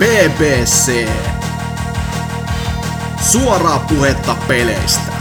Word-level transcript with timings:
BBC. 0.00 1.08
Suoraa 3.30 3.78
puhetta 3.78 4.36
peleistä. 4.48 5.12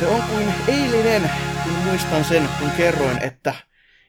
Se 0.00 0.06
on 0.06 0.22
kuin 0.22 0.54
eilinen, 0.68 1.30
kun 1.62 1.72
muistan 1.72 2.24
sen, 2.24 2.48
kun 2.58 2.70
kerroin, 2.70 3.22
että 3.22 3.54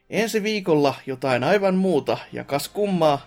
ensi 0.10 0.44
viikolla 0.44 0.96
jotain 1.06 1.44
aivan 1.44 1.76
muuta 1.76 2.18
ja 2.34 2.44
kas 2.44 2.70
kummaa, 2.70 3.26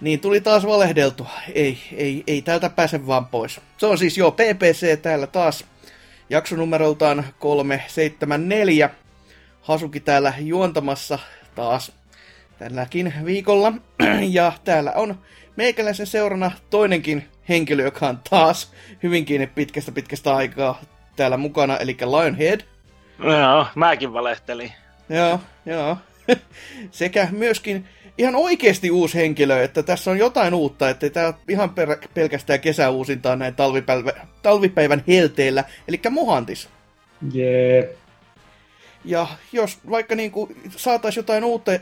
niin 0.00 0.20
tuli 0.20 0.40
taas 0.40 0.66
valehdeltua. 0.66 1.30
Ei, 1.54 1.78
ei, 1.92 2.24
ei 2.26 2.42
täältä 2.42 2.70
pääse 2.70 3.06
vaan 3.06 3.26
pois. 3.26 3.60
Se 3.78 3.86
on 3.86 3.98
siis 3.98 4.18
jo 4.18 4.30
PPC 4.30 5.02
täällä 5.02 5.26
taas 5.26 5.64
jaksonumeroltaan 6.30 7.24
374. 7.38 8.90
Hasuki 9.60 10.00
täällä 10.00 10.32
juontamassa 10.38 11.18
taas 11.54 11.92
tälläkin 12.58 13.14
viikolla. 13.24 13.72
Ja 14.30 14.52
täällä 14.64 14.92
on 14.92 15.18
meikäläisen 15.56 16.06
seurana 16.06 16.50
toinenkin 16.70 17.28
henkilö, 17.48 17.82
joka 17.82 18.08
on 18.08 18.20
taas 18.30 18.72
hyvinkin 19.02 19.50
pitkästä 19.54 19.92
pitkästä 19.92 20.36
aikaa 20.36 20.80
täällä 21.16 21.36
mukana, 21.36 21.76
eli 21.76 21.96
Lionhead. 22.00 22.60
Joo, 23.18 23.66
mäkin 23.74 24.12
valehtelin. 24.12 24.72
Joo, 25.08 25.40
joo. 25.66 25.96
Sekä 26.90 27.28
myöskin 27.30 27.88
ihan 28.18 28.34
oikeasti 28.34 28.90
uusi 28.90 29.18
henkilö, 29.18 29.62
että 29.62 29.82
tässä 29.82 30.10
on 30.10 30.18
jotain 30.18 30.54
uutta, 30.54 30.90
että 30.90 31.10
tämä 31.10 31.26
on 31.26 31.34
ihan 31.48 31.70
per, 31.70 31.96
pelkästään 32.14 32.60
kesäuusintaa 32.60 33.36
näin 33.36 33.54
talvipäivä, 33.54 34.12
talvipäivän 34.42 35.04
helteellä, 35.08 35.64
eli 35.88 36.00
Muhantis. 36.10 36.68
Jee. 37.32 37.78
Yeah. 37.78 38.04
Ja 39.04 39.26
jos 39.52 39.78
vaikka 39.90 40.14
niin 40.14 40.32
saataisiin 40.76 41.22
jotain 41.22 41.44
uutta, 41.44 41.72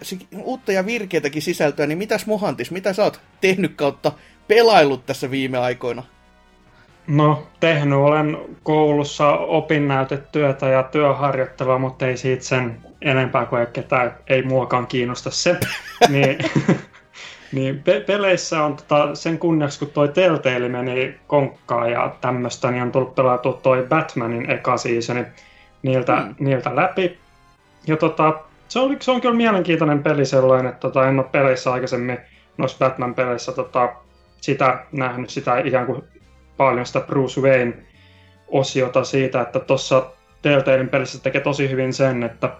uutta 0.42 0.72
ja 0.72 0.86
virkeitäkin 0.86 1.42
sisältöä, 1.42 1.86
niin 1.86 1.98
mitäs 1.98 2.26
Muhantis, 2.26 2.70
mitä 2.70 2.92
sä 2.92 3.04
oot 3.04 3.20
tehnyt 3.40 3.72
kautta 3.76 4.12
pelaillut 4.48 5.06
tässä 5.06 5.30
viime 5.30 5.58
aikoina? 5.58 6.02
No, 7.06 7.46
tehnyt 7.60 7.98
olen 7.98 8.38
koulussa 8.62 9.32
opinnäytetyötä 9.32 10.68
ja 10.68 10.82
työharjoittelua, 10.82 11.78
mutta 11.78 12.06
ei 12.06 12.16
siitä 12.16 12.44
sen 12.44 12.91
enempää 13.04 13.46
kuin 13.46 13.66
ketään, 13.66 14.14
ei 14.26 14.42
muakaan 14.42 14.86
kiinnosta 14.86 15.30
se. 15.30 15.56
niin, 16.08 16.38
niin 17.52 17.82
pe- 17.82 18.00
peleissä 18.00 18.62
on 18.62 18.76
tota, 18.76 19.14
sen 19.14 19.38
kunniaksi, 19.38 19.78
kun 19.78 19.90
toi 19.90 20.08
Telltale 20.08 20.68
meni 20.68 21.14
konkkaan 21.26 21.90
ja 21.90 22.16
tämmöistä, 22.20 22.70
niin 22.70 22.82
on 22.82 22.92
tullut 22.92 23.14
pelattua 23.14 23.60
toi 23.62 23.86
Batmanin 23.88 24.50
eka 24.50 24.76
seasoni 24.76 25.26
niiltä, 25.82 26.16
mm. 26.16 26.34
niiltä 26.38 26.76
läpi. 26.76 27.18
Ja 27.86 27.96
tota, 27.96 28.40
se, 28.68 28.78
oli, 28.78 28.96
se 29.00 29.10
on 29.10 29.20
kyllä 29.20 29.34
mielenkiintoinen 29.34 30.02
peli 30.02 30.26
sellainen, 30.26 30.68
että 30.72 30.80
tota, 30.80 31.08
en 31.08 31.18
ole 31.18 31.28
peleissä 31.32 31.72
aikaisemmin 31.72 32.18
noissa 32.58 32.78
Batman-peleissä 32.78 33.52
tota, 33.52 33.92
sitä 34.40 34.84
nähnyt, 34.92 35.30
sitä 35.30 35.58
ikään 35.58 35.86
kuin 35.86 36.02
paljon 36.56 36.86
sitä 36.86 37.00
Bruce 37.00 37.40
Wayne-osiota 37.40 39.04
siitä, 39.04 39.40
että 39.40 39.60
tuossa 39.60 40.06
Telltalein 40.42 40.88
pelissä 40.88 41.22
tekee 41.22 41.40
tosi 41.40 41.70
hyvin 41.70 41.92
sen, 41.92 42.22
että, 42.22 42.52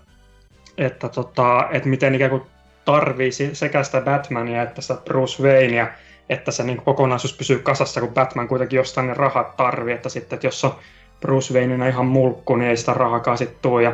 että, 0.79 1.09
tota, 1.09 1.69
että 1.71 1.89
miten 1.89 2.15
ikään 2.15 2.31
kuin 2.31 2.43
tarvii 2.85 3.31
sekä 3.53 3.83
sitä 3.83 4.01
Batmania 4.01 4.63
että 4.63 4.83
sitä 4.83 4.95
Bruce 5.05 5.43
Wayneä, 5.43 5.95
että 6.29 6.51
se 6.51 6.63
niin 6.63 6.83
kokonaisuus 6.83 7.37
pysyy 7.37 7.59
kasassa, 7.59 8.01
kun 8.01 8.15
Batman 8.15 8.49
kuitenkin 8.49 8.77
jostain 8.77 9.07
ne 9.07 9.15
rahat 9.15 9.57
tarvii, 9.57 9.95
että 9.95 10.09
sitten, 10.09 10.37
että 10.37 10.47
jos 10.47 10.65
on 10.65 10.75
Bruce 11.21 11.55
Wayneina 11.55 11.87
ihan 11.87 12.07
mulkku, 12.07 12.57
niin 12.57 12.71
ei 12.71 12.77
sitä 12.77 12.95
rahakaan 12.95 13.39
sitten 13.39 13.59
tule 13.63 13.83
ja 13.83 13.93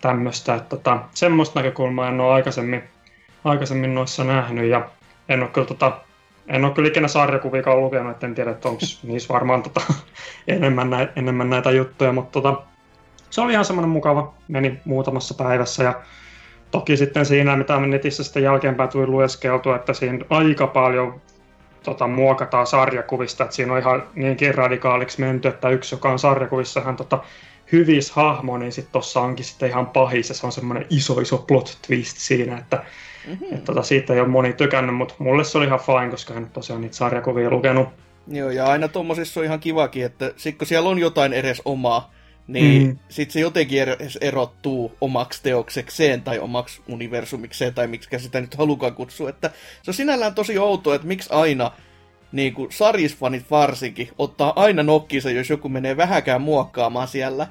tämmöistä. 0.00 0.54
Että 0.54 0.68
tota, 0.68 0.98
semmoista 1.14 1.60
näkökulmaa 1.60 2.08
en 2.08 2.20
ole 2.20 2.32
aikaisemmin, 2.32 2.82
aikaisemmin 3.44 3.94
noissa 3.94 4.24
nähnyt 4.24 4.70
ja 4.70 4.88
en 5.28 5.42
ole 5.42 5.50
kyllä 5.50 5.66
tota, 5.66 6.00
en 6.48 6.64
ole 6.64 6.74
kyllä 6.74 6.88
ikinä 6.88 7.08
sarjakuvikaan 7.08 7.80
lukenut, 7.80 8.12
että 8.12 8.26
en 8.26 8.34
tiedä, 8.34 8.50
että 8.50 8.68
onko 8.68 8.80
niissä 9.02 9.34
varmaan 9.34 9.62
tota, 9.62 9.80
enemmän, 10.48 10.90
näitä, 10.90 11.12
enemmän 11.16 11.50
näitä 11.50 11.70
juttuja, 11.70 12.12
mutta 12.12 12.40
tota, 12.40 12.62
se 13.36 13.40
oli 13.40 13.52
ihan 13.52 13.64
semmoinen 13.64 13.90
mukava, 13.90 14.34
meni 14.48 14.80
muutamassa 14.84 15.34
päivässä 15.34 15.84
ja 15.84 16.00
toki 16.70 16.96
sitten 16.96 17.26
siinä, 17.26 17.56
mitä 17.56 17.80
netissä 17.80 18.24
sitten 18.24 18.42
jälkeenpäin 18.42 18.88
tuli 18.88 19.06
lueskeltua, 19.06 19.76
että 19.76 19.92
siinä 19.92 20.24
aika 20.30 20.66
paljon 20.66 21.20
tota, 21.82 22.06
muokataan 22.06 22.66
sarjakuvista, 22.66 23.44
että 23.44 23.56
siinä 23.56 23.72
on 23.72 23.78
ihan 23.78 24.02
niinkin 24.14 24.54
radikaaliksi 24.54 25.20
menty, 25.20 25.48
että 25.48 25.68
yksi, 25.68 25.94
joka 25.94 26.10
on 26.10 26.18
sarjakuvissa 26.18 26.80
hän 26.80 26.96
tota, 26.96 27.18
hyvissä 27.72 28.12
hahmo, 28.16 28.58
niin 28.58 28.72
sitten 28.72 28.92
tuossa 28.92 29.20
onkin 29.20 29.44
sitten 29.44 29.68
ihan 29.68 29.86
pahis, 29.86 30.28
ja 30.28 30.34
se 30.34 30.46
on 30.46 30.52
semmoinen 30.52 30.86
iso 30.90 31.20
iso 31.20 31.38
plot 31.38 31.78
twist 31.86 32.16
siinä, 32.16 32.58
että 32.58 32.82
Mm-hmm. 33.26 33.54
Et, 33.54 33.64
tota, 33.64 33.82
siitä 33.82 34.14
ei 34.14 34.20
ole 34.20 34.28
moni 34.28 34.52
tykännyt, 34.52 34.96
mutta 34.96 35.14
mulle 35.18 35.44
se 35.44 35.58
oli 35.58 35.66
ihan 35.66 35.80
fine, 35.80 36.10
koska 36.10 36.34
en 36.34 36.50
tosiaan 36.50 36.82
niitä 36.82 36.96
sarjakuvia 36.96 37.50
lukenut. 37.50 37.88
Joo, 38.28 38.50
ja 38.50 38.66
aina 38.66 38.88
tuommoisissa 38.88 39.40
on 39.40 39.46
ihan 39.46 39.60
kivakin, 39.60 40.04
että 40.04 40.32
sit 40.36 40.58
kun 40.58 40.66
siellä 40.66 40.88
on 40.88 40.98
jotain 40.98 41.32
edes 41.32 41.62
omaa, 41.64 42.10
niin 42.48 42.86
mm. 42.86 42.98
sitten 43.08 43.32
se 43.32 43.40
jotenkin 43.40 43.82
edes 43.82 44.18
erottuu 44.20 44.92
omaksi 45.00 45.42
teoksekseen 45.42 46.22
tai 46.22 46.38
omaksi 46.38 46.80
universumikseen 46.88 47.74
tai 47.74 47.86
miksi 47.86 48.18
sitä 48.18 48.40
nyt 48.40 48.54
halukaan 48.54 48.94
kutsua. 48.94 49.28
Että 49.28 49.50
se 49.82 49.90
on 49.90 49.94
sinällään 49.94 50.34
tosi 50.34 50.58
outoa, 50.58 50.94
että 50.94 51.06
miksi 51.06 51.32
aina 51.32 51.70
niin 52.32 52.54
kuin 52.54 52.72
sarjisfanit 52.72 53.50
varsinkin 53.50 54.08
ottaa 54.18 54.52
aina 54.56 54.82
nokkiinsa, 54.82 55.30
jos 55.30 55.50
joku 55.50 55.68
menee 55.68 55.96
vähäkään 55.96 56.42
muokkaamaan 56.42 57.08
siellä. 57.08 57.46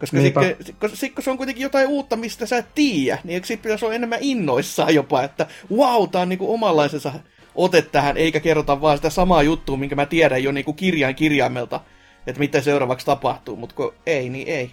Koska 0.00 0.20
sitten 0.20 0.56
sit, 0.94 1.12
se 1.20 1.30
on 1.30 1.36
kuitenkin 1.36 1.62
jotain 1.62 1.88
uutta, 1.88 2.16
mistä 2.16 2.46
sä 2.46 2.58
et 2.58 2.74
tiedä, 2.74 3.18
niin 3.24 3.34
eikö 3.34 3.46
sitten 3.46 3.62
pitäisi 3.62 3.84
olla 3.84 3.94
enemmän 3.94 4.18
innoissaan 4.22 4.94
jopa, 4.94 5.22
että 5.22 5.46
wow, 5.76 6.08
tää 6.08 6.22
on 6.22 6.28
niinku 6.28 6.52
omanlaisensa 6.52 7.12
ote 7.54 7.82
tähän, 7.82 8.16
eikä 8.16 8.40
kerrota 8.40 8.80
vaan 8.80 8.98
sitä 8.98 9.10
samaa 9.10 9.42
juttua, 9.42 9.76
minkä 9.76 9.96
mä 9.96 10.06
tiedän 10.06 10.42
jo 10.42 10.52
niinku 10.52 10.72
kirjain 10.72 11.14
kirjaimelta, 11.14 11.80
että 12.26 12.40
mitä 12.40 12.60
seuraavaksi 12.60 13.06
tapahtuu, 13.06 13.56
mutta 13.56 13.74
kun 13.74 13.94
ei, 14.06 14.28
niin 14.28 14.48
ei. 14.48 14.70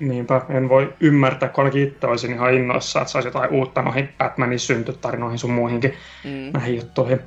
Niinpä, 0.00 0.40
en 0.48 0.68
voi 0.68 0.92
ymmärtää, 1.00 1.48
kun 1.48 1.64
ainakin 1.64 1.88
itse 1.88 2.06
olisin 2.06 2.32
ihan 2.32 2.54
innoissa, 2.54 3.00
että 3.00 3.12
saisi 3.12 3.28
jotain 3.28 3.50
uutta 3.50 3.82
noihin 3.82 4.08
Batmanin 4.18 4.58
syntytarinoihin 4.58 5.38
sun 5.38 5.50
muihinkin 5.50 5.94
mm. 6.24 6.50
näihin 6.52 6.76
juttuihin. 6.76 7.20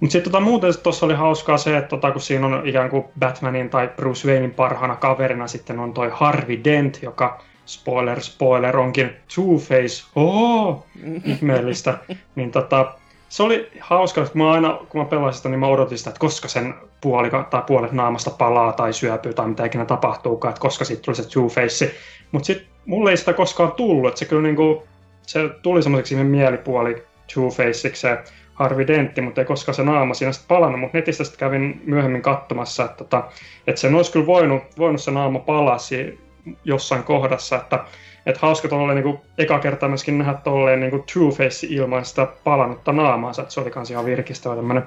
Mutta 0.00 0.12
sitten 0.12 0.32
tota, 0.32 0.44
muuten 0.44 0.72
tuossa 0.82 1.06
oli 1.06 1.14
hauskaa 1.14 1.58
se, 1.58 1.76
että 1.76 1.88
tota, 1.88 2.12
kun 2.12 2.20
siinä 2.20 2.46
on 2.46 2.66
ikään 2.68 2.90
kuin 2.90 3.04
Batmanin 3.18 3.70
tai 3.70 3.88
Bruce 3.96 4.28
Waynein 4.28 4.54
parhaana 4.54 4.96
kaverina 4.96 5.46
sitten 5.46 5.78
on 5.78 5.94
toi 5.94 6.10
Harvey 6.12 6.64
Dent, 6.64 7.02
joka 7.02 7.42
spoiler, 7.66 8.20
spoiler, 8.20 8.76
onkin 8.76 9.06
Two-Face, 9.06 10.06
oh, 10.14 10.86
ihmeellistä. 11.24 11.98
niin 12.36 12.50
tota, 12.50 12.94
se 13.28 13.42
oli 13.42 13.70
hauska, 13.80 14.22
että 14.22 14.38
mä 14.38 14.52
aina, 14.52 14.78
kun 14.88 15.00
mä 15.00 15.04
pelasin 15.04 15.36
sitä, 15.36 15.48
niin 15.48 15.60
mä 15.60 15.66
odotin 15.66 15.98
sitä, 15.98 16.10
että 16.10 16.20
koska 16.20 16.48
sen 16.48 16.74
puoli, 17.00 17.30
tai 17.50 17.62
puolet 17.66 17.92
naamasta 17.92 18.30
palaa 18.30 18.72
tai 18.72 18.92
syöpyy 18.92 19.34
tai 19.34 19.48
mitä 19.48 19.64
ikinä 19.64 19.84
tapahtuukaan, 19.84 20.50
että 20.50 20.60
koska 20.60 20.84
siitä 20.84 21.02
tuli 21.02 21.16
se 21.16 21.22
Two-Face. 21.22 21.90
Mutta 22.32 22.46
sitten 22.46 22.66
mulle 22.86 23.10
ei 23.10 23.16
sitä 23.16 23.32
koskaan 23.32 23.72
tullut, 23.72 24.08
että 24.08 24.18
se 24.18 24.24
kyllä 24.24 24.42
niinku, 24.42 24.86
se 25.22 25.48
tuli 25.62 25.82
semmoiseksi 25.82 26.14
mielipuoli 26.14 26.94
Two-Faceiksi 27.32 27.96
se 27.96 28.18
Harvi 28.54 28.86
Dentti, 28.86 29.20
mutta 29.20 29.40
ei 29.40 29.44
koskaan 29.44 29.74
se 29.74 29.82
naama 29.82 30.14
siinä 30.14 30.32
sitten 30.32 30.48
palannut, 30.48 30.80
mutta 30.80 30.98
netistä 30.98 31.24
sitten 31.24 31.38
kävin 31.38 31.82
myöhemmin 31.84 32.22
katsomassa, 32.22 32.84
että, 32.84 32.96
tota, 32.96 33.24
että 33.66 33.80
sen 33.80 33.94
olisi 33.94 34.12
kyllä 34.12 34.26
voinut, 34.26 34.62
voinut 34.78 35.00
se 35.00 35.10
naama 35.10 35.38
palasi 35.38 36.20
jossain 36.64 37.02
kohdassa, 37.02 37.56
että, 37.56 37.84
että 38.26 38.40
hauska 38.42 38.68
tuolle 38.68 38.94
niin 38.94 39.18
eka 39.38 39.58
kertaa 39.58 39.88
myöskin 39.88 40.18
nähdä 40.18 40.34
tolleen 40.34 40.80
niin 40.80 40.92
Two-Face 40.92 41.66
ilman 41.70 42.04
sitä 42.04 42.26
palannutta 42.44 42.92
naamaansa, 42.92 43.42
että 43.42 43.54
se 43.54 43.60
oli 43.60 43.70
kans 43.70 43.90
ihan 43.90 44.04
virkistävä 44.04 44.56
tämmöinen 44.56 44.82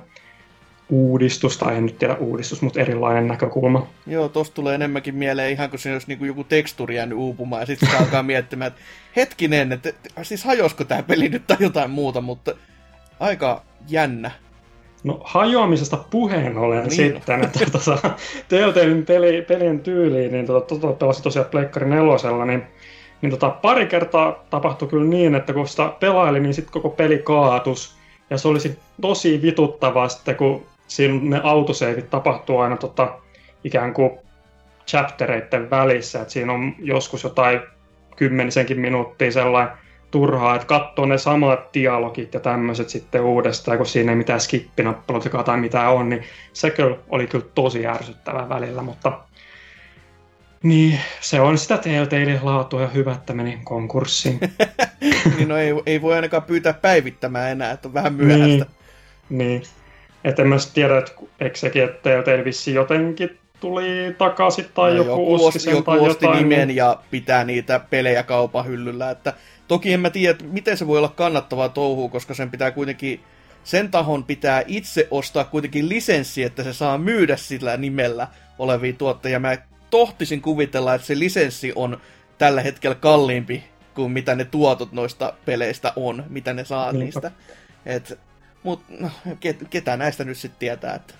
uudistus, 0.89 1.57
tai 1.57 1.77
en 1.77 1.85
nyt 1.85 1.97
tiedä 1.97 2.15
uudistus, 2.15 2.61
mutta 2.61 2.79
erilainen 2.79 3.27
näkökulma. 3.27 3.87
Joo, 4.07 4.29
tosta 4.29 4.55
tulee 4.55 4.75
enemmänkin 4.75 5.15
mieleen 5.15 5.51
ihan 5.51 5.69
kuin 5.69 5.79
se 5.79 5.93
olisi 5.93 6.07
niin 6.07 6.25
joku 6.25 6.43
teksturi 6.43 6.95
jäänyt 6.95 7.17
uupumaan, 7.17 7.61
ja 7.61 7.65
sitten 7.65 7.89
alkaa 7.99 8.23
miettimään, 8.23 8.67
että 8.67 8.81
hetkinen, 9.15 9.71
että 9.71 9.93
siis 10.21 10.43
hajosko 10.43 10.83
tämä 10.83 11.03
peli 11.03 11.29
nyt 11.29 11.47
tai 11.47 11.57
jotain 11.59 11.89
muuta, 11.89 12.21
mutta 12.21 12.55
aika 13.19 13.61
jännä. 13.89 14.31
No 15.03 15.21
hajoamisesta 15.23 15.97
puheen 15.97 16.57
ollen 16.57 16.83
niin. 16.83 16.91
sitten, 16.91 17.43
että 17.43 17.59
tuossa 17.71 17.97
Telltalein 18.49 19.05
peli, 19.05 19.41
pelien 19.41 19.79
tyyliin, 19.79 20.31
niin 20.31 20.45
pelasin 20.99 21.23
tosiaan 21.23 21.49
Pleikkari 21.51 21.89
nelosella, 21.89 22.45
niin, 22.45 22.63
niin 23.21 23.29
tota, 23.29 23.49
pari 23.49 23.85
kertaa 23.85 24.45
tapahtui 24.49 24.87
kyllä 24.87 25.05
niin, 25.05 25.35
että 25.35 25.53
kun 25.53 25.67
sitä 25.67 25.93
pelaili, 25.99 26.39
niin 26.39 26.53
sitten 26.53 26.73
koko 26.73 26.89
peli 26.89 27.17
kaatus. 27.17 27.95
Ja 28.29 28.37
se 28.37 28.47
olisi 28.47 28.79
tosi 29.01 29.41
vituttavaa 29.41 30.09
sitten, 30.09 30.35
kun 30.35 30.65
siinä 30.87 31.19
ne 31.23 31.41
autoseivit 31.43 32.09
tapahtuu 32.09 32.59
aina 32.59 32.77
tota, 32.77 33.13
ikään 33.63 33.93
kuin 33.93 34.11
chaptereiden 34.87 35.69
välissä, 35.69 36.21
että 36.21 36.33
siinä 36.33 36.53
on 36.53 36.75
joskus 36.79 37.23
jotain 37.23 37.59
kymmenisenkin 38.15 38.79
minuuttia 38.79 39.31
sellainen 39.31 39.77
turhaa, 40.11 40.55
että 40.55 40.67
katsoo 40.67 41.05
ne 41.05 41.17
samat 41.17 41.73
dialogit 41.73 42.33
ja 42.33 42.39
tämmöiset 42.39 42.89
sitten 42.89 43.21
uudestaan, 43.21 43.77
kun 43.77 43.85
siinä 43.85 44.11
ei 44.11 44.15
mitään 44.15 44.39
skippinappeluitakaan 44.39 45.45
tai 45.45 45.57
mitä 45.57 45.89
on, 45.89 46.09
niin 46.09 46.23
se 46.53 46.69
kyllä 46.69 46.97
oli 47.09 47.27
kyllä 47.27 47.45
tosi 47.55 47.87
ärsyttävää 47.87 48.49
välillä, 48.49 48.81
mutta 48.81 49.19
Niin, 50.63 50.99
se 51.21 51.41
on 51.41 51.57
sitä 51.57 51.77
Telltale 51.77 52.39
laatua 52.43 52.81
ja 52.81 52.87
hyvä, 52.87 53.11
että 53.11 53.33
meni 53.33 53.59
konkurssiin. 53.63 54.39
niin 55.37 55.47
no 55.47 55.57
ei, 55.57 55.73
ei 55.85 56.01
voi 56.01 56.15
ainakaan 56.15 56.43
pyytää 56.43 56.73
päivittämään 56.73 57.51
enää, 57.51 57.71
että 57.71 57.87
on 57.87 57.93
vähän 57.93 58.13
myöhäistä. 58.13 58.65
Niin, 59.29 59.37
niin. 59.37 59.61
että 60.23 60.41
en 60.41 60.47
mä 60.47 60.55
tiedä, 60.73 60.97
että 60.97 61.11
eikö 61.39 61.57
sekin, 61.57 61.83
että 61.83 62.01
Telltale 62.01 62.45
vissi 62.45 62.73
jotenkin 62.73 63.37
tuli 63.59 64.15
takaisin 64.17 64.65
tai 64.73 64.91
no, 64.91 64.97
joku, 64.97 65.09
joku 65.09 65.45
osti 65.45 65.59
sen 65.59 65.71
joku 65.71 65.83
tai 65.83 65.99
osti 65.99 66.25
jotain. 66.25 66.49
nimen 66.49 66.67
niin... 66.67 66.75
ja 66.75 66.99
pitää 67.11 67.43
niitä 67.43 67.79
pelejä 67.89 68.23
kaupan 68.23 68.65
hyllyllä. 68.65 69.11
Että 69.11 69.33
toki 69.67 69.93
en 69.93 69.99
mä 69.99 70.09
tiedä, 70.09 70.37
miten 70.51 70.77
se 70.77 70.87
voi 70.87 70.97
olla 70.97 71.13
kannattavaa 71.15 71.69
touhua, 71.69 72.09
koska 72.09 72.33
sen 72.33 72.51
pitää 72.51 72.71
kuitenkin 72.71 73.19
sen 73.63 73.91
tahon 73.91 74.23
pitää 74.23 74.63
itse 74.67 75.07
ostaa 75.11 75.43
kuitenkin 75.43 75.89
lisenssi, 75.89 76.43
että 76.43 76.63
se 76.63 76.73
saa 76.73 76.97
myydä 76.97 77.37
sillä 77.37 77.77
nimellä 77.77 78.27
olevia 78.59 78.93
tuotteita. 78.93 79.39
Mä 79.39 79.57
tohtisin 79.89 80.41
kuvitella, 80.41 80.93
että 80.93 81.07
se 81.07 81.19
lisenssi 81.19 81.73
on 81.75 81.97
tällä 82.37 82.61
hetkellä 82.61 82.95
kalliimpi 82.95 83.63
kuin 83.95 84.11
mitä 84.11 84.35
ne 84.35 84.45
tuotot 84.45 84.91
noista 84.91 85.33
peleistä 85.45 85.93
on, 85.95 86.23
mitä 86.29 86.53
ne 86.53 86.65
saa 86.65 86.91
Niinpä. 86.91 87.03
niistä. 87.03 87.31
Et, 87.85 88.19
mut 88.63 88.81
no, 88.99 89.09
ket, 89.39 89.57
ketä 89.69 89.97
näistä 89.97 90.23
nyt 90.23 90.37
sitten 90.37 90.59
tietää, 90.59 90.95
että... 90.95 91.13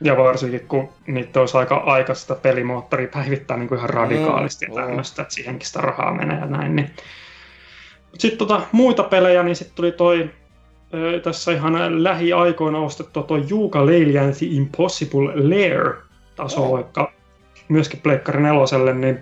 Ja 0.00 0.16
varsinkin, 0.16 0.68
kun 0.68 0.88
niitä 1.06 1.40
olisi 1.40 1.56
aika 1.56 1.76
aikaista 1.76 2.34
pelimoottori 2.34 3.06
päivittää 3.06 3.56
niin 3.56 3.68
kuin 3.68 3.78
ihan 3.78 3.90
radikaalisti 3.90 4.66
no, 4.66 4.74
tämmöistä, 4.74 5.22
että 5.22 5.34
siihenkin 5.34 5.66
sitä 5.66 5.80
rahaa 5.80 6.14
menee 6.14 6.38
ja 6.38 6.46
näin. 6.46 6.76
Niin. 6.76 6.90
Sitten 8.18 8.38
tota, 8.38 8.62
muita 8.72 9.02
pelejä, 9.02 9.42
niin 9.42 9.56
sitten 9.56 9.76
tuli 9.76 9.92
toi 9.92 10.30
tässä 11.22 11.52
ihan 11.52 12.04
lähiaikoina 12.04 12.78
ostettu 12.78 13.22
tuo 13.22 13.36
Juuka 13.36 13.86
Leilian 13.86 14.32
The 14.32 14.46
Impossible 14.46 15.48
Lair 15.48 15.94
tasoloikka 16.36 17.02
oh. 17.02 17.13
Myöskin 17.68 18.00
Pleikkari 18.00 18.42
neloselle, 18.42 18.94
niin 18.94 19.20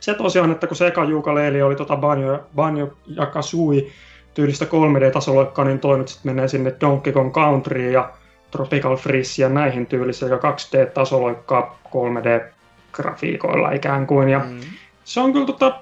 se 0.00 0.14
tosiaan, 0.14 0.52
että 0.52 0.66
kun 0.66 0.76
se 0.76 0.86
eka 0.86 1.04
Juuka 1.04 1.34
Leili 1.34 1.62
oli 1.62 1.76
tota 1.76 1.96
Banjo, 1.96 2.40
Banjo 2.54 2.92
ja 3.06 3.26
Kazooie 3.26 3.86
tyylistä 4.34 4.64
3D-tasoloikkaa, 4.64 5.64
niin 5.64 5.78
toi 5.78 5.98
nyt 5.98 6.08
sitten 6.08 6.34
menee 6.34 6.48
sinne 6.48 6.74
Donkey 6.80 7.12
Kong 7.12 7.32
Country 7.32 7.90
ja 7.90 8.10
Tropical 8.50 8.96
Freeze 8.96 9.42
ja 9.42 9.48
näihin 9.48 9.86
tyylisiä 9.86 10.28
ja 10.28 10.36
2D-tasoloikkaa 10.36 11.78
3D-grafiikoilla 11.88 13.74
ikään 13.74 14.06
kuin. 14.06 14.28
Ja 14.28 14.38
mm. 14.38 14.60
Se 15.04 15.20
on 15.20 15.32
kyllä 15.32 15.46
tota, 15.46 15.80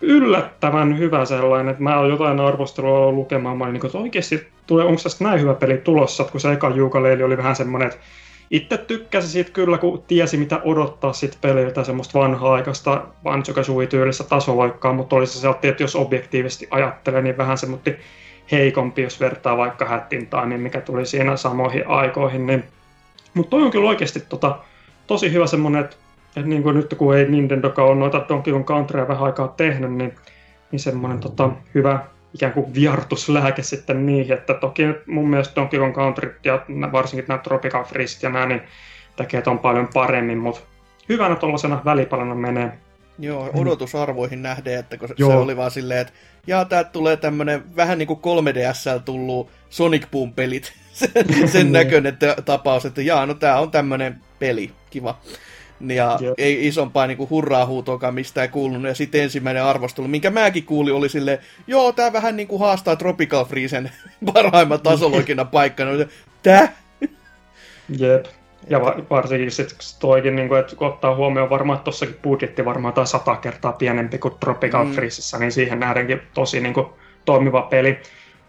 yllättävän 0.00 0.98
hyvä 0.98 1.24
sellainen, 1.24 1.68
että 1.68 1.82
mä 1.82 1.98
oon 1.98 2.10
jotain 2.10 2.40
arvostelua 2.40 3.12
lukemaan, 3.12 3.56
mä 3.56 3.64
olin 3.64 3.72
niin 3.72 3.86
että 3.86 3.98
oikeasti 3.98 4.48
tulee, 4.66 4.84
onko 4.84 5.02
tästä 5.02 5.24
näin 5.24 5.40
hyvä 5.40 5.54
peli 5.54 5.78
tulossa, 5.78 6.24
kun 6.24 6.40
se 6.40 6.52
eka 6.52 6.70
Juukaleeli 6.70 7.22
oli 7.22 7.36
vähän 7.36 7.56
semmoinen, 7.56 7.88
että 7.88 8.00
itse 8.50 8.78
tykkäsin 8.78 9.30
siitä 9.30 9.50
kyllä, 9.50 9.78
kun 9.78 10.02
tiesi 10.06 10.36
mitä 10.36 10.60
odottaa 10.64 11.12
sit 11.12 11.38
peliltä, 11.40 11.84
semmoista 11.84 12.18
vanhaa-aikaista 12.18 13.06
Banjo-Kazooie-tyylistä 13.22 14.24
tasoloikkaa, 14.24 14.92
mutta 14.92 15.16
oli 15.16 15.26
se 15.26 15.38
sieltä, 15.38 15.68
että 15.68 15.82
jos 15.82 15.96
objektiivisesti 15.96 16.68
ajattelee, 16.70 17.22
niin 17.22 17.38
vähän 17.38 17.58
semmoinen 17.58 17.96
heikompi, 18.52 19.02
jos 19.02 19.20
vertaa 19.20 19.56
vaikka 19.56 19.84
Hattintaan, 19.84 20.48
niin 20.48 20.60
mikä 20.60 20.80
tuli 20.80 21.06
siinä 21.06 21.36
samoihin 21.36 21.88
aikoihin. 21.88 22.46
Niin... 22.46 22.64
Mutta 23.34 23.50
toi 23.50 23.62
on 23.62 23.70
kyllä 23.70 23.88
oikeasti 23.88 24.20
tota, 24.20 24.58
tosi 25.06 25.32
hyvä 25.32 25.46
semmoinen, 25.46 25.84
että 25.84 25.96
et 26.36 26.46
niin 26.46 26.62
kuin 26.62 26.76
nyt 26.76 26.94
kun 26.98 27.16
ei 27.16 27.28
Nintendokaan 27.28 27.88
ole 27.88 27.96
noita 27.96 28.24
Donkey 28.28 28.52
Kong 28.52 28.64
Countrya 28.64 29.08
vähän 29.08 29.24
aikaa 29.24 29.48
tehnyt, 29.48 29.92
niin, 29.92 30.14
niin 30.72 30.80
semmoinen 30.80 31.20
tota, 31.20 31.50
hyvä 31.74 32.00
ikään 32.36 32.52
kuin 32.52 32.74
viartuslääke 32.74 33.62
sitten 33.62 34.06
niihin, 34.06 34.36
että 34.36 34.54
toki 34.54 34.82
mun 35.06 35.30
mielestä 35.30 35.54
Donkey 35.56 35.80
Kong 35.80 35.94
Country 35.94 36.40
ja 36.44 36.64
varsinkin 36.92 37.24
nämä 37.28 37.38
Tropical 37.38 37.84
Freeze 37.84 38.26
ja 38.26 38.30
nämä, 38.30 38.46
niin 38.46 38.62
tekee 39.16 39.42
ton 39.42 39.58
paljon 39.58 39.88
paremmin, 39.94 40.38
mutta 40.38 40.60
hyvänä 41.08 41.36
tuollaisena 41.36 41.82
välipalana 41.84 42.34
menee. 42.34 42.72
Joo, 43.18 43.50
odotusarvoihin 43.54 44.42
nähden, 44.42 44.78
että 44.78 44.96
kun 44.96 45.08
Joo. 45.16 45.30
se 45.30 45.36
oli 45.36 45.56
vaan 45.56 45.70
silleen, 45.70 46.00
että 46.00 46.12
jaa, 46.46 46.64
täältä 46.64 46.90
tulee 46.90 47.16
tämmönen 47.16 47.76
vähän 47.76 47.98
niin 47.98 48.06
kuin 48.06 48.20
3DSL 48.20 49.02
tullut 49.04 49.50
Sonic 49.70 50.06
Boom-pelit. 50.10 50.72
sen, 50.92 51.48
sen 51.48 51.62
niin. 51.62 51.72
näköinen 51.72 52.18
tapaus, 52.44 52.86
että 52.86 53.02
jaa, 53.02 53.26
no 53.26 53.34
tää 53.34 53.60
on 53.60 53.70
tämmönen 53.70 54.20
peli, 54.38 54.70
kiva. 54.90 55.18
Ja 55.80 56.18
Jep. 56.20 56.34
ei 56.38 56.66
isompaa 56.66 57.06
niinku 57.06 57.28
hurraa 57.30 57.66
huutoakaan 57.66 58.14
mistään 58.14 58.50
kuulunut. 58.50 58.88
Ja 58.88 58.94
sitten 58.94 59.22
ensimmäinen 59.22 59.64
arvostelu, 59.64 60.08
minkä 60.08 60.30
mäkin 60.30 60.64
kuulin, 60.64 60.94
oli 60.94 61.08
sille, 61.08 61.40
joo, 61.66 61.92
tää 61.92 62.12
vähän 62.12 62.36
niinku 62.36 62.58
haastaa 62.58 62.96
Tropical 62.96 63.44
Freezen 63.44 63.90
parhaimman 64.32 64.80
tasoloikina 64.80 65.44
paikkana. 65.56 65.90
Tää? 66.42 66.72
Jep. 67.98 68.26
Ja 68.68 68.80
varsinkin 69.10 69.50
sitten 69.50 69.78
toikin, 70.00 70.36
niin 70.36 70.48
kuin, 70.48 70.60
että 70.60 70.76
kun 70.76 70.88
ottaa 70.88 71.14
huomioon 71.14 71.50
varmaan, 71.50 71.76
että 71.76 71.84
tossakin 71.84 72.18
budjetti 72.22 72.64
varmaan 72.64 72.94
tai 72.94 73.06
sata 73.06 73.36
kertaa 73.36 73.72
pienempi 73.72 74.18
kuin 74.18 74.34
Tropical 74.40 74.84
mm. 74.84 74.92
Freezessä, 74.92 75.38
niin 75.38 75.52
siihen 75.52 75.80
nähdenkin 75.80 76.20
tosi 76.34 76.60
niin 76.60 76.74
kuin, 76.74 76.86
toimiva 77.24 77.62
peli. 77.62 77.98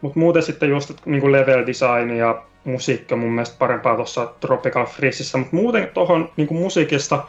Mutta 0.01 0.19
muuten 0.19 0.43
sitten 0.43 0.69
just 0.69 0.91
niin 1.05 1.21
kuin 1.21 1.31
level 1.31 1.67
design 1.67 2.17
ja 2.17 2.43
musiikki 2.69 3.13
on 3.13 3.19
mun 3.19 3.31
mielestä 3.31 3.55
parempaa 3.59 3.95
tuossa 3.95 4.33
Tropical 4.39 4.85
Freezessä, 4.85 5.37
mutta 5.37 5.55
muuten 5.55 5.89
tuohon 5.93 6.29
niin 6.37 6.47
musiikista 6.51 7.23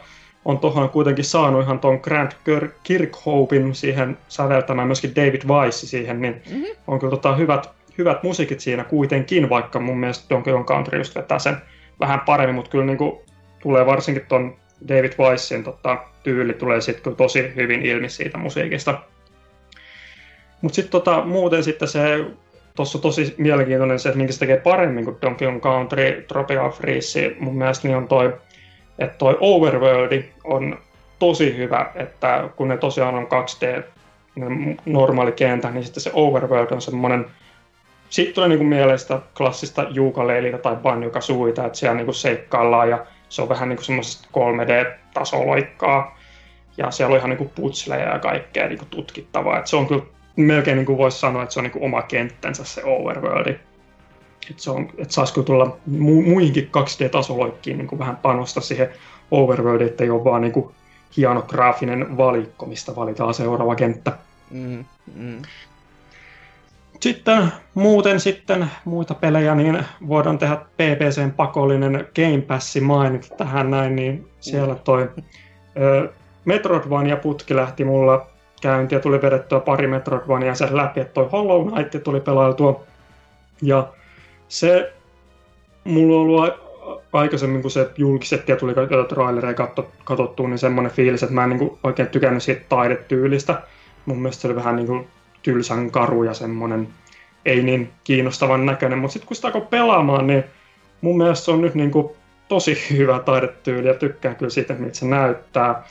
on 0.45 0.59
tuohon 0.59 0.89
kuitenkin 0.89 1.25
saanut 1.25 1.63
ihan 1.63 1.79
tuon 1.79 1.99
Grant 2.03 2.37
Kirkhopin 2.83 3.75
siihen 3.75 4.17
säveltämään, 4.27 4.87
myöskin 4.87 5.15
David 5.15 5.41
Weiss 5.47 5.81
siihen, 5.81 6.21
niin 6.21 6.41
mm-hmm. 6.49 6.65
on 6.87 6.99
kyllä 6.99 7.11
tota 7.11 7.35
hyvät, 7.35 7.69
hyvät 7.97 8.23
musiikit 8.23 8.59
siinä 8.59 8.83
kuitenkin, 8.83 9.49
vaikka 9.49 9.79
mun 9.79 9.97
mielestä 9.97 10.25
Donkey 10.29 10.53
Kong 10.53 10.65
Country 10.65 10.97
just 10.97 11.15
vetää 11.15 11.39
sen 11.39 11.57
vähän 11.99 12.19
paremmin, 12.19 12.55
mutta 12.55 12.71
kyllä 12.71 12.85
niin 12.85 12.97
kuin 12.97 13.19
tulee 13.61 13.85
varsinkin 13.85 14.25
tuon 14.27 14.55
David 14.87 15.13
Weissin 15.19 15.63
tota, 15.63 15.97
tyyli 16.23 16.53
tulee 16.53 16.81
sitten 16.81 17.03
kyllä 17.03 17.17
tosi 17.17 17.51
hyvin 17.55 17.85
ilmi 17.85 18.09
siitä 18.09 18.37
musiikista. 18.37 18.99
Mutta 20.61 20.75
sitten 20.75 20.91
tota, 20.91 21.21
muuten 21.25 21.63
sitten 21.63 21.87
se 21.87 22.25
tuossa 22.79 22.97
on 22.97 23.01
tosi 23.01 23.35
mielenkiintoinen 23.37 23.99
se, 23.99 24.09
että 24.09 24.17
minkä 24.17 24.33
se 24.33 24.39
tekee 24.39 24.57
paremmin 24.57 25.05
kuin 25.05 25.17
Donkey 25.21 25.47
Kong 25.47 25.61
Country 25.61 26.25
Tropical 26.27 26.71
Freeze. 26.71 27.35
Mun 27.39 27.57
mielestä 27.57 27.87
niin 27.87 27.97
on 27.97 28.07
toi, 28.07 28.33
että 28.99 29.17
toi 29.17 29.37
Overworld 29.39 30.23
on 30.43 30.77
tosi 31.19 31.57
hyvä, 31.57 31.91
että 31.95 32.49
kun 32.55 32.67
ne 32.67 32.77
tosiaan 32.77 33.15
on 33.15 33.27
2D 33.27 33.83
normaali 34.85 35.31
kentä, 35.31 35.69
niin 35.69 35.83
sitten 35.83 36.03
se 36.03 36.11
Overworld 36.13 36.71
on 36.71 36.81
semmoinen 36.81 37.25
sitten 38.09 38.35
tulee 38.35 38.49
niin 38.49 38.65
mielestä 38.65 39.19
klassista 39.37 39.85
juukaleilitä 39.89 40.57
tai 40.57 40.75
banjo-kazooita, 40.75 41.65
että 41.65 41.77
siellä 41.77 41.95
niin 41.95 42.13
seikkaillaan 42.13 42.89
ja 42.89 43.05
se 43.29 43.41
on 43.41 43.49
vähän 43.49 43.69
niin 43.69 43.83
semmoisesta 43.83 44.27
3D-tasoloikkaa. 44.37 46.19
Ja 46.77 46.91
siellä 46.91 47.13
on 47.13 47.17
ihan 47.17 47.29
niin 47.29 47.51
putsleja 47.55 48.13
ja 48.13 48.19
kaikkea 48.19 48.67
niin 48.67 48.79
tutkittavaa. 48.89 49.57
että 49.57 49.69
se 49.69 49.75
on 49.75 49.87
kyllä 49.87 50.03
melkein 50.45 50.77
niin 50.77 50.85
kuin 50.85 50.97
voisi 50.97 51.19
sanoa, 51.19 51.43
että 51.43 51.53
se 51.53 51.59
on 51.59 51.63
niin 51.63 51.71
kuin 51.71 51.83
oma 51.83 52.01
kenttänsä 52.01 52.63
se 52.63 52.83
overworldi. 52.83 53.49
Että, 54.49 54.63
se 54.63 54.71
on, 54.71 54.89
että 54.97 55.13
saisi 55.13 55.43
tulla 55.43 55.77
mu- 55.91 56.29
muihinkin 56.29 56.69
2D-tasoloikkiin 56.77 57.77
niin 57.77 57.87
kuin 57.87 57.99
vähän 57.99 58.15
panosta 58.15 58.61
siihen 58.61 58.89
overworldiin, 59.31 59.89
että 59.89 60.03
ei 60.03 60.09
ole 60.09 60.23
vaan 60.23 60.41
niin 60.41 60.51
kuin 60.51 60.71
hieno 61.17 61.41
graafinen 61.41 62.17
valikko, 62.17 62.65
mistä 62.65 62.95
valitaan 62.95 63.33
seuraava 63.33 63.75
kenttä. 63.75 64.11
Mm, 64.51 64.85
mm. 65.15 65.41
Sitten 66.99 67.43
muuten 67.73 68.19
sitten 68.19 68.71
muita 68.85 69.13
pelejä, 69.13 69.55
niin 69.55 69.85
voidaan 70.07 70.37
tehdä 70.37 70.55
PPCn 70.55 71.31
pakollinen 71.35 72.07
Game 72.15 72.41
Passi 72.47 72.81
mainita 72.81 73.35
tähän 73.35 73.71
näin, 73.71 73.95
niin 73.95 74.27
siellä 74.39 74.75
toi 74.75 75.09
ö, 75.79 76.09
Metroidvania-putki 76.45 77.55
lähti 77.55 77.83
mulla 77.83 78.27
käyntiä, 78.61 78.99
tuli 78.99 79.21
vedettyä 79.21 79.59
pari 79.59 79.87
Metroidvania 79.87 80.55
sen 80.55 80.77
läpi, 80.77 80.99
että 80.99 81.13
toi 81.13 81.29
Hollow 81.31 81.71
Knight 81.71 82.03
tuli 82.03 82.19
pelailtua. 82.19 82.83
Ja 83.61 83.87
se 84.47 84.93
mulla 85.83 86.15
on 86.15 86.21
ollut 86.21 86.53
aikaisemmin, 87.13 87.61
kun 87.61 87.71
se 87.71 87.89
julkistettiin 87.97 88.53
ja 88.53 88.59
tuli 88.59 88.71
jotain 88.71 89.05
trailereja 89.05 89.67
katsottua, 90.03 90.47
niin 90.47 90.57
semmoinen 90.59 90.91
fiilis, 90.91 91.23
että 91.23 91.35
mä 91.35 91.43
en 91.43 91.49
niin 91.49 91.77
oikein 91.83 92.07
tykännyt 92.07 92.43
siitä 92.43 92.65
taidetyylistä. 92.69 93.61
Mun 94.05 94.21
mielestä 94.21 94.41
se 94.41 94.47
oli 94.47 94.55
vähän 94.55 94.75
niin 94.75 94.87
kuin 94.87 95.07
tylsän 95.43 95.91
karu 95.91 96.23
ja 96.23 96.33
semmoinen 96.33 96.87
ei 97.45 97.63
niin 97.63 97.91
kiinnostavan 98.03 98.65
näköinen, 98.65 98.99
mutta 98.99 99.13
sitten 99.13 99.27
kun 99.27 99.35
sitä 99.35 99.47
alkoi 99.47 99.67
pelaamaan, 99.69 100.27
niin 100.27 100.43
mun 101.01 101.17
mielestä 101.17 101.45
se 101.45 101.51
on 101.51 101.61
nyt 101.61 101.75
niin 101.75 101.91
kuin 101.91 102.09
tosi 102.47 102.77
hyvä 102.97 103.19
taidetyyli 103.19 103.87
ja 103.87 103.93
tykkään 103.93 104.35
kyllä 104.35 104.49
siitä, 104.49 104.73
miltä 104.73 104.97
se 104.97 105.05
näyttää. 105.05 105.83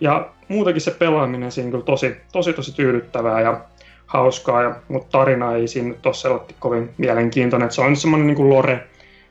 Ja 0.00 0.30
muutenkin 0.52 0.82
se 0.82 0.90
pelaaminen 0.90 1.52
siinä 1.52 1.70
kyllä 1.70 1.84
tosi, 1.84 2.16
tosi, 2.32 2.52
tosi 2.52 2.76
tyydyttävää 2.76 3.40
ja 3.40 3.60
hauskaa, 4.06 4.62
ja, 4.62 4.74
mutta 4.88 5.18
tarina 5.18 5.54
ei 5.54 5.68
siinä 5.68 5.88
nyt 5.88 6.06
ole 6.06 6.14
sellainen 6.14 6.54
kovin 6.58 6.90
mielenkiintoinen. 6.98 7.66
Että 7.66 7.74
se 7.74 7.80
on 7.80 7.96
semmoinen 7.96 8.26
niin 8.26 8.48
lore, 8.50 8.86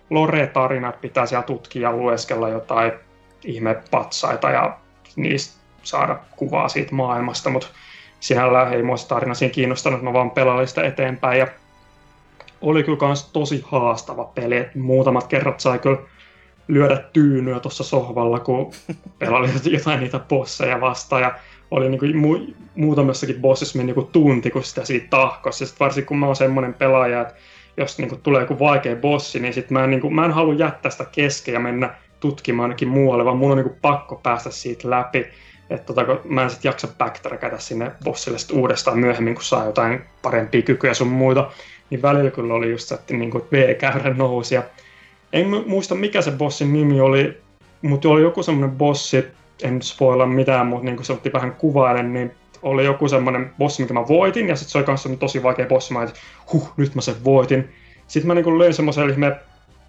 lore-tarina, 0.10 0.90
että 0.90 1.02
pitää 1.02 1.26
siellä 1.26 1.44
tutkia 1.44 1.92
lueskella 1.92 2.50
jotain 2.50 2.92
ihmepatsaita 3.44 4.50
ja 4.50 4.78
niistä 5.16 5.62
saada 5.84 6.20
kuvaa 6.36 6.70
siitä 6.70 6.96
maailmasta, 6.96 7.50
mutta 7.50 7.68
siellä 8.20 8.70
ei 8.70 8.84
mua 8.84 8.96
tarina 9.08 9.34
siinä 9.34 9.54
kiinnostanut, 9.54 10.02
mä 10.02 10.14
vaan 10.14 10.32
pelailin 10.32 10.68
sitä 10.68 10.84
eteenpäin 10.84 11.40
ja 11.40 11.48
oli 12.62 12.84
kyllä 12.84 12.98
kans 12.98 13.30
tosi 13.32 13.66
haastava 13.68 14.24
peli, 14.24 14.58
että 14.58 14.80
muutamat 14.80 15.28
kerrat 15.28 15.60
sai 15.60 15.80
kyllä 15.80 15.98
lyödä 16.74 17.04
tyynyä 17.14 17.60
tuossa 17.60 17.84
sohvalla, 17.84 18.40
kun 18.40 18.74
pelaili 19.20 19.50
jotain 19.78 20.00
niitä 20.00 20.20
bosseja 20.20 20.82
vastaan. 20.82 21.22
Ja 21.22 21.36
oli 21.72 21.90
niin 21.90 22.00
kuin 22.00 22.14
mu- 22.14 22.54
muutamassakin 22.76 23.42
bossissa 23.42 23.78
meni 23.78 23.94
niin 23.94 24.08
tunti, 24.08 24.52
kun 24.52 24.64
sitä 24.64 24.86
siitä 24.86 25.08
tahkosi. 25.10 25.64
Ja 25.64 25.68
sit 25.68 25.80
varsinkin 25.80 26.08
kun 26.08 26.18
mä 26.18 26.26
oon 26.26 26.36
semmoinen 26.36 26.74
pelaaja, 26.74 27.22
että 27.22 27.34
jos 27.78 27.98
niin 27.98 28.10
kuin 28.10 28.22
tulee 28.22 28.42
joku 28.42 28.60
vaikea 28.60 28.96
bossi, 28.96 29.40
niin 29.40 29.54
sit 29.54 29.70
mä 29.70 29.84
en, 29.84 29.90
niin 29.90 30.02
kuin, 30.02 30.16
mä 30.16 30.26
en 30.26 30.32
halua 30.32 30.54
jättää 30.54 30.92
sitä 30.92 31.06
kesken 31.12 31.54
ja 31.54 31.60
mennä 31.60 31.96
tutkimaan 32.20 32.64
ainakin 32.64 32.88
muualle, 32.88 33.26
vaan 33.26 33.38
mun 33.38 33.52
on 33.52 33.58
niin 33.58 33.68
kuin 33.68 33.80
pakko 33.82 34.16
päästä 34.16 34.52
siitä 34.52 34.90
läpi. 34.90 35.28
Että 35.70 35.94
tota, 35.94 36.20
mä 36.26 36.44
en 36.44 36.50
sitten 36.50 36.70
jaksa 36.70 36.88
backtrackätä 36.98 37.60
sinne 37.60 37.92
bossille 38.04 38.38
sit 38.38 38.52
uudestaan 38.52 39.00
myöhemmin, 39.00 39.34
kun 39.34 39.44
saa 39.44 39.66
jotain 39.66 40.02
parempia 40.22 40.62
kykyjä 40.62 40.94
sun 40.94 41.08
muita. 41.08 41.52
Niin 41.90 42.02
välillä 42.02 42.32
kyllä 42.32 42.54
oli 42.54 42.72
just 42.72 42.88
se, 42.88 42.96
että 42.96 43.14
niin 43.14 43.32
kuin 43.32 43.44
V-käyrä 43.52 44.14
nousi. 44.14 44.56
Ja 44.56 44.64
en 45.34 45.48
muista 45.68 45.96
mikä 45.96 46.22
se 46.22 46.32
bossin 46.32 46.74
nimi 46.74 47.02
oli, 47.02 47.42
mutta 47.82 48.10
oli 48.10 48.22
joku 48.22 48.44
semmoinen 48.44 48.78
bossi, 48.78 49.26
en 49.64 49.82
spoila 49.82 50.26
mitään, 50.26 50.68
mutta 50.68 50.86
niin 50.86 50.96
kuin 50.96 51.06
se 51.06 51.14
otti 51.14 51.34
vähän 51.34 51.54
kuvailen, 51.54 52.14
niin 52.14 52.32
oli 52.62 52.86
joku 52.86 53.08
semmoinen 53.08 53.52
bossi, 53.58 53.82
mikä 53.82 53.94
mä 53.94 54.08
voitin, 54.08 54.50
ja 54.50 54.56
sitten 54.56 54.72
se 54.72 54.78
oli 54.78 54.86
kanssa 54.86 55.10
tosi 55.20 55.44
vaikea 55.44 55.66
bossi, 55.68 55.94
mä 55.94 56.04
että 56.04 56.20
huh, 56.54 56.74
nyt 56.78 56.96
mä 56.96 57.02
sen 57.02 57.24
voitin. 57.24 57.70
Sitten 58.08 58.28
mä 58.28 58.34
niin 58.34 58.60
löin 58.60 58.74
semmoisen 58.74 59.10
ihme 59.10 59.36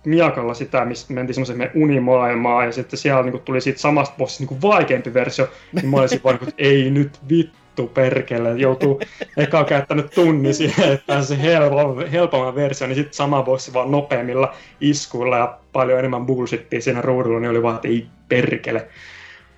miakalla 0.04 0.54
sitä, 0.54 0.84
missä 0.84 1.14
mentiin 1.14 1.34
semmoiseen 1.34 1.70
unimaailmaan, 1.74 2.66
ja 2.66 2.72
sitten 2.72 2.98
siellä 2.98 3.22
niin 3.22 3.32
kuin, 3.32 3.42
tuli 3.42 3.60
siitä 3.60 3.80
samasta 3.80 4.14
bossista 4.18 4.54
niin 4.54 4.62
vaikeampi 4.62 5.14
versio, 5.14 5.48
niin 5.72 5.88
mä 5.88 5.96
olisin 5.96 6.20
vaan, 6.24 6.34
että 6.34 6.54
ei 6.58 6.90
nyt 6.90 7.20
vittu 7.28 7.61
perkele, 7.94 8.52
joutuu 8.56 9.00
eka 9.36 9.64
käyttänyt 9.64 10.10
tunni 10.10 10.54
siihen, 10.54 10.92
että 10.92 11.22
se 11.22 11.42
helpomman, 11.42 12.08
helpomman 12.08 12.54
versio, 12.54 12.86
niin 12.86 12.96
sitten 12.96 13.14
sama 13.14 13.42
bossi 13.42 13.72
vaan 13.72 13.90
nopeammilla 13.90 14.54
iskuilla 14.80 15.36
ja 15.36 15.58
paljon 15.72 15.98
enemmän 15.98 16.26
bullshittia 16.26 16.80
siinä 16.80 17.00
ruudulla, 17.00 17.40
niin 17.40 17.50
oli 17.50 17.62
vaan, 17.62 17.74
että 17.74 17.88
ei 17.88 18.06
perkele. 18.28 18.88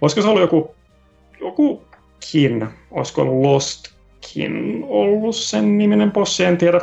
Olisiko 0.01 0.23
se 0.23 0.29
ollut 0.29 0.43
joku, 0.43 0.75
joku 1.41 1.85
Kin, 2.31 2.69
olisiko 2.91 3.23
ollut 3.23 3.43
Lostkin 3.43 4.85
ollut 4.89 5.37
sen 5.37 5.79
niminen 5.79 6.13
bossi, 6.13 6.45
en 6.45 6.59
tiedä. 6.59 6.81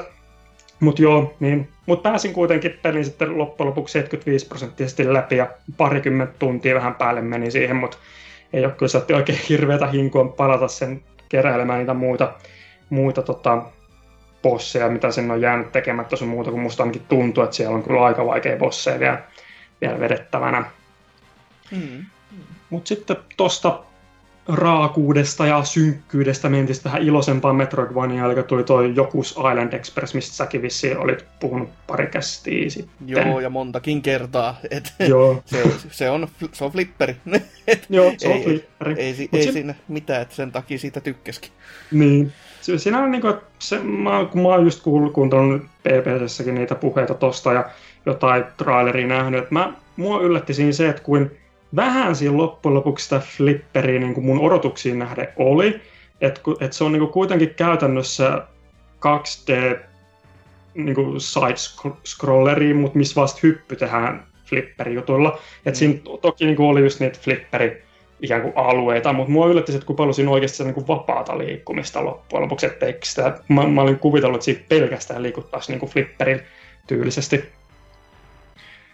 Mutta 0.79 1.01
joo, 1.01 1.33
niin. 1.39 1.69
Mut 1.85 2.03
pääsin 2.03 2.33
kuitenkin 2.33 2.79
pelin 2.81 3.05
sitten 3.05 3.38
loppujen 3.38 3.69
lopuksi 3.69 3.91
75 3.91 4.47
prosenttisesti 4.47 5.13
läpi 5.13 5.35
ja 5.35 5.47
parikymmentä 5.77 6.33
tuntia 6.39 6.75
vähän 6.75 6.95
päälle 6.95 7.21
meni 7.21 7.51
siihen, 7.51 7.75
mutta 7.75 7.97
ei 8.53 8.65
ole 8.65 8.73
kyllä 8.73 9.17
oikein 9.17 9.39
hirveätä 9.50 9.88
hinkua 9.88 10.25
palata 10.25 10.67
sen 10.67 11.03
keräilemään 11.31 11.79
niitä 11.79 11.93
muita, 11.93 12.33
muita 12.89 13.21
tota, 13.21 13.61
bosseja, 14.41 14.89
mitä 14.89 15.11
sen 15.11 15.31
on 15.31 15.41
jäänyt 15.41 15.71
tekemättä 15.71 16.15
sun 16.15 16.27
muuta, 16.27 16.51
kun 16.51 16.59
musta 16.59 16.83
ainakin 16.83 17.05
tuntuu, 17.09 17.43
että 17.43 17.55
siellä 17.55 17.75
on 17.75 17.83
kyllä 17.83 18.03
aika 18.03 18.25
vaikea 18.25 18.57
bosseja 18.57 19.00
vielä, 19.00 19.21
vielä 19.81 20.00
vedettävänä. 20.00 20.65
Mm. 21.71 22.05
Mutta 22.69 22.88
sitten 22.88 23.17
tosta 23.38 23.79
raakuudesta 24.48 25.45
ja 25.45 25.63
synkkyydestä 25.63 26.50
mentiin 26.50 26.83
tähän 26.83 27.01
iloisempaan 27.01 27.55
Metroidvania, 27.55 28.25
eli 28.25 28.43
tuli 28.43 28.63
toi 28.63 28.95
Jokus 28.95 29.31
Island 29.31 29.74
Express, 29.74 30.13
mistä 30.13 30.36
säkin 30.36 30.62
vissiin 30.62 30.98
olit 30.98 31.25
puhunut 31.39 31.69
pari 31.88 32.07
kästiä 32.07 32.69
sitten. 32.69 33.07
Joo, 33.07 33.39
ja 33.39 33.50
montakin 33.50 34.01
kertaa. 34.01 34.57
Et 34.71 34.93
Joo. 35.00 35.41
se, 35.45 35.63
se, 35.91 36.10
on, 36.10 36.27
se 36.51 36.63
on 36.63 36.71
flipperi. 36.71 37.15
Et 37.67 37.86
Joo, 37.89 38.13
se 38.17 38.27
on 38.27 38.33
ei, 38.33 38.43
flipperi. 38.43 38.93
Ei, 38.98 39.15
ei, 39.19 39.29
ei 39.33 39.43
se... 39.43 39.51
siinä 39.51 39.75
mitään, 39.88 40.21
että 40.21 40.36
sen 40.36 40.51
takia 40.51 40.79
siitä 40.79 41.00
tykkäskin. 41.00 41.51
Niin. 41.91 42.31
Siinä 42.77 43.03
on 43.03 43.12
niin 43.12 43.21
kuin, 43.21 43.33
se, 43.60 43.79
mä, 43.79 44.27
kun 44.31 44.41
mä 44.41 44.48
oon 44.48 44.63
just 44.63 44.83
kuullut, 44.83 45.13
kuuntelun 45.13 45.69
PPSssäkin 45.83 46.55
niitä 46.55 46.75
puheita 46.75 47.13
tosta 47.13 47.53
ja 47.53 47.69
jotain 48.05 48.43
traileria 48.57 49.07
nähnyt, 49.07 49.43
että 49.43 49.53
mä, 49.53 49.74
mua 49.95 50.21
yllätti 50.21 50.53
siinä 50.53 50.71
se, 50.71 50.89
että 50.89 51.03
kuin 51.03 51.40
vähän 51.75 52.15
siinä 52.15 52.37
loppujen 52.37 52.73
lopuksi 52.73 53.03
sitä 53.03 53.19
flipperiä 53.19 53.99
niin 53.99 54.13
kuin 54.13 54.25
mun 54.25 54.39
odotuksiin 54.39 54.99
nähden 54.99 55.27
oli, 55.35 55.81
että 56.21 56.41
et 56.59 56.73
se 56.73 56.83
on 56.83 56.91
niin 56.91 56.99
kuin 56.99 57.11
kuitenkin 57.11 57.55
käytännössä 57.55 58.47
2D 58.99 59.79
niin 60.73 60.95
kuin 60.95 61.15
side-scrolleri, 61.15 62.73
mutta 62.73 62.97
missä 62.97 63.21
vasta 63.21 63.39
hyppy 63.43 63.75
tehdään 63.75 64.25
flipperi-jutuilla. 64.45 65.29
Mm. 65.29 65.37
Et 65.65 65.75
siinä 65.75 65.99
toki 66.21 66.45
niin 66.45 66.55
kuin 66.55 66.69
oli 66.69 66.81
just 66.81 66.99
niitä 66.99 67.19
flipperi 67.19 67.83
ikään 68.21 68.41
kuin 68.41 68.53
alueita, 68.55 69.13
mutta 69.13 69.31
mua 69.31 69.47
yllätti, 69.47 69.73
että 69.73 69.85
kun 69.85 69.95
paljon 69.95 70.13
siinä 70.13 70.31
oikeasti 70.31 70.63
niin 70.63 70.73
kuin 70.73 70.87
vapaata 70.87 71.37
liikkumista 71.37 72.05
loppujen 72.05 72.43
lopuksi, 72.43 72.65
että 72.65 72.85
sitä, 73.03 73.39
mä, 73.47 73.67
mä, 73.67 73.81
olin 73.81 73.99
kuvitellut, 73.99 74.35
että 74.35 74.45
siitä 74.45 74.65
pelkästään 74.69 75.23
liikuttaisi 75.23 75.71
niin 75.71 75.79
kuin 75.79 75.91
flipperin 75.91 76.41
tyylisesti. 76.87 77.49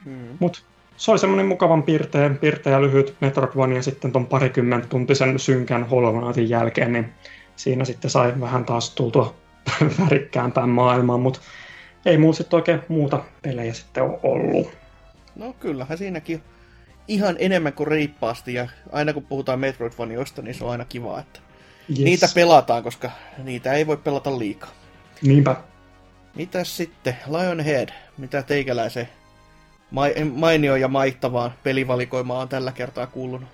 Mm. 0.05 0.38
Mutta 0.39 0.60
se 0.98 1.12
oli 1.12 1.20
semmoinen 1.20 1.46
mukavan 1.46 1.84
piirteä 1.84 2.32
ja 2.66 2.82
lyhyt 2.82 3.16
Metroidvania 3.22 3.82
sitten 3.82 4.12
ton 4.12 4.25
parikymmentä 4.25 4.88
tuntisen 4.88 5.39
synkän 5.39 5.89
Hollow 5.89 6.39
jälkeen, 6.48 6.94
niin 6.94 7.13
siinä 7.56 7.86
sitten 7.86 8.12
sai 8.12 8.34
vähän 8.39 8.66
taas 8.66 8.89
tultua 8.89 9.36
värikkäämpään 10.06 10.70
maailmaan, 10.70 11.20
mutta 11.20 11.39
ei 12.06 12.18
mulla 12.18 12.34
sitten 12.34 12.58
oikein 12.58 12.82
muuta 12.88 13.24
pelejä 13.42 13.74
sitten 13.74 14.04
ole 14.04 14.20
ollut. 14.24 14.72
No 15.36 15.54
kyllähän 15.60 15.98
siinäkin 15.98 16.42
ihan 17.08 17.36
enemmän 17.39 17.74
kuin 17.74 17.88
reippaasti 17.88 18.54
ja 18.54 18.68
aina 18.92 19.13
kun 19.13 19.25
puhutaan 19.25 19.60
Metroidvanioista, 19.60 20.42
niin 20.42 20.56
se 20.56 20.63
on 20.63 20.72
aina 20.72 20.86
kiva, 20.86 21.20
että 21.20 21.39
yes. 21.89 22.00
niitä 22.00 22.27
pelataan, 22.36 22.84
koska 22.84 23.12
niitä 23.44 23.74
ei 23.74 23.88
voi 23.88 23.98
pelata 23.98 24.39
liikaa. 24.39 24.70
Niinpä. 25.22 25.56
Mitäs 26.36 26.77
sitten? 26.77 27.18
Lionhead, 27.27 27.89
mitä 28.18 28.44
teikäläisen 28.44 29.10
mainio 30.34 30.75
ja 30.75 30.88
maittavaan 30.88 31.53
pelivalikoimaan 31.63 32.41
on 32.41 32.50
tällä 32.50 32.72
kertaa 32.72 33.08
kuulunut. 33.08 33.50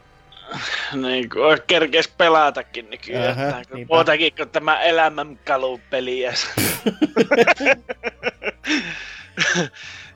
Niin, 0.93 1.29
kun 1.29 1.41
kerkes 1.67 2.07
pelatakin 2.07 2.89
nykyään. 2.89 3.39
Ähä, 3.39 3.61
muutakin 3.89 4.33
kuin 4.35 4.49
tämä 4.49 4.81
elämänkalupeli. 4.81 6.23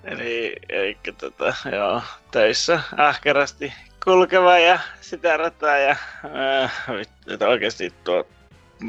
Eli 0.03 0.55
eikä 0.69 1.13
tota, 1.13 1.53
joo, 1.71 2.01
töissä 2.31 2.79
ahkerasti 2.97 3.73
kulkeva 4.03 4.59
ja 4.59 4.79
sitä 5.01 5.37
rataa 5.37 5.77
ja 5.77 5.95
äh, 6.61 6.71
oikeasti 7.49 7.93
tuo 8.03 8.27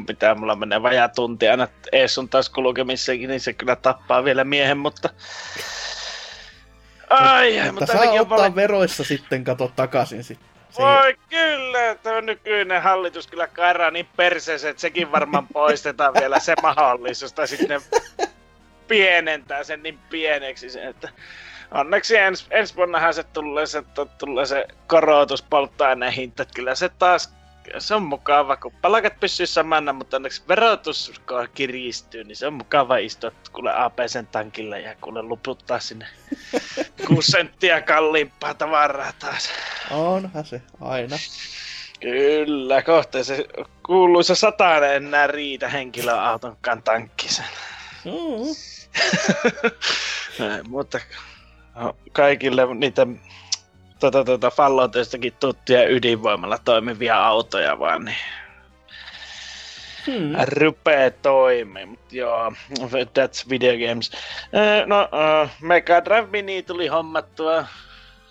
pitää 0.07 0.35
mulla 0.35 0.55
mennä 0.55 0.81
vajaa 0.81 1.09
tunti 1.09 1.47
aina 1.47 1.67
ees 1.91 2.15
sun 2.15 2.29
taas 2.29 2.49
kulkemissakin, 2.49 3.29
niin 3.29 3.39
se 3.39 3.53
kyllä 3.53 3.75
tappaa 3.75 4.23
vielä 4.23 4.43
miehen, 4.43 4.77
mutta 4.77 5.09
Ai, 7.09 7.53
mutta, 7.53 7.71
mutta 7.71 7.85
saa 7.85 8.11
ottaa 8.11 8.25
paljon... 8.25 8.55
veroissa 8.55 9.03
sitten 9.03 9.43
kato 9.43 9.71
takaisin 9.75 10.23
sitten. 10.23 10.49
Se 10.69 10.81
Voi 10.81 11.17
kyllä, 11.29 11.95
tuo 12.03 12.21
nykyinen 12.21 12.81
hallitus 12.81 13.27
kyllä 13.27 13.47
kairaa 13.47 13.91
niin 13.91 14.07
perseeseen, 14.15 14.71
että 14.71 14.81
sekin 14.81 15.11
varmaan 15.11 15.47
poistetaan 15.53 16.13
vielä 16.13 16.39
se 16.39 16.53
mahdollisuus, 16.63 17.33
tai 17.33 17.47
sitten 17.47 17.81
pienentää 18.87 19.63
sen 19.63 19.83
niin 19.83 19.99
pieneksi 20.09 20.69
sen, 20.69 20.83
että 20.83 21.09
onneksi 21.71 22.17
ens, 22.17 22.47
ensi 22.51 22.75
vuonnahan 22.75 23.13
se 23.13 23.23
tulee 23.23 23.65
se, 23.65 23.83
tulee 24.17 24.45
se 24.45 24.65
korotus 24.87 25.41
polttoaineen 25.41 26.13
hinta, 26.13 26.45
kyllä 26.55 26.75
se 26.75 26.89
taas 26.89 27.38
se 27.77 27.95
on 27.95 28.03
mukava, 28.03 28.57
kun 28.57 28.73
palakat 28.81 29.19
pysyy 29.19 29.45
samana, 29.45 29.93
mutta 29.93 30.15
onneksi 30.17 30.43
verotus 30.47 31.21
kiristyy, 31.53 32.23
niin 32.23 32.35
se 32.35 32.47
on 32.47 32.53
mukava 32.53 32.97
istua 32.97 33.31
kuule 33.51 33.71
APCn 33.75 34.27
tankilla 34.31 34.77
ja 34.77 34.95
kuule 35.01 35.21
luputtaa 35.21 35.79
sinne 35.79 36.07
6 37.07 37.31
senttiä 37.31 37.81
kalliimpaa 37.81 38.53
tavaraa 38.53 39.13
taas. 39.19 39.49
Onhan 39.91 40.45
se, 40.45 40.61
aina. 40.81 41.15
Kyllä, 41.99 42.81
kohta 42.81 43.23
se 43.23 43.45
kuuluisa 43.85 44.35
satainen 44.35 44.95
enää 44.95 45.27
riitä 45.27 45.69
henkilöauton 45.69 46.57
tankkisen. 46.83 47.45
Mm. 48.05 48.55
mutta 50.69 50.99
kaikille 52.11 52.73
niitä 52.75 53.07
tota, 53.99 54.23
tota, 54.23 54.51
Falloutistakin 54.51 55.33
tuttuja 55.39 55.89
ydinvoimalla 55.89 56.57
toimivia 56.57 57.25
autoja 57.25 57.79
vaan, 57.79 58.05
niin 58.05 58.17
hmm. 60.05 60.35
rupee 60.51 61.11
toimii, 61.11 61.85
mutta 61.85 62.15
joo, 62.15 62.53
that's 62.89 63.49
video 63.49 63.87
games. 63.87 64.11
No, 64.85 65.01
uh, 65.01 65.49
Mega 65.61 66.05
Drive 66.05 66.27
Mini 66.31 66.63
tuli 66.63 66.87
hommattua 66.87 67.65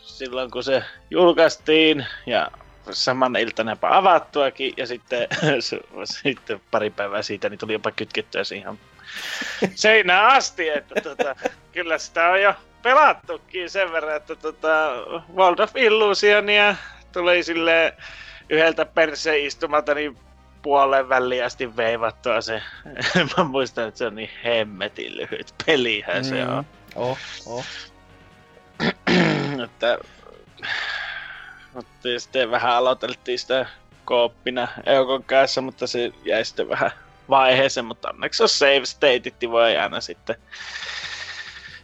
silloin 0.03 0.51
kun 0.51 0.65
se 0.65 0.83
julkaistiin 1.11 2.07
ja 2.27 2.51
saman 2.91 3.37
iltana 3.37 3.73
jopa 3.73 3.97
avattuakin 3.97 4.75
ja 4.77 4.87
sitten, 4.87 5.29
sitten 6.23 6.61
pari 6.71 6.91
päivää 6.91 7.23
siitä 7.23 7.49
niin 7.49 7.59
tuli 7.59 7.73
jopa 7.73 7.91
kytkettyä 7.91 8.45
siihen 8.45 8.79
seinään 9.75 10.27
asti, 10.27 10.69
että 10.69 11.01
tota, 11.01 11.37
kyllä 11.73 11.99
sitä 11.99 12.29
on 12.29 12.43
jo 12.43 12.55
pelattukin 12.83 13.71
sen 13.71 13.93
verran, 13.93 14.17
että 14.17 14.37
tota, 14.37 14.91
World 15.37 15.59
of 15.59 15.77
Illusionia 15.77 16.77
tuli 17.13 17.43
sille 17.43 17.95
yhdeltä 18.49 18.85
perseistumalta 18.85 19.95
niin 19.95 20.19
puolen 20.63 21.09
väliin 21.09 21.45
asti 21.45 21.77
veivattua 21.77 22.41
se. 22.41 22.63
Mä 23.37 23.45
muistan, 23.45 23.89
että 23.89 23.99
se 23.99 24.07
on 24.07 24.15
niin 24.15 24.31
hemmetin 24.45 25.17
lyhyt 25.17 25.55
pelihän 25.67 26.25
mm. 26.25 26.29
se 26.29 26.45
on. 26.45 26.65
Oh, 26.95 27.19
oh. 27.47 27.65
että 29.65 29.99
mutta 31.75 32.09
sitten 32.19 32.51
vähän 32.51 32.73
aloiteltiin 32.73 33.39
sitä 33.39 33.67
kooppina 34.05 34.69
Eukon 34.87 35.25
kanssa, 35.25 35.61
mutta 35.61 35.87
se 35.87 36.13
jäi 36.25 36.45
sitten 36.45 36.69
vähän 36.69 36.91
vaiheeseen, 37.31 37.85
mutta 37.85 38.09
onneksi 38.09 38.43
on 38.43 38.49
save 38.49 38.85
stateit, 38.85 39.35
niin 39.41 39.51
voi 39.51 39.77
aina 39.77 40.01
sitten 40.01 40.37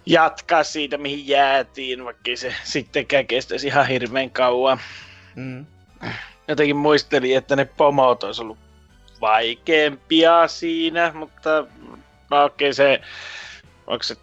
jatkaa 0.06 0.64
siitä, 0.64 0.98
mihin 0.98 1.28
jäätiin, 1.28 2.04
vaikka 2.04 2.30
se 2.34 2.54
sittenkään 2.64 3.26
kestäisi 3.26 3.66
ihan 3.66 3.88
hirveän 3.88 4.30
kauan. 4.30 4.78
Mm. 5.34 5.66
Jotenkin 6.48 6.76
muistelin, 6.76 7.36
että 7.36 7.56
ne 7.56 7.64
pomot 7.64 8.24
olisi 8.24 8.42
ollut 8.42 8.58
vaikeampia 9.20 10.48
siinä, 10.48 11.12
mutta 11.14 11.66
no 12.30 12.44
okei 12.44 12.68
okay, 12.68 12.72
se, 12.72 13.00
onko 13.86 14.02
se 14.02 14.16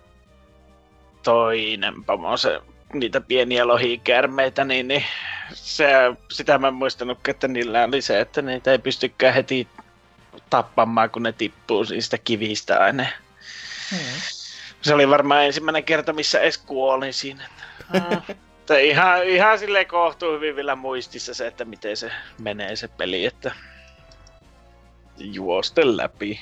toinen 1.24 2.04
pomo, 2.04 2.38
se, 2.38 2.62
niitä 2.94 3.22
pieniä 3.22 3.68
lohikärmeitä, 3.68 4.64
niin, 4.64 4.88
niin 4.88 5.04
se, 5.54 5.88
sitä 6.32 6.58
mä 6.58 6.68
en 6.68 6.74
muistanut, 6.74 7.28
että 7.28 7.48
niillä 7.48 7.84
oli 7.84 8.02
se, 8.02 8.20
että 8.20 8.42
niitä 8.42 8.72
ei 8.72 8.80
pystykään 8.80 9.34
heti 9.34 9.68
tappamaan, 10.50 11.10
kun 11.10 11.24
ne 11.24 11.32
tippuu 11.32 11.86
niistä 11.90 12.18
kivistä 12.18 12.80
aina. 12.80 13.06
Hmm. 13.92 14.41
Se 14.82 14.94
oli 14.94 15.10
varmaan 15.10 15.46
ensimmäinen 15.46 15.84
kerta, 15.84 16.14
missä 16.14 16.40
edes 16.40 16.58
kuolin 16.58 17.14
siinä. 17.14 17.44
Mm. 17.94 18.22
ihan, 18.84 19.24
ihan 19.24 19.60
silleen 19.60 19.88
kohtuu 19.88 20.34
hyvin 20.34 20.56
vielä 20.56 20.76
muistissa 20.76 21.34
se, 21.34 21.48
että 21.48 21.66
miten 21.66 21.98
se 21.98 22.12
menee 22.40 22.76
se 22.76 22.88
peli, 22.88 23.26
että 23.26 23.52
juosten 25.18 25.98
läpi. 25.98 26.42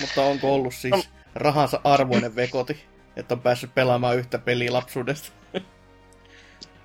Mutta 0.00 0.22
onko 0.22 0.54
ollut 0.54 0.74
siis 0.74 0.94
no. 0.94 1.02
rahansa 1.34 1.80
arvoinen 1.84 2.36
vekoti, 2.36 2.84
että 3.16 3.34
on 3.34 3.40
päässyt 3.40 3.74
pelaamaan 3.74 4.16
yhtä 4.16 4.38
peliä 4.38 4.72
lapsuudesta? 4.72 5.32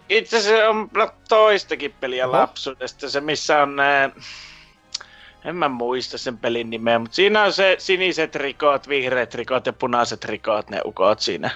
Itse 0.09 0.37
asiassa 0.37 0.69
on 0.69 0.89
toistakin 1.29 1.93
peliä 1.99 2.27
Oho. 2.27 2.37
lapsuudesta, 2.37 3.09
se 3.09 3.21
missä 3.21 3.61
on 3.61 3.75
nää... 3.75 4.09
En 5.45 5.55
mä 5.55 5.69
muista 5.69 6.17
sen 6.17 6.37
pelin 6.37 6.69
nimeä, 6.69 6.99
mutta 6.99 7.15
siinä 7.15 7.43
on 7.43 7.53
se 7.53 7.75
siniset 7.79 8.35
rikot, 8.35 8.87
vihreät 8.87 9.35
rikot 9.35 9.65
ja 9.65 9.73
punaiset 9.73 10.25
rikot, 10.25 10.69
ne 10.69 10.81
ukot 10.85 11.19
siinä. 11.19 11.49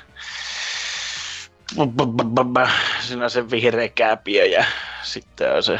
Siinä 3.01 3.23
on 3.23 3.29
se 3.29 3.49
vihreä 3.51 3.89
kääpiö 3.89 4.45
ja 4.45 4.65
sitten 5.03 5.55
on 5.55 5.63
se... 5.63 5.79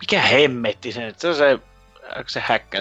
Mikä 0.00 0.20
hemmetti 0.20 0.92
se 0.92 1.00
nyt? 1.00 1.18
Se 1.18 1.28
on 1.28 1.34
se... 1.34 1.58
Onko 2.16 2.28
se 2.28 2.40
hack 2.40 2.74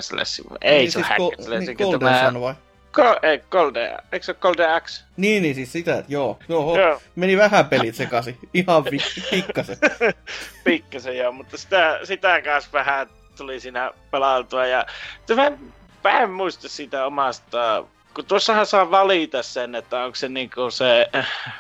Ei 0.61 0.79
niin, 0.79 0.91
se 0.91 0.93
siis 0.93 1.07
hack 1.07 1.19
Niin 1.19 1.77
Golden 1.77 1.99
tämä... 1.99 2.41
vai? 2.41 2.53
Ko- 2.97 3.19
ei, 3.23 3.43
Golden, 3.51 3.97
eikö 4.11 4.25
se 4.25 4.31
ole 4.31 4.37
Golden 4.41 4.81
X? 4.81 5.03
Niin, 5.17 5.43
niin 5.43 5.55
siis 5.55 5.71
sitä, 5.71 6.03
joo. 6.07 6.39
Oho, 6.49 6.79
joo. 6.79 7.01
Meni 7.15 7.37
vähän 7.37 7.65
pelit 7.65 7.95
sekaisin. 7.95 8.37
Ihan 8.53 8.85
vi- 8.85 9.21
pikkasen. 9.31 9.77
pikkasen 10.63 11.17
joo, 11.17 11.31
mutta 11.31 11.57
sitä, 11.57 11.99
sitä 12.03 12.41
kanssa 12.41 12.69
vähän 12.73 13.07
tuli 13.37 13.59
siinä 13.59 13.91
pelailtua. 14.11 14.65
Ja 14.65 14.85
mä, 15.35 15.51
mä 16.03 16.19
en 16.19 16.31
muista 16.31 16.69
sitä 16.69 17.05
omasta 17.05 17.85
kun 18.13 18.25
tuossahan 18.25 18.65
saa 18.65 18.91
valita 18.91 19.43
sen, 19.43 19.75
että 19.75 20.03
onko 20.03 20.15
se 20.15 20.29
niin, 20.29 20.49
se 20.69 21.09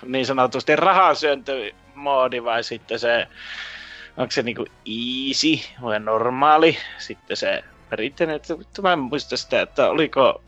niin 0.05 0.25
sanotusti 0.25 0.75
rahasyöntömoodi 0.75 2.43
vai 2.43 2.63
sitten 2.63 2.99
se, 2.99 3.27
onko 4.17 4.31
se 4.31 4.43
niin 4.43 4.57
easy 4.85 5.65
vai 5.81 5.99
normaali, 5.99 6.77
sitten 6.97 7.37
se 7.37 7.63
perinteinen, 7.89 8.35
että 8.35 8.81
mä 8.81 8.93
en 8.93 8.99
muista 8.99 9.37
sitä, 9.37 9.61
että 9.61 9.89
oliko 9.89 10.41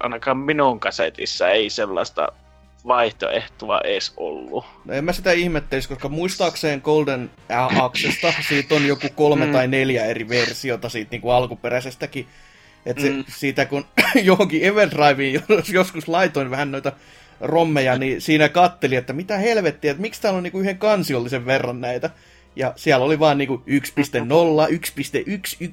ainakaan 0.00 0.36
minun 0.36 0.80
kasetissa 0.80 1.48
ei 1.48 1.70
sellaista 1.70 2.32
vaihtoehtoa 2.88 3.80
edes 3.84 4.12
ollut. 4.16 4.64
No 4.84 4.94
en 4.94 5.04
mä 5.04 5.12
sitä 5.12 5.32
ihmettelisi, 5.32 5.88
koska 5.88 6.08
muistaakseen 6.08 6.80
Golden 6.84 7.30
Axesta 7.82 8.32
siitä 8.48 8.74
on 8.74 8.86
joku 8.86 9.06
kolme 9.14 9.46
mm. 9.46 9.52
tai 9.52 9.68
neljä 9.68 10.04
eri 10.04 10.28
versiota 10.28 10.88
siitä 10.88 11.10
niin 11.10 11.20
kuin 11.20 11.34
alkuperäisestäkin. 11.34 12.26
Että 12.86 13.02
mm. 13.02 13.24
siitä 13.28 13.64
kun 13.64 13.84
johonkin 14.22 14.64
Everdriveen 14.64 15.42
joskus 15.72 16.08
laitoin 16.08 16.50
vähän 16.50 16.70
noita 16.70 16.92
rommeja, 17.40 17.98
niin 17.98 18.20
siinä 18.20 18.48
katteli, 18.48 18.96
että 18.96 19.12
mitä 19.12 19.36
helvettiä, 19.36 19.90
että 19.90 20.00
miksi 20.00 20.22
täällä 20.22 20.36
on 20.36 20.42
niinku 20.42 20.60
yhden 20.60 20.78
kansiollisen 20.78 21.46
verran 21.46 21.80
näitä. 21.80 22.10
Ja 22.56 22.72
siellä 22.76 23.04
oli 23.04 23.18
vaan 23.18 23.38
niinku 23.38 23.62
1.0, 23.66 23.72
1.1, 24.70 25.68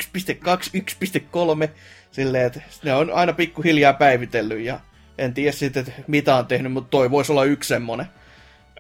1.2, 0.76 1.66
1.3, 1.66 1.70
silleen, 2.12 2.46
että 2.46 2.62
ne 2.84 2.94
on 2.96 3.12
aina 3.14 3.34
pikkuhiljaa 3.34 3.94
päivitellyt 3.94 4.60
ja 4.60 4.80
en 5.18 5.34
tiedä 5.34 5.52
sitten, 5.52 5.80
että 5.88 6.02
mitä 6.08 6.36
on 6.36 6.46
tehnyt, 6.46 6.72
mutta 6.72 6.90
toi 6.90 7.12
voisi 7.12 7.32
olla 7.32 7.44
yksi 7.44 7.68
semmonen. 7.68 8.06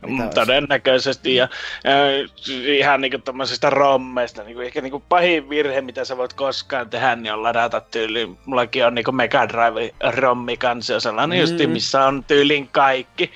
Mm, 0.07 0.29
todennäköisesti, 0.29 1.35
ja 1.35 1.43
äh, 1.43 2.29
ihan 2.77 3.01
niinku 3.01 3.17
tommosista 3.17 3.69
rommeista, 3.69 4.43
niinku 4.43 4.61
ehkä 4.61 4.81
niinku 4.81 5.03
pahin 5.09 5.49
virhe, 5.49 5.81
mitä 5.81 6.05
sä 6.05 6.17
voit 6.17 6.33
koskaan 6.33 6.89
tehdä, 6.89 7.15
niin 7.15 7.33
on 7.33 7.43
ladata 7.43 7.81
tyyliin, 7.81 8.37
mullakin 8.45 8.85
on 8.85 8.95
niinku 8.95 9.11
Mega 9.11 9.49
Drive 9.49 9.91
rommi 10.11 10.57
kanssa, 10.57 10.99
sellainen 10.99 11.37
mm. 11.37 11.41
justi, 11.41 11.67
missä 11.67 12.05
on 12.05 12.23
tyylin 12.23 12.69
kaikki. 12.71 13.31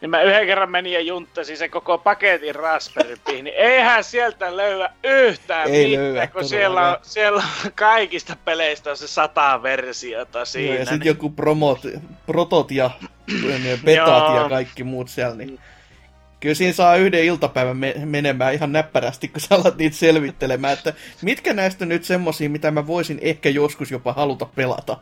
Niin 0.00 0.10
mä 0.10 0.22
yhden 0.22 0.46
kerran 0.46 0.70
menin 0.70 0.92
ja 0.92 1.00
junttasin 1.00 1.56
sen 1.56 1.70
koko 1.70 1.98
paketin 1.98 2.54
Raspberry 2.54 3.16
Pi, 3.26 3.42
niin 3.42 3.54
eihän 3.56 4.04
sieltä 4.04 4.56
löyä 4.56 4.90
yhtään 5.04 5.70
Ei 5.70 5.84
mitään, 5.84 6.04
löyä, 6.04 6.26
kun 6.26 6.44
siellä 6.44 6.90
on, 6.90 6.96
siellä 7.02 7.42
on 7.64 7.72
kaikista 7.74 8.36
peleistä 8.44 8.90
on 8.90 8.96
se 8.96 9.08
sata 9.08 9.62
versiota 9.62 10.44
siinä. 10.44 10.68
Joo, 10.68 10.78
ja 10.78 10.84
sitten 10.84 10.98
niin... 10.98 11.06
joku 11.06 11.30
promot, 11.30 11.80
protot 12.26 12.70
ja 12.70 12.90
betat 13.84 14.36
ja 14.36 14.48
kaikki 14.48 14.84
muut 14.84 15.08
siellä, 15.08 15.36
niin 15.36 15.58
kyllä 16.40 16.54
siinä 16.54 16.72
saa 16.72 16.96
yhden 16.96 17.24
iltapäivän 17.24 17.76
me- 17.76 17.94
menemään 18.04 18.54
ihan 18.54 18.72
näppärästi, 18.72 19.28
kun 19.28 19.40
sä 19.40 19.54
alat 19.54 19.76
niitä 19.76 19.96
selvittelemään, 19.96 20.72
että 20.72 20.94
mitkä 21.22 21.52
näistä 21.52 21.86
nyt 21.86 22.04
semmosia, 22.04 22.50
mitä 22.50 22.70
mä 22.70 22.86
voisin 22.86 23.18
ehkä 23.22 23.48
joskus 23.48 23.90
jopa 23.90 24.12
haluta 24.12 24.46
pelata. 24.46 24.96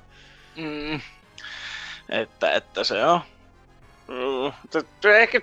Mm. 0.56 1.00
Että, 2.08 2.52
että 2.52 2.84
se 2.84 3.06
on. 3.06 3.20
Mm. 4.08 4.52
Ehkä, 5.10 5.40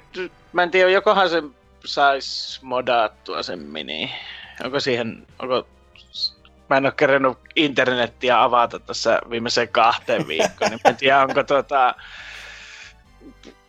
mä 0.53 0.63
en 0.63 0.71
tiedä, 0.71 0.89
jokohan 0.89 1.29
se 1.29 1.43
sais 1.85 2.59
modattua 2.61 3.43
sen 3.43 3.59
mini. 3.59 4.11
Onko 4.63 4.79
siihen, 4.79 5.27
onko 5.39 5.67
mä 6.69 6.77
en 6.77 6.85
ole 6.85 6.93
kerännyt 6.97 7.37
internettiä 7.55 8.43
avata 8.43 8.79
tässä 8.79 9.21
viimeiseen 9.29 9.67
kahteen 9.67 10.27
viikkoon, 10.27 10.71
niin 10.71 10.79
mä 10.83 10.89
en 10.89 10.97
tiedä, 10.97 11.21
onko 11.21 11.43
tota, 11.43 11.95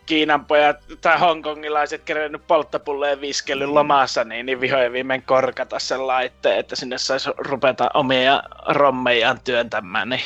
Kiinan 0.05 0.45
pojat 0.45 0.77
tai 1.01 1.19
hongkongilaiset 1.19 2.03
kerännyt 2.03 2.47
polttopulleen 2.47 3.21
viskellyt 3.21 3.69
lomassa, 3.69 4.23
niin, 4.23 4.45
niin 4.45 4.61
vihoin 4.61 4.93
viimein 4.93 5.21
korkata 5.21 5.79
sen 5.79 6.07
laitteen, 6.07 6.59
että 6.59 6.75
sinne 6.75 6.97
saisi 6.97 7.29
rupeta 7.37 7.89
omia 7.93 8.43
rommejaan 8.67 9.39
työntämään. 9.43 10.09
Niin 10.09 10.21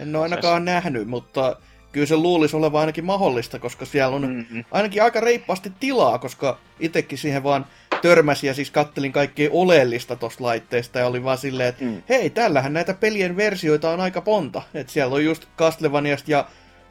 en 0.00 0.16
ole 0.16 0.22
ainakaan 0.22 0.60
se... 0.60 0.64
nähnyt, 0.64 1.08
mutta 1.08 1.56
kyllä 1.96 2.06
se 2.06 2.16
luulisi 2.16 2.56
olevan 2.56 2.80
ainakin 2.80 3.04
mahdollista, 3.04 3.58
koska 3.58 3.84
siellä 3.84 4.16
on 4.16 4.28
mm-hmm. 4.28 4.64
ainakin 4.70 5.02
aika 5.02 5.20
reippaasti 5.20 5.72
tilaa, 5.80 6.18
koska 6.18 6.58
itsekin 6.80 7.18
siihen 7.18 7.42
vaan 7.42 7.66
törmäsin 8.02 8.48
ja 8.48 8.54
siis 8.54 8.70
kattelin 8.70 9.12
kaikkea 9.12 9.50
oleellista 9.52 10.16
tuosta 10.16 10.44
laitteesta 10.44 10.98
ja 10.98 11.06
oli 11.06 11.24
vaan 11.24 11.38
silleen, 11.38 11.68
että 11.68 11.84
mm. 11.84 12.02
hei, 12.08 12.30
tällähän 12.30 12.72
näitä 12.72 12.94
pelien 12.94 13.36
versioita 13.36 13.90
on 13.90 14.00
aika 14.00 14.20
ponta. 14.20 14.62
Että 14.74 14.92
siellä 14.92 15.14
on 15.14 15.24
just 15.24 15.44
Castlevaniasta 15.58 16.30
ja 16.30 16.48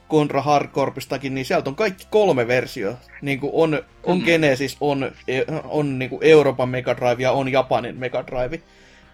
Contra 0.10 0.42
Hardcorpistakin, 0.42 1.36
niin 1.36 1.46
sieltä 1.46 1.70
on 1.70 1.76
kaikki 1.76 2.08
kolme 2.10 2.48
versiota. 2.48 2.98
Niin 3.22 3.40
kuin 3.40 3.52
on, 3.54 3.84
on 4.04 4.18
mm. 4.18 4.24
Genesis, 4.26 4.78
on, 4.82 5.12
on 5.64 6.00
niin 6.00 6.10
kuin 6.10 6.24
Euroopan 6.24 6.70
Mega 6.70 6.98
Drive 6.98 7.24
ja 7.24 7.32
on 7.32 7.52
Japanin 7.52 8.00
Mega 8.00 8.24
Drive. 8.28 8.60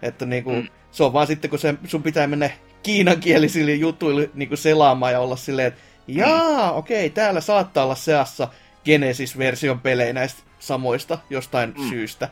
Että 0.02 0.26
niin 0.26 0.44
kuin, 0.44 0.56
mm. 0.56 0.68
se 0.90 1.04
on 1.04 1.12
vaan 1.12 1.26
sitten, 1.26 1.50
kun 1.50 1.58
se, 1.58 1.74
sun 1.84 2.02
pitää 2.02 2.26
mennä 2.26 2.50
kiinankielisille 2.82 3.72
jutuille 3.74 4.30
niin 4.34 4.48
kuin 4.48 4.58
selaamaan 4.58 5.12
ja 5.12 5.20
olla 5.20 5.36
silleen, 5.36 5.68
että 5.68 5.80
jaa, 6.06 6.72
mm. 6.72 6.78
okei, 6.78 7.06
okay, 7.06 7.14
täällä 7.14 7.40
saattaa 7.40 7.84
olla 7.84 7.94
seassa 7.94 8.48
Genesis-version 8.84 9.80
pelejä 9.80 10.12
näistä 10.12 10.42
samoista 10.58 11.18
jostain 11.30 11.74
mm. 11.78 11.88
syystä. 11.88 12.28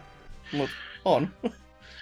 Mutta 0.52 0.76
on. 1.04 1.28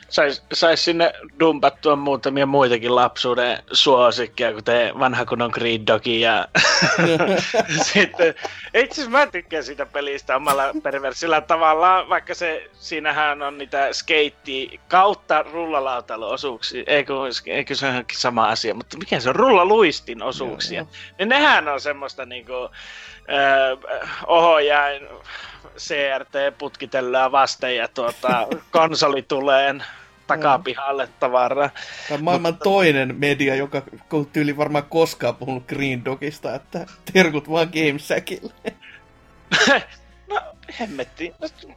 Sais, 0.09 0.42
sais 0.53 0.85
sinne 0.85 1.12
dumpattua 1.40 1.97
muutamia 1.97 2.47
muitakin 2.47 2.94
lapsuuden 2.94 3.62
suosikkia, 3.73 4.53
kuten 4.53 4.99
vanha 4.99 5.25
kunnon 5.25 5.51
Green 5.51 5.87
Dogi 5.87 6.21
ja 6.21 6.49
sitten, 7.92 8.35
itse 8.75 8.92
asiassa 8.92 9.11
mä 9.11 9.27
tykkään 9.27 9.64
siitä 9.64 9.87
pelistä 9.87 10.37
omalla 10.37 10.64
perversillä 10.83 11.40
tavalla, 11.40 12.09
vaikka 12.09 12.35
se, 12.35 12.71
siinähän 12.73 13.42
on 13.42 13.59
niitä 13.59 13.92
skeitti 13.92 14.81
kautta 14.88 15.42
rullalautailuosuuksia, 15.42 16.85
eikö, 16.87 17.14
eikö 17.47 17.75
se 17.75 17.87
ole 17.87 18.05
sama 18.12 18.49
asia, 18.49 18.75
mutta 18.75 18.99
mikä 18.99 19.21
se 19.21 19.29
on, 19.29 19.37
rullaluistin 19.37 20.23
osuuksia, 20.23 20.87
niin 21.18 21.29
nehän 21.29 21.68
on 21.68 21.81
semmoista 21.81 22.27
niinku, 22.27 22.53
öö, 22.53 23.77
ohojain 24.27 25.09
CRT 25.76 26.59
putkitellaan 26.59 27.33
vasten 27.33 27.76
ja 27.76 27.88
tuota, 27.88 28.46
konsoli 28.70 29.22
tulee 29.22 29.74
takapihalle 30.26 31.09
tavaraa. 31.20 31.70
Tämä 32.09 32.18
on 32.18 32.24
maailman 32.24 32.52
Mutta... 32.52 32.64
toinen 32.64 33.14
media, 33.18 33.54
joka 33.54 33.83
tyyli 34.33 34.57
varmaan 34.57 34.85
koskaan 34.85 35.37
puhunut 35.37 35.66
Green 35.66 36.04
Dogista, 36.04 36.54
että 36.54 36.87
terkut 37.12 37.50
vaan 37.50 37.68
GameSackille. 37.72 38.52
no, 40.31 40.40
hemmetti. 40.81 41.35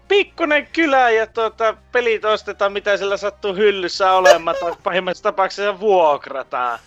Pikkunen 0.07 0.67
kylä 0.73 1.09
ja 1.09 1.27
tuota, 1.27 1.77
pelit 1.91 2.25
ostetaan 2.25 2.73
mitä 2.73 2.97
sillä 2.97 3.17
sattuu 3.17 3.55
hyllyssä 3.55 4.11
olemaan 4.11 4.57
tai 4.59 4.73
pahimmassa 4.83 5.23
tapauksessa 5.23 5.79
vuokrataan. 5.79 6.79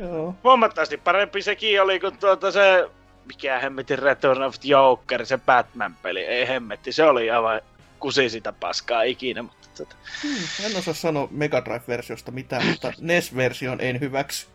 Joo. 0.00 0.34
Huomattavasti 0.44 0.96
parempi 0.96 1.42
sekin 1.42 1.82
oli 1.82 2.00
kuin 2.00 2.18
tuota 2.18 2.50
se, 2.50 2.88
mikä 3.26 3.58
hemmetin 3.58 3.98
Return 3.98 4.42
of 4.42 4.54
Joker, 4.64 5.26
se 5.26 5.38
Batman-peli. 5.38 6.24
Ei 6.24 6.48
hemmetti, 6.48 6.92
se 6.92 7.04
oli 7.04 7.30
aivan 7.30 7.60
kusi 8.00 8.30
sitä 8.30 8.52
paskaa 8.52 9.02
ikinä. 9.02 9.42
Mutta 9.42 9.68
tuota. 9.76 9.96
hmm, 10.22 10.66
en 10.66 10.76
osaa 10.76 10.94
sanoa 10.94 11.28
Mega 11.30 11.64
Drive-versiosta 11.64 12.30
mitään, 12.30 12.66
mutta 12.66 12.92
NES-version 13.00 13.80
en 13.80 14.00
hyväksy 14.00 14.46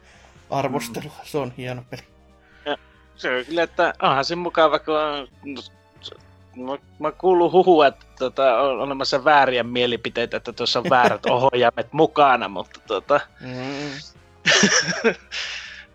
arvostelua. 0.50 1.16
Se 1.24 1.38
on 1.38 1.54
hieno 1.58 1.84
peli. 1.90 2.02
Ja, 2.66 2.78
se 3.16 3.38
on 3.38 3.46
kyllä, 3.46 3.64
että 3.64 3.94
onhan 4.02 4.26
se 4.26 4.36
mukava, 4.36 4.80
kun 4.80 5.00
on 5.00 5.28
mä, 6.56 6.78
mä 7.00 7.12
kuulun 7.12 7.52
huhua, 7.52 7.88
että 7.88 8.06
tota, 8.20 8.62
on 8.62 8.80
olemassa 8.80 9.24
vääriä 9.24 9.64
mielipiteitä, 9.64 10.38
että 10.38 10.54
tuossa 10.54 10.80
on 10.80 10.90
väärät 10.90 11.26
ohjaimet 11.30 11.94
mukana, 11.94 12.48
mutta 12.48 12.80
tota... 12.88 13.20
Mm. 13.42 13.92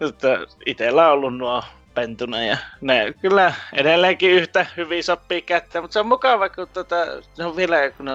itellä 0.67 1.07
on 1.07 1.13
ollut 1.13 1.37
nuo 1.37 1.63
pentuna 1.97 2.43
ja 2.43 2.57
ne 2.81 3.15
kyllä 3.21 3.55
edelleenkin 3.73 4.31
yhtä 4.31 4.67
hyvin 4.77 5.05
sopii 5.05 5.43
kättä, 5.43 5.81
mutta 5.81 5.93
se 5.93 6.01
on 6.01 6.07
mukava, 6.07 6.49
kun 6.49 6.69
tota, 6.73 6.97
ne 7.39 7.45
on 7.45 7.57
vielä, 7.57 7.91
kun 7.91 8.07
ne, 8.07 8.13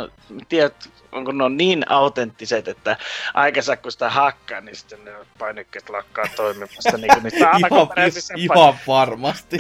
tiedät, 0.50 0.90
onko 1.12 1.32
ne 1.32 1.44
on 1.44 1.58
niin 1.58 1.92
autenttiset, 1.92 2.68
että 2.68 2.98
aikansa 3.34 3.78
kun 3.78 3.92
sitä 3.92 4.10
hakkaa, 4.10 4.62
niin 4.62 4.76
sitten 4.76 5.06
ne 5.06 5.12
painikkeet 5.40 5.90
lakkaa 5.90 6.26
toimimasta 6.36 6.98
niin 6.98 7.14
kuin 7.14 7.24
niistä 7.24 7.50
alkuperäisissä 7.50 8.34
ihan, 8.38 8.58
ihan 8.58 8.74
varmasti. 8.88 9.58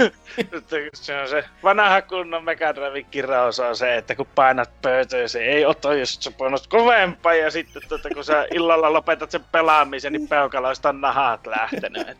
se 0.93 1.21
on 1.21 1.27
se 1.27 1.43
vanha 1.63 2.01
kunnon 2.01 2.43
Mega 2.43 2.75
Drive 2.75 3.03
kiraus 3.03 3.59
on 3.59 3.75
se, 3.75 3.97
että 3.97 4.15
kun 4.15 4.27
painat 4.35 4.81
pöytöä, 4.81 5.27
se 5.27 5.39
ei 5.39 5.65
ota, 5.65 5.93
jos 5.93 6.17
sä 6.19 6.31
painat 6.31 6.67
kovempaa 6.67 7.33
ja 7.33 7.51
sitten 7.51 7.81
tota, 7.87 8.09
kun 8.09 8.23
sä 8.23 8.47
illalla 8.53 8.93
lopetat 8.93 9.31
sen 9.31 9.45
pelaamisen, 9.51 10.13
niin 10.13 10.27
peukaloista 10.27 10.89
on 10.89 11.01
nahat 11.01 11.47
lähtenyt. 11.47 12.07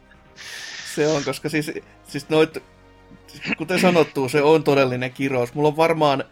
Se 0.95 1.07
on, 1.07 1.23
koska 1.23 1.49
siis, 1.49 1.71
siis 2.07 2.29
noit, 2.29 2.57
kuten 3.57 3.79
sanottu, 3.79 4.29
se 4.29 4.41
on 4.41 4.63
todellinen 4.63 5.11
kirous. 5.11 5.53
Mulla 5.53 5.67
on 5.67 5.77
varmaan 5.77 6.23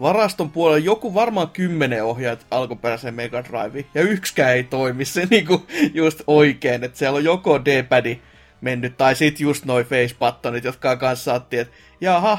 varaston 0.00 0.50
puolella 0.50 0.78
joku 0.78 1.14
varmaan 1.14 1.50
kymmenen 1.50 2.04
ohjaajat 2.04 2.46
alkuperäiseen 2.50 3.14
Mega 3.14 3.44
Drive, 3.44 3.84
ja 3.94 4.02
yksikään 4.02 4.52
ei 4.52 4.64
toimi 4.64 5.04
se 5.04 5.26
niinku 5.30 5.66
just 5.94 6.22
oikein, 6.26 6.84
että 6.84 6.98
siellä 6.98 7.16
on 7.16 7.24
joko 7.24 7.64
D-padi 7.64 8.20
mennyt, 8.60 8.96
tai 8.96 9.14
sit 9.14 9.40
just 9.40 9.64
noin 9.64 9.86
face 9.86 10.16
buttonit, 10.18 10.64
jotka 10.64 10.96
kanssa 10.96 11.24
saattiin, 11.24 11.60
että 11.60 11.74
jaha, 12.00 12.38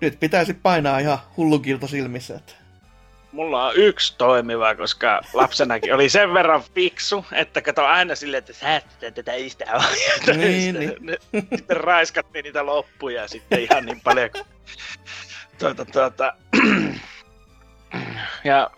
nyt 0.00 0.20
pitäisi 0.20 0.54
painaa 0.54 0.98
ihan 0.98 1.18
hullukilta 1.36 1.86
silmissä, 1.86 2.34
että 2.36 2.52
mulla 3.32 3.66
on 3.66 3.76
yksi 3.76 4.14
toimiva, 4.18 4.74
koska 4.74 5.20
lapsenakin 5.32 5.94
oli 5.94 6.08
sen 6.08 6.34
verran 6.34 6.62
fiksu, 6.74 7.26
että 7.32 7.62
kato 7.62 7.84
aina 7.84 8.14
silleen, 8.14 8.38
että 8.38 8.52
säästetään 8.52 9.14
tätä 9.14 9.34
istä 9.34 9.64
niin, 10.36 10.74
niin. 10.74 10.96
Sitten 11.56 11.76
raiskattiin 11.76 12.42
niitä 12.42 12.66
loppuja 12.66 13.28
sitten 13.28 13.60
ihan 13.60 13.86
niin 13.86 14.00
paljon. 14.00 14.30
Tuota, 15.58 15.84
tuota. 15.84 16.34
ja 18.44 18.70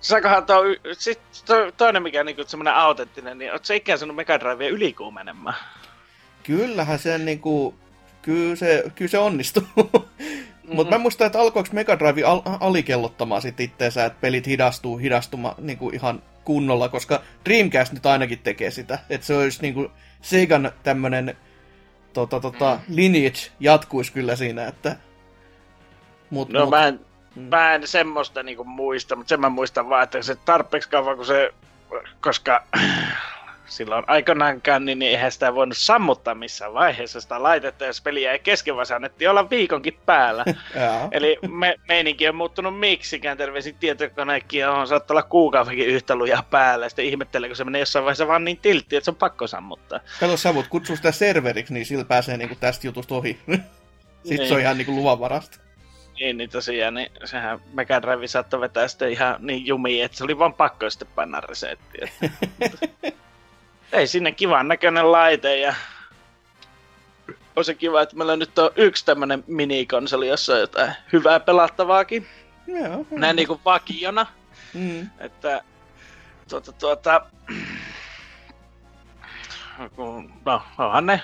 saakohan 0.00 0.46
tuo, 0.46 0.56
sit 0.92 1.20
to, 1.46 1.72
toinen 1.76 2.02
mikä 2.02 2.20
on 2.20 2.26
niinku 2.26 2.44
semmonen 2.46 2.74
autenttinen, 2.74 3.38
niin 3.38 3.52
ootko 3.52 3.64
sä 3.64 3.74
ikään 3.74 3.98
sanonut 3.98 4.16
Mega 4.16 4.40
Drivea 4.40 4.68
ylikuumenemaan? 4.68 5.56
Kyllähän 6.42 6.98
se 6.98 7.18
niinku, 7.18 7.74
kyllä 8.22 8.56
se, 8.56 8.84
kyllä 8.94 9.10
se 9.10 9.18
onnistuu. 9.18 9.64
Mm-hmm. 10.64 10.76
Mutta 10.76 10.94
mä 10.94 11.02
muistan, 11.02 11.26
että 11.26 11.40
alkoiko 11.40 11.68
Mega 11.72 11.98
Drive 11.98 12.22
al- 12.22 12.42
alikellottamaan 12.60 13.42
sit 13.42 13.60
itteensä, 13.60 14.04
että 14.04 14.18
pelit 14.20 14.46
hidastuu 14.46 14.96
hidastuma 14.96 15.54
niinku 15.58 15.90
ihan 15.90 16.22
kunnolla, 16.44 16.88
koska 16.88 17.20
Dreamcast 17.44 17.92
nyt 17.92 18.06
ainakin 18.06 18.38
tekee 18.38 18.70
sitä. 18.70 18.98
Että 19.10 19.26
se 19.26 19.36
olisi 19.36 19.62
niinku 19.62 19.90
Segan 20.22 20.72
tämmönen 20.82 21.36
tota, 22.12 22.40
tota, 22.40 22.78
mm. 22.88 22.96
lineage 22.96 23.38
jatkuisi 23.60 24.12
kyllä 24.12 24.36
siinä, 24.36 24.66
että... 24.66 24.96
Mut, 26.30 26.48
no 26.48 26.60
mut... 26.60 26.70
mä 26.70 26.86
en, 26.86 27.00
mm. 27.36 27.42
mä 27.42 27.74
en 27.74 27.86
semmoista 27.86 28.42
niinku 28.42 28.64
muista, 28.64 29.16
mutta 29.16 29.28
sen 29.28 29.40
mä 29.40 29.48
muistan 29.48 29.88
vaan, 29.88 30.02
että 30.02 30.22
se 30.22 30.34
tarpeeksi 30.34 30.88
kauan, 30.90 31.16
kun 31.16 31.26
se... 31.26 31.54
Koska 32.20 32.64
silloin 33.66 34.04
aikoinaankaan, 34.06 34.84
niin 34.84 35.02
eihän 35.02 35.32
sitä 35.32 35.54
voinut 35.54 35.76
sammuttaa 35.76 36.34
missään 36.34 36.74
vaiheessa 36.74 37.20
sitä 37.20 37.42
laitetta, 37.42 37.84
jos 37.84 38.00
peliä 38.00 38.32
ei 38.32 38.38
kesken, 38.38 38.76
vaan 38.76 38.86
annettiin 38.94 39.30
olla 39.30 39.50
viikonkin 39.50 39.98
päällä. 40.06 40.44
Eli 41.12 41.38
me, 41.48 41.74
meininki 41.88 42.28
on 42.28 42.34
muuttunut 42.34 42.78
miksikään, 42.78 43.36
terveisin 43.36 43.76
tietokoneekin 43.80 44.68
on 44.68 44.88
saattaa 44.88 45.14
olla 45.14 45.22
kuukaudenkin 45.22 45.86
yhtä 45.86 46.16
lujaa 46.16 46.42
päällä, 46.42 46.86
ja 46.86 46.90
sitten 46.90 47.04
ihmettelee, 47.04 47.48
kun 47.48 47.56
se 47.56 47.64
menee 47.64 47.78
jossain 47.78 48.04
vaiheessa 48.04 48.28
vaan 48.28 48.44
niin 48.44 48.58
tiltti, 48.58 48.96
että 48.96 49.04
se 49.04 49.10
on 49.10 49.16
pakko 49.16 49.46
sammuttaa. 49.46 50.00
Kato, 50.20 50.36
sä 50.36 50.54
voit 50.54 50.68
kutsua 50.68 50.96
sitä 50.96 51.12
serveriksi, 51.12 51.74
niin 51.74 51.86
sillä 51.86 52.04
pääsee 52.04 52.36
niinku 52.36 52.54
tästä 52.54 52.86
jutusta 52.86 53.14
ohi. 53.14 53.38
Sitten 54.24 54.38
niin. 54.38 54.48
se 54.48 54.54
on 54.54 54.60
ihan 54.60 54.78
niinku 54.78 54.94
luvanvarasta. 54.94 55.58
Niin, 56.20 56.36
niin 56.36 56.50
tosiaan, 56.50 56.94
niin 56.94 57.10
sehän 57.24 57.60
Mega 57.72 58.02
Drive 58.02 58.26
saattoi 58.26 58.60
vetää 58.60 58.88
sitten 58.88 59.10
ihan 59.10 59.36
niin 59.38 59.66
jumiin, 59.66 60.04
että 60.04 60.16
se 60.16 60.24
oli 60.24 60.38
vaan 60.38 60.54
pakko 60.54 60.90
sitten 60.90 61.08
painaa 61.14 61.40
resettiä. 61.40 62.08
ei 63.94 64.06
sinne 64.06 64.32
kivan 64.32 64.68
näköinen 64.68 65.12
laite 65.12 65.58
ja 65.58 65.74
on 67.56 67.64
se 67.64 67.74
kiva, 67.74 68.02
että 68.02 68.16
meillä 68.16 68.36
nyt 68.36 68.58
on 68.58 68.70
yksi 68.76 69.04
tämmönen 69.04 69.44
minikonsoli, 69.46 70.28
jossa 70.28 70.52
on 70.52 70.60
jotain 70.60 70.92
hyvää 71.12 71.40
pelattavaakin. 71.40 72.26
Joo. 72.66 73.06
Näin 73.10 73.36
niinku 73.36 73.60
vakiona. 73.64 74.26
Mm. 74.74 75.08
Että 75.18 75.62
tuota, 76.48 76.72
tuota, 76.72 77.26
no, 80.44 80.62
onhan 80.78 81.06
ne 81.06 81.20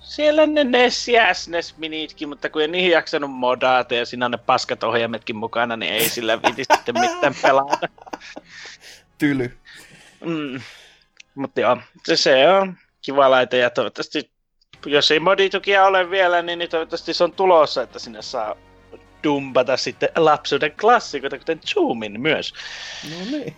siellä 0.00 0.46
ne 0.46 0.64
NES 0.64 1.08
ja 1.08 1.34
SNES 1.34 1.78
minitkin, 1.78 2.28
mutta 2.28 2.50
kun 2.50 2.62
ei 2.62 2.68
niihin 2.68 2.90
jaksanut 2.90 3.30
modata 3.30 3.94
ja 3.94 4.06
siinä 4.06 4.24
on 4.24 4.30
ne 4.30 4.38
paskat 4.38 4.84
ohjaimetkin 4.84 5.36
mukana, 5.36 5.76
niin 5.76 5.92
ei 5.92 6.08
sillä 6.08 6.42
viti 6.42 6.64
sitten 6.72 7.00
mitään 7.00 7.34
pelata. 7.42 7.88
Tyly. 9.18 9.58
Mm. 10.24 10.60
Mutta 11.40 11.60
joo, 11.60 11.76
se, 12.06 12.16
se 12.16 12.48
on 12.48 12.76
kiva 13.02 13.30
laite 13.30 13.58
ja 13.58 13.70
toivottavasti, 13.70 14.30
jos 14.86 15.10
ei 15.10 15.20
moditukia 15.20 15.84
ole 15.84 16.10
vielä, 16.10 16.42
niin, 16.42 16.58
niin 16.58 16.70
toivottavasti 16.70 17.14
se 17.14 17.24
on 17.24 17.32
tulossa, 17.32 17.82
että 17.82 17.98
sinne 17.98 18.22
saa 18.22 18.56
dumpata 19.24 19.76
sitten 19.76 20.08
lapsuuden 20.16 20.72
klassikoita, 20.80 21.38
kuten 21.38 21.60
Zoomin 21.66 22.20
myös. 22.20 22.54
No 23.10 23.16
niin. 23.30 23.54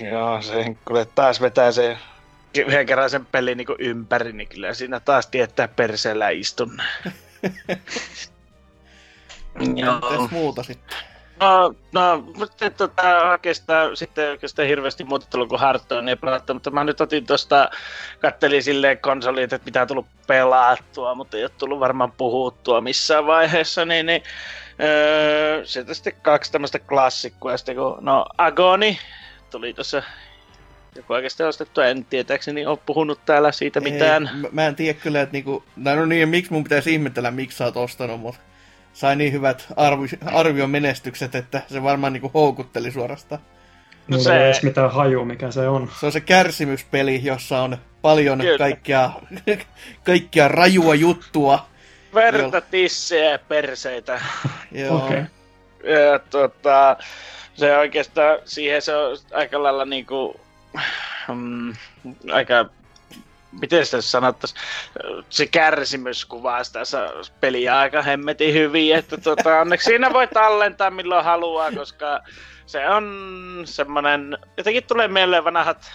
joo, 0.12 0.42
se 0.42 0.76
kuule 0.84 1.04
taas 1.04 1.40
vetää 1.40 1.72
se 1.72 1.98
yhden 2.58 2.86
kerran 2.86 3.10
sen 3.10 3.26
pelin 3.26 3.58
niin 3.58 3.68
ympäri, 3.78 4.32
niin 4.32 4.48
kyllä 4.48 4.74
siinä 4.74 5.00
taas 5.00 5.26
tietää 5.26 5.68
perseellä 5.68 6.28
istun. 6.28 6.82
joo. 9.76 10.28
muuta 10.30 10.62
sitten? 10.62 11.09
No, 11.40 11.74
no 11.92 12.24
mutta 12.36 12.70
tota, 12.70 13.30
oikeastaan 13.30 13.96
sitten 13.96 14.30
oikeastaan 14.30 14.68
hirveästi 14.68 15.04
muuta 15.04 15.26
tullut 15.30 15.48
kuin 15.48 15.60
Hearthstone 15.60 16.10
ei 16.10 16.16
pelattu, 16.16 16.54
mutta 16.54 16.70
mä 16.70 16.84
nyt 16.84 17.00
otin 17.00 17.26
tuosta, 17.26 17.70
kattelin 18.20 18.62
silleen 18.62 18.98
konsolit, 18.98 19.52
että 19.52 19.64
mitä 19.64 19.82
on 19.82 19.88
tullut 19.88 20.06
pelattua, 20.26 21.14
mutta 21.14 21.36
ei 21.36 21.44
ole 21.44 21.50
tullut 21.58 21.80
varmaan 21.80 22.12
puhuttua 22.12 22.80
missään 22.80 23.26
vaiheessa, 23.26 23.84
niin, 23.84 24.06
niin 24.06 24.22
öö, 24.80 25.64
sieltä 25.64 25.94
sitten 25.94 26.12
kaksi 26.22 26.52
tämmöistä 26.52 26.78
klassikkoa, 26.78 27.56
sitten 27.56 27.76
kun, 27.76 27.96
no 28.00 28.26
Agoni 28.38 28.98
tuli 29.50 29.74
tuossa 29.74 30.02
joku 30.96 31.12
oikeastaan 31.12 31.48
ostettu, 31.48 31.80
en 31.80 32.04
tietääkseni 32.04 32.66
ole 32.66 32.78
puhunut 32.86 33.20
täällä 33.26 33.52
siitä 33.52 33.80
mitään. 33.80 34.30
Ei, 34.34 34.40
mä, 34.40 34.48
mä 34.52 34.66
en 34.66 34.76
tiedä 34.76 34.98
kyllä, 35.02 35.20
että 35.20 35.32
niinku, 35.32 35.64
no 35.76 36.06
niin, 36.06 36.28
miksi 36.28 36.52
mun 36.52 36.64
pitäisi 36.64 36.92
ihmetellä, 36.92 37.30
miksi 37.30 37.56
sä 37.56 37.64
oot 37.64 37.76
ostanut, 37.76 38.20
mutta 38.20 38.40
sai 38.92 39.16
niin 39.16 39.32
hyvät 39.32 39.66
arvi, 39.76 40.06
arvion 40.26 40.70
menestykset, 40.70 41.34
että 41.34 41.62
se 41.66 41.82
varmaan 41.82 42.12
niinku 42.12 42.30
houkutteli 42.34 42.90
suorastaan. 42.90 43.42
No 44.08 44.18
se... 44.18 44.36
ei 44.36 44.44
edes 44.44 44.62
mitään 44.62 44.90
haju, 44.90 45.24
mikä 45.24 45.50
se 45.50 45.68
on. 45.68 45.90
Se 46.00 46.06
on 46.06 46.12
se 46.12 46.20
kärsimyspeli, 46.20 47.24
jossa 47.24 47.62
on 47.62 47.78
paljon 48.02 48.42
kaikkea, 48.58 49.10
kaikkea 50.04 50.48
rajua 50.58 50.94
juttua. 50.94 51.66
Verta, 52.14 52.60
tissejä 52.60 53.30
ja 53.30 53.38
perseitä. 53.38 54.20
Joo. 54.72 54.96
Okay. 54.96 55.24
Ja 55.84 56.18
tota, 56.30 56.96
se 57.54 57.76
oikeastaan, 57.76 58.38
siihen 58.44 58.82
se 58.82 58.96
on 58.96 59.16
aika 59.32 59.62
lailla 59.62 59.84
niinku, 59.84 60.40
mm, 61.28 61.74
aika 62.32 62.70
miten 63.60 63.86
sitä 63.86 64.00
sanottaisi, 64.00 64.54
se 65.28 65.46
kärsimys 65.46 66.24
kuvaa 66.24 66.64
sitä 66.64 66.80
peliä 67.40 67.78
aika 67.78 68.02
hemmetin 68.02 68.54
hyvin, 68.54 68.94
että 68.94 69.16
tota, 69.16 69.60
onneksi 69.60 69.84
siinä 69.84 70.12
voi 70.12 70.26
tallentaa 70.26 70.90
milloin 70.90 71.24
haluaa, 71.24 71.72
koska 71.72 72.20
se 72.66 72.88
on 72.88 73.62
semmonen, 73.64 74.38
jotenkin 74.56 74.84
tulee 74.84 75.08
mieleen 75.08 75.44
vanhat, 75.44 75.92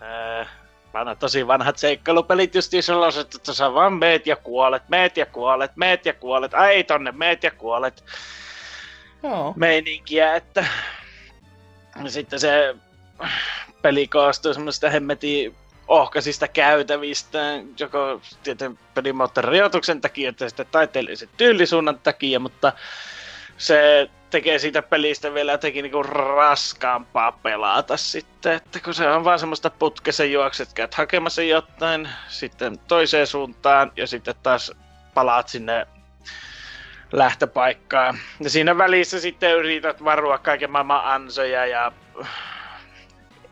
ää, 0.00 0.46
vanha, 0.94 1.14
tosi 1.14 1.46
vanhat 1.46 1.78
seikkailupelit 1.78 2.54
just 2.54 2.72
sellaiset, 2.80 3.34
että 3.34 3.54
sä 3.54 3.74
vaan 3.74 3.92
meet 3.92 4.26
ja 4.26 4.36
kuolet, 4.36 4.88
meet 4.88 5.16
ja 5.16 5.26
kuolet, 5.26 5.76
meet 5.76 6.06
ja 6.06 6.12
kuolet, 6.12 6.54
ai 6.54 6.84
tonne, 6.84 7.12
meet 7.12 7.42
ja 7.42 7.50
kuolet. 7.50 8.04
Joo. 9.22 9.52
Meininkiä, 9.56 10.34
että 10.36 10.64
sitten 12.06 12.40
se 12.40 12.74
peli 13.82 14.08
koostuu 14.08 14.54
semmoista 14.54 14.90
hemmetin 14.90 15.56
ohkaisista 15.88 16.48
käytävistä, 16.48 17.38
joko 17.78 18.20
tietyn 18.42 18.78
pelimoottorin 18.94 19.48
rajoituksen 19.48 20.00
takia 20.00 20.28
että 20.28 20.48
sitten 20.48 20.66
taiteellisen 20.66 21.28
tyylisuunnan 21.36 21.98
takia, 21.98 22.40
mutta 22.40 22.72
se 23.56 24.10
tekee 24.30 24.58
siitä 24.58 24.82
pelistä 24.82 25.34
vielä 25.34 25.52
jotenkin 25.52 25.82
niinku 25.82 26.02
raskaampaa 26.02 27.32
pelata 27.32 27.96
sitten, 27.96 28.52
että 28.52 28.80
kun 28.80 28.94
se 28.94 29.08
on 29.08 29.24
vaan 29.24 29.38
semmoista 29.38 29.70
putkesen 29.70 30.32
juokset, 30.32 30.72
käyt 30.72 30.94
hakemassa 30.94 31.42
jotain, 31.42 32.08
sitten 32.28 32.78
toiseen 32.78 33.26
suuntaan 33.26 33.92
ja 33.96 34.06
sitten 34.06 34.34
taas 34.42 34.72
palaat 35.14 35.48
sinne 35.48 35.86
lähtöpaikkaan. 37.12 38.18
Ja 38.40 38.50
siinä 38.50 38.78
välissä 38.78 39.20
sitten 39.20 39.56
yrität 39.56 40.04
varua 40.04 40.38
kaiken 40.38 40.70
maailman 40.70 41.04
ansoja 41.04 41.66
ja 41.66 41.92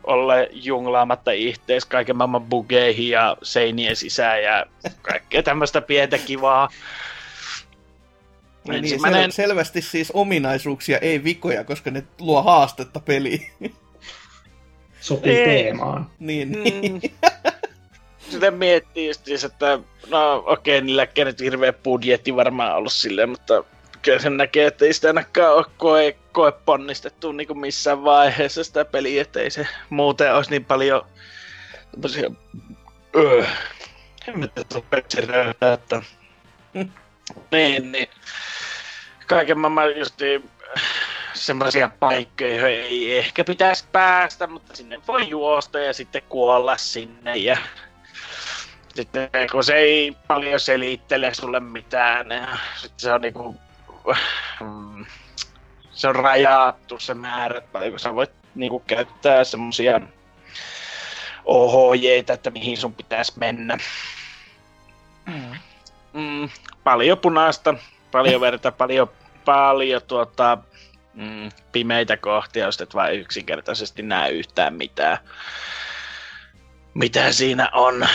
olla 0.07 0.33
junglaamatta 0.51 1.31
ihtees 1.31 1.85
kaiken 1.85 2.15
maailman 2.15 2.43
bugeihin 2.43 3.09
ja 3.09 3.37
seinien 3.43 3.95
sisään 3.95 4.43
ja 4.43 4.65
kaikkea 5.01 5.43
tämmöistä 5.43 5.81
pientä 5.81 6.17
kivaa. 6.17 6.69
Niin, 8.67 8.83
Ensimmäinen... 8.83 9.29
sel- 9.29 9.33
selvästi 9.33 9.81
siis 9.81 10.11
ominaisuuksia, 10.11 10.97
ei 10.97 11.23
vikoja, 11.23 11.63
koska 11.63 11.91
ne 11.91 12.03
luo 12.19 12.41
haastetta 12.41 12.99
peliin. 12.99 13.51
Sopii 14.99 15.37
ei. 15.37 15.45
teemaan. 15.45 16.09
Niin, 16.19 16.51
niin. 16.51 17.01
Mm. 18.27 18.31
Sitä 18.31 18.51
miettii 18.51 19.07
just, 19.07 19.43
että 19.45 19.79
no 20.09 20.43
okei, 20.45 20.77
okay, 20.77 20.85
niillä 20.85 21.07
nyt 21.17 21.39
hirveä 21.39 21.73
budjetti 21.73 22.35
varmaan 22.35 22.75
ollut 22.75 22.93
silleen, 22.93 23.29
mutta 23.29 23.63
kyllä 24.01 24.19
sen 24.19 24.37
näkee, 24.37 24.67
että 24.67 24.85
ei 24.85 24.93
sitä 24.93 25.07
ainakaan 25.07 25.55
ole 25.55 25.65
koe, 25.77 26.15
koe 26.37 26.51
ponnistettu 26.51 27.31
niin 27.31 27.47
kuin 27.47 27.59
missään 27.59 28.03
vaiheessa 28.03 28.63
sitä 28.63 28.85
peliä, 28.85 29.21
että 29.21 29.39
ei 29.39 29.49
se 29.49 29.67
muuten 29.89 30.35
olisi 30.35 30.51
niin 30.51 30.65
paljon 30.65 31.05
tämmöisiä 31.91 32.29
öö, 33.15 33.45
hemmetettu 34.27 34.85
että 35.73 36.01
niin, 37.51 37.91
niin. 37.91 38.09
Kaiken 39.27 39.59
maailman 39.59 39.97
just 39.97 40.15
semmoisia 41.33 41.89
paikkoja, 41.99 42.55
joihin 42.55 42.79
ei 42.79 43.17
ehkä 43.17 43.43
pitäisi 43.43 43.85
päästä, 43.91 44.47
mutta 44.47 44.75
sinne 44.75 45.01
voi 45.07 45.29
juosta 45.29 45.79
ja 45.79 45.93
sitten 45.93 46.21
kuolla 46.29 46.77
sinne 46.77 47.37
ja 47.37 47.57
sitten 48.95 49.29
kun 49.51 49.63
se 49.63 49.75
ei 49.75 50.17
paljon 50.27 50.59
selittele 50.59 51.33
sulle 51.33 51.59
mitään 51.59 52.31
ja 52.31 52.57
sitten 52.75 52.99
se 52.99 53.13
on 53.13 53.21
niinku 53.21 53.55
mm, 54.59 55.05
se 55.97 56.07
on 56.07 56.15
rajattu 56.15 56.99
se 56.99 57.13
määrä, 57.13 57.57
että 57.57 57.69
paljonko 57.71 57.97
sä 57.97 58.15
voit 58.15 58.31
niinku 58.55 58.79
käyttää 58.79 59.43
semmosia 59.43 60.01
ohjeita, 61.45 62.33
että 62.33 62.51
mihin 62.51 62.77
sun 62.77 62.93
pitäisi 62.93 63.33
mennä. 63.35 63.77
Mm. 65.25 65.55
Mm, 66.13 66.49
paljon 66.83 67.17
punaista, 67.17 67.73
paljon 68.11 68.41
verta, 68.41 68.71
paljon, 68.71 69.09
paljon 69.45 70.01
tuota, 70.07 70.57
mm, 71.13 71.49
pimeitä 71.71 72.17
kohtia, 72.17 72.65
jos 72.65 72.81
et 72.81 72.95
vain 72.95 73.19
yksinkertaisesti 73.19 74.01
näe 74.01 74.29
yhtään 74.29 74.73
mitään 74.73 75.17
mitä 76.97 77.31
siinä 77.31 77.69
on 77.73 78.07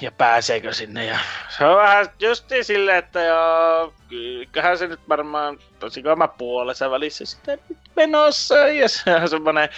ja 0.00 0.12
pääseekö 0.12 0.72
sinne. 0.72 1.04
Ja 1.04 1.18
se 1.48 1.64
on 1.64 1.76
vähän 1.76 2.06
justi 2.20 2.64
silleen, 2.64 2.98
että 2.98 3.20
joo, 3.24 3.92
kyllähän 4.52 4.78
se 4.78 4.86
nyt 4.86 5.00
varmaan 5.08 5.58
tosi 5.78 6.02
kama 6.02 6.28
puolessa 6.28 6.90
välissä 6.90 7.26
sitten 7.26 7.60
menossa. 7.96 8.56
Ja 8.56 8.88
se 8.88 9.14
on 9.14 9.28
semmoinen 9.28 9.68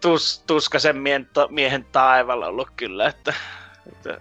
tus, 0.00 0.42
tuskasen 0.46 0.96
miehen, 0.96 1.28
miehen 1.48 1.86
taivalla 1.92 2.46
ollut 2.46 2.68
kyllä, 2.76 3.08
että, 3.08 3.34
että 3.92 4.20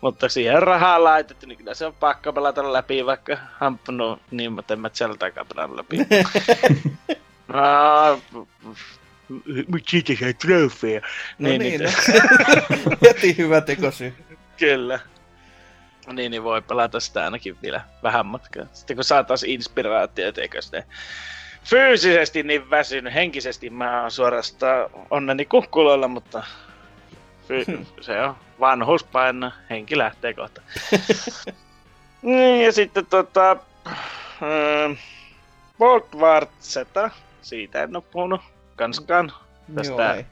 mutta 0.00 0.28
siihen 0.28 0.62
rahaa 0.62 1.04
laitettu, 1.04 1.46
niin 1.46 1.58
kyllä 1.58 1.74
se 1.74 1.86
on 1.86 1.94
pakko 1.94 2.32
pelata 2.32 2.72
läpi, 2.72 3.06
vaikka 3.06 3.36
hampunut 3.58 4.22
niin, 4.30 4.52
mutta 4.52 4.74
en 4.74 4.80
mä 4.80 4.90
sieltäkään 4.92 5.46
läpi. 5.76 5.96
no, 7.48 8.20
mutta 9.68 9.90
siitä 9.90 10.12
sai 10.20 10.34
trofeja. 10.34 11.00
No 11.38 11.48
niin, 11.48 11.60
niin, 11.60 11.80
niin. 11.80 12.98
heti 13.02 13.36
hyvä 13.38 13.60
tekosyy. 13.60 14.14
Kyllä. 14.56 15.00
Niin, 16.12 16.30
niin 16.30 16.42
voi 16.44 16.62
pelata 16.62 17.00
sitä 17.00 17.24
ainakin 17.24 17.56
vielä 17.62 17.80
vähän 18.02 18.26
matkaa. 18.26 18.66
Sitten 18.72 18.96
kun 18.96 19.04
saa 19.04 19.24
taas 19.24 19.42
inspiraatiota, 19.42 20.40
eikö 20.40 20.62
sitten 20.62 20.84
fyysisesti 21.64 22.42
niin 22.42 22.70
väsynyt, 22.70 23.14
henkisesti 23.14 23.70
mä 23.70 24.00
oon 24.00 24.10
suorastaan 24.10 24.90
onneni 25.10 25.44
kukkuloilla, 25.44 26.08
mutta 26.08 26.44
fy- 27.48 27.86
se 28.00 28.20
on 28.20 28.36
vanhuus 28.60 29.04
painaa, 29.04 29.52
henki 29.70 29.98
lähtee 29.98 30.34
kohta. 30.34 30.62
niin, 32.22 32.64
ja 32.64 32.72
sitten 32.72 33.06
tota... 33.06 33.56
War 36.16 36.46
Z, 36.60 36.76
siitä 37.42 37.82
en 37.82 37.96
oo 37.96 38.02
puhunut 38.02 38.40
kanskaan. 38.76 39.32
Tästä, 39.74 40.14
Joo, 40.14 40.24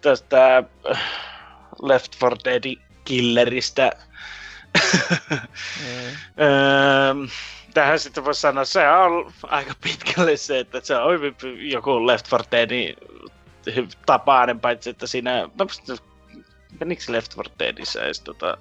tästä 0.00 0.56
äh, 0.90 1.02
Left 1.82 2.16
4 2.22 2.38
Dead 2.44 2.76
killeristä. 3.04 3.90
mm. 6.36 7.28
Tähän 7.74 7.98
sitten 7.98 8.24
voisi 8.24 8.40
sanoa, 8.40 8.64
se 8.64 8.88
on 8.88 9.32
aika 9.42 9.74
pitkälle 9.80 10.36
se, 10.36 10.58
että 10.58 10.80
se 10.82 10.96
on 10.96 11.20
joku 11.58 12.06
Left 12.06 12.26
4 12.32 12.46
Deadin 12.50 12.96
tapainen, 14.06 14.60
paitsi 14.60 14.90
että 14.90 15.06
siinä, 15.06 15.48
menikö 16.80 17.02
Left 17.08 17.36
4 17.36 17.52
Deadissä 17.58 18.04
edes 18.04 18.20
tota, 18.20 18.58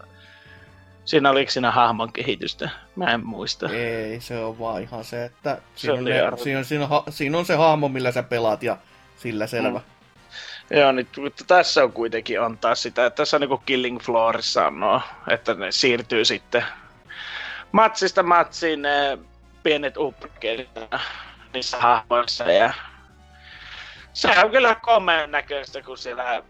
Siinä 1.05 1.29
oliko 1.29 1.51
siinä 1.51 1.71
hahmon 1.71 2.13
kehitystä? 2.13 2.69
Mä 2.95 3.13
en 3.13 3.25
muista. 3.25 3.69
Ei, 3.69 4.21
se 4.21 4.39
on 4.39 4.59
vaan 4.59 4.81
ihan 4.81 5.03
se, 5.03 5.25
että 5.25 5.61
siinä, 5.75 5.95
se 5.95 5.99
on, 5.99 6.05
ne, 6.05 6.13
siinä, 6.43 6.59
on, 6.59 6.65
siinä, 6.65 6.87
on, 6.89 7.03
siinä 7.09 7.37
on 7.37 7.45
se 7.45 7.55
hahmo, 7.55 7.87
millä 7.87 8.11
sä 8.11 8.23
pelaat 8.23 8.63
ja 8.63 8.77
sillä 9.17 9.47
selvä. 9.47 9.79
Mm. 9.79 10.77
Joo, 10.77 10.91
niin 10.91 11.07
tässä 11.47 11.83
on 11.83 11.91
kuitenkin 11.91 12.41
on 12.41 12.57
taas 12.57 12.81
sitä, 12.81 13.05
että 13.05 13.17
tässä 13.17 13.37
on 13.37 13.41
niinku 13.41 13.61
Killing 13.65 13.99
Floorissa 13.99 14.53
sanoo, 14.53 15.01
että 15.29 15.53
ne 15.53 15.71
siirtyy 15.71 16.25
sitten 16.25 16.63
matsista 17.71 18.23
matsiin 18.23 18.81
ne 18.81 19.17
pienet 19.63 19.97
upgradeet 19.97 20.69
niissä 21.53 21.77
hahmoissa 21.77 22.51
ja 22.51 22.73
se 24.13 24.29
on 24.43 24.51
kyllä 24.51 24.75
komeen 24.75 25.31
näköistä, 25.31 25.81
kun 25.81 25.97
siellä 25.97 26.43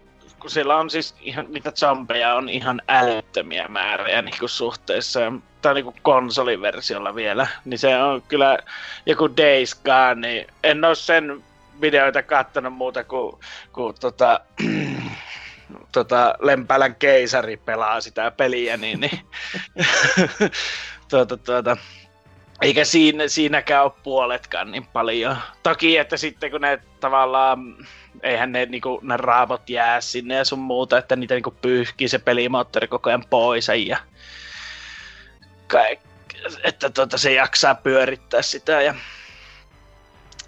kun 0.46 0.50
siellä 0.50 0.76
on 0.76 0.90
siis 0.90 1.14
ihan, 1.20 1.46
niitä 1.48 1.70
zombeja 1.70 2.34
on 2.34 2.48
ihan 2.48 2.82
älyttömiä 2.88 3.68
määriä 3.68 4.22
niin 4.22 4.34
kuin 4.38 4.48
suhteessa, 4.48 5.20
tai 5.62 5.74
niin 5.74 5.84
kuin 5.84 5.96
konsoliversiolla 6.02 7.14
vielä, 7.14 7.46
niin 7.64 7.78
se 7.78 7.96
on 7.96 8.22
kyllä 8.22 8.58
joku 9.06 9.36
Days 9.36 9.74
Gone, 9.74 10.14
niin 10.14 10.46
en 10.64 10.84
ole 10.84 10.94
sen 10.94 11.44
videoita 11.80 12.22
kattonut 12.22 12.72
muuta 12.72 13.04
kuin, 13.04 13.36
kuin 13.72 13.94
tota, 14.00 14.40
tota, 15.92 16.34
Lempälän 16.40 16.94
keisari 16.94 17.56
pelaa 17.56 18.00
sitä 18.00 18.30
peliä, 18.30 18.76
niin, 18.76 19.00
niin 19.00 19.20
tuota, 21.10 21.36
tuota, 21.36 21.76
eikä 22.62 22.84
siinä, 22.84 23.28
siinäkään 23.28 23.84
ole 23.84 23.92
puoletkaan 24.02 24.70
niin 24.70 24.86
paljon. 24.86 25.36
Toki, 25.62 25.96
että 25.96 26.16
sitten 26.16 26.50
kun 26.50 26.60
ne 26.60 26.78
tavallaan 27.00 27.76
eihän 28.22 28.52
ne, 28.52 28.66
niinku, 28.66 29.00
ne 29.02 29.16
raavot 29.16 29.70
jää 29.70 30.00
sinne 30.00 30.34
ja 30.34 30.44
sun 30.44 30.58
muuta, 30.58 30.98
että 30.98 31.16
niitä 31.16 31.34
niinku 31.34 31.54
pyyhkii 31.62 32.08
se 32.08 32.18
pelimoottori 32.18 32.88
koko 32.88 33.10
ajan 33.10 33.24
pois 33.30 33.68
ja 33.86 33.98
kaik, 35.66 36.00
että 36.64 36.90
tuota, 36.90 37.18
se 37.18 37.32
jaksaa 37.32 37.74
pyörittää 37.74 38.42
sitä. 38.42 38.82
Ja... 38.82 38.94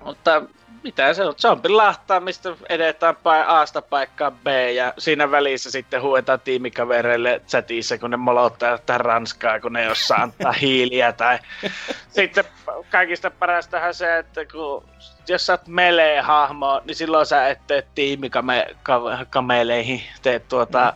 Mutta 0.05 0.43
mitä 0.89 1.15
se 1.15 1.25
on? 1.25 1.35
Zombin 1.39 1.77
lahtaamista 1.77 2.57
edetään 2.69 3.17
A-sta 3.47 3.83
paikkaan 3.83 4.33
B 4.33 4.47
ja 4.75 4.95
siinä 4.99 5.31
välissä 5.31 5.71
sitten 5.71 6.03
huetaan 6.03 6.41
tiimikavereille 6.41 7.41
chatissa, 7.49 7.99
kun 7.99 8.11
ne 8.11 8.17
molottaa 8.17 8.71
jotain 8.71 9.01
ranskaa, 9.01 9.61
kun 9.61 9.73
ne 9.73 9.91
osaa 9.91 10.23
antaa 10.23 10.53
hiiliä. 10.61 11.13
Tai 11.13 11.39
sitten 12.09 12.45
kaikista 12.91 13.31
parastahan 13.31 13.95
se, 13.95 14.19
että 14.19 14.45
kun 14.45 14.85
jos 15.29 15.47
sä 15.47 15.53
oot 15.53 15.67
melee-hahmo, 15.67 16.83
niin 16.85 16.95
silloin 16.95 17.27
sä 17.27 17.49
et 17.49 17.59
tee 17.67 17.87
tiimikameleihin, 17.95 20.03
teet 20.23 20.49
tuota, 20.49 20.95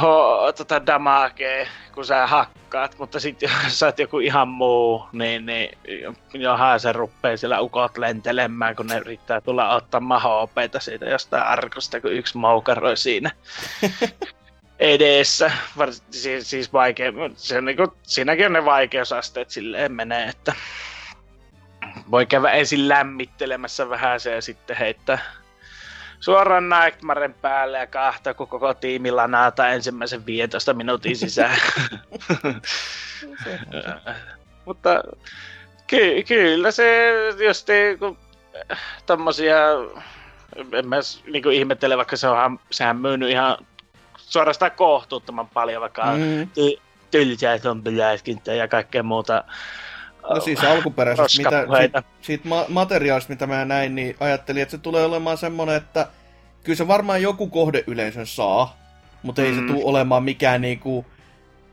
ho, 0.00 0.52
tota 0.56 0.86
damagea, 0.86 1.66
kun 1.94 2.04
sä 2.04 2.26
hakkaat, 2.26 2.98
mutta 2.98 3.20
sitten 3.20 3.50
jos 3.64 3.78
sä 3.78 3.86
oot 3.86 3.98
joku 3.98 4.18
ihan 4.18 4.48
muu, 4.48 5.04
niin, 5.12 5.46
niin 5.46 5.78
johan 6.34 6.80
se 6.80 6.92
ruppee 6.92 7.36
siellä 7.36 7.60
ukot 7.60 7.98
lentelemään, 7.98 8.76
kun 8.76 8.86
ne 8.86 8.98
yrittää 8.98 9.40
tulla 9.40 9.74
ottaa 9.74 10.00
maho 10.00 10.50
siitä 10.78 11.04
jostain 11.04 11.42
arkosta, 11.42 12.00
kun 12.00 12.12
yksi 12.12 12.38
moukaroi 12.38 12.96
siinä. 12.96 13.30
edessä. 14.80 15.50
Vars, 15.78 16.02
siis, 16.10 16.50
siis 16.50 16.72
vaikea, 16.72 17.12
se 17.36 17.58
on 17.58 17.64
niinku, 17.64 17.96
siinäkin 18.02 18.46
on 18.46 18.52
ne 18.52 18.64
vaikeusasteet 18.64 19.50
silleen 19.50 19.92
menee, 19.92 20.28
että 20.28 20.54
voi 22.10 22.26
käydä 22.26 22.50
ensin 22.50 22.88
lämmittelemässä 22.88 23.88
vähän 23.88 24.20
se 24.20 24.34
ja 24.34 24.42
sitten 24.42 24.76
heittää 24.76 25.18
suoraan 26.20 26.68
Nightmaren 26.68 27.34
päälle 27.34 27.78
ja 27.78 27.86
kahta, 27.86 28.34
kun 28.34 28.48
koko 28.48 28.74
tiimi 28.74 29.10
lanaata 29.10 29.68
ensimmäisen 29.68 30.26
15 30.26 30.74
minuutin 30.74 31.16
sisään. 31.16 31.56
Mutta 34.64 35.02
ky- 35.86 36.22
kyllä 36.28 36.70
se, 36.70 37.12
jos 37.44 37.64
te 37.64 37.96
kun 37.98 38.18
tommosia, 39.06 39.56
en 40.72 40.88
mä 40.88 40.96
niin 41.32 41.52
ihmettele, 41.52 41.96
vaikka 41.96 42.16
se 42.16 42.28
on, 42.28 42.60
sehän 42.70 42.96
myynyt 42.96 43.30
ihan 43.30 43.56
suorastaan 44.16 44.72
kohtuuttoman 44.72 45.48
paljon, 45.48 45.80
vaikka 45.80 46.04
mm. 46.04 46.42
ty- 46.42 46.80
tylsää 47.10 47.58
zombiläiskintä 47.58 48.54
ja 48.54 48.68
kaikkea 48.68 49.02
muuta. 49.02 49.44
No 50.34 50.40
siis 50.40 50.64
alkuperäisesti, 50.64 51.42
mitä, 51.42 51.66
siitä, 51.80 52.02
siitä 52.22 52.48
ma- 52.48 52.66
materiaalista, 52.68 53.32
mitä 53.32 53.46
mä 53.46 53.64
näin, 53.64 53.94
niin 53.94 54.16
ajattelin, 54.20 54.62
että 54.62 54.70
se 54.70 54.78
tulee 54.78 55.04
olemaan 55.04 55.38
semmoinen, 55.38 55.76
että 55.76 56.06
kyllä 56.64 56.76
se 56.76 56.88
varmaan 56.88 57.22
joku 57.22 57.46
kohdeyleisön 57.46 58.26
saa, 58.26 58.78
mutta 59.22 59.42
mm. 59.42 59.48
ei 59.48 59.54
se 59.54 59.60
mm. 59.60 59.66
tule 59.66 59.84
olemaan 59.84 60.24
mikään 60.24 60.60
niinku, 60.60 61.06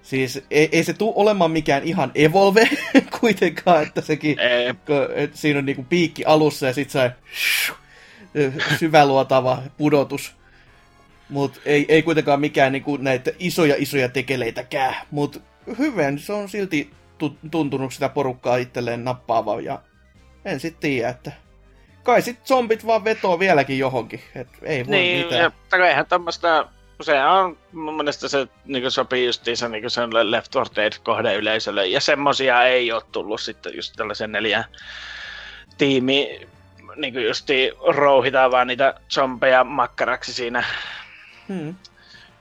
siis 0.01 0.43
ei, 0.51 0.69
ei 0.71 0.83
se 0.83 0.93
tule 0.93 1.13
olemaan 1.15 1.51
mikään 1.51 1.83
ihan 1.83 2.11
Evolve 2.15 2.69
kuitenkaan, 3.19 3.83
että 3.83 4.01
sekin, 4.01 4.37
että 5.15 5.37
siinä 5.37 5.59
on 5.59 5.65
niinku 5.65 5.85
piikki 5.89 6.25
alussa 6.25 6.65
ja 6.67 6.73
sit 6.73 6.89
se 6.89 7.11
syväluotava 8.79 9.61
pudotus. 9.77 10.37
Mutta 11.29 11.59
ei, 11.65 11.85
ei 11.89 12.03
kuitenkaan 12.03 12.39
mikään 12.39 12.71
niinku 12.71 12.97
näitä 12.97 13.31
isoja 13.39 13.75
isoja 13.77 14.09
tekeleitäkään. 14.09 14.95
Mutta 15.11 15.39
hyvän 15.77 16.19
se 16.19 16.33
on 16.33 16.49
silti 16.49 16.91
tuntunut 17.51 17.93
sitä 17.93 18.09
porukkaa 18.09 18.57
itselleen 18.57 19.03
nappaava 19.03 19.61
ja 19.61 19.81
en 20.45 20.59
sitten 20.59 20.81
tiedä, 20.81 21.09
että 21.09 21.31
kai 22.03 22.21
sit 22.21 22.45
zombit 22.45 22.85
vaan 22.85 23.03
vetoo 23.03 23.39
vieläkin 23.39 23.79
johonkin, 23.79 24.21
et 24.35 24.47
ei 24.61 24.85
voi 24.85 24.95
niin, 24.95 25.25
mitään. 25.25 25.51
Niin, 25.71 25.83
eihän 25.83 26.05
tämmöstä, 26.05 26.65
se 27.01 27.23
on 27.23 27.57
mun 27.73 27.95
mielestä 27.95 28.27
se 28.27 28.47
niin 28.65 28.91
sopii 28.91 29.25
justiinsa 29.25 29.69
niin 29.69 29.89
sen 29.89 30.09
Left 30.31 30.55
4 30.55 30.71
Dead 30.75 30.93
kohde 31.03 31.35
yleisölle, 31.35 31.87
ja 31.87 32.01
semmosia 32.01 32.63
ei 32.63 32.91
ole 32.91 33.01
tullut 33.11 33.41
sitten 33.41 33.75
just 33.75 33.93
tällaisen 33.95 34.31
neljä 34.31 34.63
tiimi 35.77 36.47
niin 36.95 37.13
kuin 37.13 37.25
justi 37.25 37.71
rouhitaan 37.87 38.51
vaan 38.51 38.67
niitä 38.67 38.99
zombeja 39.13 39.63
makkaraksi 39.63 40.33
siinä. 40.33 40.63
Hmm. 41.47 41.75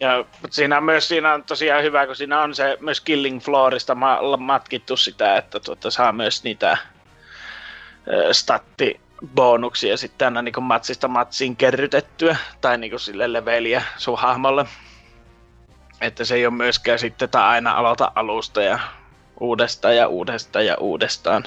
Ja 0.01 0.25
siinä 0.51 0.77
on 0.77 0.85
myös 0.85 1.09
siinä 1.09 1.35
on 1.35 1.45
tosiaan 1.45 1.83
hyvä, 1.83 2.07
kun 2.07 2.17
siinä 2.17 2.43
on 2.43 2.55
se 2.55 2.79
myös 2.81 3.01
Killing 3.01 3.41
Floorista 3.41 3.95
ma- 3.95 4.37
matkittu 4.37 4.97
sitä, 4.97 5.37
että 5.37 5.61
tuota, 5.61 5.91
saa 5.91 6.13
myös 6.13 6.45
niitä 6.45 6.79
statti 8.33 9.01
bonuksia 9.35 9.97
sitten 9.97 10.27
aina 10.27 10.43
niin 10.43 10.63
matsista 10.63 11.09
matsiin 11.09 11.57
kerrytettyä, 11.57 12.37
tai 12.61 12.79
niin 12.79 13.01
sille 13.01 13.33
leveliä 13.33 13.83
sun 13.97 14.19
hahmolle. 14.19 14.67
Että 16.01 16.25
se 16.25 16.35
ei 16.35 16.47
ole 16.47 16.55
myöskään 16.55 16.99
sitten 16.99 17.29
tai 17.29 17.43
aina 17.43 17.73
aloita 17.73 18.13
alusta 18.15 18.63
ja 18.63 18.79
uudestaan 19.41 19.97
ja 19.97 20.09
uudestaan 20.09 20.67
ja 20.67 20.77
uudestaan 20.77 21.45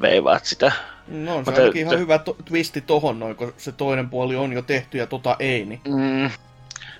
veivaat 0.00 0.44
sitä. 0.44 0.72
No 1.08 1.36
on 1.36 1.44
se 1.44 1.50
Mutta, 1.50 1.78
ihan 1.78 1.98
hyvä 1.98 2.18
to- 2.18 2.36
twisti 2.44 2.80
tohon 2.80 3.18
noin, 3.18 3.36
kun 3.36 3.54
se 3.56 3.72
toinen 3.72 4.10
puoli 4.10 4.36
on 4.36 4.52
jo 4.52 4.62
tehty 4.62 4.98
ja 4.98 5.06
tota 5.06 5.36
ei. 5.38 5.64
Niin. 5.64 5.80
Mm. 5.88 6.30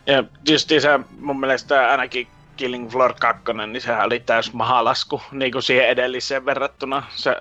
Ja 0.09 0.25
just 0.49 0.69
se 0.69 1.01
mun 1.21 1.41
mielestä 1.41 1.91
ainakin 1.91 2.29
Killing 2.57 2.91
Floor 2.91 3.15
2, 3.21 3.43
niin 3.67 3.81
sehän 3.81 4.07
oli 4.07 4.21
täys 4.21 4.53
mahalasku 4.53 5.23
niin 5.33 5.53
kuin 5.53 5.63
siihen 5.63 5.89
edelliseen 5.89 6.45
verrattuna. 6.45 7.07
Se 7.15 7.37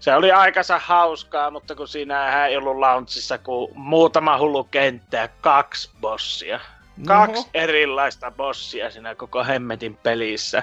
se 0.00 0.14
oli 0.14 0.32
aikansa 0.32 0.78
hauskaa, 0.78 1.50
mutta 1.50 1.74
kun 1.74 1.88
siinä 1.88 2.46
ei 2.46 2.56
ollut 2.56 2.78
launchissa 2.78 3.38
kuin 3.38 3.70
muutama 3.74 4.38
hullu 4.38 4.64
kenttä 4.64 5.16
ja 5.16 5.28
kaksi 5.40 5.90
bossia. 6.00 6.60
Kaksi 7.06 7.40
Oho. 7.40 7.50
erilaista 7.54 8.30
bossia 8.30 8.90
siinä 8.90 9.14
koko 9.14 9.44
hemmetin 9.44 9.96
pelissä. 9.96 10.62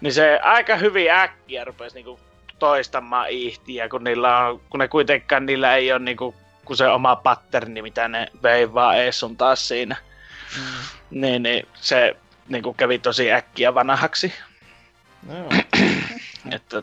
Niin 0.00 0.12
se 0.12 0.40
aika 0.42 0.76
hyvin 0.76 1.10
äkkiä 1.10 1.64
rupesi 1.64 1.94
niinku 1.94 2.20
toistamaan 2.58 3.28
ihtiä, 3.28 3.88
kun, 3.88 4.04
niillä 4.04 4.38
on, 4.38 4.60
kun 4.70 4.80
ne 4.80 4.88
kuitenkaan 4.88 5.46
niillä 5.46 5.76
ei 5.76 5.92
ole 5.92 6.00
niinku, 6.00 6.34
kun 6.64 6.76
se 6.76 6.88
oma 6.88 7.16
patterni, 7.16 7.82
mitä 7.82 8.08
ne 8.08 8.26
veivaa 8.42 8.94
ees 8.94 9.20
sun 9.20 9.36
taas 9.36 9.68
siinä. 9.68 9.96
Mm. 10.56 11.20
Niin, 11.20 11.42
niin 11.42 11.68
se 11.74 12.16
niinku 12.48 12.74
kävi 12.74 12.98
tosi 12.98 13.32
äkkiä 13.32 13.74
vanhaksi. 13.74 14.32
No, 15.26 15.34
että 16.54 16.82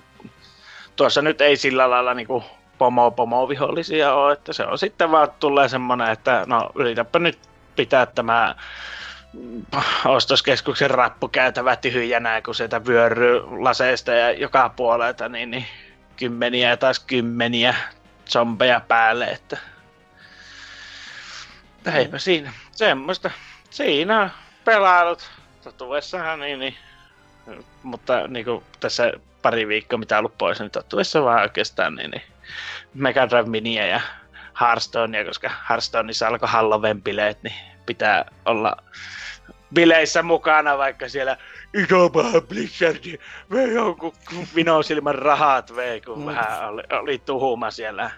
tuossa 0.95 1.21
nyt 1.21 1.41
ei 1.41 1.57
sillä 1.57 1.89
lailla 1.89 2.13
niinku 2.13 2.43
pomo 2.77 3.11
pomo 3.11 3.49
vihollisia 3.49 4.13
ole, 4.13 4.33
että 4.33 4.53
se 4.53 4.63
on 4.63 4.77
sitten 4.77 5.11
vaan 5.11 5.31
tulee 5.39 5.69
semmonen, 5.69 6.11
että 6.11 6.43
no 6.47 6.69
yritäpä 6.75 7.19
nyt 7.19 7.39
pitää 7.75 8.05
tämä 8.05 8.55
ostoskeskuksen 10.05 10.91
rappukäytävä 10.91 11.75
tyhjänä, 11.75 12.41
kun 12.41 12.55
sieltä 12.55 12.85
vyöryy 12.85 13.41
laseista 13.63 14.11
ja 14.11 14.31
joka 14.31 14.69
puolelta, 14.69 15.29
niin, 15.29 15.51
niin 15.51 15.65
kymmeniä 16.17 16.69
ja 16.69 16.77
taas 16.77 16.99
kymmeniä 16.99 17.75
zombeja 18.29 18.81
päälle, 18.87 19.25
että 19.25 19.57
eipä 21.95 22.17
mm. 22.17 22.19
siinä 22.19 22.53
semmoista. 22.71 23.31
Siinä 23.69 24.29
pelailut. 24.65 25.31
Totuessahan 25.63 26.39
niin, 26.39 26.59
niin. 26.59 26.75
Mutta 27.83 28.27
niin 28.27 28.45
kuin 28.45 28.63
tässä 28.79 29.13
pari 29.41 29.67
viikkoa, 29.67 29.99
mitä 29.99 30.19
ollut 30.19 30.37
pois, 30.37 30.59
niin 30.59 30.71
tottuessa 30.71 31.23
vaan 31.23 31.41
oikeastaan 31.41 31.95
niin, 31.95 32.11
niin. 32.11 32.21
Mega 32.93 33.29
Drive 33.29 33.49
Minia 33.49 33.85
ja 33.85 34.01
Hearthstonea, 34.61 35.25
koska 35.25 35.51
Hearthstoneissa 35.69 36.27
alkoi 36.27 36.49
Halloween-bileet, 36.49 37.37
niin 37.43 37.55
pitää 37.85 38.25
olla 38.45 38.77
bileissä 39.73 40.23
mukana, 40.23 40.77
vaikka 40.77 41.09
siellä 41.09 41.37
iso 41.73 42.09
paha 42.09 42.41
Blizzard 42.41 43.17
vei 43.51 43.73
jonkun 43.73 44.13
vinosilman 44.55 45.15
rahat 45.15 45.75
vei, 45.75 46.01
kun 46.01 46.19
mm. 46.19 46.25
vähän 46.25 46.69
oli, 46.69 46.83
oli 46.89 47.17
tuhuma 47.17 47.71
siellä. 47.71 48.11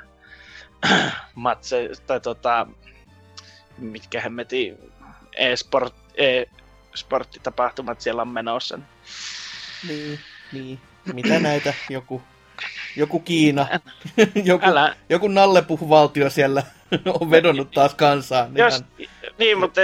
Matse, 1.36 1.90
tai 2.08 2.20
tota, 2.20 2.68
mitkä 3.78 4.22
hemmetin 4.22 4.91
e-sport, 5.42 5.96
e-sporttitapahtumat 6.18 8.02
siellä 8.02 8.22
on 8.22 8.28
menossa. 8.28 8.80
Niin, 9.88 10.20
niin 10.52 10.80
mitä 11.14 11.40
näitä, 11.40 11.74
joku, 11.90 12.22
joku 12.98 13.20
Kiina, 13.20 13.68
joku, 14.44 14.66
Älä. 14.66 14.96
joku 15.10 15.28
nallepuhvaltio 15.28 16.30
siellä 16.30 16.64
on 17.20 17.32
vedonnut 17.32 17.72
taas 17.72 17.96
kansaan. 17.96 18.58
Jos, 18.58 18.84
ihan... 18.98 19.12
Niin, 19.38 19.60
mutta 19.60 19.82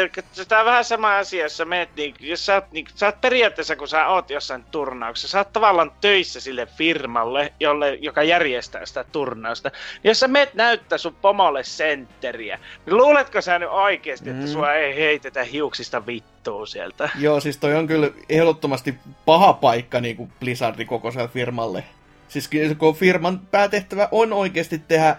tämä 0.47 0.61
on 0.61 0.65
vähän 0.65 0.85
sama 0.85 1.17
asia, 1.17 1.43
jos 1.43 1.57
sä 1.57 1.65
meet, 1.65 1.89
niin, 1.95 2.15
jos 2.19 2.45
sä 2.45 2.53
oot, 2.53 2.71
niin, 2.71 2.85
sä 2.95 3.05
oot 3.05 3.21
periaatteessa, 3.21 3.75
kun 3.75 3.87
sä 3.87 4.07
oot 4.07 4.29
jossain 4.29 4.63
turnauksessa, 4.63 5.27
sä 5.27 5.37
oot 5.37 5.53
tavallaan 5.53 5.91
töissä 6.01 6.39
sille 6.39 6.65
firmalle, 6.65 7.53
jolle, 7.59 7.95
joka 7.95 8.23
järjestää 8.23 8.85
sitä 8.85 9.03
turnausta. 9.03 9.69
Niin 9.69 10.09
jos 10.09 10.19
sä 10.19 10.27
meet 10.27 10.53
näyttää 10.53 10.97
sun 10.97 11.15
pomolle 11.15 11.63
sentteriä, 11.63 12.59
niin 12.85 12.97
luuletko 12.97 13.41
sä 13.41 13.59
nyt 13.59 13.69
oikeasti, 13.69 14.29
että 14.29 14.45
mm. 14.45 14.51
sua 14.51 14.73
ei 14.73 14.95
heitetä 14.95 15.43
hiuksista 15.43 16.05
vittua 16.05 16.65
sieltä? 16.65 17.09
Joo, 17.19 17.39
siis 17.39 17.57
toi 17.57 17.75
on 17.75 17.87
kyllä 17.87 18.09
ehdottomasti 18.29 18.95
paha 19.25 19.53
paikka 19.53 20.01
niin 20.01 20.17
kuin 20.17 20.31
Blizzardin 20.39 20.87
kokoiselle 20.87 21.27
firmalle. 21.27 21.83
Siis 22.27 22.49
kun 22.77 22.95
firman 22.95 23.39
päätehtävä 23.39 24.07
on 24.11 24.33
oikeasti 24.33 24.79
tehdä 24.79 25.15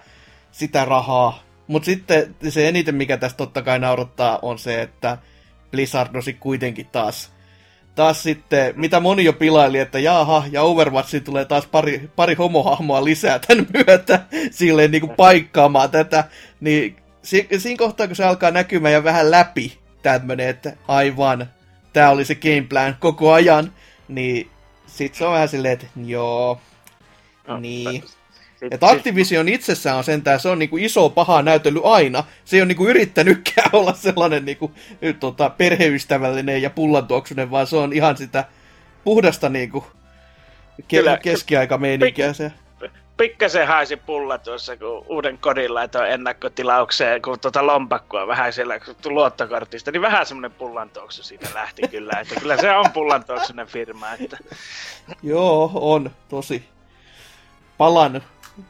sitä 0.53 0.85
rahaa, 0.85 1.42
mutta 1.66 1.87
sitten 1.87 2.35
se 2.49 2.68
eniten, 2.68 2.94
mikä 2.94 3.16
tästä 3.16 3.37
totta 3.37 3.62
kai 3.62 3.79
naurattaa, 3.79 4.38
on 4.42 4.59
se, 4.59 4.83
että 4.83 5.18
Blizzard 5.71 6.16
osi 6.16 6.33
kuitenkin 6.33 6.87
taas, 6.87 7.33
taas 7.94 8.23
sitten, 8.23 8.73
mitä 8.77 9.01
moni 9.01 9.25
jo 9.25 9.33
pilaili, 9.33 9.79
että 9.79 9.99
jaha, 9.99 10.44
ja 10.51 10.62
Overwatchiin 10.62 11.25
tulee 11.25 11.45
taas 11.45 11.66
pari, 11.66 12.11
pari 12.16 12.35
homohahmoa 12.35 13.05
lisää 13.05 13.39
tämän 13.39 13.66
myötä, 13.72 14.20
silleen 14.51 14.91
niin 14.91 15.01
kuin 15.01 15.16
paikkaamaan 15.16 15.91
tätä, 15.91 16.24
niin 16.61 16.97
si- 17.22 17.49
siinä 17.59 17.78
kohtaa, 17.78 18.07
kun 18.07 18.16
se 18.16 18.24
alkaa 18.24 18.51
näkymään 18.51 18.95
ja 18.95 19.05
vähän 19.05 19.30
läpi 19.30 19.78
tämmönen, 20.03 20.49
että 20.49 20.76
aivan, 20.89 21.47
tämä 21.93 22.11
oli 22.11 22.24
se 22.24 22.35
gameplan 22.35 22.97
koko 23.01 23.33
ajan, 23.33 23.72
niin 24.09 24.51
sit 24.87 25.14
se 25.14 25.24
on 25.24 25.33
vähän 25.33 25.49
silleen, 25.49 25.72
että 25.72 25.87
joo, 26.07 26.61
no, 27.49 27.61
niin. 27.61 28.05
Että 28.70 28.86
Activision 28.86 29.49
itsessään 29.49 29.96
on 29.96 30.05
sentään, 30.05 30.40
se 30.40 30.49
on 30.49 30.59
niinku 30.59 30.76
iso 30.76 31.11
paha 31.11 31.42
näytellyt 31.42 31.82
aina. 31.84 32.24
Se 32.44 32.57
ei 32.57 32.61
ole 32.61 32.68
niinku 32.68 32.86
yrittänytkään 32.86 33.70
olla 33.78 33.92
sellainen 33.92 34.44
niinku, 34.44 34.72
tota, 35.20 35.51
perheystävällinen 35.51 36.62
ja 36.62 36.70
pullantuoksunen, 36.70 37.51
vaan 37.51 37.66
se 37.66 37.76
on 37.76 37.92
ihan 37.92 38.16
sitä 38.16 38.44
puhdasta 39.05 39.49
niinku 39.49 39.86
ke- 40.82 41.18
keskiaikameininkiä 41.22 42.32
se. 42.32 42.53
pikkasen 43.16 43.66
haisi 43.66 43.96
pulla 43.96 44.38
tuossa, 44.38 44.76
kun 44.76 45.05
uuden 45.09 45.38
kodin 45.38 45.74
laitoin 45.74 46.11
ennakkotilaukseen, 46.11 47.22
kun 47.22 47.40
tuota 47.40 47.66
lompakkoa 47.66 48.26
vähän 48.26 48.53
siellä 48.53 48.80
luottokortista, 49.05 49.90
niin 49.90 50.03
vähän 50.03 50.26
semmoinen 50.26 50.59
pullantuoksu 50.59 51.22
siitä 51.22 51.49
lähti 51.55 51.88
kyllä, 51.88 52.20
että 52.20 52.40
kyllä 52.40 52.57
se 52.57 52.70
on 52.70 52.90
pullantuoksunen 52.92 53.66
firma. 53.66 54.12
Että... 54.12 54.38
Joo, 55.22 55.70
on 55.74 56.11
tosi 56.28 56.64
palannut 57.79 58.22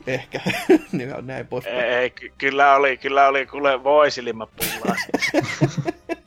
ehkä, 0.06 0.40
niin 0.92 1.14
näin 1.22 1.46
pois. 1.46 1.66
Ei, 1.66 2.10
ky- 2.10 2.32
kyllä 2.38 2.74
oli, 2.74 2.96
kyllä 2.96 3.28
oli, 3.28 3.46
kuule 3.46 3.84
voisilima 3.84 4.46
pullaa. 4.46 4.96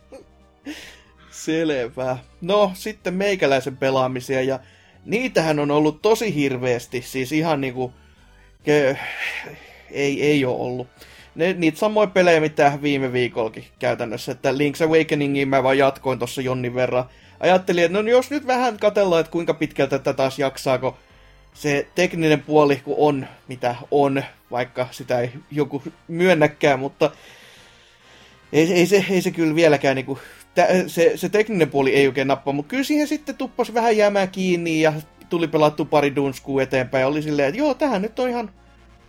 Selvä. 1.31 2.17
No, 2.41 2.71
sitten 2.73 3.13
meikäläisen 3.13 3.77
pelaamisia, 3.77 4.41
ja 4.41 4.59
niitähän 5.05 5.59
on 5.59 5.71
ollut 5.71 6.01
tosi 6.01 6.35
hirveästi, 6.35 7.01
siis 7.01 7.31
ihan 7.31 7.61
niinku, 7.61 7.93
ke, 8.63 8.97
ei, 9.91 10.23
ei 10.23 10.45
ole 10.45 10.55
ollut. 10.55 10.87
Ne, 11.35 11.53
niitä 11.53 11.79
samoja 11.79 12.07
pelejä, 12.07 12.39
mitä 12.39 12.79
viime 12.81 13.13
viikollakin 13.13 13.65
käytännössä, 13.79 14.31
että 14.31 14.51
Link's 14.51 14.87
Awakeningin 14.87 15.47
mä 15.47 15.63
vaan 15.63 15.77
jatkoin 15.77 16.19
tuossa 16.19 16.41
jonnin 16.41 16.75
verran. 16.75 17.05
Ajattelin, 17.39 17.83
että 17.83 18.01
no 18.01 18.09
jos 18.09 18.31
nyt 18.31 18.47
vähän 18.47 18.77
katellaan, 18.79 19.19
että 19.19 19.31
kuinka 19.31 19.53
pitkältä 19.53 19.97
tätä 19.99 20.13
taas 20.13 20.39
jaksaako 20.39 20.97
se 21.53 21.87
tekninen 21.95 22.41
puoli, 22.41 22.75
kun 22.75 22.95
on 22.97 23.27
mitä 23.47 23.75
on, 23.91 24.23
vaikka 24.51 24.87
sitä 24.91 25.19
ei 25.19 25.31
joku 25.51 25.83
myönnäkään, 26.07 26.79
mutta 26.79 27.11
ei, 28.53 28.73
ei, 28.73 28.85
se, 28.85 29.05
ei 29.09 29.21
se 29.21 29.31
kyllä 29.31 29.55
vieläkään 29.55 29.95
niinku 29.95 30.19
se, 30.87 31.11
se 31.15 31.29
tekninen 31.29 31.69
puoli 31.69 31.95
ei 31.95 32.07
oikein 32.07 32.27
nappaa, 32.27 32.53
mutta 32.53 32.69
kyllä 32.69 32.83
siihen 32.83 33.07
sitten 33.07 33.35
tuppasi 33.35 33.73
vähän 33.73 33.97
jäämään 33.97 34.29
kiinni 34.29 34.81
ja 34.81 34.93
tuli 35.29 35.47
pelattu 35.47 35.85
pari 35.85 36.15
dunskua 36.15 36.63
eteenpäin 36.63 37.01
ja 37.01 37.07
oli 37.07 37.21
silleen, 37.21 37.47
että 37.47 37.59
joo, 37.59 37.73
tähän 37.73 38.01
nyt 38.01 38.19
on 38.19 38.29
ihan, 38.29 38.51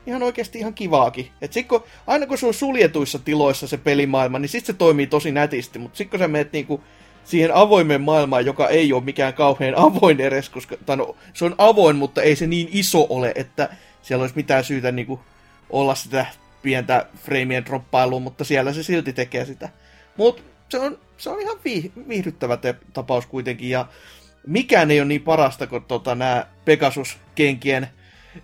ihan 0.06 0.22
oikeasti 0.22 0.58
ihan 0.58 0.74
kivaakin. 0.74 1.28
Et 1.40 1.52
sit 1.52 1.68
kun, 1.68 1.84
aina 2.06 2.26
kun 2.26 2.38
se 2.38 2.46
on 2.46 2.54
suljetuissa 2.54 3.18
tiloissa 3.18 3.66
se 3.66 3.76
pelimaailma, 3.76 4.38
niin 4.38 4.48
sitten 4.48 4.74
se 4.74 4.78
toimii 4.78 5.06
tosi 5.06 5.32
nätisti, 5.32 5.78
mutta 5.78 5.96
sitten 5.96 6.10
kun 6.10 6.18
sä 6.18 6.28
menet 6.28 6.52
niinku 6.52 6.80
siihen 7.24 7.54
avoimeen 7.54 8.00
maailmaan, 8.00 8.46
joka 8.46 8.68
ei 8.68 8.92
ole 8.92 9.04
mikään 9.04 9.34
kauhean 9.34 9.74
avoin 9.76 10.20
edes, 10.20 10.48
koska 10.48 10.76
tai 10.86 10.96
no, 10.96 11.16
se 11.34 11.44
on 11.44 11.54
avoin, 11.58 11.96
mutta 11.96 12.22
ei 12.22 12.36
se 12.36 12.46
niin 12.46 12.68
iso 12.72 13.06
ole, 13.08 13.32
että 13.34 13.68
siellä 14.02 14.22
olisi 14.22 14.36
mitään 14.36 14.64
syytä 14.64 14.92
niinku 14.92 15.20
olla 15.70 15.94
sitä 15.94 16.26
pientä 16.62 17.06
freimien 17.16 17.64
droppailua, 17.66 18.20
mutta 18.20 18.44
siellä 18.44 18.72
se 18.72 18.82
silti 18.82 19.12
tekee 19.12 19.44
sitä. 19.44 19.68
Mutta 20.16 20.42
se 20.68 20.78
on, 20.78 20.98
se 21.18 21.30
on 21.30 21.40
ihan 21.40 21.58
viihdyttävä 22.08 22.56
te- 22.56 22.74
tapaus 22.92 23.26
kuitenkin, 23.26 23.70
ja 23.70 23.86
mikään 24.46 24.90
ei 24.90 25.00
ole 25.00 25.08
niin 25.08 25.22
parasta 25.22 25.66
kuin 25.66 25.84
tota, 25.84 26.14
nämä 26.14 26.46
Pegasus-kenkien 26.64 27.88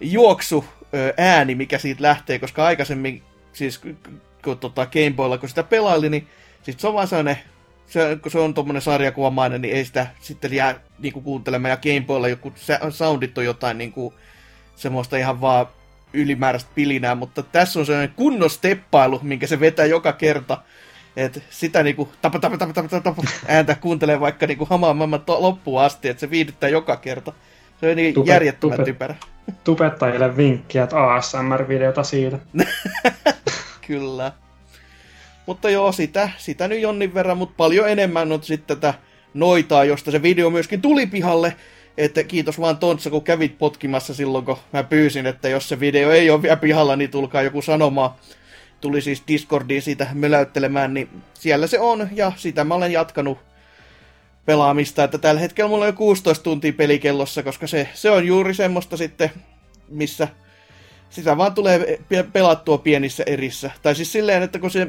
juoksu 0.00 0.64
ääni, 1.16 1.54
mikä 1.54 1.78
siitä 1.78 2.02
lähtee, 2.02 2.38
koska 2.38 2.66
aikaisemmin, 2.66 3.22
siis 3.52 3.78
kun 4.44 4.58
tota 4.58 4.86
Gameboylla, 4.86 5.38
kun 5.38 5.48
sitä 5.48 5.62
pelaili, 5.62 6.10
niin 6.10 6.28
sit 6.62 6.80
se 6.80 6.86
on 6.86 6.94
vaan 6.94 7.08
sellainen, 7.08 7.38
se, 7.88 8.18
kun 8.22 8.32
se 8.32 8.38
on 8.38 8.54
tuommoinen 8.54 8.82
sarjakuvamainen, 8.82 9.62
niin 9.62 9.76
ei 9.76 9.84
sitä 9.84 10.06
sitten 10.20 10.52
jää 10.52 10.74
niinku 10.98 11.20
kuuntelemaan, 11.20 11.70
ja 11.70 11.76
Gameboylla 11.76 12.28
joku 12.28 12.52
soundit 12.90 13.38
on 13.38 13.44
jotain 13.44 13.78
niinku, 13.78 14.14
semmoista 14.76 15.16
ihan 15.16 15.40
vaan 15.40 15.66
ylimääräistä 16.12 16.70
pilinää, 16.74 17.14
mutta 17.14 17.42
tässä 17.42 17.80
on 17.80 17.86
sellainen 17.86 18.14
kunnon 18.16 18.50
steppailu, 18.50 19.20
minkä 19.22 19.46
se 19.46 19.60
vetää 19.60 19.86
joka 19.86 20.12
kerta, 20.12 20.58
et 21.16 21.42
sitä 21.50 21.82
niinku 21.82 22.08
tapa, 22.22 22.38
tapa, 22.38 22.58
tapa, 22.58 22.72
tapa, 22.72 23.00
tapa, 23.00 23.22
ääntä 23.48 23.74
kuuntelee 23.74 24.20
vaikka 24.20 24.46
niinku 24.46 24.64
hamaan 24.64 24.96
maailman 24.96 25.20
to- 25.20 25.42
loppuun 25.42 25.82
asti, 25.82 26.08
että 26.08 26.20
se 26.20 26.30
viihdyttää 26.30 26.68
joka 26.68 26.96
kerta. 26.96 27.32
Se 27.80 27.90
on 27.90 27.96
niin 27.96 28.14
tupe, 28.14 28.32
järjettömän 28.32 28.76
tupe, 28.76 28.84
typerä. 28.92 29.14
Tubettajille 29.64 30.36
vinkkiä, 30.36 30.82
että 30.82 30.96
ASMR-videota 30.96 32.02
siitä. 32.02 32.38
Kyllä. 33.86 34.32
Mutta 35.48 35.70
joo, 35.70 35.92
sitä, 35.92 36.30
sitä 36.38 36.68
nyt 36.68 36.80
jonnin 36.80 37.14
verran, 37.14 37.38
mutta 37.38 37.54
paljon 37.56 37.88
enemmän 37.88 38.32
on 38.32 38.42
sitten 38.42 38.76
tätä 38.76 38.94
noitaa, 39.34 39.84
josta 39.84 40.10
se 40.10 40.22
video 40.22 40.50
myöskin 40.50 40.82
tuli 40.82 41.06
pihalle. 41.06 41.56
Että 41.98 42.24
kiitos 42.24 42.60
vaan 42.60 42.76
Tontsa, 42.76 43.10
kun 43.10 43.22
kävit 43.24 43.58
potkimassa 43.58 44.14
silloin, 44.14 44.44
kun 44.44 44.56
mä 44.72 44.82
pyysin, 44.82 45.26
että 45.26 45.48
jos 45.48 45.68
se 45.68 45.80
video 45.80 46.10
ei 46.10 46.30
ole 46.30 46.42
vielä 46.42 46.56
pihalla, 46.56 46.96
niin 46.96 47.10
tulkaa 47.10 47.42
joku 47.42 47.62
sanomaan 47.62 48.10
tuli 48.80 49.00
siis 49.00 49.22
Discordiin 49.28 49.82
siitä 49.82 50.06
möläyttelemään, 50.14 50.94
niin 50.94 51.08
siellä 51.34 51.66
se 51.66 51.80
on, 51.80 52.08
ja 52.12 52.32
sitä 52.36 52.64
mä 52.64 52.74
olen 52.74 52.92
jatkanut 52.92 53.38
pelaamista, 54.46 55.04
että 55.04 55.18
tällä 55.18 55.40
hetkellä 55.40 55.68
mulla 55.68 55.84
on 55.84 55.88
jo 55.88 55.92
16 55.92 56.44
tuntia 56.44 56.72
pelikellossa, 56.72 57.42
koska 57.42 57.66
se, 57.66 57.88
se 57.94 58.10
on 58.10 58.26
juuri 58.26 58.54
semmoista 58.54 58.96
sitten, 58.96 59.30
missä 59.88 60.28
sitä 61.10 61.36
vaan 61.36 61.54
tulee 61.54 61.98
pelattua 62.32 62.78
pienissä 62.78 63.22
erissä. 63.26 63.70
Tai 63.82 63.94
siis 63.94 64.12
silleen, 64.12 64.42
että 64.42 64.58
kun 64.58 64.70
se 64.70 64.88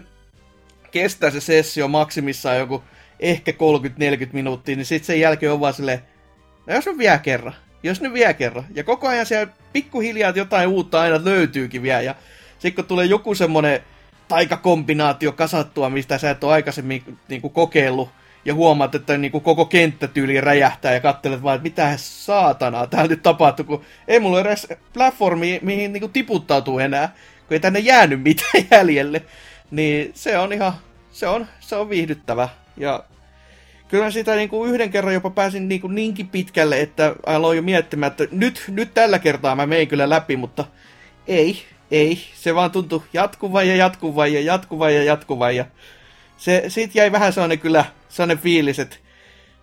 kestää 0.92 1.32
se 1.32 1.42
sessio 1.42 1.88
maksimissaan 1.88 2.58
joku 2.58 2.84
ehkä 3.20 3.52
30-40 3.52 3.56
minuuttia, 4.34 4.76
niin 4.76 4.86
sitten 4.86 5.08
sen 5.08 5.20
jälkeen 5.20 5.52
on 5.52 5.60
vaan 5.60 5.74
silleen, 5.74 6.00
no 6.68 6.74
jos 6.74 6.86
nyt 6.86 6.98
vielä 6.98 7.18
kerran, 7.18 7.56
jos 7.84 8.02
nyt 8.02 8.14
vielä 8.14 8.34
kerran. 8.34 8.66
Ja 8.76 8.84
koko 8.84 9.08
ajan 9.08 9.26
siellä 9.26 9.54
pikkuhiljaa 9.74 10.34
jotain 10.36 10.70
uutta 10.70 11.02
aina 11.02 11.26
löytyykin 11.26 11.82
vielä, 11.82 12.02
ja 12.02 12.16
sitten 12.60 12.84
kun 12.84 12.86
tulee 12.86 13.06
joku 13.06 13.36
semmonen 13.36 13.80
taikakombinaatio 14.28 15.32
kasattua, 15.32 15.90
mistä 15.90 16.18
sä 16.18 16.30
et 16.30 16.44
ole 16.44 16.54
aikaisemmin 16.54 17.18
niin 17.28 17.42
kuin 17.42 17.54
kokeillut, 17.54 18.10
ja 18.46 18.54
huomaat, 18.54 18.96
että 18.96 19.18
niin 19.18 19.32
kuin 19.32 19.44
koko 19.44 19.66
kenttätyyli 19.66 20.42
räjähtää 20.42 20.94
ja 20.94 21.00
katselet 21.00 21.44
vaan, 21.44 21.56
että 21.56 21.64
mitä 21.64 21.94
saatanaa 21.98 22.88
täällä 22.88 23.10
nyt 23.10 23.24
tapahtuu, 23.24 23.66
kun 23.66 23.82
ei 24.08 24.20
mulla 24.20 24.38
ole 24.38 24.48
edes 24.48 24.68
platformi, 24.94 25.60
mihin 25.62 25.94
niin 25.94 26.02
kuin 26.02 26.12
tiputtautuu 26.12 26.80
enää, 26.80 27.08
kun 27.48 27.56
ei 27.56 27.60
tänne 27.60 27.80
jäänyt 27.80 28.24
mitään 28.24 28.66
jäljelle. 28.72 29.22
Niin 29.72 30.12
se 30.14 30.38
on 30.38 30.54
ihan, 30.54 30.74
se 31.12 31.28
on, 31.28 31.48
se 31.60 31.76
on 31.76 31.90
viihdyttävä. 31.90 32.50
Ja 32.78 33.04
kyllä 33.88 34.12
sitä 34.12 34.36
niin 34.36 34.50
kuin 34.50 34.72
yhden 34.72 34.90
kerran 34.90 35.14
jopa 35.14 35.30
pääsin 35.30 35.70
niin 35.70 35.82
kuin 35.82 35.96
niinkin 35.96 36.28
pitkälle, 36.28 36.82
että 36.82 37.16
aloin 37.26 37.56
jo 37.56 37.62
miettimään, 37.62 38.12
että 38.12 38.28
nyt, 38.32 38.64
nyt 38.68 38.94
tällä 38.94 39.20
kertaa 39.20 39.56
mä 39.56 39.66
mein 39.66 39.88
kyllä 39.88 40.10
läpi, 40.10 40.38
mutta 40.38 40.66
ei, 41.28 41.64
ei, 41.92 42.20
se 42.36 42.56
vaan 42.56 42.72
tuntui 42.72 43.04
jatkuvan 43.14 43.68
ja 43.68 43.76
jatkuvan 43.76 44.34
ja 44.34 44.42
jatkuvan 44.42 44.96
ja 44.96 45.04
jatkuvan 45.04 45.56
ja 45.56 45.66
se, 46.38 46.64
siitä 46.68 46.98
jäi 46.98 47.12
vähän 47.12 47.34
sellainen 47.34 47.60
kyllä 47.60 47.86
sellainen 48.10 48.44
fiilis, 48.44 48.80
että 48.80 48.96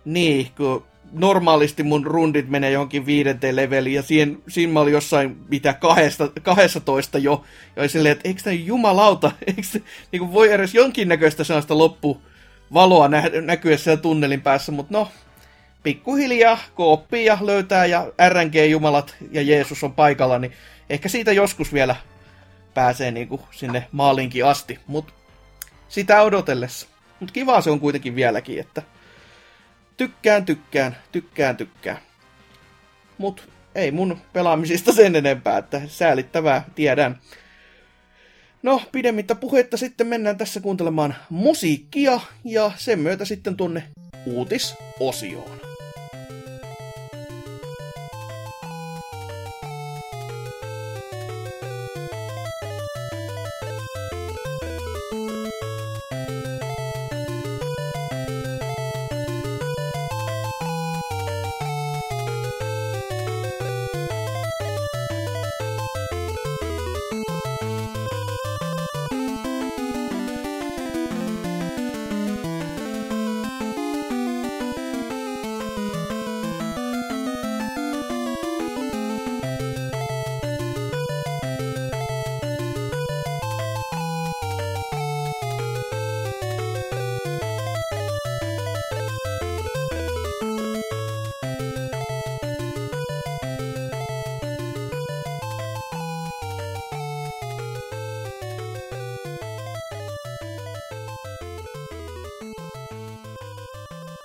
niin, 0.05 0.51
kun 0.57 0.85
normaalisti 1.11 1.83
mun 1.83 2.05
rundit 2.05 2.49
menee 2.49 2.71
johonkin 2.71 3.05
viidenteen 3.05 3.55
leveliin 3.55 3.95
ja 3.95 4.03
siihen, 4.03 4.37
siinä 4.47 4.73
mä 4.73 4.79
olin 4.79 4.93
jossain 4.93 5.37
mitä 5.49 5.73
kahdesta, 5.73 6.31
12 6.41 7.17
jo. 7.17 7.43
Ja 7.75 7.81
oli 7.81 7.89
silleen, 7.89 8.11
että 8.11 8.27
eikö 8.27 8.41
tämä 8.41 8.53
jumalauta, 8.53 9.31
eikö 9.47 9.61
niin 10.11 10.19
kuin 10.19 10.33
voi 10.33 10.51
edes 10.51 10.73
jonkinnäköistä 10.73 11.43
sellaista 11.43 11.77
loppuvaloa 11.77 13.07
nä, 13.07 13.23
näkyä 13.41 13.77
siellä 13.77 14.01
tunnelin 14.01 14.41
päässä, 14.41 14.71
mutta 14.71 14.93
no, 14.93 15.11
pikkuhiljaa, 15.83 16.57
kun 16.75 16.85
oppii 16.85 17.25
ja 17.25 17.37
löytää 17.41 17.85
ja 17.85 18.11
RNG-jumalat 18.29 19.15
ja 19.31 19.41
Jeesus 19.41 19.83
on 19.83 19.93
paikalla, 19.93 20.39
niin 20.39 20.51
ehkä 20.89 21.09
siitä 21.09 21.31
joskus 21.31 21.73
vielä 21.73 21.95
pääsee 22.73 23.11
niinku 23.11 23.41
sinne 23.51 23.87
maalinkin 23.91 24.45
asti, 24.45 24.79
mutta 24.87 25.13
sitä 25.89 26.21
odotellessa. 26.21 26.87
Mutta 27.19 27.33
kiva 27.33 27.61
se 27.61 27.69
on 27.69 27.79
kuitenkin 27.79 28.15
vieläkin, 28.15 28.59
että 28.59 28.81
tykkään, 29.97 30.45
tykkään, 30.45 30.97
tykkään, 31.11 31.57
tykkään. 31.57 31.97
Mut 33.17 33.49
ei 33.75 33.91
mun 33.91 34.17
pelaamisista 34.33 34.91
sen 34.91 35.15
enempää, 35.15 35.57
että 35.57 35.81
säälittävää 35.87 36.65
tiedän. 36.75 37.19
No, 38.63 38.81
pidemmittä 38.91 39.35
puhetta 39.35 39.77
sitten 39.77 40.07
mennään 40.07 40.37
tässä 40.37 40.59
kuuntelemaan 40.59 41.15
musiikkia 41.29 42.19
ja 42.43 42.71
sen 42.75 42.99
myötä 42.99 43.25
sitten 43.25 43.57
tuonne 43.57 43.83
uutisosioon. 44.25 45.66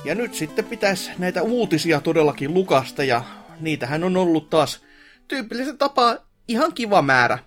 Ja 0.05 0.15
nyt 0.15 0.35
sitten 0.35 0.65
pitäisi 0.65 1.11
näitä 1.19 1.43
uutisia 1.43 2.01
todellakin 2.01 2.55
lukasta, 2.55 3.05
ja 3.05 3.25
niitähän 3.61 4.05
on 4.05 4.17
ollut 4.17 4.51
taas 4.51 4.85
tyypillisen 5.29 5.79
tapaa 5.79 6.17
ihan 6.49 6.73
kiva 6.73 7.03
määrä. 7.03 7.39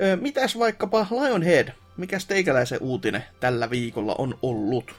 Ö, 0.00 0.16
mitäs 0.16 0.58
vaikkapa 0.58 1.06
Lionhead, 1.10 1.68
mikäs 1.96 2.26
teikäläisen 2.26 2.78
uutinen 2.80 3.24
tällä 3.40 3.70
viikolla 3.70 4.14
on 4.18 4.38
ollut? 4.42 4.94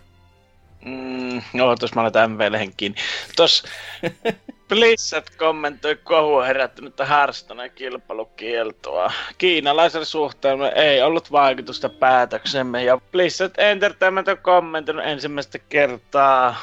Mm, 0.85 1.41
no, 1.53 1.75
tuossa 1.75 1.95
mä 1.95 2.01
aletaan 2.01 2.31
MV-lehen 2.31 2.73
kiinni. 2.77 2.97
Tuossa 3.35 3.67
Blizzard 4.69 5.25
kommentoi 5.37 5.95
kohua 5.95 6.45
herättänyttä 6.45 7.05
Hearthstoneen 7.05 7.71
kilpailukieltoa. 7.71 9.11
Kiinalaisen 9.37 10.05
suhteen 10.05 10.59
ei 10.75 11.01
ollut 11.01 11.31
vaikutusta 11.31 11.89
päätöksemme 11.89 12.83
ja 12.83 12.97
Blizzard 13.11 13.53
Entertainment 13.57 14.27
on 14.27 14.37
kommentoinut 14.37 15.05
ensimmäistä 15.05 15.59
kertaa 15.59 16.55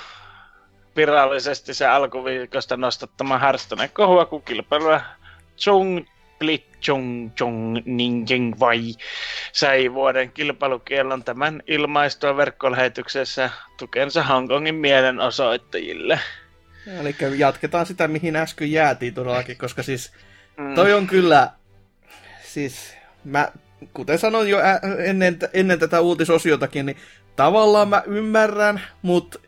virallisesti 0.96 1.74
se 1.74 1.86
alkuviikosta 1.86 2.76
nostattama 2.76 3.38
Hearthstoneen 3.38 3.90
kohua, 3.90 4.26
kun 4.26 4.42
kilpailua 4.42 5.00
Chung 5.58 6.04
Split 6.42 6.66
Chung 6.82 7.30
Chung 7.34 7.78
Ninjing 7.84 8.60
vai 8.60 8.94
sai 9.52 9.92
vuoden 9.94 10.32
kilpailukiellon 10.32 11.24
tämän 11.24 11.62
ilmaistua 11.66 12.36
verkkolähetyksessä 12.36 13.50
tukensa 13.78 14.22
Hongkongin 14.22 14.74
mielenosoittajille. 14.74 16.20
Eli 17.00 17.16
jatketaan 17.36 17.86
sitä, 17.86 18.08
mihin 18.08 18.36
äsken 18.36 18.72
jäätiin 18.72 19.14
todellakin, 19.14 19.58
koska 19.58 19.82
siis 19.82 20.12
mm. 20.56 20.74
toi 20.74 20.92
on 20.92 21.06
kyllä, 21.06 21.50
siis 22.44 22.96
mä, 23.24 23.48
kuten 23.94 24.18
sanoin 24.18 24.48
jo 24.48 24.58
ennen, 25.04 25.38
ennen 25.52 25.78
tätä 25.78 26.00
uutisosiotakin, 26.00 26.86
niin 26.86 26.96
tavallaan 27.36 27.88
mä 27.88 28.02
ymmärrän, 28.06 28.80
mutta 29.02 29.38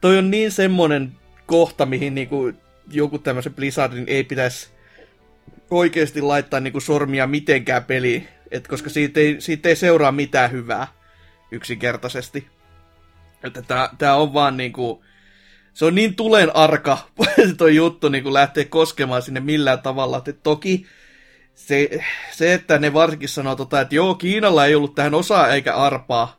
toi 0.00 0.18
on 0.18 0.30
niin 0.30 0.52
semmonen 0.52 1.12
kohta, 1.46 1.86
mihin 1.86 2.14
niinku 2.14 2.52
joku 2.90 3.18
tämmöisen 3.18 3.54
Blizzardin 3.54 4.04
ei 4.06 4.24
pitäisi 4.24 4.70
oikeasti 5.70 6.22
laittaa 6.22 6.60
niinku 6.60 6.80
sormia 6.80 7.26
mitenkään 7.26 7.84
peliin, 7.84 8.28
et 8.50 8.68
koska 8.68 8.90
siitä 8.90 9.20
ei, 9.20 9.36
siitä 9.38 9.68
ei 9.68 9.76
seuraa 9.76 10.12
mitään 10.12 10.50
hyvää 10.50 10.86
yksinkertaisesti. 11.50 12.48
Että 13.44 13.62
tää, 13.62 13.88
tää 13.98 14.16
on 14.16 14.34
vaan 14.34 14.56
niinku, 14.56 15.04
se 15.74 15.84
on 15.84 15.94
niin 15.94 16.16
tulen 16.16 16.56
arka 16.56 16.98
toi 17.58 17.76
juttu 17.76 18.08
niin 18.08 18.34
lähtee 18.34 18.64
koskemaan 18.64 19.22
sinne 19.22 19.40
millään 19.40 19.82
tavalla. 19.82 20.18
Että 20.18 20.32
toki 20.42 20.86
se, 21.54 22.00
se, 22.32 22.54
että 22.54 22.78
ne 22.78 22.92
varsinkin 22.92 23.28
sanoo, 23.28 23.56
tota, 23.56 23.80
että 23.80 23.94
joo, 23.94 24.14
Kiinalla 24.14 24.66
ei 24.66 24.74
ollut 24.74 24.94
tähän 24.94 25.14
osaa 25.14 25.48
eikä 25.48 25.74
arpaa, 25.74 26.37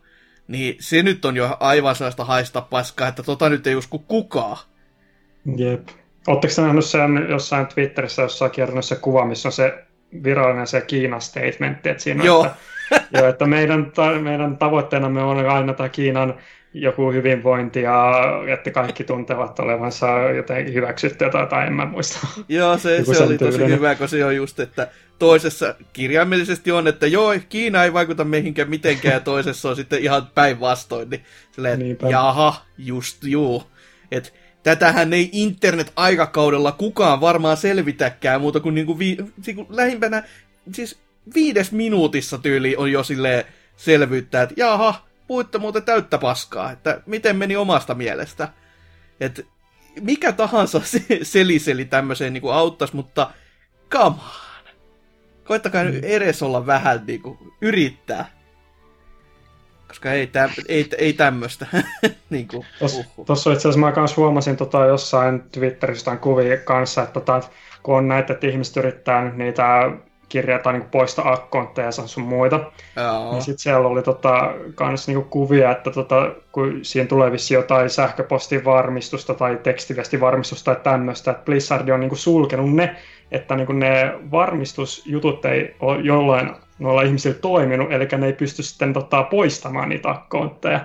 niin 0.50 0.76
se 0.80 1.02
nyt 1.02 1.24
on 1.24 1.36
jo 1.36 1.56
aivan 1.60 1.94
sellaista 1.94 2.24
haista 2.24 2.60
paskaa, 2.60 3.08
että 3.08 3.22
tota 3.22 3.48
nyt 3.48 3.66
ei 3.66 3.76
usko 3.76 3.98
kukaan. 3.98 4.56
Jep. 5.56 5.88
Oletteko 6.26 6.54
te 6.56 6.62
nähnyt 6.62 6.84
sen 6.84 7.26
jossain 7.28 7.66
Twitterissä 7.66 8.22
jossain 8.22 8.50
kerrannut 8.50 8.84
se 8.84 8.96
kuva, 8.96 9.24
missä 9.24 9.48
on 9.48 9.52
se 9.52 9.84
virallinen 10.22 10.66
se 10.66 10.80
Kiinan 10.80 11.20
statementti, 11.20 11.88
että 11.88 12.02
siinä 12.02 12.24
Joo. 12.24 12.46
Että, 12.46 12.58
jo, 13.18 13.28
että 13.28 13.46
meidän, 13.46 13.92
ta, 13.94 14.12
meidän 14.12 14.56
tavoitteenamme 14.56 15.22
on 15.22 15.50
aina 15.50 15.74
tämä 15.74 15.88
Kiinan 15.88 16.34
joku 16.74 17.12
hyvinvointi 17.12 17.82
ja 17.82 18.12
että 18.52 18.70
kaikki 18.70 19.04
tuntevat 19.04 19.60
olevansa 19.60 20.06
jotenkin 20.36 20.74
hyväksyttyä 20.74 21.30
tai, 21.30 21.46
tai 21.46 21.66
en 21.66 21.72
mä 21.72 21.86
muista. 21.86 22.26
Joo, 22.48 22.78
se, 22.78 23.04
se 23.04 23.22
oli 23.22 23.38
tosi 23.38 23.66
hyvä, 23.66 23.94
kun 23.94 24.08
se 24.08 24.24
on 24.24 24.36
just, 24.36 24.60
että 24.60 24.88
toisessa 25.18 25.74
kirjaimellisesti 25.92 26.72
on, 26.72 26.88
että 26.88 27.06
joo, 27.06 27.34
Kiina 27.48 27.84
ei 27.84 27.92
vaikuta 27.92 28.24
meihinkään 28.24 28.70
mitenkään, 28.70 29.14
ja 29.14 29.20
toisessa 29.20 29.68
on 29.68 29.76
sitten 29.76 30.02
ihan 30.02 30.26
päinvastoin, 30.34 31.10
niin 31.10 31.24
silleen, 31.52 31.90
että 31.90 32.08
jaha, 32.08 32.64
just 32.78 33.24
juu. 33.24 33.62
Että 34.10 34.30
tätähän 34.62 35.12
ei 35.12 35.28
internet-aikakaudella 35.32 36.72
kukaan 36.72 37.20
varmaan 37.20 37.56
selvitäkään 37.56 38.40
muuta 38.40 38.60
kuin, 38.60 38.74
niinku 38.74 38.98
vi, 38.98 39.16
niinku 39.46 39.66
lähimpänä, 39.68 40.22
siis 40.72 41.00
viides 41.34 41.72
minuutissa 41.72 42.38
tyyli 42.38 42.76
on 42.76 42.92
jo 42.92 43.02
silleen 43.02 43.44
selvyyttä, 43.76 44.42
että 44.42 44.54
jaha, 44.56 45.09
puitte 45.30 45.58
muuten 45.58 45.82
täyttä 45.82 46.18
paskaa, 46.18 46.70
että 46.70 47.00
miten 47.06 47.36
meni 47.36 47.56
omasta 47.56 47.94
mielestä. 47.94 48.48
Että 49.20 49.42
mikä 50.00 50.32
tahansa 50.32 50.80
seliseli 51.22 51.84
tämmöiseen 51.84 52.32
niin 52.32 52.52
auttaisi, 52.52 52.96
mutta 52.96 53.30
come 53.90 54.06
on. 54.06 54.14
Koittakaa 55.44 55.84
mm. 55.84 55.90
nyt 55.90 56.04
edes 56.04 56.42
olla 56.42 56.66
vähän 56.66 57.02
niin 57.06 57.22
kuin, 57.22 57.38
yrittää. 57.60 58.30
Koska 59.88 60.12
ei, 60.12 60.26
tä, 60.26 60.50
ei, 60.68 60.88
ei 60.98 61.12
tämmöistä. 61.12 61.66
niin 62.30 62.48
Tuossa 63.26 63.52
itse 63.52 63.68
asiassa 63.68 63.80
mä 63.80 63.92
kanssa 63.92 64.20
huomasin 64.20 64.56
tota, 64.56 64.86
jossain 64.86 65.42
Twitterissä 65.52 66.16
kuvia 66.16 66.56
kanssa, 66.56 67.02
että, 67.02 67.12
tota, 67.12 67.40
kun 67.82 67.96
on 67.96 68.08
näitä, 68.08 68.32
että 68.32 68.46
ihmiset 68.46 68.76
yrittää 68.76 69.24
nyt 69.24 69.36
niitä 69.36 69.90
kirjata 70.30 70.72
niin 70.72 70.82
poista 70.90 71.22
akkontteja 71.24 71.90
sun 71.92 72.24
muita. 72.24 72.60
Joo. 72.96 73.32
Niin 73.32 73.42
sitten 73.42 73.58
siellä 73.58 73.88
oli 73.88 74.02
tota, 74.02 74.54
kans 74.74 75.06
niinku 75.06 75.26
kuvia, 75.30 75.70
että 75.70 75.90
tota, 75.90 76.30
kun 76.52 76.78
siihen 76.82 77.08
tulee 77.08 77.32
vissi 77.32 77.54
jotain 77.54 77.90
sähköpostin 77.90 78.64
varmistusta 78.64 79.34
tai 79.34 79.58
tekstiviestivarmistusta 79.62 80.74
tai 80.74 80.82
tämmöistä, 80.84 81.30
että 81.30 81.44
Blizzard 81.44 81.88
on 81.88 82.00
niinku 82.00 82.16
sulkenut 82.16 82.74
ne, 82.74 82.96
että 83.32 83.56
niinku 83.56 83.72
ne 83.72 84.14
varmistusjutut 84.30 85.44
ei 85.44 85.74
ole 85.80 86.00
jollain 86.00 86.50
noilla 86.78 87.02
ihmisillä 87.02 87.38
toiminut, 87.38 87.92
eli 87.92 88.08
ne 88.18 88.26
ei 88.26 88.32
pysty 88.32 88.62
sitten 88.62 88.92
tota, 88.92 89.22
poistamaan 89.22 89.88
niitä 89.88 90.10
akkontteja. 90.10 90.80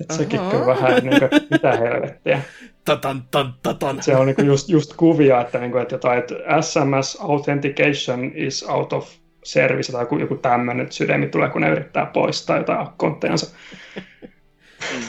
Että 0.00 0.14
sekin 0.14 0.40
on 0.40 0.66
vähän 0.66 0.94
niin 0.94 1.18
kuin, 1.18 1.30
mitä 1.50 1.72
helvettiä. 1.72 2.42
Tatan, 2.84 3.22
tan, 3.30 3.54
tatan. 3.62 4.02
Se 4.02 4.16
on 4.16 4.26
niin 4.26 4.46
just, 4.46 4.68
just 4.68 4.94
kuvia, 4.96 5.40
että, 5.40 5.58
niin 5.58 5.72
kuin, 5.72 5.82
että, 5.82 5.94
jotain, 5.94 6.18
että 6.18 6.34
SMS 6.60 7.18
authentication 7.20 8.32
is 8.34 8.64
out 8.68 8.92
of 8.92 9.08
service 9.44 9.92
tai 9.92 10.02
joku, 10.02 10.18
joku 10.18 10.36
tämmöinen 10.36 10.92
sydämi 10.92 11.26
tulee, 11.26 11.48
kun 11.48 11.60
ne 11.60 11.68
yrittää 11.68 12.06
poistaa 12.06 12.56
jotain 12.56 12.80
akkonttejansa. 12.80 13.56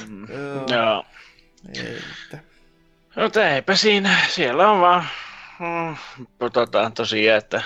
Mm. 0.07 0.27
Joo. 0.69 1.05
No 3.15 3.41
eipä 3.53 3.75
siinä. 3.75 4.17
Siellä 4.29 4.71
on 4.71 4.81
vaan 4.81 5.05
mm, 5.59 5.95
tota, 6.53 6.91
tosiaan, 6.95 7.38
että 7.38 7.61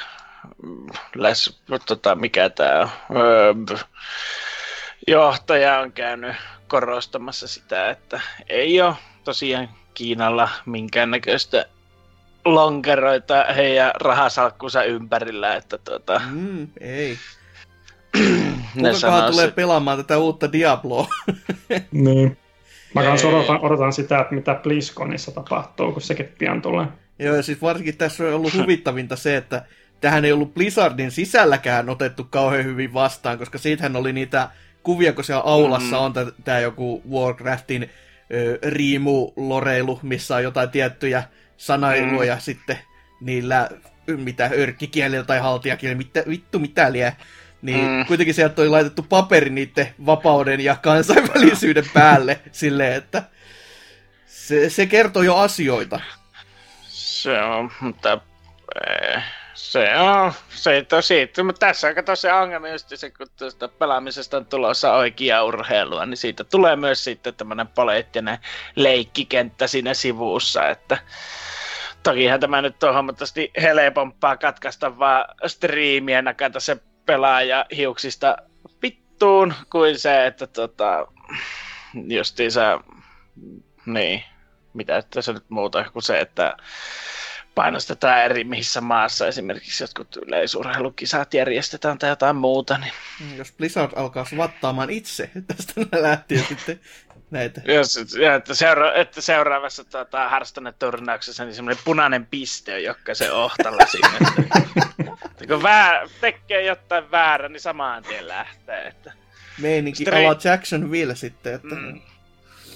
mm, 0.63 0.87
läs, 1.15 1.61
tota, 1.87 2.15
mikä 2.15 2.49
tämä 2.49 2.79
on. 2.79 2.89
Öö, 3.17 3.53
johtaja 5.07 5.79
on 5.79 5.91
käynyt 5.91 6.35
korostamassa 6.67 7.47
sitä, 7.47 7.89
että 7.89 8.21
ei 8.49 8.81
ole 8.81 8.95
tosiaan 9.23 9.69
Kiinalla 9.93 10.49
minkäännäköistä 10.65 11.65
lonkeroita 12.45 13.45
heidän 13.55 13.91
rahasalkkunsa 13.95 14.83
ympärillä, 14.83 15.55
että 15.55 15.77
tuota... 15.77 16.21
Mm, 16.31 16.67
ei. 16.79 17.17
Kukakohan 18.73 19.31
tulee 19.31 19.51
pelaamaan 19.51 19.97
tätä 19.97 20.17
uutta 20.17 20.51
Diabloa? 20.51 21.07
niin. 21.91 22.37
Mä 22.95 23.03
kanssa 23.03 23.27
odotan, 23.27 23.59
odotan 23.61 23.93
sitä, 23.93 24.19
että 24.19 24.35
mitä 24.35 24.55
BlizzConissa 24.55 25.31
tapahtuu, 25.31 25.91
kun 25.91 26.01
sekin 26.01 26.33
pian 26.39 26.61
tulee. 26.61 26.85
Joo, 27.19 27.35
ja 27.35 27.43
siis 27.43 27.61
varsinkin 27.61 27.97
tässä 27.97 28.23
on 28.23 28.33
ollut 28.33 28.53
huvittavinta 28.53 29.15
se, 29.15 29.37
että 29.37 29.65
tähän 30.01 30.25
ei 30.25 30.31
ollut 30.31 30.53
Blizzardin 30.53 31.11
sisälläkään 31.11 31.89
otettu 31.89 32.23
kauhean 32.23 32.65
hyvin 32.65 32.93
vastaan, 32.93 33.37
koska 33.37 33.57
siitähän 33.57 33.95
oli 33.95 34.13
niitä 34.13 34.49
kuvia, 34.83 35.13
kun 35.13 35.23
siellä 35.23 35.43
aulassa 35.43 35.95
mm. 35.95 36.03
on 36.03 36.13
tämä 36.43 36.59
joku 36.59 37.01
Warcraftin 37.11 37.89
ö, 38.33 38.59
riimu-loreilu, 38.69 39.99
missä 40.03 40.35
on 40.35 40.43
jotain 40.43 40.69
tiettyjä 40.69 41.23
sanailuja 41.57 42.35
mm. 42.35 42.41
sitten 42.41 42.77
niillä, 43.21 43.69
mitä 44.07 44.49
örkkikielillä 44.59 45.25
tai 45.25 45.39
haltiakielillä, 45.39 45.97
mitä, 45.97 46.23
vittu 46.29 46.59
mitä 46.59 46.91
liian. 46.91 47.11
Niin 47.61 47.89
mm. 47.89 48.05
kuitenkin 48.05 48.35
sieltä 48.35 48.61
oli 48.61 48.69
laitettu 48.69 49.03
paperi 49.03 49.49
niiden 49.49 49.87
vapauden 50.05 50.61
ja 50.61 50.75
kansainvälisyyden 50.75 51.85
päälle 51.93 52.39
silleen, 52.51 52.93
että 52.93 53.23
se, 54.25 54.69
se 54.69 54.85
kertoo 54.85 55.23
jo 55.23 55.35
asioita. 55.35 55.99
Se 56.87 57.41
on, 57.41 57.71
mutta 57.81 58.19
eh, 58.89 59.23
se 59.57 59.97
on, 59.97 60.33
se 60.49 60.85
tosi, 60.89 61.31
mutta 61.43 61.65
tässä 61.65 61.93
kato 61.93 62.15
se 62.15 62.33
ongelma 62.33 62.67
just 62.67 62.89
se, 62.95 63.09
kun 63.09 63.27
tuosta 63.37 63.67
pelaamisesta 63.67 64.37
on 64.37 64.45
tulossa 64.45 64.93
oikea 64.93 65.43
urheilua, 65.43 66.05
niin 66.05 66.17
siitä 66.17 66.43
tulee 66.43 66.75
myös 66.75 67.03
sitten 67.03 67.35
tämmöinen 67.35 67.67
poliittinen 67.67 68.37
leikkikenttä 68.75 69.67
siinä 69.67 69.93
sivussa, 69.93 70.69
että 70.69 70.97
tokihan 72.03 72.39
tämä 72.39 72.61
nyt 72.61 72.83
on 72.83 72.93
huomattavasti 72.93 73.51
helpompaa 73.61 74.37
katkaista 74.37 74.99
vaan 74.99 75.25
striimiä 75.47 76.21
nakata 76.21 76.59
se 76.59 76.77
pelaaja 77.05 77.65
hiuksista 77.75 78.37
vittuun, 78.81 79.53
kuin 79.71 79.99
se, 79.99 80.25
että 80.25 80.47
tota, 80.47 81.07
justiinsa, 82.07 82.81
niin, 83.85 84.23
mitä 84.73 85.03
tässä 85.09 85.33
nyt 85.33 85.49
muuta 85.49 85.85
kuin 85.93 86.03
se, 86.03 86.19
että 86.19 86.57
painostetaan 87.57 88.23
eri 88.23 88.43
missä 88.43 88.81
maassa, 88.81 89.27
esimerkiksi 89.27 89.83
jotkut 89.83 90.15
yleisurheilukisat 90.27 91.33
järjestetään 91.33 91.97
tai 91.97 92.09
jotain 92.09 92.35
muuta. 92.35 92.77
Niin... 92.77 92.93
Mm, 93.21 93.37
jos 93.37 93.51
Blizzard 93.51 93.91
alkaa 93.95 94.25
svattaamaan 94.25 94.89
itse 94.89 95.29
tästä 95.47 96.01
lähtien 96.01 96.45
sitten 96.47 96.79
näitä. 97.31 97.61
Jos, 97.65 98.15
ja, 98.21 98.35
että, 98.35 98.53
seura- 98.53 98.93
että 98.93 99.21
seuraavassa 99.21 99.83
tuota, 99.83 100.29
Hearthstone-turnauksessa 100.29 101.45
niin 101.45 101.55
semmoinen 101.55 101.83
punainen 101.85 102.25
piste 102.25 102.73
on 102.73 102.83
jokaisen 102.83 103.33
ohtalla 103.33 103.85
siinä. 103.85 104.11
Että, 105.25 105.47
kun 105.47 105.63
väär, 105.63 106.09
tekee 106.21 106.65
jotain 106.65 107.11
väärä, 107.11 107.49
niin 107.49 107.59
samaan 107.61 108.03
tien 108.03 108.27
lähtee. 108.27 108.87
Että. 108.87 109.13
Meininki 109.61 110.03
Stri- 110.03 110.15
ala 110.15 110.37
Jacksonville 110.43 111.15
sitten, 111.15 111.53
että... 111.53 111.75
Mm. 111.75 112.01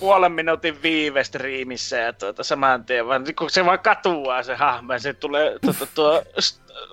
Puolen 0.01 0.31
minuutin 0.31 0.81
viive 0.81 1.23
striimissä 1.23 1.97
ja 1.97 2.13
tuota, 2.13 2.43
saman 2.43 2.85
tien, 2.85 3.07
vaan 3.07 3.23
kun 3.37 3.49
se 3.49 3.65
vaan 3.65 3.79
katuaa 3.79 4.43
se 4.43 4.55
hahmo 4.55 4.93
ja 4.93 4.99
se 4.99 5.13
tulee 5.13 5.59
tuota, 5.59 5.87
tuo 5.95 6.23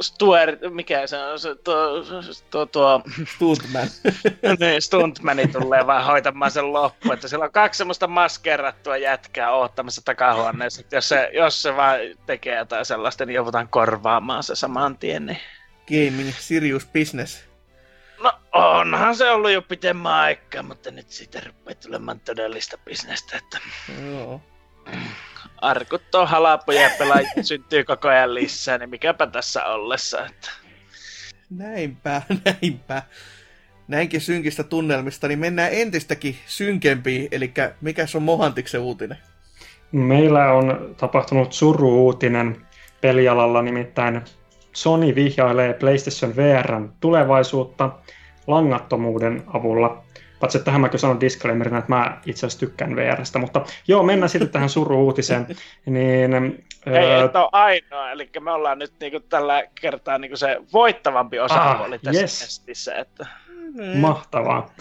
Stuart, 0.00 0.58
mikä 0.70 1.06
se 1.06 1.18
on, 1.24 1.38
se, 1.38 1.54
tuo, 1.54 2.04
tuo, 2.50 2.66
tuo 2.66 3.02
Stuntman. 3.34 3.88
niin, 4.60 4.82
stuntmani 4.82 5.46
tulee 5.46 5.86
vaan 5.86 6.04
hoitamaan 6.04 6.50
sen 6.50 6.72
loppuun, 6.72 7.14
että 7.14 7.28
siellä 7.28 7.44
on 7.44 7.52
kaksi 7.52 7.78
semmoista 7.78 8.06
maskerattua 8.06 8.96
jätkää 8.96 9.52
oottamassa 9.52 10.02
takahuoneessa, 10.04 10.80
että 10.80 10.96
jos 10.96 11.08
se, 11.08 11.30
jos 11.32 11.62
se 11.62 11.76
vaan 11.76 11.98
tekee 12.26 12.56
jotain 12.56 12.84
sellaista, 12.84 13.26
niin 13.26 13.34
joudutaan 13.34 13.68
korvaamaan 13.68 14.42
se 14.42 14.54
saman 14.54 14.98
tien. 14.98 15.26
Niin. 15.26 15.40
Gaming, 15.88 16.32
Sirius 16.38 16.86
Business. 16.86 17.47
No 18.22 18.32
onhan 18.52 19.16
se 19.16 19.30
ollut 19.30 19.50
jo 19.50 19.62
pitemmän 19.62 20.12
aikaa, 20.12 20.62
mutta 20.62 20.90
nyt 20.90 21.10
siitä 21.10 21.40
rupeaa 21.46 21.74
tulemaan 21.74 22.20
todellista 22.20 22.78
bisnestä, 22.84 23.36
että 23.36 23.58
Joo. 24.10 24.40
arkut 25.60 26.14
on 26.14 26.28
halapoja 26.28 26.82
ja 26.82 26.90
pelaajia 26.98 27.30
syntyy 27.42 27.84
koko 27.84 28.08
ajan 28.08 28.34
lisää, 28.34 28.78
niin 28.78 28.90
mikäpä 28.90 29.26
tässä 29.26 29.64
ollessa, 29.64 30.26
että 30.26 30.50
Näinpä, 31.50 32.22
näinpä. 32.44 33.02
Näinkin 33.88 34.20
synkistä 34.20 34.62
tunnelmista, 34.62 35.28
niin 35.28 35.38
mennään 35.38 35.72
entistäkin 35.72 36.36
synkempiin, 36.46 37.28
eli 37.30 37.52
mikä 37.80 38.06
on 38.14 38.22
Mohantiksen 38.22 38.80
uutinen? 38.80 39.18
Meillä 39.92 40.52
on 40.52 40.94
tapahtunut 40.96 41.52
suru-uutinen 41.52 42.66
pelialalla, 43.00 43.62
nimittäin 43.62 44.22
Sony 44.78 45.14
vihjailee 45.14 45.72
PlayStation 45.72 46.36
VRn 46.36 46.92
tulevaisuutta 47.00 47.90
langattomuuden 48.46 49.42
avulla. 49.46 50.02
Paitsi 50.40 50.58
että 50.58 50.64
tähän 50.64 50.80
mä 50.80 50.88
kyllä 50.88 51.00
sanon 51.00 51.20
disclaimerina, 51.20 51.78
että 51.78 51.92
mä 51.92 52.18
itse 52.26 52.46
asiassa 52.46 52.60
tykkään 52.60 52.96
VRstä, 52.96 53.38
mutta 53.38 53.64
joo, 53.88 54.02
mennään 54.02 54.28
sitten 54.28 54.48
tähän 54.48 54.68
suru-uutiseen. 54.68 55.46
Niin, 55.86 56.34
Ei, 56.86 56.94
öö, 56.94 57.24
et 57.24 57.36
ole 57.36 57.48
ainoa, 57.52 58.10
eli 58.10 58.30
me 58.40 58.50
ollaan 58.50 58.78
nyt 58.78 58.92
niinku 59.00 59.20
tällä 59.20 59.62
kertaa 59.80 60.18
niinku 60.18 60.36
se 60.36 60.58
voittavampi 60.72 61.40
osapuoli 61.40 61.94
Ah, 61.94 62.00
tässä 62.02 62.20
yes. 62.20 62.38
testissä. 62.38 62.94
Että... 62.94 63.26
Mahtavaa. 63.94 64.70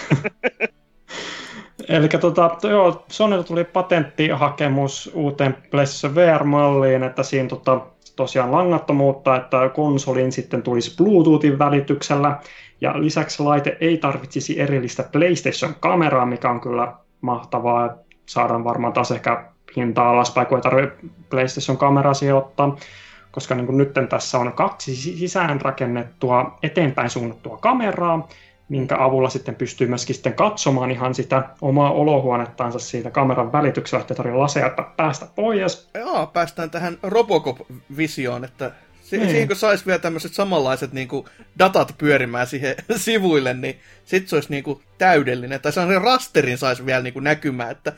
Eli 1.90 2.10
tota, 2.10 2.58
joo, 2.64 3.06
Sonylta 3.08 3.48
tuli 3.48 3.64
patenttihakemus 3.64 5.12
uuteen 5.14 5.58
PlayStation 5.72 6.16
VR-malliin, 6.16 7.04
että 7.04 7.24
siinä 7.24 7.50
tota, 7.50 7.82
tosiaan 8.18 8.52
langattomuutta, 8.52 9.36
että 9.36 9.70
konsolin 9.70 10.32
sitten 10.32 10.64
tulisi 10.64 10.96
Bluetoothin 10.98 11.60
välityksellä, 11.60 12.40
ja 12.82 13.02
lisäksi 13.02 13.44
laite 13.44 13.78
ei 13.80 13.98
tarvitsisi 13.98 14.60
erillistä 14.60 15.04
PlayStation-kameraa, 15.12 16.26
mikä 16.26 16.50
on 16.50 16.62
kyllä 16.62 16.94
mahtavaa, 17.22 17.96
saadaan 18.26 18.64
varmaan 18.64 18.94
taas 18.94 19.12
ehkä 19.12 19.44
hintaa 19.76 20.10
alaspäin, 20.10 20.48
kun 20.48 20.58
ei 20.58 20.62
tarvitse 20.62 20.96
PlayStation-kameraa 21.30 22.14
siihen 22.14 22.36
ottaa, 22.36 22.78
koska 23.32 23.56
niin 23.56 23.66
kuin 23.66 23.78
nyt 23.78 23.94
tässä 24.10 24.38
on 24.38 24.54
kaksi 24.54 24.96
sisäänrakennettua 24.96 26.58
eteenpäin 26.64 27.10
suunnattua 27.10 27.58
kameraa, 27.58 28.28
minkä 28.70 28.96
avulla 29.00 29.30
sitten 29.30 29.56
pystyy 29.56 29.88
myöskin 29.88 30.16
sitten 30.16 30.34
katsomaan 30.34 30.92
ihan 30.92 31.16
sitä 31.16 31.50
omaa 31.62 31.92
olohuonettansa 31.92 32.80
siitä 32.80 33.12
kameran 33.12 33.52
välityksellä, 33.52 34.02
että 34.02 34.14
ei 34.14 34.16
tarvitse 34.16 34.38
laseata 34.38 34.84
päästä 34.98 35.28
pois. 35.36 35.90
Joo, 35.94 36.28
päästään 36.28 36.70
tähän 36.72 36.98
Robocop-visioon, 37.04 38.44
että 38.46 38.72
si- 39.04 39.18
Niin. 39.18 39.30
siinä 39.30 39.48
kun 39.48 39.56
saisi 39.56 39.86
vielä 39.86 40.00
tämmöiset 40.00 40.34
samanlaiset 40.34 40.94
niin 40.94 41.08
kuin, 41.08 41.26
datat 41.60 41.96
pyörimään 41.98 42.48
siihen 42.48 42.76
sivuille, 42.96 43.54
niin 43.54 43.80
sit 44.06 44.28
se 44.28 44.36
olisi 44.36 44.50
niin 44.50 44.64
kuin, 44.64 44.82
täydellinen. 44.98 45.62
Tai 45.62 45.72
sellainen 45.72 46.02
rasterin 46.02 46.58
saisi 46.58 46.86
vielä 46.86 47.02
niin 47.02 47.14
kuin, 47.14 47.24
näkymään, 47.24 47.72
että 47.72 47.94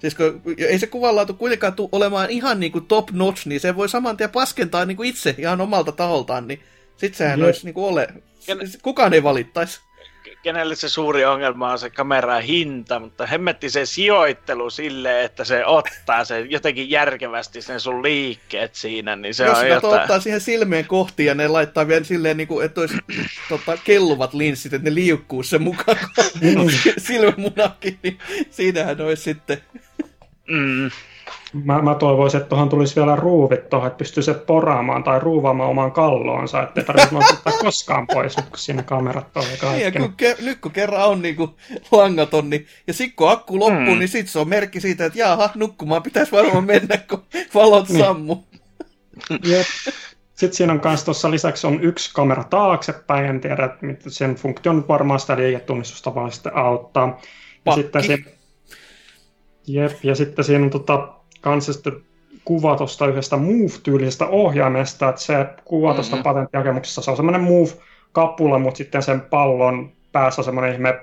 Siis 0.00 0.14
kun, 0.14 0.42
ei 0.58 0.78
se 0.78 0.86
kuvanlaatu 0.86 1.34
kuitenkaan 1.34 1.72
tule 1.72 1.88
olemaan 1.92 2.30
ihan 2.30 2.60
niin 2.60 2.72
kuin 2.72 2.86
top 2.86 3.10
notch, 3.10 3.46
niin 3.46 3.60
se 3.60 3.76
voi 3.76 3.88
saman 3.88 4.16
tien 4.16 4.30
paskentaa 4.30 4.84
niin 4.84 4.96
kuin 4.96 5.08
itse 5.08 5.34
ihan 5.38 5.60
omalta 5.60 5.92
taholtaan, 5.92 6.48
niin 6.48 6.60
sit 6.96 7.14
sehän 7.14 7.38
Jep. 7.38 7.46
olisi 7.46 7.64
niin 7.64 7.74
kuin 7.74 7.86
ole. 7.86 8.08
Kukaan 8.82 9.14
ei 9.14 9.22
valittaisi. 9.22 9.80
Kenelle 10.44 10.74
se 10.74 10.88
suuri 10.88 11.24
ongelma 11.24 11.72
on 11.72 11.78
se 11.78 11.90
kameran 11.90 12.42
hinta, 12.42 13.00
mutta 13.00 13.26
hemmetti 13.26 13.70
se 13.70 13.86
sijoittelu 13.86 14.70
silleen, 14.70 15.24
että 15.24 15.44
se 15.44 15.66
ottaa 15.66 16.24
sen 16.24 16.50
jotenkin 16.50 16.90
järkevästi 16.90 17.62
sen 17.62 17.80
sun 17.80 18.02
liikkeet 18.02 18.74
siinä, 18.74 19.16
niin 19.16 19.34
se 19.34 19.44
Jos 19.44 19.58
on 19.58 19.68
jotain... 19.68 20.00
ottaa 20.00 20.20
siihen 20.20 20.40
silmeen 20.40 20.86
kohti 20.86 21.24
ja 21.24 21.34
ne 21.34 21.48
laittaa 21.48 21.88
vielä 21.88 22.04
silleen, 22.04 22.36
niin 22.36 22.48
kuin, 22.48 22.66
että 22.66 22.80
olisi 22.80 22.96
tota, 23.48 23.76
kelluvat 23.84 24.34
linssit, 24.34 24.72
että 24.72 24.90
ne 24.90 24.94
liukkuu 24.94 25.42
sen 25.42 25.62
mukaan 25.62 25.98
Mm. 26.40 26.92
silmämunakin, 26.98 27.98
niin 28.02 28.18
siinähän 28.50 29.00
olisi 29.00 29.22
sitten. 29.22 29.58
Mm. 30.48 30.90
Mä, 31.64 31.82
mä 31.82 31.94
toivoisin, 31.94 32.38
että 32.38 32.48
tuohon 32.48 32.68
tulisi 32.68 32.96
vielä 32.96 33.16
ruuvit 33.16 33.68
tuohon, 33.68 33.86
että 33.86 33.98
pystyy 33.98 34.22
se 34.22 34.34
poraamaan 34.34 35.04
tai 35.04 35.20
ruuvaamaan 35.20 35.70
omaan 35.70 35.92
kalloonsa, 35.92 36.62
että 36.62 36.80
ei 36.80 36.84
tarvitse 36.84 37.16
ottaa 37.16 37.52
koskaan 37.60 38.06
pois, 38.06 38.36
nyt 38.36 38.46
kun 38.48 38.58
siinä 38.58 38.82
kamerat 38.82 39.36
on 39.36 39.44
ja 39.62 39.72
Niin, 39.72 39.92
kun, 39.92 40.12
ke, 40.16 40.36
nyt 40.42 40.58
kun 40.60 40.70
kerran 40.72 41.08
on 41.08 41.22
niin 41.22 41.36
kuin, 41.36 41.50
langaton, 41.92 42.50
niin, 42.50 42.66
ja 42.86 42.92
sitten 42.92 43.16
kun 43.16 43.30
akku 43.30 43.58
loppuu, 43.60 43.94
Mm. 43.94 43.98
niin 43.98 44.08
sit 44.08 44.28
se 44.28 44.38
on 44.38 44.48
merkki 44.48 44.80
siitä, 44.80 45.04
että 45.04 45.18
jaha, 45.18 45.50
nukkumaan 45.54 46.02
pitäisi 46.02 46.32
varmaan 46.32 46.64
mennä, 46.64 46.96
kun 47.10 47.22
valot 47.54 47.88
Niin. 47.88 48.04
sammu. 48.04 48.36
Jep. 49.44 49.66
Sitten 50.34 50.56
siinä 50.56 50.72
on 50.72 50.80
myös 50.84 51.04
tuossa 51.04 51.30
lisäksi 51.30 51.66
on 51.66 51.80
yksi 51.84 52.10
kamera 52.14 52.44
taaksepäin, 52.44 53.26
en 53.26 53.40
tiedä, 53.40 53.64
että 53.64 54.10
sen 54.10 54.34
funktio 54.34 54.72
nyt 54.72 54.88
varmaan 54.88 55.20
sitä 55.20 55.36
liiketunnistusta 55.36 56.14
vaan 56.14 56.32
sitten 56.32 56.56
auttaa. 56.56 57.20
Ja 57.66 57.72
sitten, 57.72 58.04
se, 58.04 58.18
jep, 59.66 59.92
ja 60.02 60.14
sitten 60.14 60.44
siinä 60.44 60.64
on 60.64 60.70
tota, 60.70 61.08
sitten 61.60 61.92
kuva 62.44 62.76
tuosta 62.76 63.06
yhdestä 63.06 63.36
Move-tyylisestä 63.36 64.26
ohjaimesta, 64.26 65.08
että 65.08 65.20
se 65.20 65.46
kuva 65.64 65.94
tuosta 65.94 66.16
Mhm. 66.16 66.22
patenttihakemuksessa, 66.22 67.02
se 67.02 67.10
on 67.10 67.16
semmoinen 67.16 67.40
Move-kappula, 67.42 68.58
mutta 68.58 68.78
sitten 68.78 69.02
sen 69.02 69.20
pallon 69.20 69.92
päässä 70.12 70.40
on 70.40 70.44
semmoinen 70.44 70.74
ihme 70.74 71.00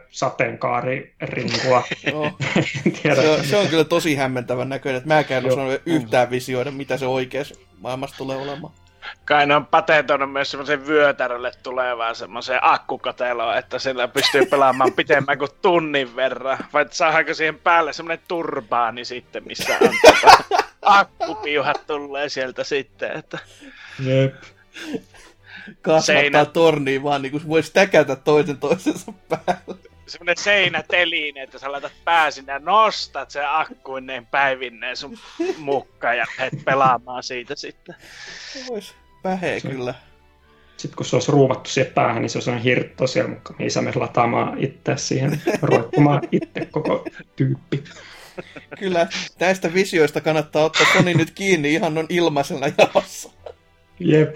en 2.85 2.91
tiedä. 2.91 3.15
Se, 3.21 3.29
on- 3.29 3.45
se 3.45 3.57
on 3.57 3.67
kyllä 3.67 3.83
tosi 3.83 4.15
hämmentävän 4.15 4.69
näköinen, 4.69 4.97
että 4.97 5.07
mäkään 5.07 5.45
en 5.45 5.51
osannut 5.51 5.81
yhtään 5.85 6.29
visioida, 6.29 6.71
mitä 6.71 6.97
se 6.97 7.05
oikeassa 7.07 7.55
maailmassa 7.79 8.17
tulee 8.17 8.37
olemaan. 8.37 8.73
Kai 9.25 9.45
ne 9.45 9.55
on 9.55 9.65
patentoinut 9.65 10.31
myös 10.31 10.51
semmoisen 10.51 10.87
vyötärölle 10.87 11.51
tulevaan 11.63 12.15
semmoiseen 12.15 12.59
akkukateloon, 12.61 13.57
että 13.57 13.79
sillä 13.79 14.07
pystyy 14.07 14.45
pelaamaan 14.45 14.93
pitemmän 14.93 15.37
kuin 15.37 15.51
tunnin 15.61 16.15
verran. 16.15 16.57
Vai 16.73 16.81
et 16.81 16.93
saadaanko 16.93 17.33
siihen 17.33 17.59
päälle 17.59 17.93
semmoinen 17.93 18.25
turbaani 18.27 19.05
sitten, 19.05 19.43
missä 19.45 19.77
on 19.81 19.89
tota, 20.01 20.63
akkupiuhat 20.81 21.87
tulee 21.87 22.29
sieltä 22.29 22.63
sitten, 22.63 23.11
että 23.11 23.39
Jep. 24.05 24.35
Kasvattaa 25.81 26.01
Seinä. 26.01 26.45
torniin 26.45 27.03
vaan 27.03 27.21
niin 27.21 27.31
kuin 27.31 27.47
voisi 27.47 27.73
täkätä 27.73 28.15
toisen 28.15 28.57
toisensa 28.57 29.13
päälle. 29.29 29.79
semmoinen 30.07 30.37
seinäteline, 30.37 31.43
että 31.43 31.59
sä 31.59 31.71
laitat 31.71 31.91
pää 32.05 32.31
sinne 32.31 32.53
ja 32.53 32.59
nostat 32.59 33.31
sen 33.31 33.49
akkuineen 33.49 34.25
päivinneen 34.25 34.97
sun 34.97 35.17
mukka 35.57 36.13
ja 36.13 36.25
lähdet 36.37 36.65
pelaamaan 36.65 37.23
siitä 37.23 37.55
sitten. 37.55 37.95
Voisi 38.69 38.93
päheä 39.21 39.59
Se- 39.59 39.69
kyllä. 39.69 39.93
Sitten 40.77 40.95
kun 40.95 41.05
se 41.05 41.15
olisi 41.15 41.31
ruuvattu 41.31 41.69
siihen 41.69 41.93
päähän, 41.93 42.21
niin 42.21 42.29
se 42.29 42.37
on 42.37 42.41
sellainen 42.41 42.63
hirtto 42.63 43.07
siellä 43.07 43.29
mukaan. 43.29 43.55
Niin 43.59 43.71
sä 43.71 43.81
menet 43.81 43.95
lataamaan 43.95 44.57
itse 44.57 44.93
siihen, 44.97 45.41
roikkumaan 45.61 46.21
itse 46.31 46.65
koko 46.71 47.05
tyyppi. 47.35 47.83
Kyllä 48.79 49.07
näistä 49.39 49.73
visioista 49.73 50.21
kannattaa 50.21 50.63
ottaa 50.63 50.85
Sony 50.93 51.13
nyt 51.13 51.31
kiinni 51.31 51.73
ihan 51.73 51.97
on 51.97 52.05
ilmaisena 52.09 52.67
jalassa. 52.77 53.31
Jep. 53.99 54.35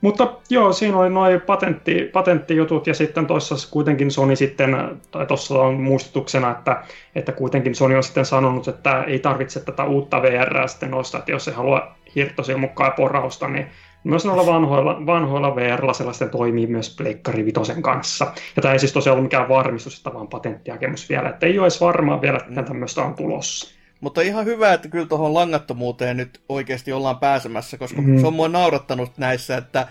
Mutta 0.00 0.36
joo, 0.50 0.72
siinä 0.72 0.98
oli 0.98 1.10
noin 1.10 1.40
patentti, 1.40 2.10
patenttijutut 2.12 2.86
ja 2.86 2.94
sitten 2.94 3.26
tuossa 3.26 3.54
kuitenkin 3.70 4.10
Sony 4.10 4.36
sitten, 4.36 5.00
tai 5.10 5.26
tuossa 5.26 5.54
on 5.54 5.80
muistutuksena, 5.80 6.50
että, 6.50 6.84
että 7.14 7.32
kuitenkin 7.32 7.74
Sony 7.74 7.96
on 7.96 8.02
sitten 8.02 8.26
sanonut, 8.26 8.68
että 8.68 9.04
ei 9.04 9.18
tarvitse 9.18 9.60
tätä 9.60 9.84
uutta 9.84 10.22
VR 10.22 10.68
sitten 10.68 10.94
ostaa, 10.94 11.18
että 11.18 11.32
jos 11.32 11.48
ei 11.48 11.54
halua 11.54 11.94
hirttosia 12.14 12.58
mukaan 12.58 12.88
ja 12.88 12.94
porausta, 12.96 13.48
niin 13.48 13.66
myös 14.04 14.24
noilla 14.24 14.46
vanhoilla, 14.46 15.06
vanhoilla 15.06 15.56
VR 15.56 15.94
sellaisten 15.94 16.30
toimii 16.30 16.66
myös 16.66 16.96
Pleikkari 16.96 17.44
Vitosen 17.44 17.82
kanssa. 17.82 18.32
Ja 18.56 18.62
tämä 18.62 18.72
ei 18.72 18.78
siis 18.78 18.92
tosiaan 18.92 19.14
ollut 19.14 19.24
mikään 19.24 19.48
varmistus, 19.48 19.96
että 19.96 20.14
vaan 20.14 20.28
patenttihakemus 20.28 21.08
vielä, 21.08 21.28
että 21.28 21.46
ei 21.46 21.58
ole 21.58 21.64
edes 21.66 21.80
varmaa 21.80 22.20
vielä, 22.20 22.38
että 22.48 22.62
tämmöistä 22.62 23.02
on 23.02 23.14
tulossa. 23.14 23.74
Mutta 24.00 24.20
ihan 24.20 24.44
hyvä, 24.44 24.72
että 24.72 24.88
kyllä 24.88 25.06
tuohon 25.06 25.34
langattomuuteen 25.34 26.16
nyt 26.16 26.40
oikeasti 26.48 26.92
ollaan 26.92 27.18
pääsemässä, 27.18 27.78
koska 27.78 28.02
Mhm. 28.02 28.18
se 28.20 28.26
on 28.26 28.34
mua 28.34 28.48
naurattanut 28.48 29.18
näissä, 29.18 29.56
että 29.56 29.86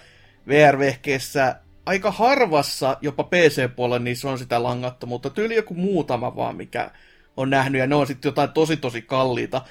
VR-vehkeissä 0.47 1.55
aika 1.85 2.11
harvassa, 2.11 2.97
jopa 3.01 3.23
PC-puolella, 3.23 3.99
niissä 4.03 4.29
on 4.29 4.37
sitä 4.37 4.63
langattomuutta. 4.63 5.29
Tyyli 5.29 5.55
joku 5.55 5.73
muutama 5.73 6.35
vaan, 6.35 6.55
mikä 6.55 6.91
on 7.37 7.49
nähnyt, 7.49 7.79
ja 7.79 7.87
ne 7.87 7.95
on 7.95 8.07
sitten 8.07 8.29
jotain 8.29 8.49
tosi 8.49 8.77
tosi 8.77 9.01
kalliita. 9.01 9.61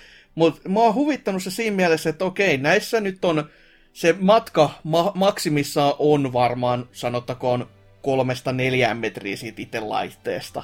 Mutta 0.41 0.69
mä 0.69 0.81
oon 0.81 0.95
huvittanut 0.95 1.43
se 1.43 1.51
siinä 1.51 1.77
mielessä, 1.77 2.11
että 2.11 2.25
okei, 2.25 2.59
näissä 2.59 3.01
nyt 3.01 3.25
on 3.25 3.45
se 3.93 4.15
matka 4.21 4.71
ma- 4.85 5.13
maksimissaan 5.15 5.95
on 5.99 6.33
varmaan, 6.33 6.89
sanottakoon, 6.93 7.69
kolmesta 8.03 8.53
neljään 8.53 8.99
metriä 8.99 9.37
siitä 9.37 9.63
itse 9.63 9.81
laitteesta. 9.81 10.63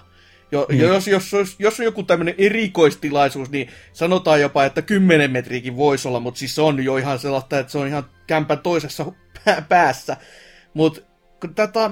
Jo, 0.53 0.67
mm. 0.69 0.79
jos, 0.79 1.09
jos, 1.09 1.33
jos, 1.33 1.57
jos 1.59 1.81
on 1.81 1.85
joku 1.85 2.03
tämmöinen 2.03 2.35
erikoistilaisuus, 2.39 3.51
niin 3.51 3.69
sanotaan 3.93 4.41
jopa, 4.41 4.65
että 4.65 4.83
10 4.83 5.31
metriäkin 5.31 5.77
voisi 5.77 6.09
olla, 6.09 6.21
mutta 6.21 6.39
siis 6.39 6.55
se 6.55 6.63
on 6.63 6.85
jo 6.85 6.97
ihan 6.97 7.19
sellaista, 7.19 7.59
että 7.59 7.73
se 7.73 7.79
on 7.79 7.87
ihan 7.87 8.05
kämpän 8.27 8.59
toisessa 8.59 9.13
päässä. 9.69 10.17
Mutta 10.75 11.01
kun, 11.41 11.55
tätä, 11.55 11.91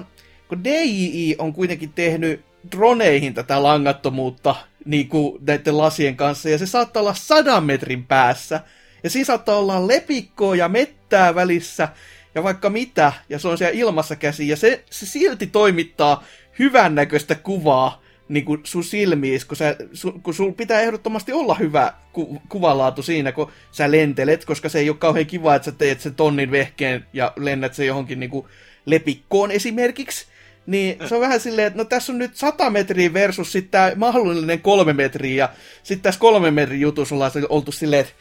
kun 0.49 0.65
DJI 0.65 1.37
on 1.39 1.53
kuitenkin 1.53 1.93
tehnyt 1.93 2.45
droneihin 2.73 3.35
tätä 3.35 3.63
langattomuutta 3.63 4.55
niin 4.85 5.09
kuin 5.09 5.39
näiden 5.47 5.79
lasien 5.79 6.17
kanssa, 6.17 6.49
ja 6.49 6.59
se 6.59 6.67
saattaa 6.67 7.01
olla 7.01 7.15
sadan 7.15 7.65
metrin 7.65 8.05
päässä, 8.05 8.61
ja 9.03 9.11
siinä 9.11 9.25
saattaa 9.25 9.59
olla 9.59 9.89
lepikkoa 9.89 10.57
ja 10.57 10.69
mettää 10.69 11.35
välissä, 11.35 11.89
ja 12.35 12.43
vaikka 12.43 12.71
mitä, 12.71 13.13
ja 13.29 13.39
se 13.39 13.49
on 13.49 13.59
siellä 13.59 13.79
ilmassa 13.79 14.17
käsi, 14.17 14.49
ja 14.49 14.57
se, 14.57 14.85
se 14.91 15.07
silti 15.07 15.47
toimittaa 15.47 16.25
hyvännäköistä 16.59 17.35
kuvaa 17.35 18.05
niin 18.29 18.45
kuin 18.45 18.61
sun 18.65 18.85
silmiis, 18.85 19.45
kun, 19.45 19.57
sä, 19.57 19.77
su, 19.93 20.13
kun 20.13 20.35
sul 20.35 20.53
pitää 20.53 20.81
ehdottomasti 20.81 21.33
olla 21.33 21.55
hyvä 21.55 21.93
ku, 22.13 22.43
kuvanlaatu 22.49 23.03
siinä, 23.03 23.33
kun 23.33 23.53
sä 23.73 23.91
lentelet, 23.91 24.45
koska 24.45 24.69
se 24.69 24.79
ei 24.79 24.91
ole 24.91 24.97
kauhean 24.97 25.27
kiva, 25.27 25.55
että 25.55 25.65
sä 25.65 25.73
teet 25.73 26.01
sen 26.01 26.15
tonnin 26.15 26.51
vehkeen 26.51 27.07
ja 27.13 27.33
lennät 27.37 27.75
se 27.75 27.85
johonkin 27.85 28.21
niin 28.21 28.31
kuin 28.31 28.47
lepikkoon 28.87 29.51
esimerkiksi. 29.51 30.27
Niin 30.67 30.97
se 31.09 31.15
on 31.15 31.21
vähän 31.21 31.41
silleen, 31.41 31.67
että 31.67 31.79
no 31.79 31.85
tässä 31.85 32.13
on 32.13 32.19
nyt 32.19 32.37
100 32.37 32.71
metriä 32.71 33.13
versus 33.13 33.53
sitten 33.53 33.71
tämä 33.71 33.93
mahdollinen 33.97 34.61
kolme 34.61 34.93
metriä, 34.93 35.45
ja 35.45 35.49
sitten 35.83 36.03
tässä 36.03 36.21
kolme 36.21 36.51
metrin 36.51 36.81
jutussa 36.81 37.15
ollaan 37.15 37.33
oltu 37.49 37.73
silleen, 37.73 38.01
että 38.01 38.13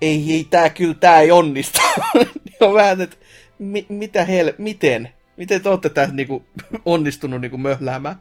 ei, 0.00 0.32
ei 0.32 0.46
tää 0.50 0.70
kyllä, 0.70 0.94
tää 0.94 1.20
ei 1.20 1.30
onnistu. 1.30 1.80
niin 2.14 2.56
on 2.60 2.74
vähän, 2.74 3.00
että 3.00 3.16
mi, 3.58 3.86
mitä 3.88 4.24
hel, 4.24 4.52
miten? 4.58 5.08
Miten 5.36 5.62
te 5.62 5.68
olette 5.68 5.88
tässä 5.88 6.14
niinku 6.14 6.44
onnistunut 6.84 7.40
niinku 7.40 7.58
möhläämään? 7.58 8.16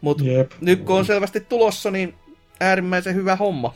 Mutta 0.00 0.24
nyt 0.60 0.84
kun 0.84 0.96
on 0.96 1.04
selvästi 1.04 1.40
tulossa, 1.40 1.90
niin 1.90 2.14
äärimmäisen 2.60 3.14
hyvä 3.14 3.36
homma. 3.36 3.74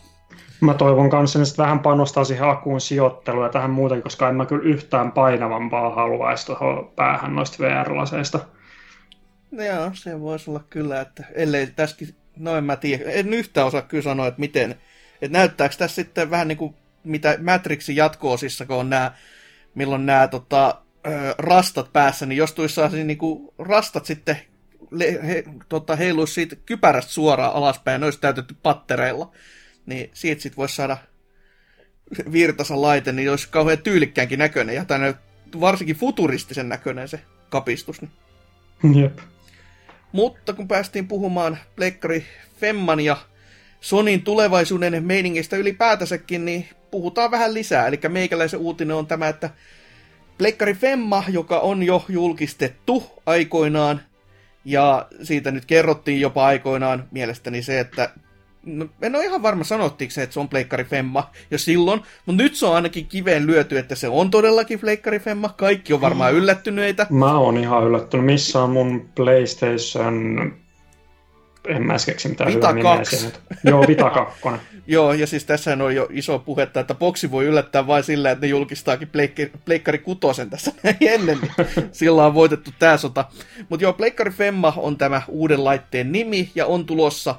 Mä 0.60 0.74
toivon 0.74 1.10
kanssa, 1.10 1.42
että 1.42 1.62
vähän 1.62 1.78
panostaa 1.78 2.24
siihen 2.24 2.48
akuun 2.48 2.80
sijoitteluun 2.80 3.44
ja 3.44 3.50
tähän 3.50 3.70
muuten, 3.70 4.02
koska 4.02 4.28
en 4.28 4.34
mä 4.34 4.46
kyllä 4.46 4.62
yhtään 4.62 5.12
painavampaa 5.12 5.94
haluaisi 5.94 6.46
tuohon 6.46 6.92
päähän 6.96 7.34
noista 7.34 7.64
VR-laseista. 7.64 8.38
No 9.50 9.64
joo, 9.64 9.90
se 9.94 10.20
voisi 10.20 10.50
olla 10.50 10.64
kyllä, 10.70 11.00
että 11.00 11.24
ellei 11.34 11.66
tässäkin, 11.66 12.14
no 12.36 12.56
en 12.56 12.64
mä 12.64 12.76
tiedä, 12.76 13.10
en 13.10 13.34
yhtään 13.34 13.66
osaa 13.66 13.82
kyllä 13.82 14.02
sanoa, 14.02 14.26
että 14.26 14.40
miten, 14.40 14.70
että 15.22 15.38
näyttääkö 15.38 15.74
tässä 15.78 15.94
sitten 15.94 16.30
vähän 16.30 16.48
niin 16.48 16.58
kuin 16.58 16.74
mitä 17.04 17.38
Matrixin 17.42 17.96
jatko-osissa, 17.96 18.66
kun 18.66 18.76
on 18.76 18.90
nämä, 18.90 19.12
milloin 19.74 20.06
nämä 20.06 20.28
tota, 20.28 20.82
rastat 21.38 21.92
päässä, 21.92 22.26
niin 22.26 22.36
jos 22.36 22.52
tuissa 22.52 22.88
niin 22.88 23.18
kuin 23.18 23.48
rastat 23.58 24.06
sitten 24.06 24.36
le, 24.90 25.18
he, 25.26 25.44
tota, 25.68 25.96
heiluisi 25.96 26.34
siitä 26.34 26.56
kypärästä 26.56 27.12
suoraan 27.12 27.54
alaspäin, 27.54 28.00
ne 28.00 28.04
olisi 28.04 28.20
täytetty 28.20 28.56
pattereilla, 28.62 29.32
niin 29.86 30.10
siitä 30.14 30.42
sitten 30.42 30.56
voisi 30.56 30.76
saada 30.76 30.96
virtasa 32.32 32.80
laite, 32.80 33.12
niin 33.12 33.30
olisi 33.30 33.48
kauhean 33.50 33.78
tyylikkäänkin 33.78 34.38
näköinen, 34.38 34.74
ja 34.74 34.84
tänne 34.84 35.14
varsinkin 35.60 35.96
futuristisen 35.96 36.68
näköinen 36.68 37.08
se 37.08 37.20
kapistus. 37.48 38.00
Niin. 38.02 38.12
Jep. 39.02 39.18
Mutta 40.12 40.52
kun 40.52 40.68
päästiin 40.68 41.08
puhumaan 41.08 41.58
Pleikkari 41.76 42.24
Femman 42.60 43.00
ja 43.00 43.16
Sonin 43.80 44.22
tulevaisuuden 44.22 45.04
meiningistä 45.04 45.56
ylipäätänsäkin, 45.56 46.44
niin 46.44 46.68
puhutaan 46.90 47.30
vähän 47.30 47.54
lisää. 47.54 47.86
Eli 47.86 48.00
meikäläisen 48.08 48.60
uutinen 48.60 48.96
on 48.96 49.06
tämä, 49.06 49.28
että 49.28 49.50
Pleikkari 50.38 50.74
Femma, 50.74 51.24
joka 51.28 51.60
on 51.60 51.82
jo 51.82 52.04
julkistettu 52.08 53.10
aikoinaan, 53.26 54.00
ja 54.64 55.08
siitä 55.22 55.50
nyt 55.50 55.64
kerrottiin 55.64 56.20
jopa 56.20 56.46
aikoinaan 56.46 57.08
mielestäni 57.10 57.62
se, 57.62 57.80
että 57.80 58.10
en 59.02 59.16
ole 59.16 59.24
ihan 59.24 59.42
varma 59.42 59.64
sanottiinko 59.64 60.12
se, 60.12 60.22
että 60.22 60.34
se 60.34 60.40
on 60.40 60.48
Pleikkari 60.48 60.84
Femma 60.84 61.30
jo 61.50 61.58
silloin, 61.58 62.00
mutta 62.26 62.42
nyt 62.42 62.54
se 62.54 62.66
on 62.66 62.74
ainakin 62.74 63.06
kiveen 63.06 63.46
lyöty, 63.46 63.78
että 63.78 63.94
se 63.94 64.08
on 64.08 64.30
todellakin 64.30 64.80
Pleikkari 64.80 65.18
Femma. 65.18 65.48
Kaikki 65.48 65.92
on 65.92 66.00
varmaan 66.00 66.34
yllättyneitä. 66.34 67.06
Mä 67.10 67.38
oon 67.38 67.56
ihan 67.56 67.84
yllättynyt. 67.86 68.26
Missä 68.26 68.62
on 68.62 68.70
mun 68.70 69.08
PlayStation... 69.14 70.52
En 71.68 71.82
mä 71.82 71.96
keksi 72.06 72.28
mitään 72.28 72.54
Vita 72.54 72.72
hyvää 72.72 72.96
2. 72.96 73.16
nimeä 73.16 73.32
Joo, 73.64 73.84
Vita 73.88 74.10
2. 74.10 74.48
Joo, 74.86 75.12
ja 75.12 75.26
siis 75.26 75.44
tässä 75.44 75.76
on 75.82 75.94
jo 75.94 76.08
iso 76.10 76.38
puhetta, 76.38 76.80
että 76.80 76.94
boksi 76.94 77.30
voi 77.30 77.44
yllättää 77.44 77.86
vain 77.86 78.04
sillä, 78.04 78.30
että 78.30 78.46
ne 78.46 78.50
julkistaakin 78.50 79.08
Pleikkari, 79.08 79.52
Pleikkari 79.64 79.98
kutosen 79.98 80.50
tässä 80.50 80.72
ennen, 81.00 81.38
niin 81.40 81.52
sillä 81.92 82.26
on 82.26 82.34
voitettu 82.34 82.70
tämä 82.78 82.96
sota. 82.96 83.24
Mutta 83.68 83.84
joo, 83.84 83.92
Pleikkari 83.92 84.30
Femma 84.30 84.72
on 84.76 84.96
tämä 84.96 85.22
uuden 85.28 85.64
laitteen 85.64 86.12
nimi, 86.12 86.50
ja 86.54 86.66
on 86.66 86.86
tulossa 86.86 87.34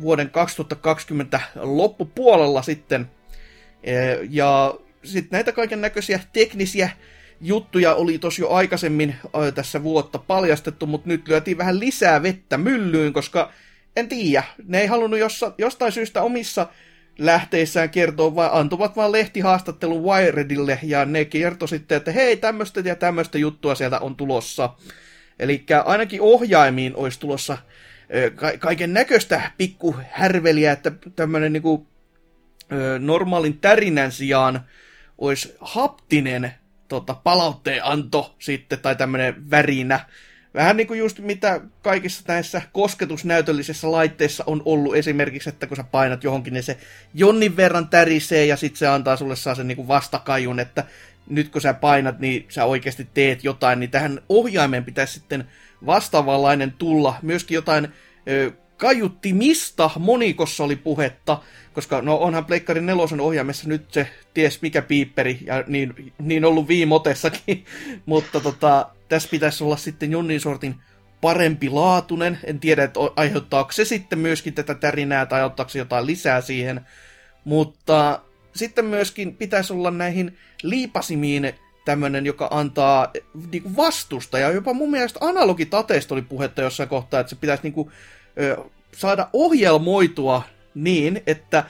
vuoden 0.00 0.30
2020 0.30 1.40
loppupuolella 1.54 2.62
sitten. 2.62 3.10
Ja 4.30 4.74
sitten 5.04 5.28
näitä 5.30 5.52
kaiken 5.52 5.80
näköisiä 5.80 6.20
teknisiä 6.32 6.90
juttuja 7.40 7.94
oli 7.94 8.18
tosi 8.18 8.42
jo 8.42 8.50
aikaisemmin 8.50 9.16
tässä 9.54 9.82
vuotta 9.82 10.18
paljastettu, 10.18 10.86
mutta 10.86 11.08
nyt 11.08 11.28
lyötiin 11.28 11.58
vähän 11.58 11.80
lisää 11.80 12.22
vettä 12.22 12.58
myllyyn, 12.58 13.12
koska 13.12 13.52
en 13.96 14.08
tiedä, 14.08 14.42
ne 14.66 14.80
ei 14.80 14.86
halunnut 14.86 15.18
jossa, 15.18 15.52
jostain 15.58 15.92
syystä 15.92 16.22
omissa 16.22 16.66
lähteissään 17.18 17.90
kertoa, 17.90 18.34
vaan 18.34 18.50
antuvat 18.52 18.96
vaan 18.96 19.12
lehtihaastattelun 19.12 20.04
Wiredille, 20.04 20.78
ja 20.82 21.04
ne 21.04 21.24
kertoi 21.24 21.68
sitten, 21.68 21.96
että 21.96 22.12
hei, 22.12 22.36
tämmöistä 22.36 22.80
ja 22.80 22.96
tämmöistä 22.96 23.38
juttua 23.38 23.74
sieltä 23.74 23.98
on 23.98 24.16
tulossa. 24.16 24.70
Eli 25.38 25.64
ainakin 25.84 26.20
ohjaimiin 26.20 26.96
olisi 26.96 27.20
tulossa 27.20 27.58
ka- 28.34 28.58
kaiken 28.58 28.92
näköistä 28.92 29.50
pikku 29.58 29.96
härveliä, 30.10 30.72
että 30.72 30.92
tämmöinen 31.16 31.52
niinku, 31.52 31.86
normaalin 32.98 33.58
tärinän 33.58 34.12
sijaan 34.12 34.60
olisi 35.18 35.54
haptinen 35.60 36.52
tota, 36.88 37.14
palautteenanto 37.14 38.34
sitten, 38.38 38.78
tai 38.78 38.96
tämmöinen 38.96 39.50
värinä. 39.50 40.00
Vähän 40.54 40.76
niin 40.76 40.86
kuin 40.86 40.98
just 40.98 41.18
mitä 41.18 41.60
kaikissa 41.82 42.22
näissä 42.28 42.62
kosketusnäytöllisissä 42.72 43.92
laitteissa 43.92 44.44
on 44.46 44.62
ollut 44.64 44.96
esimerkiksi, 44.96 45.48
että 45.48 45.66
kun 45.66 45.76
sä 45.76 45.84
painat 45.84 46.24
johonkin, 46.24 46.52
niin 46.52 46.62
se 46.62 46.78
jonnin 47.14 47.56
verran 47.56 47.88
tärisee 47.88 48.46
ja 48.46 48.56
sitten 48.56 48.78
se 48.78 48.86
antaa 48.86 49.16
sulle 49.16 49.36
saa 49.36 49.54
sen 49.54 49.68
niin 49.68 49.76
kuin 49.76 49.88
vastakajun, 49.88 50.60
että 50.60 50.84
nyt 51.28 51.48
kun 51.48 51.60
sä 51.60 51.74
painat, 51.74 52.18
niin 52.18 52.46
sä 52.48 52.64
oikeasti 52.64 53.08
teet 53.14 53.44
jotain, 53.44 53.80
niin 53.80 53.90
tähän 53.90 54.20
ohjaimen 54.28 54.84
pitäisi 54.84 55.12
sitten 55.12 55.48
vastaavanlainen 55.86 56.74
tulla. 56.78 57.14
Myöskin 57.22 57.54
jotain 57.54 57.88
ö, 58.28 58.52
kaiuttimista 58.76 59.90
monikossa 59.98 60.64
oli 60.64 60.76
puhetta, 60.76 61.42
koska 61.72 62.02
no 62.02 62.16
onhan 62.16 62.44
Pleikkarin 62.44 62.86
nelosen 62.86 63.20
ohjaimessa 63.20 63.68
nyt 63.68 63.92
se 63.92 64.08
ties 64.34 64.62
mikä 64.62 64.82
piipperi, 64.82 65.38
ja 65.46 65.64
niin, 65.66 66.12
niin 66.18 66.44
ollut 66.44 66.68
viimotessakin, 66.68 67.64
mutta 68.06 68.40
tota, 68.40 68.90
tässä 69.08 69.28
pitäisi 69.28 69.64
olla 69.64 69.76
sitten 69.76 70.12
jonnin 70.12 70.40
sortin 70.40 70.74
parempi 71.20 71.70
laatunen. 71.70 72.38
En 72.44 72.60
tiedä, 72.60 72.84
että 72.84 73.00
aiheuttaako 73.16 73.72
se 73.72 73.84
sitten 73.84 74.18
myöskin 74.18 74.54
tätä 74.54 74.74
tärinää 74.74 75.26
tai 75.26 75.44
ottaako 75.44 75.68
se 75.68 75.78
jotain 75.78 76.06
lisää 76.06 76.40
siihen. 76.40 76.80
Mutta 77.44 78.20
sitten 78.54 78.84
myöskin 78.84 79.36
pitäisi 79.36 79.72
olla 79.72 79.90
näihin 79.90 80.38
liipasimiin 80.62 81.44
tämmöinen, 81.84 82.26
joka 82.26 82.48
antaa 82.50 83.12
niin 83.52 83.76
vastusta. 83.76 84.38
Ja 84.38 84.50
jopa 84.50 84.72
mun 84.72 84.90
mielestä 84.90 85.18
analogitateista 85.22 86.14
oli 86.14 86.22
puhetta 86.22 86.62
jossain 86.62 86.88
kohtaa, 86.88 87.20
että 87.20 87.30
se 87.30 87.36
pitäisi 87.36 87.62
niin 87.62 87.72
kuin, 87.72 87.90
ö, 88.40 88.56
saada 88.96 89.28
ohjelmoitua 89.32 90.42
niin, 90.74 91.22
että 91.26 91.64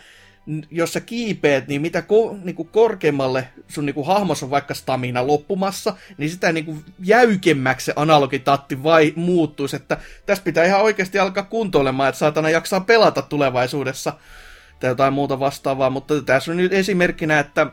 jos 0.71 0.93
sä 0.93 1.01
kiipeet, 1.01 1.69
niin 1.69 1.83
mitä 1.83 2.03
ko, 2.03 2.37
niin 2.45 2.55
kuin 2.55 2.69
korkeammalle 2.69 3.49
sun 3.69 3.87
niin 3.87 3.95
kuin 3.95 4.07
hahmos 4.07 4.43
on 4.43 4.51
vaikka 4.51 4.75
stamina 4.75 5.27
loppumassa, 5.27 5.97
niin 6.19 6.31
sitä 6.31 6.53
niin 6.53 6.65
kuin 6.65 6.85
jäykemmäksi 6.99 7.85
se 7.85 7.93
analogitatti 7.97 8.83
vai 8.83 9.13
muuttuisi, 9.17 9.77
että 9.77 9.99
tässä 10.27 10.45
pitää 10.45 10.65
ihan 10.65 10.83
oikeasti 10.83 11.19
alkaa 11.19 11.43
kuntoilemaan, 11.43 12.09
että 12.09 12.19
saatana 12.19 12.51
jaksaa 12.51 12.81
pelata 12.81 13.23
tulevaisuudessa 13.23 14.13
tai 14.81 14.91
jotain 14.91 15.13
muuta 15.13 15.41
vastaavaa, 15.41 15.91
mutta 15.91 16.23
tässä 16.23 16.51
on 16.51 16.57
nyt 16.57 16.73
esimerkkinä, 16.73 17.39
että 17.39 17.67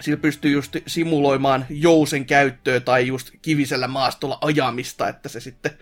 sillä 0.00 0.16
pystyy 0.16 0.50
just 0.50 0.76
simuloimaan 0.86 1.66
jousen 1.70 2.26
käyttöä 2.26 2.80
tai 2.80 3.06
just 3.06 3.30
kivisellä 3.42 3.88
maastolla 3.88 4.38
ajamista, 4.40 5.08
että 5.08 5.28
se 5.28 5.40
sitten 5.40 5.72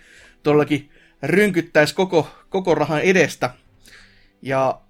todellakin 0.43 0.91
rynkyttäisi 1.23 1.95
koko, 1.95 2.29
koko 2.49 2.75
rahan 2.75 3.01
edestä. 3.01 3.51
Ja 4.43 4.81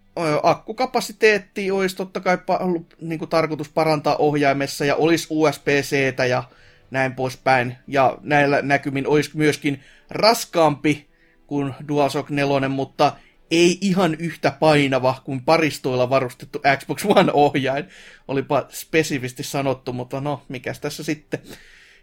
akkukapasiteetti 0.43 1.71
olisi 1.71 1.97
totta 1.97 2.21
kai 2.21 2.39
ollut 2.61 2.95
niin 3.01 3.19
kuin 3.19 3.29
tarkoitus 3.29 3.69
parantaa 3.69 4.17
ohjaimessa 4.17 4.85
ja 4.85 4.97
olisi 4.97 5.27
USB-C 5.31 6.15
ja 6.29 6.45
näin 6.91 7.15
poispäin. 7.15 7.77
Ja 7.87 8.19
näillä 8.21 8.63
näkymin 8.63 9.07
olisi 9.07 9.31
myöskin 9.35 9.81
raskaampi 10.11 11.09
kuin 11.47 11.75
DualShock 11.89 12.31
4, 12.31 12.69
mutta 12.69 13.13
ei 13.55 13.79
ihan 13.81 14.15
yhtä 14.15 14.51
painava 14.51 15.21
kuin 15.25 15.45
paristoilla 15.45 16.11
varustettu 16.11 16.61
Xbox 16.79 17.05
One-ohjain. 17.05 17.89
Olipa 18.29 18.67
spesifisti 18.71 19.43
sanottu, 19.43 19.93
mutta 19.93 20.21
no, 20.21 20.43
mikäs 20.49 20.81
tässä 20.81 21.03
sitten. 21.05 21.41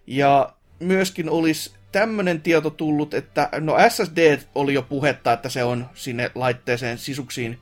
Ja 0.08 0.54
myöskin 0.80 1.30
olisi 1.30 1.72
tämmöinen 1.92 2.42
tieto 2.42 2.70
tullut, 2.70 3.14
että 3.14 3.50
no 3.60 3.76
SSD 3.90 4.40
oli 4.56 4.74
jo 4.74 4.82
puhetta, 4.82 5.34
että 5.34 5.50
se 5.50 5.64
on 5.64 5.90
sinne 5.94 6.32
laitteeseen 6.36 6.98
sisuksiin 6.98 7.60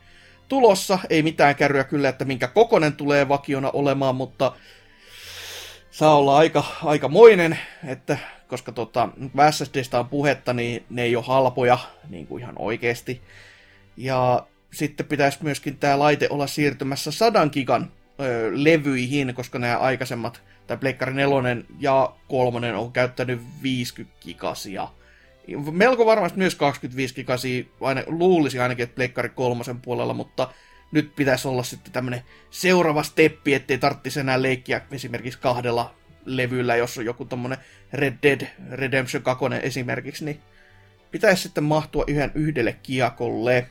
tulossa. 0.48 1.00
Ei 1.10 1.24
mitään 1.24 1.56
kärryä 1.56 1.84
kyllä, 1.84 2.10
että 2.10 2.26
minkä 2.26 2.48
kokonen 2.48 2.94
tulee 2.94 3.28
vakiona 3.30 3.70
olemaan, 3.74 4.16
mutta 4.16 4.52
saa 5.92 6.18
olla 6.18 6.38
aika, 6.38 6.64
aikamoinen, 6.84 7.60
että 7.88 8.18
koska 8.48 8.72
tota, 8.72 9.10
SSDstä 9.52 10.00
on 10.00 10.10
puhetta, 10.10 10.54
niin 10.54 10.86
ne 10.90 11.04
ei 11.04 11.16
ole 11.16 11.26
halpoja 11.28 11.78
niin 12.10 12.28
kuin 12.28 12.42
ihan 12.42 12.56
oikeasti. 12.60 13.22
Ja 14.00 14.48
sitten 14.74 15.06
pitäisi 15.06 15.40
myöskin 15.42 15.78
tämä 15.78 16.00
laite 16.00 16.28
olla 16.30 16.48
siirtymässä 16.48 17.12
100 17.12 17.50
gigan 17.50 17.92
ö, 18.22 18.52
levyihin, 18.54 19.36
koska 19.36 19.60
nämä 19.60 19.78
aikaisemmat, 19.78 20.42
tai 20.68 20.78
Pleikkari 20.78 21.14
4 21.14 21.64
ja 21.80 22.16
3 22.28 22.74
on 22.74 22.92
käyttänyt 22.92 23.42
50 23.64 24.18
gigasia. 24.22 24.88
Melko 25.72 26.06
varmasti 26.06 26.38
myös 26.38 26.56
25 26.56 27.14
gigasia, 27.16 27.64
aina, 27.82 28.04
luulisi 28.08 28.60
ainakin, 28.60 28.84
että 28.84 28.96
Pleikkari 28.96 29.30
3 29.30 29.64
puolella, 29.82 30.14
mutta 30.14 30.54
nyt 30.92 31.16
pitäisi 31.16 31.48
olla 31.48 31.64
sitten 31.64 31.94
tämmöinen 31.94 32.22
seuraava 32.50 33.04
steppi, 33.04 33.54
ettei 33.54 33.78
tarvitsisi 33.78 34.20
enää 34.20 34.42
leikkiä 34.42 34.82
esimerkiksi 34.92 35.40
kahdella 35.40 35.96
levyllä, 36.26 36.76
jos 36.76 36.98
on 36.98 37.06
joku 37.06 37.26
tommonen 37.26 37.58
Red 37.94 38.14
Dead 38.24 38.48
Redemption 38.72 39.24
2 39.24 39.46
esimerkiksi, 39.62 40.26
niin 40.26 40.40
pitäisi 41.12 41.44
sitten 41.44 41.64
mahtua 41.64 42.04
yhden 42.08 42.32
yhdelle 42.36 42.76
kiakolle. 42.84 43.68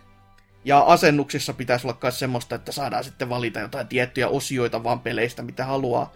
Ja 0.64 0.80
asennuksissa 0.80 1.52
pitäisi 1.52 1.86
olla 1.86 1.98
myös 2.02 2.18
semmoista, 2.18 2.54
että 2.54 2.72
saadaan 2.72 3.04
sitten 3.04 3.28
valita 3.28 3.61
jotain 3.61 3.88
tiettyjä 3.88 4.28
osioita 4.28 4.84
vaan 4.84 5.00
peleistä, 5.00 5.42
mitä 5.42 5.64
haluaa 5.64 6.12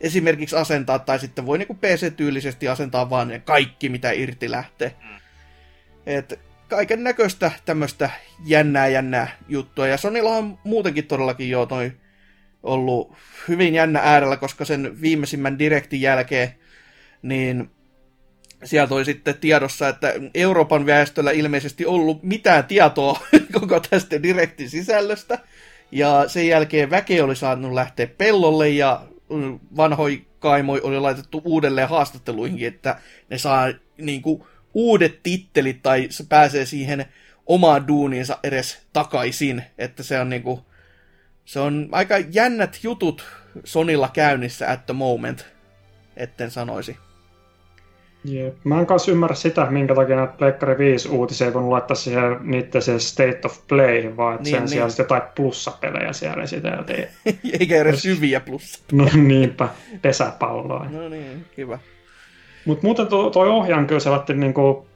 esimerkiksi 0.00 0.56
asentaa, 0.56 0.98
tai 0.98 1.18
sitten 1.18 1.46
voi 1.46 1.58
niinku 1.58 1.74
PC-tyylisesti 1.74 2.68
asentaa 2.68 3.10
vaan 3.10 3.28
ne 3.28 3.38
kaikki, 3.38 3.88
mitä 3.88 4.10
irti 4.10 4.50
lähtee. 4.50 4.94
Mm. 5.02 5.20
Et 6.06 6.40
kaiken 6.68 7.04
näköistä 7.04 7.50
tämmöistä 7.64 8.10
jännää 8.44 8.88
jännää 8.88 9.36
juttua. 9.48 9.86
Ja 9.86 9.96
Sonilla 9.96 10.30
on 10.30 10.58
muutenkin 10.64 11.06
todellakin 11.06 11.50
jo 11.50 11.66
toi 11.66 11.92
ollut 12.62 13.16
hyvin 13.48 13.74
jännä 13.74 14.00
äärellä, 14.04 14.36
koska 14.36 14.64
sen 14.64 15.00
viimeisimmän 15.00 15.58
direktin 15.58 16.00
jälkeen 16.00 16.54
niin 17.22 17.70
sieltä 18.64 18.94
oli 18.94 19.04
sitten 19.04 19.34
tiedossa, 19.34 19.88
että 19.88 20.14
Euroopan 20.34 20.86
väestöllä 20.86 21.30
ilmeisesti 21.30 21.86
ollut 21.86 22.22
mitään 22.22 22.64
tietoa 22.64 23.20
koko 23.60 23.80
tästä 23.80 24.22
direktin 24.22 24.70
sisällöstä. 24.70 25.38
Ja 25.92 26.24
sen 26.28 26.48
jälkeen 26.48 26.90
väke 26.90 27.22
oli 27.22 27.36
saanut 27.36 27.72
lähteä 27.72 28.06
pellolle 28.06 28.68
ja 28.68 29.02
vanhoi 29.76 30.26
kaimoi 30.38 30.80
oli 30.80 31.00
laitettu 31.00 31.42
uudelleen 31.44 31.88
haastatteluihin, 31.88 32.68
että 32.68 32.98
ne 33.30 33.38
saa 33.38 33.72
niin 33.98 34.22
kuin, 34.22 34.42
uudet 34.74 35.22
tittelit 35.22 35.82
tai 35.82 36.06
se 36.10 36.24
pääsee 36.28 36.66
siihen 36.66 37.04
omaan 37.46 37.88
duuniinsa 37.88 38.38
edes 38.42 38.78
takaisin. 38.92 39.62
Että 39.78 40.02
se 40.02 40.20
on 40.20 40.28
niin 40.30 40.42
kuin, 40.42 40.60
se 41.44 41.60
on 41.60 41.88
aika 41.92 42.18
jännät 42.18 42.78
jutut 42.82 43.24
Sonilla 43.64 44.10
käynnissä 44.12 44.70
at 44.70 44.86
the 44.86 44.94
moment, 44.94 45.46
etten 46.16 46.50
sanoisi. 46.50 46.96
Jep. 48.24 48.54
Mä 48.64 48.80
en 48.80 48.86
kanssa 48.86 49.10
ymmärrä 49.10 49.36
sitä, 49.36 49.66
minkä 49.70 49.94
takia 49.94 50.16
näitä 50.16 50.32
Pleikkari 50.38 50.78
5 50.78 51.08
uutisia 51.08 51.46
ei 51.46 51.54
voinut 51.54 51.70
laittaa 51.70 51.94
siihen 51.94 52.36
niiden 52.40 52.82
se 52.82 52.98
State 52.98 53.40
of 53.44 53.58
Play, 53.68 54.16
vaan 54.16 54.34
että 54.34 54.44
niin, 54.44 54.52
sen 54.52 54.60
niin. 54.60 54.68
sijaan 54.68 54.90
jotain 54.98 55.22
plussapelejä 55.34 56.12
siellä 56.12 56.42
esiteltiin. 56.42 57.08
Eikä 57.60 57.76
edes 57.76 58.04
hyviä 58.04 58.40
plussa. 58.40 58.80
No 58.92 59.08
niinpä, 59.14 59.68
pesäpalloa. 60.02 60.86
No 60.90 61.08
niin, 61.08 61.44
kiva. 61.56 61.78
Mutta 62.64 62.86
muuten 62.86 63.06
tuo, 63.06 63.30
toi 63.30 63.48
ohjaan 63.48 63.86
kyllä 63.86 64.00
sellainen 64.00 64.40
niinku, 64.40 64.86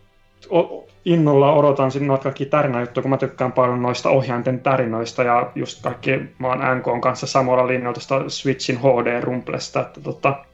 innolla 1.05 1.53
odotan 1.53 1.91
sinne 1.91 2.09
noita 2.09 2.23
kaikki 2.23 2.47
tarinajuttuja, 2.47 3.03
kun 3.03 3.11
mä 3.11 3.17
tykkään 3.17 3.53
paljon 3.53 3.83
noista 3.83 4.11
ohjainten 4.11 4.61
tarinoista 4.61 5.23
ja 5.23 5.51
just 5.55 5.83
kaikki, 5.83 6.21
mä 6.39 6.49
oon 6.49 6.79
NK 6.79 7.01
kanssa 7.01 7.27
samalla 7.27 7.67
linjalla 7.67 7.93
tuosta 7.93 8.25
Switchin 8.29 8.79
HD-rumplesta, 8.79 9.81
että 9.81 10.01
tota, 10.01 10.45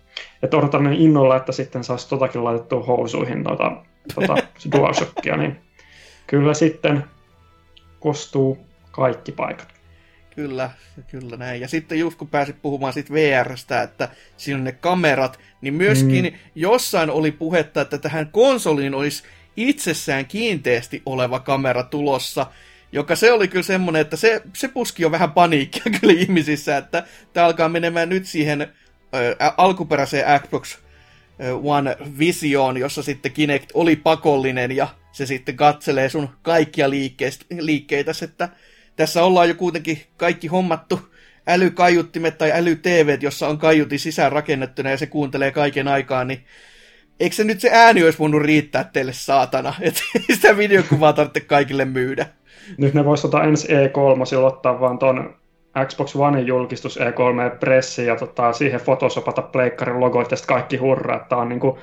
että 0.42 0.56
odotan 0.56 0.84
niin 0.84 1.00
innolla, 1.00 1.36
että 1.36 1.52
sitten 1.52 1.84
saisi 1.84 2.08
totakin 2.08 2.44
laitettua 2.44 2.84
housuihin 2.84 3.44
tuota, 3.44 3.72
tuota 4.14 4.34
DualShockia, 4.72 5.36
niin 5.36 5.56
kyllä 6.26 6.54
sitten 6.54 7.04
kostuu 8.00 8.58
kaikki 8.90 9.32
paikat. 9.32 9.68
Kyllä, 10.34 10.70
kyllä 11.10 11.36
näin. 11.36 11.60
Ja 11.60 11.68
sitten 11.68 11.98
just 11.98 12.18
kun 12.18 12.28
pääsit 12.28 12.62
puhumaan 12.62 12.92
siitä 12.92 13.12
VRstä, 13.12 13.82
että 13.82 14.08
siinä 14.36 14.58
on 14.58 14.64
ne 14.64 14.72
kamerat, 14.72 15.38
niin 15.60 15.74
myöskin 15.74 16.24
mm. 16.24 16.38
jossain 16.54 17.10
oli 17.10 17.32
puhetta, 17.32 17.80
että 17.80 17.98
tähän 17.98 18.28
konsoliin 18.32 18.94
olisi 18.94 19.22
itsessään 19.56 20.26
kiinteästi 20.26 21.02
oleva 21.06 21.40
kamera 21.40 21.82
tulossa, 21.82 22.46
joka 22.92 23.16
se 23.16 23.32
oli 23.32 23.48
kyllä 23.48 23.62
semmoinen, 23.62 24.00
että 24.00 24.16
se, 24.16 24.42
se 24.56 24.68
puski 24.68 25.02
jo 25.02 25.10
vähän 25.10 25.32
paniikkia 25.32 25.92
kyllä 26.00 26.20
ihmisissä, 26.20 26.76
että 26.76 27.04
tämä 27.32 27.46
alkaa 27.46 27.68
menemään 27.68 28.08
nyt 28.08 28.26
siihen 28.26 28.68
ä, 29.42 29.52
alkuperäiseen 29.56 30.40
Xbox 30.40 30.78
One 31.62 31.96
visioon, 32.18 32.76
jossa 32.76 33.02
sitten 33.02 33.32
Kinect 33.32 33.70
oli 33.74 33.96
pakollinen 33.96 34.76
ja 34.76 34.88
se 35.12 35.26
sitten 35.26 35.56
katselee 35.56 36.08
sun 36.08 36.28
kaikkia 36.42 36.90
liikkeitä, 37.60 38.12
että 38.24 38.48
tässä 38.96 39.24
ollaan 39.24 39.48
jo 39.48 39.54
kuitenkin 39.54 40.02
kaikki 40.16 40.46
hommattu 40.46 41.00
älykaiuttimet 41.46 42.38
tai 42.38 42.52
äly-TVt, 42.52 43.22
jossa 43.22 43.48
on 43.48 43.58
kaiutin 43.58 43.98
sisään 43.98 44.32
rakennettuna 44.32 44.90
ja 44.90 44.96
se 44.96 45.06
kuuntelee 45.06 45.50
kaiken 45.50 45.88
aikaa, 45.88 46.24
niin 46.24 46.44
eikö 47.20 47.36
se 47.36 47.44
nyt 47.44 47.60
se 47.60 47.70
ääni 47.72 48.04
olisi 48.04 48.18
voinut 48.18 48.42
riittää 48.42 48.84
teille 48.84 49.12
saatana, 49.12 49.74
että 49.80 50.02
sitä 50.32 50.56
videokuvaa 50.56 51.12
tarvitse 51.12 51.40
kaikille 51.40 51.84
myydä. 51.84 52.26
Nyt 52.78 52.94
ne 52.94 53.04
voisi 53.04 53.22
tota 53.22 53.42
ensi 53.44 53.68
E3 53.68 54.44
ottaa 54.44 54.80
vaan 54.80 54.98
ton 54.98 55.39
Xbox 55.86 56.16
Onein 56.16 56.46
julkistus 56.46 56.98
E3 56.98 57.58
pressi 57.60 58.06
ja 58.06 58.16
tota, 58.16 58.52
siihen 58.52 58.80
fotosopata 58.80 59.42
pleikkarin 59.42 60.00
logo, 60.00 60.22
että 60.22 60.36
kaikki 60.46 60.76
hurraa, 60.76 61.16
että 61.16 61.36
on 61.36 61.48
niin 61.48 61.60
kuin 61.60 61.78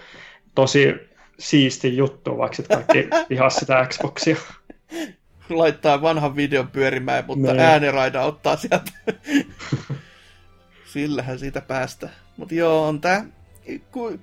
tosi 0.56 0.96
siisti 1.40 1.98
juttu, 1.98 2.38
vaikka 2.38 2.56
sitten 2.56 2.78
kaikki 2.78 3.10
vihas 3.30 3.56
sitä 3.56 3.88
Xboxia. 3.90 4.38
Laittaa 5.50 6.02
vanhan 6.02 6.36
videon 6.36 6.68
pyörimään, 6.68 7.24
mutta 7.28 7.48
ne. 7.48 7.54
Niin. 7.54 7.62
ääniraida 7.62 8.24
ottaa 8.24 8.56
sieltä. 8.56 8.92
Sillähän 10.86 11.40
siitä 11.40 11.62
päästä. 11.62 12.10
Mutta 12.38 12.56
joo, 12.56 12.88
on 12.88 13.02
tää 13.02 13.26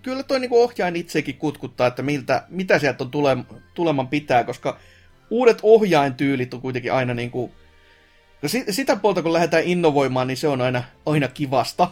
kyllä 0.02 0.22
toi 0.22 0.40
niinku 0.40 0.62
ohjaajan 0.62 0.96
itsekin 0.96 1.36
kutkuttaa, 1.36 1.86
että 1.86 2.02
miltä, 2.02 2.44
mitä 2.48 2.78
sieltä 2.78 3.04
on 3.04 3.10
tule, 3.10 3.36
tuleman 3.74 4.08
pitää, 4.08 4.44
koska 4.44 4.78
uudet 5.30 5.58
ohjaintyylit 5.62 6.54
on 6.54 6.60
kuitenkin 6.60 6.92
aina 6.92 7.14
niinku... 7.14 7.52
No 8.44 8.48
sitä 8.70 8.96
puolta 8.96 9.22
kun 9.22 9.32
lähdetään 9.32 9.64
innovoimaan, 9.64 10.26
niin 10.26 10.36
se 10.36 10.48
on 10.48 10.60
aina, 10.60 10.82
aina 11.06 11.28
kivasta. 11.28 11.90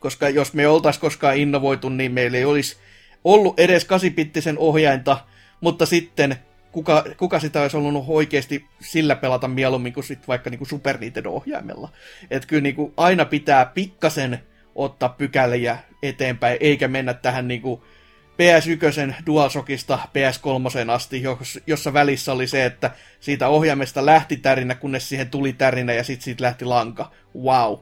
Koska 0.00 0.28
jos 0.28 0.54
me 0.54 0.68
oltais 0.68 0.98
koskaan 0.98 1.36
innovoitu, 1.36 1.88
niin 1.88 2.12
meillä 2.12 2.38
ei 2.38 2.44
olisi 2.44 2.76
ollut 3.24 3.60
edes 3.60 3.84
kasipittisen 3.84 4.58
ohjainta, 4.58 5.24
mutta 5.60 5.86
sitten 5.86 6.36
kuka, 6.72 7.04
kuka 7.16 7.40
sitä 7.40 7.62
olisi 7.62 7.76
ollut 7.76 8.04
oikeasti 8.08 8.64
sillä 8.80 9.16
pelata 9.16 9.48
mieluummin 9.48 9.92
kuin 9.92 10.04
sit 10.04 10.28
vaikka 10.28 10.50
niinku 10.50 10.64
Super 10.64 10.98
Nintendo-ohjaimella. 10.98 11.88
Että 12.30 12.48
kyllä 12.48 12.62
niinku 12.62 12.92
aina 12.96 13.24
pitää 13.24 13.66
pikkasen 13.66 14.38
ottaa 14.74 15.08
pykäliä 15.08 15.78
eteenpäin, 16.02 16.56
eikä 16.60 16.88
mennä 16.88 17.14
tähän 17.14 17.48
niinku 17.48 17.84
PS1 18.32 19.14
DualShockista 19.26 19.98
PS3 20.08 20.90
asti, 20.90 21.22
jossa 21.66 21.92
välissä 21.92 22.32
oli 22.32 22.46
se, 22.46 22.64
että 22.64 22.90
siitä 23.20 23.48
ohjaimesta 23.48 24.06
lähti 24.06 24.36
tärinä, 24.36 24.74
kunnes 24.74 25.08
siihen 25.08 25.30
tuli 25.30 25.52
tärinä 25.52 25.92
ja 25.92 26.04
sitten 26.04 26.24
siitä 26.24 26.44
lähti 26.44 26.64
lanka. 26.64 27.10
Wow. 27.42 27.78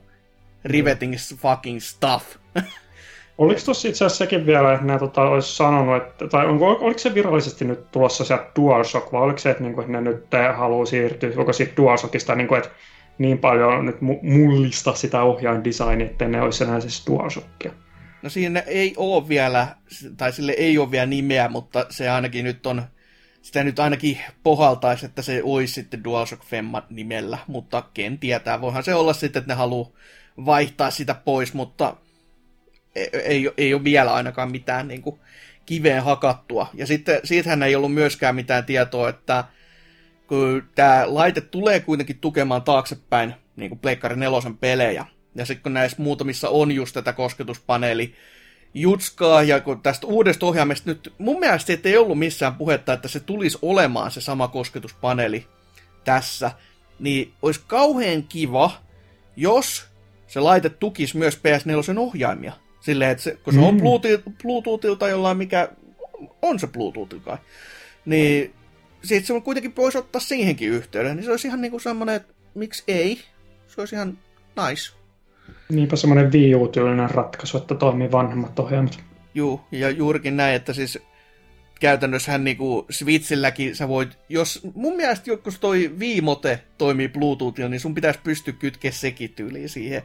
Riveting 0.64 1.14
fucking 1.36 1.80
stuff. 1.80 2.24
Oliko 3.38 3.60
tuossa 3.64 3.88
itse 3.88 4.04
asiassa 4.04 4.24
sekin 4.24 4.46
vielä, 4.46 4.72
että 4.72 4.86
nämä 4.86 4.98
tota, 4.98 5.22
olisi 5.22 5.56
sanonut, 5.56 5.96
että, 5.96 6.28
tai 6.28 6.46
onko, 6.46 6.70
oliko 6.70 6.98
se 6.98 7.14
virallisesti 7.14 7.64
nyt 7.64 7.90
tulossa 7.90 8.24
se 8.24 8.38
DualShock, 8.56 9.12
vai 9.12 9.22
oliko 9.22 9.38
se, 9.38 9.50
että, 9.50 9.62
niin 9.62 9.74
kuin, 9.74 9.82
että 9.84 9.92
ne 9.92 10.10
nyt 10.10 10.26
haluaa 10.56 10.86
siirtyä, 10.86 11.30
onko 11.36 11.52
siitä 11.52 11.72
DualShockista, 11.76 12.34
niin 12.34 12.48
kuin, 12.48 12.58
että 12.58 12.70
niin 13.18 13.38
paljon 13.38 13.86
nyt 13.86 13.96
mullista 14.22 14.94
sitä 14.94 15.22
ohjaindesignia, 15.22 16.06
että 16.06 16.28
ne 16.28 16.42
olisi 16.42 16.64
enää 16.64 16.80
siis 16.80 17.06
DualShockia. 17.06 17.72
No 18.22 18.30
siinä 18.30 18.60
ei 18.60 18.94
ole 18.96 19.28
vielä, 19.28 19.76
tai 20.16 20.32
sille 20.32 20.52
ei 20.52 20.78
ole 20.78 20.90
vielä 20.90 21.06
nimeä, 21.06 21.48
mutta 21.48 21.86
se 21.90 22.08
ainakin 22.08 22.44
nyt 22.44 22.66
on, 22.66 22.82
sitä 23.42 23.64
nyt 23.64 23.78
ainakin 23.78 24.18
pohaltaisi, 24.42 25.06
että 25.06 25.22
se 25.22 25.40
olisi 25.44 25.74
sitten 25.74 26.04
DualShock 26.04 26.44
Femma 26.44 26.86
nimellä, 26.90 27.38
mutta 27.46 27.82
ken 27.94 28.18
tietää, 28.18 28.60
voihan 28.60 28.84
se 28.84 28.94
olla 28.94 29.12
sitten, 29.12 29.40
että 29.40 29.52
ne 29.52 29.58
haluaa 29.58 29.90
vaihtaa 30.46 30.90
sitä 30.90 31.14
pois, 31.14 31.54
mutta 31.54 31.96
ei, 32.94 33.08
ei, 33.24 33.50
ei 33.56 33.74
ole 33.74 33.84
vielä 33.84 34.14
ainakaan 34.14 34.50
mitään 34.50 34.88
niin 34.88 35.02
kuin 35.02 35.20
kiveen 35.66 36.02
hakattua. 36.02 36.70
Ja 36.74 36.86
sitten 36.86 37.20
siitähän 37.24 37.62
ei 37.62 37.76
ollut 37.76 37.94
myöskään 37.94 38.34
mitään 38.34 38.64
tietoa, 38.64 39.08
että 39.08 39.44
kun 40.26 40.68
tämä 40.74 41.04
laite 41.06 41.40
tulee 41.40 41.80
kuitenkin 41.80 42.18
tukemaan 42.18 42.62
taaksepäin 42.62 43.34
niin 43.56 43.68
kuin 43.68 43.78
Pleikkari 43.78 44.16
nelosen 44.16 44.56
pelejä. 44.56 45.06
Ja 45.34 45.46
sitten 45.46 45.62
kun 45.62 45.74
näissä 45.74 46.02
muutamissa 46.02 46.48
on 46.48 46.72
just 46.72 46.94
tätä 46.94 47.12
kosketuspaneeli 47.12 48.14
jutskaa, 48.74 49.42
ja 49.42 49.60
kun 49.60 49.82
tästä 49.82 50.06
uudesta 50.06 50.46
ohjaamesta 50.46 50.90
nyt, 50.90 51.12
mun 51.18 51.40
mielestä 51.40 51.72
ei 51.84 51.96
ollut 51.96 52.18
missään 52.18 52.54
puhetta, 52.54 52.92
että 52.92 53.08
se 53.08 53.20
tulisi 53.20 53.58
olemaan 53.62 54.10
se 54.10 54.20
sama 54.20 54.48
kosketuspaneeli 54.48 55.46
tässä, 56.04 56.50
niin 56.98 57.32
olisi 57.42 57.60
kauhean 57.66 58.22
kiva, 58.22 58.72
jos 59.36 59.84
se 60.26 60.40
laite 60.40 60.68
tukisi 60.68 61.18
myös 61.18 61.36
PS4 61.36 61.98
ohjaimia. 61.98 62.52
Silleen, 62.80 63.10
että 63.10 63.24
se, 63.24 63.38
kun 63.42 63.52
se 63.52 63.58
mm. 63.58 63.66
on 63.66 63.80
Bluetoothilta 64.42 65.08
jollain, 65.08 65.36
mikä 65.36 65.68
on 66.42 66.58
se 66.58 66.66
Bluetooth 66.66 67.16
kai, 67.24 67.38
niin 68.04 68.54
sitten 69.02 69.36
se 69.36 69.40
kuitenkin 69.40 69.76
voisi 69.76 69.98
ottaa 69.98 70.20
siihenkin 70.20 70.68
yhteyden, 70.68 71.16
niin 71.16 71.24
se 71.24 71.30
olisi 71.30 71.48
ihan 71.48 71.60
niinku 71.60 71.78
semmoinen, 71.78 72.14
että 72.14 72.34
miksi 72.54 72.84
ei? 72.88 73.20
Se 73.68 73.80
olisi 73.80 73.94
ihan 73.94 74.18
nice. 74.68 74.99
Niinpä 75.70 75.96
semmoinen 75.96 76.32
Wii 76.32 76.52
ratkaisu, 77.10 77.56
että 77.56 77.74
toimii 77.74 78.12
vanhemmat 78.12 78.58
ohjelmat. 78.58 79.00
Juu, 79.34 79.60
ja 79.72 79.90
juurikin 79.90 80.36
näin, 80.36 80.54
että 80.54 80.72
siis 80.72 80.98
käytännössähän 81.80 82.44
niinku 82.44 82.86
Switchilläkin 82.90 83.76
sä 83.76 83.88
voit, 83.88 84.18
jos 84.28 84.60
mun 84.74 84.96
mielestä 84.96 85.30
jos 85.30 85.60
toi 85.60 85.90
Viimote 85.98 86.62
toimii 86.78 87.08
Bluetoothilla, 87.08 87.68
niin 87.68 87.80
sun 87.80 87.94
pitäisi 87.94 88.20
pystyä 88.24 88.54
kytkeä 88.58 88.90
sekin 88.90 89.30
tyyliin 89.30 89.68
siihen. 89.68 90.02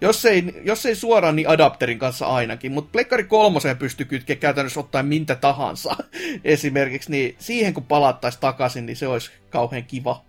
Jos 0.00 0.24
ei, 0.24 0.62
jos 0.64 0.86
ei 0.86 0.94
suoraan, 0.94 1.36
niin 1.36 1.48
adapterin 1.48 1.98
kanssa 1.98 2.26
ainakin, 2.26 2.72
mutta 2.72 2.90
Plekkari 2.92 3.24
kolmoseen 3.24 3.76
pystyy 3.76 4.06
kytkeä 4.06 4.36
käytännössä 4.36 4.80
ottaen 4.80 5.06
mintä 5.06 5.34
tahansa 5.34 5.96
esimerkiksi, 6.44 7.10
niin 7.10 7.36
siihen 7.38 7.74
kun 7.74 7.84
palattaisiin 7.84 8.40
takaisin, 8.40 8.86
niin 8.86 8.96
se 8.96 9.06
olisi 9.06 9.30
kauhean 9.50 9.84
kiva. 9.84 10.24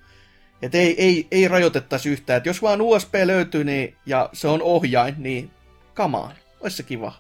Et 0.62 0.76
ei, 0.76 1.04
ei, 1.04 1.28
ei 1.32 1.48
rajoitettaisi 1.48 2.10
yhtään, 2.10 2.38
että 2.38 2.50
jos 2.50 2.62
vaan 2.62 2.82
USB 2.82 3.14
löytyy 3.26 3.64
niin, 3.64 3.96
ja 4.06 4.30
se 4.34 4.48
on 4.48 4.62
ohjain, 4.62 5.16
niin 5.18 5.52
kamaan, 5.94 6.36
olisi 6.60 6.78
se 6.78 6.84
kiva. 6.84 7.14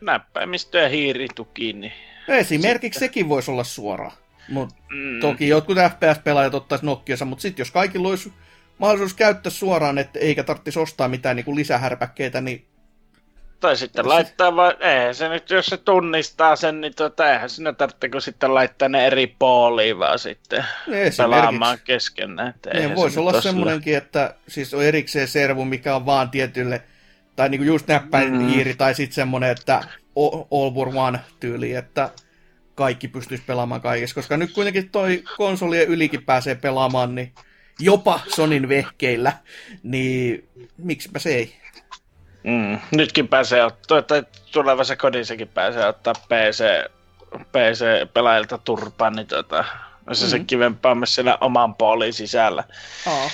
Näppäimistö 0.00 0.78
ja 0.78 0.88
hiirituki, 0.88 1.72
niin... 1.72 1.92
Esimerkiksi 2.28 2.98
Sitten. 2.98 3.08
sekin 3.08 3.28
voisi 3.28 3.50
olla 3.50 3.64
suora. 3.64 4.10
Mut 4.48 4.70
mm. 4.90 5.20
Toki 5.20 5.48
jotkut 5.48 5.76
FPS-pelaajat 5.78 6.54
ottaisi 6.54 6.86
Nokiansa, 6.86 7.24
mutta 7.24 7.42
sitten 7.42 7.60
jos 7.60 7.70
kaikilla 7.70 8.08
olisi 8.08 8.32
mahdollisuus 8.78 9.14
käyttää 9.14 9.50
suoraan, 9.50 9.98
että 9.98 10.18
eikä 10.18 10.42
tarvitsisi 10.42 10.78
ostaa 10.78 11.08
mitään 11.08 11.36
niin 11.36 11.44
kuin 11.44 11.56
lisähärpäkkeitä, 11.56 12.40
niin 12.40 12.64
tai 13.62 13.76
sitten 13.76 14.08
laittaa 14.08 14.56
vaan, 14.56 14.74
eihän 14.80 15.14
se 15.14 15.28
nyt, 15.28 15.50
jos 15.50 15.66
se 15.66 15.76
tunnistaa 15.76 16.56
sen, 16.56 16.80
niin 16.80 16.94
tota, 16.94 17.32
eihän 17.32 17.50
sinä 17.50 17.72
tarvitse 17.72 18.20
sitten 18.20 18.54
laittaa 18.54 18.88
ne 18.88 19.06
eri 19.06 19.26
pooliin 19.26 19.98
vaan 19.98 20.18
sitten 20.18 20.64
pelaamaan 21.16 21.78
keskenään. 21.84 22.54
Niin, 22.74 22.94
voisi 22.94 23.20
olla 23.20 23.40
semmoinenkin, 23.40 23.96
että 23.96 24.34
siis 24.48 24.74
on 24.74 24.84
erikseen 24.84 25.28
servu, 25.28 25.64
mikä 25.64 25.96
on 25.96 26.06
vaan 26.06 26.30
tietylle, 26.30 26.82
tai 27.36 27.48
niinku 27.48 27.64
just 27.64 27.88
näppäin 27.88 28.32
mm. 28.32 28.48
hiiri, 28.48 28.74
tai 28.74 28.94
sitten 28.94 29.14
semmoinen, 29.14 29.50
että 29.50 29.84
all 30.50 30.74
for 30.74 30.88
one 30.94 31.18
tyyli, 31.40 31.74
että 31.74 32.10
kaikki 32.74 33.08
pystyisi 33.08 33.44
pelaamaan 33.46 33.80
kaikessa, 33.80 34.14
koska 34.14 34.36
nyt 34.36 34.52
kuitenkin 34.52 34.90
toi 34.90 35.22
konsolien 35.36 35.88
ylikin 35.88 36.24
pääsee 36.24 36.54
pelaamaan, 36.54 37.14
niin 37.14 37.32
jopa 37.80 38.20
Sonin 38.34 38.68
vehkeillä, 38.68 39.32
niin 39.82 40.48
miksipä 40.76 41.18
se 41.18 41.34
ei. 41.34 41.61
Mm, 42.44 42.78
nytkin 42.96 43.28
pääsee 43.28 43.64
ottaa, 43.64 44.02
tai 44.02 44.22
tulevassa 44.52 44.96
kodissakin 44.96 45.48
pääsee 45.48 45.86
ottaa 45.86 46.14
PC, 46.14 46.64
PC-pelaajilta 47.52 48.58
turpaan, 48.58 49.12
niin 49.12 49.26
tota, 49.26 49.64
mm. 50.06 50.14
se 50.14 50.38
kivempaa 50.38 50.94
myös 50.94 51.14
siellä 51.14 51.38
oman 51.40 51.74
poolin 51.74 52.12
sisällä. 52.12 52.64
Aa. 53.06 53.30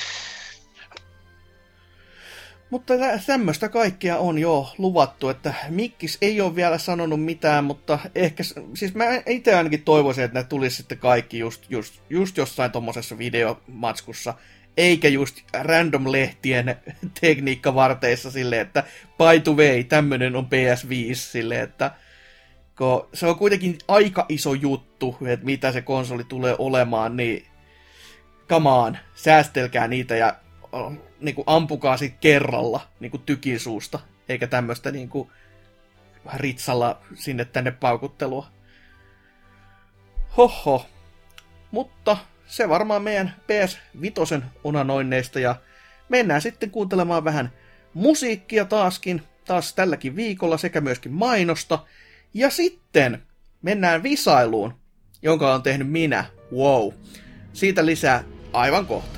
Mutta 2.71 2.95
tämmöistä 3.27 3.69
kaikkea 3.69 4.19
on 4.19 4.39
jo 4.39 4.73
luvattu, 4.79 5.29
että 5.29 5.55
Mikkis 5.69 6.19
ei 6.23 6.41
ole 6.41 6.55
vielä 6.57 6.79
sanonut 6.79 7.25
mitään, 7.25 7.65
mutta 7.65 7.99
ehkä, 8.15 8.43
siis 8.75 8.95
mä 8.95 9.05
itse 9.27 9.55
ainakin 9.55 9.83
toivoisin, 9.83 10.25
että 10.25 10.39
ne 10.39 10.45
tulisi 10.45 10.77
sitten 10.77 10.99
kaikki 10.99 11.39
just, 11.39 11.65
just, 11.71 11.95
just 12.11 12.37
jossain 12.37 12.73
tuommoisessa 12.73 13.19
videomatskussa, 13.19 14.35
eikä 14.79 15.09
just 15.09 15.41
random-lehtien 15.53 16.77
tekniikkavarteissa 17.21 18.31
silleen, 18.31 18.63
että 18.63 18.85
by 19.19 19.41
the 19.45 19.53
way, 19.53 19.85
tämmönen 19.85 20.37
on 20.37 20.45
PS5 20.45 21.15
silleen, 21.15 21.61
että 21.61 21.91
kun 22.79 23.09
se 23.15 23.27
on 23.27 23.37
kuitenkin 23.37 23.79
aika 23.89 24.27
iso 24.29 24.55
juttu, 24.55 25.19
että 25.27 25.47
mitä 25.47 25.73
se 25.73 25.83
konsoli 25.83 26.25
tulee 26.25 26.55
olemaan, 26.59 27.17
niin 27.17 27.47
on, 28.51 28.99
säästelkää 29.15 29.89
niitä 29.89 30.17
ja 30.17 30.37
niin 31.21 31.35
kuin 31.35 31.45
ampukaa 31.47 31.97
sit 31.97 32.15
kerralla 32.21 32.81
niin 33.01 33.11
kuin 33.11 33.23
tykin 33.23 33.61
suusta, 33.61 33.99
eikä 34.29 34.47
tämmöistä 34.47 34.91
niin 34.91 35.09
kuin 35.09 35.31
ritsalla 36.35 37.01
sinne 37.15 37.45
tänne 37.45 37.71
paukuttelua. 37.71 38.47
Hoho. 40.37 40.87
Mutta 41.71 42.17
se 42.49 42.69
varmaan 42.69 43.03
meidän 43.03 43.35
PS 43.47 43.79
Vitosen 44.01 44.45
unanoinneista 44.65 45.41
ja 45.41 45.57
mennään 46.09 46.43
sitten 46.43 46.71
kuuntelemaan 46.71 47.25
vähän 47.25 47.53
musiikkia 47.95 48.65
taaskin, 48.65 49.23
taas 49.45 49.73
tälläkin 49.75 50.17
viikolla 50.17 50.59
sekä 50.59 50.81
myöskin 50.81 51.13
mainosta. 51.13 51.79
Ja 52.35 52.51
sitten 52.51 53.23
mennään 53.63 54.03
visailuun, 54.03 54.75
jonka 55.23 55.55
on 55.55 55.63
tehnyt 55.63 55.91
minä. 55.91 56.25
Wow. 56.53 56.93
Siitä 57.53 57.87
lisää 57.87 58.25
aivan 58.53 58.87
kohta. 58.87 59.18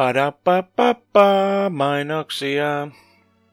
Padapapapa, 0.00 1.70
mainoksia. 1.70 2.88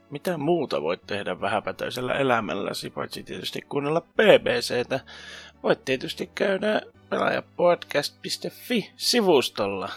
Mitä 0.10 0.38
muuta 0.38 0.82
voit 0.82 1.02
tehdä 1.08 1.41
vähäpätöisellä 1.41 2.14
elämälläsi, 2.14 2.89
paitsi 2.89 3.24
tietysti 3.24 3.62
kuunnella 3.62 4.02
BBCtä? 4.02 5.00
Voit 5.64 5.86
tietysti 5.86 6.30
käydä 6.36 6.82
pelaajapodcast.fi-sivustolla. 7.10 9.89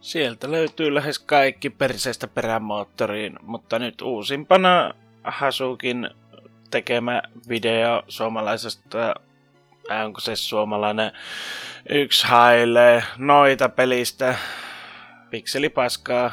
Sieltä 0.00 0.50
löytyy 0.50 0.94
lähes 0.94 1.18
kaikki 1.18 1.70
perseestä 1.70 2.26
perämoottoriin, 2.26 3.38
mutta 3.42 3.78
nyt 3.78 4.02
uusimpana 4.02 4.94
Hasukin 5.24 6.10
tekemä 6.70 7.22
video 7.48 8.02
suomalaisesta, 8.08 9.14
onko 10.04 10.20
se 10.20 10.36
suomalainen, 10.36 11.12
yksi 11.88 12.26
hailee 12.26 13.02
noita 13.18 13.68
pelistä 13.68 14.34
pikselipaskaa, 15.30 16.32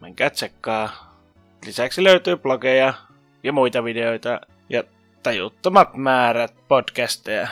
menkää 0.00 0.30
tsekkaa. 0.30 1.16
Lisäksi 1.66 2.04
löytyy 2.04 2.36
blogeja 2.36 2.94
ja 3.42 3.52
muita 3.52 3.84
videoita 3.84 4.40
ja 4.68 4.84
tajuttomat 5.22 5.96
määrät 5.96 6.54
podcasteja. 6.68 7.48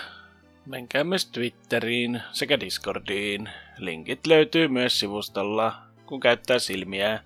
Menkää 0.67 1.05
myös 1.05 1.27
Twitteriin 1.27 2.23
sekä 2.33 2.61
Discordiin. 2.61 3.49
Linkit 3.79 4.27
löytyy 4.27 4.69
myös 4.69 5.01
sivustolla, 5.01 5.75
kun 6.07 6.21
käyttää 6.21 6.59
silmiä. 6.59 7.21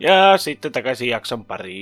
Ja 0.00 0.38
sitten 0.38 0.72
takaisin 0.72 1.08
jakson 1.08 1.44
pariin. 1.44 1.76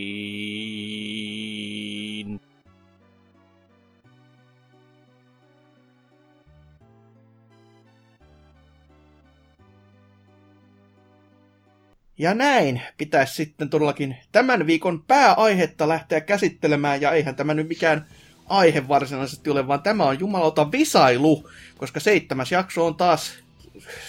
Ja 12.19 12.35
näin 12.35 12.83
pitäisi 12.99 13.35
sitten 13.35 13.71
todellakin 13.71 14.17
tämän 14.33 14.67
viikon 14.67 15.03
pääaihetta 15.03 15.89
lähteä 15.89 16.21
käsittelemään, 16.21 17.01
ja 17.01 17.13
eihän 17.13 17.37
tämä 17.37 17.55
nyt 17.55 17.69
mikään 17.69 18.07
aihe 18.47 18.89
varsinaisesti 18.89 19.51
ole, 19.51 19.67
vaan 19.67 19.83
tämä 19.83 20.05
on 20.05 20.21
jumalauta 20.21 20.73
visailu, 20.73 21.51
koska 21.79 22.01
seitsemäs 22.01 22.53
jakso 22.53 22.87
on 22.87 22.95
taas 22.95 23.33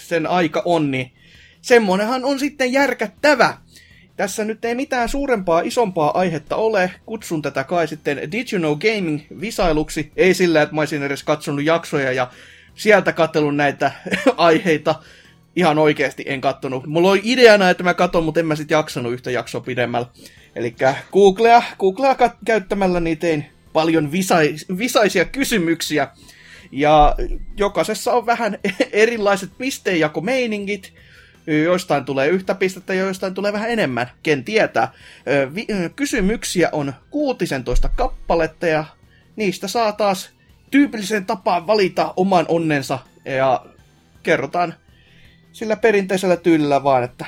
sen 0.02 0.26
aika 0.26 0.62
on, 0.64 0.90
niin 0.90 1.12
semmonenhan 1.62 2.24
on 2.24 2.38
sitten 2.38 2.72
järkättävä. 2.72 3.58
Tässä 4.16 4.44
nyt 4.44 4.64
ei 4.64 4.74
mitään 4.74 5.08
suurempaa, 5.08 5.60
isompaa 5.60 6.18
aihetta 6.18 6.56
ole. 6.56 6.90
Kutsun 7.06 7.42
tätä 7.42 7.64
kai 7.64 7.88
sitten 7.88 8.32
Did 8.32 8.46
You 8.52 8.58
Know 8.58 8.78
Gaming 8.78 9.20
visailuksi. 9.40 10.12
Ei 10.16 10.34
sillä, 10.34 10.62
että 10.62 10.74
mä 10.74 10.80
olisin 10.80 11.02
edes 11.02 11.22
katsonut 11.22 11.64
jaksoja 11.64 12.12
ja 12.12 12.30
sieltä 12.74 13.12
katselun 13.12 13.56
näitä 13.56 13.92
aiheita. 14.36 14.94
Ihan 15.56 15.78
oikeasti 15.78 16.24
en 16.26 16.40
kattonut. 16.40 16.86
Mulla 16.86 17.10
oli 17.10 17.20
ideana, 17.24 17.70
että 17.70 17.82
mä 17.82 17.94
katon, 17.94 18.24
mutta 18.24 18.40
en 18.40 18.46
mä 18.46 18.56
sit 18.56 18.70
jaksanut 18.70 19.12
yhtä 19.12 19.30
jaksoa 19.30 19.60
pidemmällä. 19.60 20.06
Eli 20.56 20.74
Googlea, 21.12 21.62
Googlea 21.78 22.14
kat- 22.14 22.38
käyttämällä 22.44 23.00
niin 23.00 23.18
tein 23.18 23.46
paljon 23.72 24.12
visais, 24.12 24.66
visaisia 24.78 25.24
kysymyksiä. 25.24 26.08
Ja 26.72 27.14
jokaisessa 27.56 28.12
on 28.12 28.26
vähän 28.26 28.58
erilaiset 28.92 29.50
pisteenjakomeiningit. 29.58 30.92
Joistain 31.64 32.04
tulee 32.04 32.28
yhtä 32.28 32.54
pistettä 32.54 32.94
ja 32.94 33.02
joistain 33.02 33.34
tulee 33.34 33.52
vähän 33.52 33.70
enemmän, 33.70 34.10
ken 34.22 34.44
tietää. 34.44 34.92
Kysymyksiä 35.96 36.68
on 36.72 36.94
16 37.10 37.88
kappaletta 37.88 38.66
ja 38.66 38.84
niistä 39.36 39.68
saa 39.68 39.92
taas 39.92 40.30
tyypillisen 40.70 41.26
tapaan 41.26 41.66
valita 41.66 42.14
oman 42.16 42.44
onnensa 42.48 42.98
ja 43.24 43.66
kerrotaan 44.22 44.74
sillä 45.56 45.76
perinteisellä 45.76 46.36
tyylillä 46.36 46.84
vaan, 46.84 47.04
että 47.04 47.26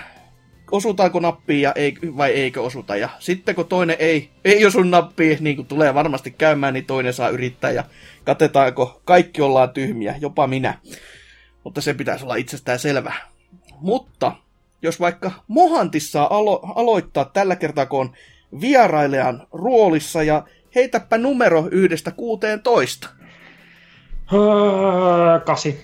osutaanko 0.70 1.20
nappiin 1.20 1.61
ja 1.62 1.72
ei, 1.72 1.95
vai 2.16 2.31
eikö 2.31 2.62
osuta. 2.62 2.97
Ja 2.97 3.09
sitten 3.18 3.55
kun 3.55 3.66
toinen 3.66 3.97
ei, 3.99 4.31
ei 4.45 4.66
osu 4.66 4.83
nappiin, 4.83 5.39
niin 5.41 5.57
kuin 5.57 5.68
tulee 5.68 5.95
varmasti 5.95 6.31
käymään, 6.31 6.74
niin 6.74 6.87
toinen 6.87 7.12
saa 7.12 7.29
yrittää 7.29 7.70
ja 7.70 7.85
katetaanko 8.24 9.01
kaikki 9.05 9.43
ollaan 9.43 9.70
tyhmiä, 9.70 10.14
jopa 10.20 10.47
minä. 10.47 10.79
Mutta 11.64 11.81
se 11.81 11.95
pitäisi 11.95 12.24
olla 12.24 12.37
itsestään 12.37 12.79
selvää. 12.79 13.16
Mutta 13.81 14.33
jos 14.83 15.01
vaikka 15.01 15.31
Mohantis 15.49 16.12
saa 16.12 16.29
alo- 16.29 16.72
aloittaa 16.74 17.24
tällä 17.24 17.57
kertaa, 17.57 17.87
kun 17.87 18.01
on 18.01 18.12
vierailijan 18.61 19.47
roolissa 19.53 20.22
ja 20.22 20.43
heitäpä 20.74 21.18
numero 21.18 21.68
yhdestä 21.70 22.11
kuuteen 22.11 22.62
toista. 22.62 23.09
Öö, 24.33 25.41
kasi. 25.41 25.81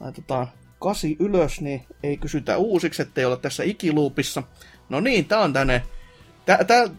Laitetaan 0.00 0.48
kasi 0.86 1.16
ylös, 1.18 1.60
niin 1.60 1.82
ei 2.02 2.16
kysytä 2.16 2.56
uusiksi, 2.56 3.02
ettei 3.02 3.24
ole 3.24 3.36
tässä 3.36 3.62
ikiluupissa. 3.62 4.42
No 4.88 5.00
niin, 5.00 5.24
tää 5.24 5.40
on 5.40 5.52
tänne. 5.52 5.82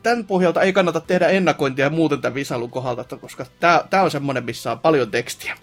Tämän 0.04 0.26
pohjalta 0.26 0.62
ei 0.62 0.74
kannata 0.74 1.00
tehdä 1.00 1.28
ennakointia 1.28 1.90
muuten 1.90 2.22
tämän 2.22 2.36
visailun 2.36 2.72
kohdalta, 2.72 3.18
koska 3.18 3.46
tämä 3.90 4.04
on 4.04 4.12
semmonen, 4.12 4.46
missä 4.46 4.72
on 4.72 4.80
paljon 4.80 5.12
tekstiä. 5.12 5.58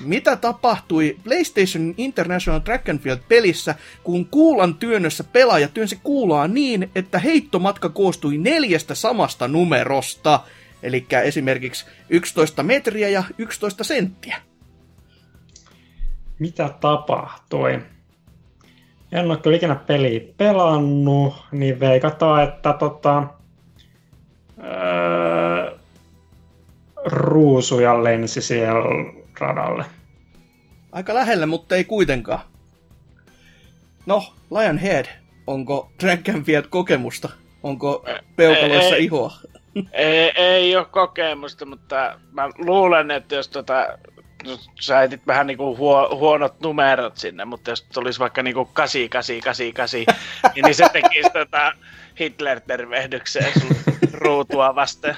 Mitä 0.00 0.36
tapahtui 0.36 1.16
PlayStation 1.24 1.94
International 1.96 2.60
Track 2.60 2.88
and 2.88 2.98
Field-pelissä, 2.98 3.74
kun 4.04 4.26
kuulan 4.26 4.74
työnnössä 4.74 5.24
pelaaja 5.24 5.68
työnsi 5.68 5.98
kuulaa 6.02 6.48
niin, 6.48 6.90
että 6.94 7.18
heittomatka 7.18 7.88
koostui 7.88 8.38
neljästä 8.38 8.94
samasta 8.94 9.48
numerosta, 9.48 10.40
eli 10.82 11.06
esimerkiksi 11.24 11.84
11 12.08 12.62
metriä 12.62 13.08
ja 13.08 13.24
11 13.38 13.84
senttiä? 13.84 14.36
Mitä 16.38 16.70
tapahtui? 16.80 17.80
En 19.12 19.30
ole 19.30 19.36
kyllä 19.36 19.56
ikinä 19.56 19.74
peliä 19.74 20.20
pelannut, 20.36 21.34
niin 21.52 21.80
veikataan, 21.80 22.42
että 22.42 22.72
tota, 22.72 23.24
öö, 24.64 25.78
ruusuja 27.04 28.04
lensi 28.04 28.40
siellä 28.40 28.80
radalle. 29.40 29.84
Aika 30.92 31.14
lähellä, 31.14 31.46
mutta 31.46 31.76
ei 31.76 31.84
kuitenkaan. 31.84 32.40
No, 34.06 34.24
Lionhead, 34.50 35.06
onko 35.46 35.90
Dragonfield 36.02 36.64
kokemusta? 36.70 37.28
Onko 37.62 38.04
peukaloissa 38.36 38.96
ei, 38.96 39.04
ihoa? 39.04 39.32
Ei, 39.92 40.32
ei 40.36 40.76
ole 40.76 40.84
kokemusta, 40.84 41.66
mutta 41.66 42.18
mä 42.32 42.48
luulen, 42.58 43.10
että 43.10 43.34
jos 43.34 43.48
tota, 43.48 43.98
sä 44.80 45.02
etit 45.02 45.26
vähän 45.26 45.46
niinku 45.46 45.76
huo, 45.76 46.16
huonot 46.16 46.60
numerot 46.60 47.16
sinne, 47.16 47.44
mutta 47.44 47.70
jos 47.70 47.82
tulisi 47.82 48.20
vaikka 48.20 48.42
niinku 48.42 48.64
8888, 48.64 50.00
niin, 50.54 50.64
niin 50.64 50.74
se 50.74 50.86
tekisi 50.92 51.30
tota 51.32 51.72
Hitler-tervehdykseen 52.20 53.60
sun 53.60 53.76
ruutua 54.12 54.74
vasten. 54.74 55.16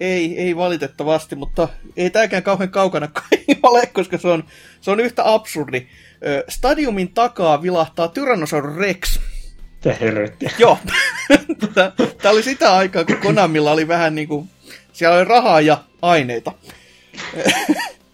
Ei, 0.00 0.38
ei 0.38 0.56
valitettavasti, 0.56 1.36
mutta 1.36 1.68
ei 1.96 2.10
tämäkään 2.10 2.42
kauhean 2.42 2.70
kaukana 2.70 3.08
ole, 3.62 3.86
koska 3.86 4.18
se 4.18 4.28
on, 4.28 4.44
se 4.80 4.90
on 4.90 5.00
yhtä 5.00 5.34
absurdi. 5.34 5.86
Stadiumin 6.48 7.12
takaa 7.12 7.62
vilahtaa 7.62 8.08
Tyrannosaurus 8.08 8.76
Rex. 8.76 9.20
Te 9.80 9.96
helvetti. 10.00 10.46
Joo. 10.58 10.78
Tämä 12.22 12.32
oli 12.32 12.42
sitä 12.42 12.76
aikaa, 12.76 13.04
kun 13.04 13.16
Konamilla 13.16 13.72
oli 13.72 13.88
vähän 13.88 14.14
niin 14.14 14.28
kuin, 14.28 14.48
siellä 14.92 15.16
oli 15.16 15.24
rahaa 15.24 15.60
ja 15.60 15.84
aineita. 16.02 16.52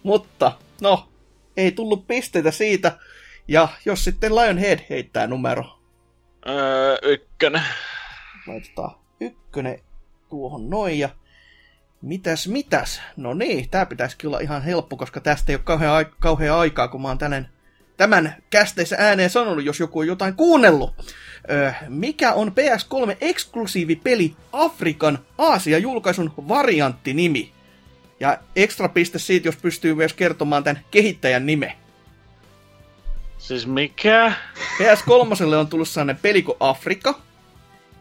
Mutta, 0.03 0.51
no, 0.81 1.09
ei 1.57 1.71
tullut 1.71 2.07
pisteitä 2.07 2.51
siitä. 2.51 2.97
Ja 3.47 3.67
jos 3.85 4.03
sitten 4.03 4.35
Lionhead 4.35 4.79
heittää 4.89 5.27
numero. 5.27 5.79
Öö, 6.47 6.97
ykkönen. 7.03 7.63
Laitetaan 8.47 8.95
ykkönen 9.19 9.79
tuohon 10.29 10.69
noin 10.69 10.99
ja 10.99 11.09
Mitäs, 12.03 12.47
mitäs? 12.47 13.01
No 13.17 13.33
niin, 13.33 13.69
tää 13.69 13.85
pitäisi 13.85 14.17
kyllä 14.17 14.39
ihan 14.39 14.61
helppo, 14.61 14.97
koska 14.97 15.19
tästä 15.19 15.51
ei 15.51 15.55
ole 15.55 15.63
kauhean, 15.63 15.93
ai- 15.93 16.05
kauhean 16.19 16.57
aikaa, 16.57 16.87
kun 16.87 17.01
mä 17.01 17.07
oon 17.07 17.17
tänne, 17.17 17.45
tämän 17.97 18.35
kästeissä 18.49 18.95
ääneen 18.99 19.29
sanonut, 19.29 19.65
jos 19.65 19.79
joku 19.79 19.99
on 19.99 20.07
jotain 20.07 20.33
kuunnellut. 20.33 21.13
Öö, 21.51 21.71
mikä 21.87 22.33
on 22.33 22.51
PS3 22.51 23.17
eksklusiivipeli 23.21 24.35
Afrikan 24.53 25.19
Aasia-julkaisun 25.37 26.33
varianttinimi? 26.37 27.53
Ja 28.23 28.37
ekstra 28.55 28.89
piste 28.89 29.19
siitä, 29.19 29.47
jos 29.47 29.55
pystyy 29.55 29.95
myös 29.95 30.13
kertomaan 30.13 30.63
tämän 30.63 30.81
kehittäjän 30.91 31.45
nime. 31.45 31.77
Siis 33.37 33.67
mikä? 33.67 34.33
PS3 34.77 35.55
on 35.59 35.67
tullut 35.67 35.87
sellainen 35.87 36.17
peli 36.21 36.41
kuin 36.41 36.57
Afrika, 36.59 37.19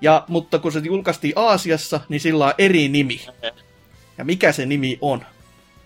ja, 0.01 0.25
mutta 0.29 0.59
kun 0.59 0.73
se 0.73 0.79
julkaistiin 0.79 1.33
Aasiassa, 1.37 2.01
niin 2.09 2.21
sillä 2.21 2.47
on 2.47 2.53
eri 2.59 2.89
nimi. 2.89 3.27
Ja 4.19 4.25
mikä 4.25 4.53
se 4.53 4.67
nimi 4.67 4.99
on? 5.01 5.27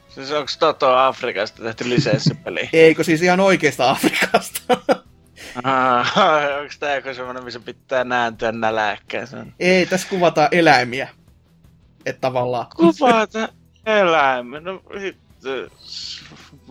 Siis 0.09 0.31
onko 0.31 0.51
Toto 0.59 0.97
Afrikasta 0.97 1.63
tehty 1.63 1.89
lisenssipeli? 1.89 2.69
Eikö 2.73 3.05
siis 3.05 3.23
ihan 3.23 3.41
oikeasta 3.41 3.91
Afrikasta? 3.91 4.63
Ah, 5.65 6.19
onko 6.61 6.75
tää 6.81 6.95
joku 6.95 7.15
semmonen, 7.15 7.45
missä 7.45 7.61
pitää 7.61 8.05
nääntyä 8.05 8.53
näläkkäisen? 8.53 9.55
Ei, 9.61 9.87
tässä 9.87 10.09
kuvataan 10.09 10.49
eläimiä. 10.53 11.09
Että 12.07 12.21
tavallaan. 12.21 12.67
Kuvata 12.77 13.49
eläimiä? 13.87 14.61
No 14.61 14.83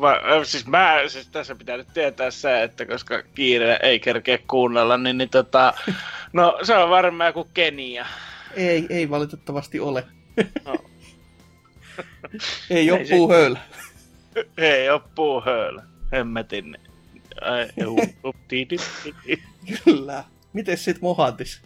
Va, 0.02 0.16
siis 0.44 0.68
mä, 0.68 0.98
siis 1.08 1.28
tässä 1.28 1.56
pitää 1.56 1.78
nyt 1.78 1.88
tietää 1.94 2.32
se, 2.32 2.64
että 2.64 2.86
koska 2.86 3.24
kiire 3.24 3.80
ei 3.84 4.00
kerkeä 4.00 4.40
kuunnella, 4.48 4.98
niin, 4.98 5.18
niin 5.18 5.30
tota, 5.30 5.74
no 6.34 6.60
se 6.64 6.78
on 6.78 6.90
varmaan 6.90 7.28
joku 7.28 7.48
Kenia. 7.54 8.06
Ei, 8.56 8.86
ei 8.90 9.10
valitettavasti 9.10 9.80
ole. 9.80 10.04
No. 10.66 10.76
Ei 12.70 12.92
ole 12.92 13.06
puuhöylä. 13.10 13.60
Ei 14.58 14.90
ole 14.90 15.02
puuhöylä. 15.16 15.84
Hemmetin. 16.12 16.78
Kyllä. 19.84 20.24
Miten 20.54 20.78
sit 20.78 21.02
Mohantis? 21.02 21.62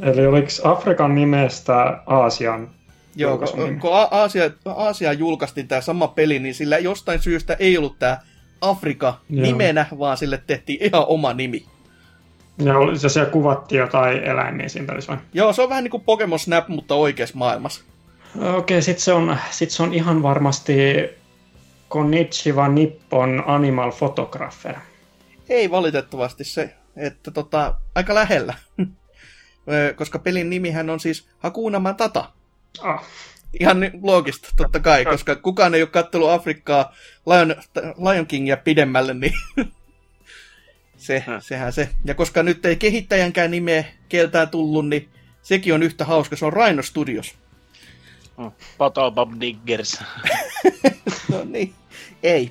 Eli 0.00 0.26
oliko 0.26 0.48
Afrikan 0.64 1.14
nimestä 1.14 2.02
Aasian 2.06 2.70
Joo, 3.16 3.38
kun, 3.38 3.80
kun 3.80 3.90
Aasia, 4.10 4.50
Aasia 4.64 5.12
julkaistiin 5.12 5.68
tämä 5.68 5.80
sama 5.80 6.08
peli, 6.08 6.38
niin 6.38 6.54
sillä 6.54 6.78
jostain 6.78 7.22
syystä 7.22 7.56
ei 7.58 7.78
ollut 7.78 7.98
tämä 7.98 8.18
Afrika 8.60 9.20
Joo. 9.30 9.46
nimenä, 9.46 9.86
vaan 9.98 10.16
sille 10.16 10.42
tehtiin 10.46 10.78
ihan 10.82 11.04
oma 11.08 11.32
nimi. 11.32 11.64
Ja 12.58 12.74
se 12.96 13.08
siellä 13.08 13.30
kuvattiin 13.30 13.78
jotain 13.78 14.24
eläimiä 14.24 14.68
siinä 14.68 14.94
vai? 15.08 15.18
Joo, 15.34 15.52
se 15.52 15.62
on 15.62 15.68
vähän 15.68 15.84
niin 15.84 15.90
kuin 15.90 16.02
Pokemon 16.02 16.38
Snap, 16.38 16.68
mutta 16.68 16.94
oikeassa 16.94 17.38
maailmassa. 17.38 17.84
Okei, 18.36 18.56
okay, 18.58 18.82
sit 18.82 18.98
se, 18.98 19.12
on, 19.12 19.36
sit 19.50 19.70
se 19.70 19.82
on 19.82 19.94
ihan 19.94 20.22
varmasti 20.22 20.74
Konichiwa 21.88 22.68
Nippon 22.68 23.44
Animal 23.46 23.92
Photographer. 23.92 24.74
Ei 25.48 25.70
valitettavasti 25.70 26.44
se, 26.44 26.74
että 26.96 27.30
tota, 27.30 27.74
aika 27.94 28.14
lähellä. 28.14 28.54
Koska 29.96 30.18
pelin 30.18 30.50
nimihän 30.50 30.90
on 30.90 31.00
siis 31.00 31.28
Hakuna 31.38 31.78
Matata. 31.78 32.28
Ah. 32.80 33.04
Ihan 33.60 33.90
loogista, 34.02 34.48
totta 34.56 34.80
kai, 34.80 35.04
koska 35.04 35.36
kukaan 35.36 35.74
ei 35.74 35.82
ole 35.82 35.90
kattellut 35.90 36.30
Afrikkaa 36.30 36.94
Lion, 37.26 37.56
Lion 38.12 38.26
Kingia 38.26 38.56
pidemmälle, 38.56 39.14
niin 39.14 39.32
Se, 41.04 41.24
sehän 41.40 41.72
se. 41.72 41.88
Ja 42.04 42.14
koska 42.14 42.42
nyt 42.42 42.66
ei 42.66 42.76
kehittäjänkään 42.76 43.50
nimeä 43.50 43.84
keltään 44.08 44.48
tullut, 44.48 44.88
niin 44.88 45.08
sekin 45.42 45.74
on 45.74 45.82
yhtä 45.82 46.04
hauska. 46.04 46.36
Se 46.36 46.46
on 46.46 46.52
Rhino 46.52 46.82
Studios. 46.82 47.34
Bottle 48.78 49.10
Bob 49.10 49.32
Diggers. 49.40 50.00
no 51.32 51.44
niin, 51.44 51.74
ei. 52.22 52.50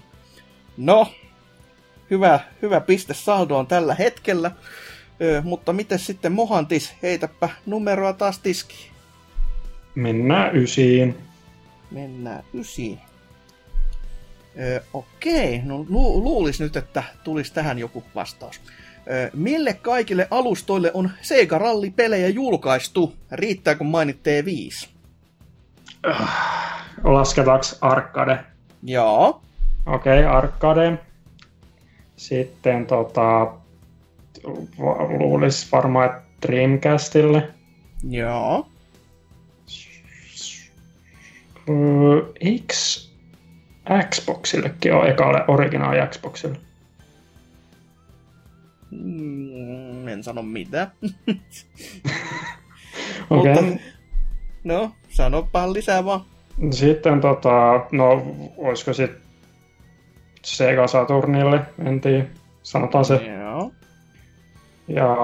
No, 0.78 1.14
hyvä, 2.10 2.40
hyvä 2.62 2.82
piste 2.82 3.14
saldo 3.14 3.58
on 3.58 3.68
tällä 3.68 3.96
hetkellä. 3.96 4.52
Ö, 5.22 5.42
mutta 5.42 5.74
miten 5.74 6.00
sitten 6.00 6.32
Mohantis? 6.32 6.94
Heitäpä 7.04 7.50
numeroa 7.66 8.14
taas 8.14 8.40
tiskiin. 8.40 8.93
Mennään 9.96 10.56
ysiin. 10.56 11.18
Mennään 11.92 12.44
ysiin. 12.54 13.00
Ö, 14.60 14.84
okei, 14.94 15.62
no 15.66 15.86
lu- 15.90 16.24
luulisi 16.24 16.64
nyt, 16.64 16.76
että 16.76 17.04
tulisi 17.24 17.54
tähän 17.54 17.80
joku 17.80 18.04
vastaus. 18.16 18.62
Ö, 19.12 19.30
mille 19.34 19.74
kaikille 19.74 20.28
alustoille 20.32 20.92
on 20.94 21.12
Sega 21.22 21.58
Rally-pelejä 21.58 22.28
julkaistu? 22.28 23.14
Riittääkö 23.32 23.84
mainit 23.84 24.18
T5? 24.18 24.88
Lasketaanko 27.04 27.66
arcade? 27.82 28.40
Joo. 28.84 29.42
Okei, 29.86 30.20
okay, 30.20 30.38
arcade. 30.38 30.98
Sitten 32.16 32.86
tota, 32.86 33.54
luulisi 35.18 35.68
varmaan, 35.72 36.06
että 36.06 36.22
Dreamcastille. 36.48 37.50
Joo. 38.10 38.68
Eikö 42.42 42.74
Xboxillekin 44.10 44.94
ole 44.94 45.10
ekalle 45.10 45.44
originaali 45.48 46.08
Xboxille? 46.08 46.58
Mm, 48.92 50.08
en 50.08 50.24
sano. 50.24 50.42
Okei. 53.30 53.52
Okay. 53.52 53.64
Mutta, 53.64 53.80
no, 54.64 54.92
sanopa 55.10 55.74
lisää 55.74 56.06
vaan. 56.06 56.22
Sitten 56.72 57.22
tota, 57.22 57.86
no 57.92 58.36
olisiko 58.58 58.94
sitten 58.94 59.22
Sega 60.44 60.88
Saturnille, 60.88 61.62
en 61.86 62.02
tiedä, 62.02 62.26
sanotaan 62.64 63.06
se. 63.06 63.16
Joo. 63.16 63.72
Ja 64.88 65.18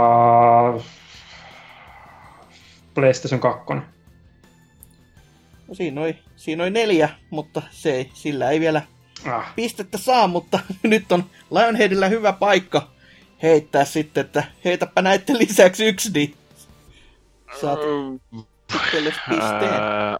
PlayStation 2.93 3.41
2. 3.41 3.73
No 5.69 5.75
siinä 5.75 6.01
oli, 6.01 6.19
siinä 6.35 6.63
oli 6.63 6.71
neljä, 6.71 7.09
mutta 7.29 7.61
se 7.71 7.91
ei, 7.91 8.09
sillä 8.13 8.49
ei 8.49 8.59
vielä 8.59 8.81
Ah, 9.27 9.55
pistettä 9.55 9.97
saa, 9.97 10.27
mutta 10.27 10.59
nyt 10.83 11.11
on 11.11 11.29
Lionheadillä 11.51 12.07
hyvä 12.07 12.33
paikka 12.33 12.91
heittää 13.43 13.85
sitten, 13.85 14.25
että 14.25 14.43
heitäpä 14.65 15.01
näiden 15.01 15.37
lisäksi 15.39 15.85
yksi, 15.85 16.11
niin 16.11 16.35
saat 17.61 17.79
itsellesi 18.75 19.19
pisteen. 19.29 19.73
Ää, 19.73 20.17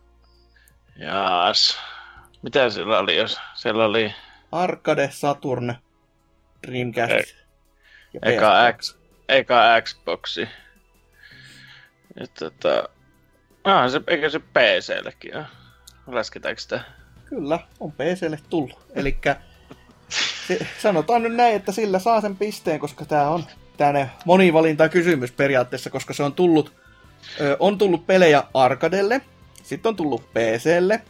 Jaas. 0.96 1.78
Mitä 2.42 2.70
siellä 2.70 3.00
oli, 3.00 3.18
jos 3.18 3.40
siellä 3.54 3.86
oli 3.86 4.16
Arcade, 4.52 5.10
Saturn, 5.12 5.76
Dreamcast 6.68 7.36
ja 8.14 8.20
eka, 8.24 8.72
PS2. 8.72 8.78
X, 8.78 8.96
eka 9.30 9.82
Xboxi. 9.82 10.50
Ja 12.20 12.26
tota... 12.40 12.90
Ah, 13.64 13.92
se, 13.92 14.02
eikä 14.08 14.30
se 14.30 14.40
PCllekin 14.40 15.38
ole. 15.38 15.46
Lasketaanko 16.08 16.60
sitä? 16.60 16.82
Kyllä, 17.26 17.60
on 17.80 17.92
PClle 17.92 18.40
tullut. 18.50 18.80
Eli 18.96 19.18
sanotaan 20.80 21.24
nyt 21.24 21.36
näin, 21.36 21.56
että 21.56 21.72
sillä 21.72 22.00
saa 22.00 22.22
sen 22.22 22.36
pisteen, 22.36 22.80
koska 22.80 23.06
tämä 23.06 23.30
on 23.30 23.44
tänne 23.78 24.10
monivalinta 24.26 24.90
kysymys 24.90 25.32
periaatteessa, 25.32 25.90
koska 25.90 26.14
se 26.14 26.24
on 26.24 26.34
tullut, 26.34 26.74
ö, 27.42 27.58
on 27.60 27.78
tullut 27.78 28.08
pelejä 28.08 28.44
Arcadelle, 28.54 29.22
sitten 29.64 29.90
on 29.90 29.96
tullut 29.96 30.34
PClle, 30.34 31.02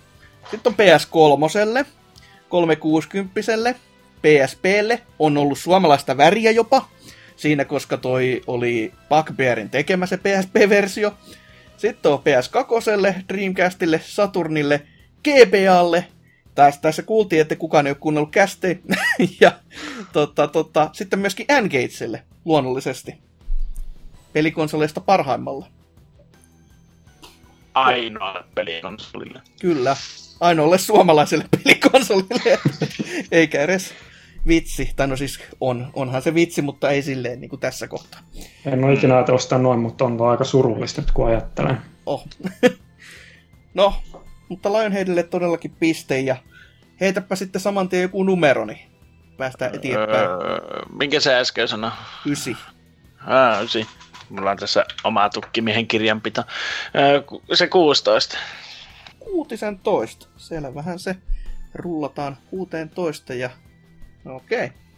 sitten 0.51 0.73
on 0.73 0.75
PS3, 0.75 1.85
360 2.49 3.33
PSPlle, 4.21 5.01
on 5.19 5.37
ollut 5.37 5.59
suomalaista 5.59 6.17
väriä 6.17 6.51
jopa, 6.51 6.89
siinä 7.35 7.65
koska 7.65 7.97
toi 7.97 8.41
oli 8.47 8.93
Bugbearin 9.09 9.69
tekemä 9.69 10.05
se 10.05 10.17
PSP-versio. 10.17 11.13
Sitten 11.79 12.11
on 12.11 12.19
PS2, 12.19 13.23
Dreamcastille, 13.29 14.01
Saturnille, 14.03 14.81
GBAlle, 15.23 16.05
tässä, 16.55 16.81
tässä 16.81 17.01
kuultiin, 17.03 17.41
että 17.41 17.55
kukaan 17.55 17.87
ei 17.87 17.91
ole 17.91 17.97
kuunnellut 17.99 18.31
kästejä. 18.31 18.77
ja 19.41 19.51
tota, 20.13 20.47
tota, 20.47 20.89
sitten 20.93 21.19
myöskin 21.19 21.45
N-Gatesille, 21.61 22.23
luonnollisesti. 22.45 23.13
Pelikonsoleista 24.33 25.01
parhaimmalla. 25.01 25.67
Ainoa 27.73 28.43
pelikonsolille. 28.55 29.41
Kyllä. 29.61 29.95
Ainoalle 30.39 30.77
suomalaiselle 30.77 31.45
pelikonsolille. 31.63 32.59
Eikä 33.31 33.61
edes 33.61 33.93
vitsi. 34.47 34.93
Tai 34.95 35.07
no 35.07 35.15
siis 35.15 35.39
on, 35.61 35.89
onhan 35.93 36.21
se 36.21 36.33
vitsi, 36.33 36.61
mutta 36.61 36.89
ei 36.89 37.01
silleen 37.01 37.41
niin 37.41 37.49
kuin 37.49 37.59
tässä 37.59 37.87
kohtaa. 37.87 38.21
en 38.65 38.83
ole 38.83 38.93
ikinä 38.93 39.15
ajatellut 39.15 39.41
sitä 39.41 39.57
noin, 39.57 39.79
mutta 39.79 40.05
on 40.05 40.29
aika 40.31 40.43
surullista 40.43 41.01
nyt 41.01 41.11
kun 41.11 41.27
ajattelen. 41.27 41.77
Oh. 42.05 42.27
no, 43.73 43.93
mutta 44.49 44.73
Lionheadille 44.73 45.23
todellakin 45.23 45.71
piste 45.79 46.19
ja 46.19 46.35
heitäpä 46.99 47.35
sitten 47.35 47.61
saman 47.61 47.89
tien 47.89 48.01
joku 48.01 48.23
numero, 48.23 48.65
niin 48.65 48.79
päästään 49.37 49.75
eteenpäin. 49.75 50.29
Öö, 50.29 50.85
minkä 50.97 51.19
se 51.19 51.35
äsken 51.35 51.67
sanoi? 51.67 51.91
Ysi. 52.25 52.57
Ah, 53.25 53.63
ysi. 53.63 53.87
Mulla 54.29 54.51
on 54.51 54.57
tässä 54.57 54.85
oma 55.03 55.29
tukkimiehen 55.29 55.87
kirjanpito. 55.87 56.43
Öö, 56.95 57.21
se 57.53 57.67
16. 57.67 58.37
Kuutisen 59.19 59.79
toista. 59.79 60.27
Selvähän 60.37 60.99
se. 60.99 61.15
Rullataan 61.73 62.37
16 62.49 63.33
ja... 63.33 63.49
Okei. 64.25 64.65
Okay. 64.65 64.89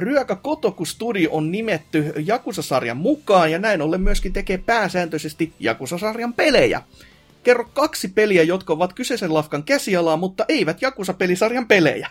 Ryöka 0.00 0.36
Kotoku 0.36 0.84
Studio 0.84 1.30
on 1.32 1.52
nimetty 1.52 2.12
Jakusa-sarjan 2.26 2.96
mukaan 2.96 3.52
ja 3.52 3.58
näin 3.58 3.82
ollen 3.82 4.00
myöskin 4.00 4.32
tekee 4.32 4.58
pääsääntöisesti 4.58 5.52
Jakusa-sarjan 5.60 6.32
pelejä. 6.32 6.82
Kerro 7.42 7.64
kaksi 7.64 8.08
peliä, 8.08 8.42
jotka 8.42 8.72
ovat 8.72 8.92
kyseisen 8.92 9.34
lafkan 9.34 9.62
käsialaa, 9.62 10.16
mutta 10.16 10.44
eivät 10.48 10.82
Jakusa-pelisarjan 10.82 11.68
pelejä. 11.68 12.10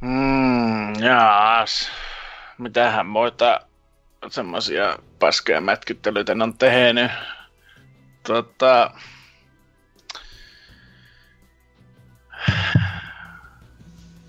Mm, 0.00 0.94
jaas. 1.00 1.90
Mitähän 2.58 3.06
muita 3.06 3.60
semmosia 4.28 4.98
paskoja 5.18 5.60
mätkyttelyitä 5.60 6.32
on 6.32 6.58
tehnyt? 6.58 7.10
Tota... 8.22 8.90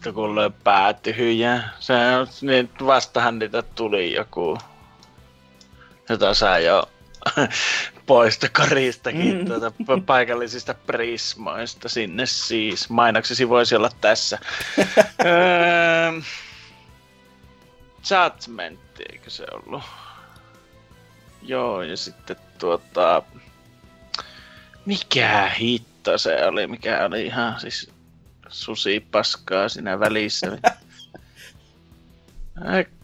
Joku 0.06 0.36
löi 0.36 0.50
pää 0.64 0.94
tyhjää. 0.94 1.70
Se 1.80 1.94
on, 1.94 2.28
niin 2.42 2.70
vastahan 2.86 3.40
niitä 3.40 3.62
tuli 3.62 4.14
joku, 4.14 4.58
jota 6.10 6.34
sä 6.34 6.58
jo 6.60 6.90
poista 8.06 8.48
koristakin 8.50 9.38
Mm. 9.40 9.46
tuota, 9.46 9.70
pa- 9.70 10.02
paikallisista 10.06 10.74
prismoista 10.74 11.90
sinne 11.90 12.26
siis. 12.26 12.90
Mainoksesi 12.90 13.50
voisi 13.50 13.76
olla 13.76 13.90
tässä. 14.02 14.40
öö, 15.26 16.12
Judgment, 18.12 18.80
eikö 19.12 19.30
se 19.30 19.46
ollut? 19.54 19.84
Joo, 21.42 21.82
ja 21.82 21.98
sitten 21.98 22.36
tuota... 22.60 23.22
Mikä 24.86 25.52
hitto 25.60 26.18
se 26.18 26.46
oli, 26.46 26.68
mikä 26.68 27.06
oli 27.06 27.26
ihan 27.26 27.60
siis 27.60 27.93
susi 28.54 29.08
paskaa 29.12 29.70
siinä 29.70 30.00
välissä. 30.00 30.48
Äk- 32.60 33.04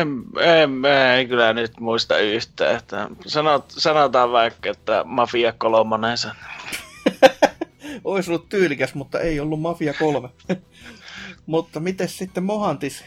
En, 0.00 0.24
en, 0.40 0.84
en 1.18 1.28
kyllä 1.28 1.52
nyt 1.52 1.80
muista 1.80 2.18
yhtään. 2.18 2.76
Että 2.76 3.08
sanot, 3.26 3.64
sanotaan 3.68 4.32
vaikka, 4.32 4.70
että 4.70 5.04
Mafia 5.04 5.52
kolmonen 5.52 6.18
sen. 6.18 6.30
Olisi 8.04 8.30
ollut 8.30 8.48
tyylikäs, 8.48 8.94
mutta 8.94 9.20
ei 9.20 9.40
ollut 9.40 9.60
Mafia 9.60 9.94
3. 9.94 10.28
mutta 11.46 11.80
miten 11.80 12.08
sitten 12.08 12.44
Mohantis? 12.44 13.04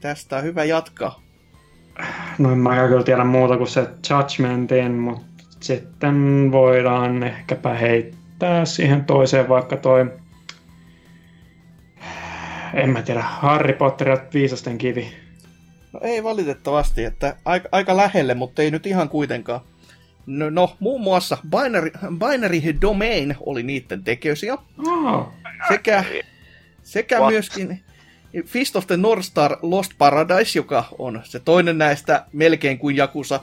Tästä 0.00 0.36
on 0.36 0.42
hyvä 0.42 0.64
jatkaa. 0.64 1.20
No 2.38 2.52
en 2.52 2.58
mä 2.58 2.88
kyllä 2.88 3.02
tiedä 3.02 3.24
muuta 3.24 3.56
kuin 3.56 3.68
se 3.68 3.88
Judgmentin, 4.10 4.92
mutta 4.92 5.44
sitten 5.60 6.48
voidaan 6.52 7.22
ehkäpä 7.22 7.74
heittää 7.74 8.64
siihen 8.64 9.04
toiseen 9.04 9.48
vaikka 9.48 9.76
toi... 9.76 10.10
En 12.74 12.90
mä 12.90 13.02
tiedä, 13.02 13.22
Harry 13.22 13.72
Potter 13.72 14.08
ja 14.08 14.18
Viisasten 14.34 14.78
kivi. 14.78 15.12
No 15.92 16.00
ei 16.02 16.22
valitettavasti, 16.22 17.04
että 17.04 17.36
aika, 17.44 17.68
aika 17.72 17.96
lähelle, 17.96 18.34
mutta 18.34 18.62
ei 18.62 18.70
nyt 18.70 18.86
ihan 18.86 19.08
kuitenkaan. 19.08 19.60
No, 20.26 20.50
no 20.50 20.76
muun 20.80 21.00
muassa 21.00 21.38
Binary, 21.50 21.90
Binary 22.18 22.80
Domain 22.80 23.36
oli 23.40 23.62
niiden 23.62 24.04
tekösiä. 24.04 24.58
Oh, 24.86 25.32
Sekä, 25.68 26.04
sekä 26.82 27.18
What? 27.18 27.32
myöskin 27.32 27.84
Fist 28.44 28.76
of 28.76 28.86
the 28.86 28.96
North 28.96 29.24
Star 29.24 29.56
Lost 29.62 29.92
Paradise, 29.98 30.58
joka 30.58 30.84
on 30.98 31.20
se 31.24 31.40
toinen 31.40 31.78
näistä 31.78 32.26
melkein 32.32 32.78
kuin 32.78 32.96
Jakusa. 32.96 33.40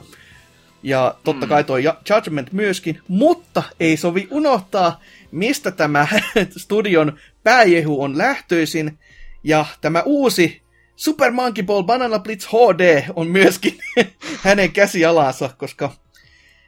Ja 0.82 1.14
totta 1.24 1.46
kai 1.46 1.64
tuo 1.64 1.76
Judgment 1.78 2.52
myöskin, 2.52 3.00
mutta 3.08 3.62
ei 3.80 3.96
sovi 3.96 4.28
unohtaa, 4.30 5.00
mistä 5.30 5.70
tämä 5.70 6.06
studion 6.56 7.18
pääjehu 7.42 8.02
on 8.02 8.18
lähtöisin. 8.18 8.98
Ja 9.44 9.66
tämä 9.80 10.02
uusi 10.02 10.62
Super 10.96 11.30
Monkey 11.30 11.64
Ball 11.64 11.82
Banana 11.82 12.18
Blitz 12.18 12.46
HD 12.46 13.04
on 13.16 13.26
myöskin 13.26 13.78
hänen 14.44 14.72
käsialansa, 14.72 15.50
koska 15.58 15.90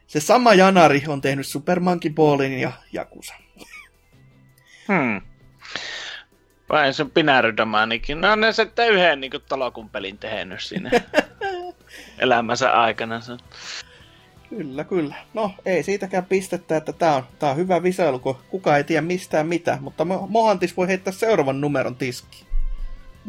se 0.07 0.20
sama 0.20 0.55
Janari 0.55 1.03
on 1.09 1.20
tehnyt 1.20 1.47
Super 1.47 1.81
Monkey 1.81 2.11
Ballin 2.11 2.59
ja 2.59 2.73
Jakusa. 2.93 3.35
Hmm. 4.89 5.20
Vai 6.69 6.93
se 6.93 7.05
Pinärydamaanikin. 7.05 8.20
No 8.20 8.35
ne 8.35 8.53
sitten 8.53 8.89
yhden 8.89 9.20
niin 9.20 9.32
talokun 9.48 9.90
pelin 9.90 10.19
tehnyt 10.19 10.61
sinne 10.61 10.90
elämänsä 12.19 12.70
aikana. 12.70 13.20
Kyllä, 14.48 14.85
kyllä. 14.85 15.15
No, 15.35 15.55
ei 15.65 15.82
siitäkään 15.82 16.24
pistettä, 16.24 16.77
että 16.77 16.93
tää 16.93 17.16
on, 17.16 17.23
tää 17.39 17.51
on 17.51 17.57
hyvä 17.57 17.82
visailu, 17.82 18.19
kun 18.19 18.36
kukaan 18.51 18.77
ei 18.77 18.85
tiedä 18.85 19.03
mistään 19.03 19.47
mitä, 19.47 19.78
mutta 19.81 20.05
Mohantis 20.05 20.77
voi 20.77 20.89
heittää 20.89 21.12
seuraavan 21.12 21.61
numeron 21.61 21.97
tiski. 21.97 22.45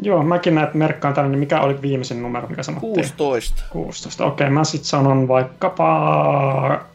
Joo, 0.02 0.24
mäkin 0.24 0.56
näet 0.56 0.74
merkkaan 0.74 1.14
tänne, 1.14 1.30
niin 1.30 1.40
mikä 1.40 1.62
oli 1.62 1.82
viimeisen 1.82 2.22
numero, 2.22 2.48
mikä 2.48 2.64
sanottiin? 2.64 2.94
16. 2.94 3.64
16, 3.70 4.26
okei, 4.26 4.50
mä 4.50 4.64
sit 4.64 4.84
sanon 4.84 5.28
vaikkapa 5.28 6.86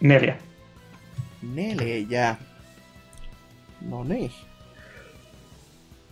neljä. 0.00 0.36
Neljä. 1.54 2.36
No 3.88 4.04
niin. 4.04 4.30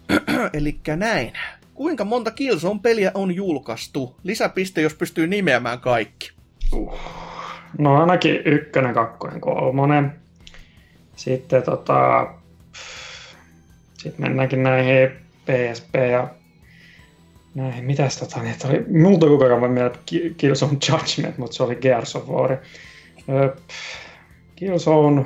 Elikkä 0.53 0.97
näin. 0.97 1.33
Kuinka 1.75 2.05
monta 2.05 2.31
Killzone-peliä 2.31 3.11
on 3.15 3.35
julkaistu? 3.35 4.17
Lisäpiste, 4.23 4.81
jos 4.81 4.95
pystyy 4.95 5.27
nimeämään 5.27 5.81
kaikki. 5.81 6.33
Uh. 6.73 6.99
No 7.79 8.01
ainakin 8.01 8.43
ykkönen, 8.45 8.95
kakkonen, 8.95 9.41
kolmonen. 9.41 10.13
Sitten 11.17 11.63
tota... 11.63 12.27
Sitten 13.99 14.27
mennäänkin 14.27 14.63
näihin 14.63 15.24
PSP 15.45 15.95
ja 16.11 16.29
näihin, 17.55 17.85
mitäs 17.85 18.17
tota, 18.17 18.43
niin, 18.43 18.55
oli, 18.65 18.85
multa 18.99 19.27
koko 19.27 19.45
ajan 19.45 19.71
mieltä 19.71 19.99
Killzone 20.37 20.79
Judgment, 20.89 21.39
mutta 21.39 21.57
se 21.57 21.63
oli 21.63 21.77
Gears 21.77 22.17
of 22.17 22.29
War. 22.29 22.57
Killzone, 24.57 25.25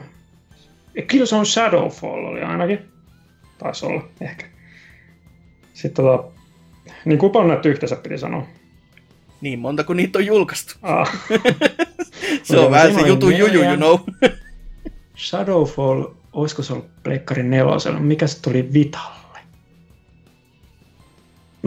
Killzone 1.07 1.45
Shadowfall 1.45 2.25
oli 2.25 2.41
ainakin. 2.41 2.79
Taisi 3.59 3.87
olla, 3.87 4.09
ehkä. 4.21 4.47
Sitten 5.75 6.05
tota, 6.05 6.25
niin 7.05 7.19
kuinka 7.19 7.33
paljon 7.33 7.49
näitä 7.49 7.69
yhteensä 7.69 7.97
piti 7.97 8.19
sanoa? 8.19 8.47
Niin 9.41 9.59
monta 9.59 9.85
kuin 9.85 9.97
niitä 9.97 10.19
on 10.19 10.27
julkaistu. 10.27 10.75
Ah. 10.83 11.13
se 12.43 12.59
on 12.59 12.71
vähän 12.71 12.95
se 12.95 13.01
jutun 13.01 13.39
juju, 13.39 13.63
you 13.63 13.77
know. 13.77 13.99
Shadowfall, 15.29 16.05
olisiko 16.33 16.63
se 16.63 16.73
ollut 16.73 17.03
Pleikkarin 17.03 17.51
nelosella? 17.51 18.01
Mikä 18.01 18.27
se 18.27 18.43
tuli 18.43 18.73
Vitalle? 18.73 19.18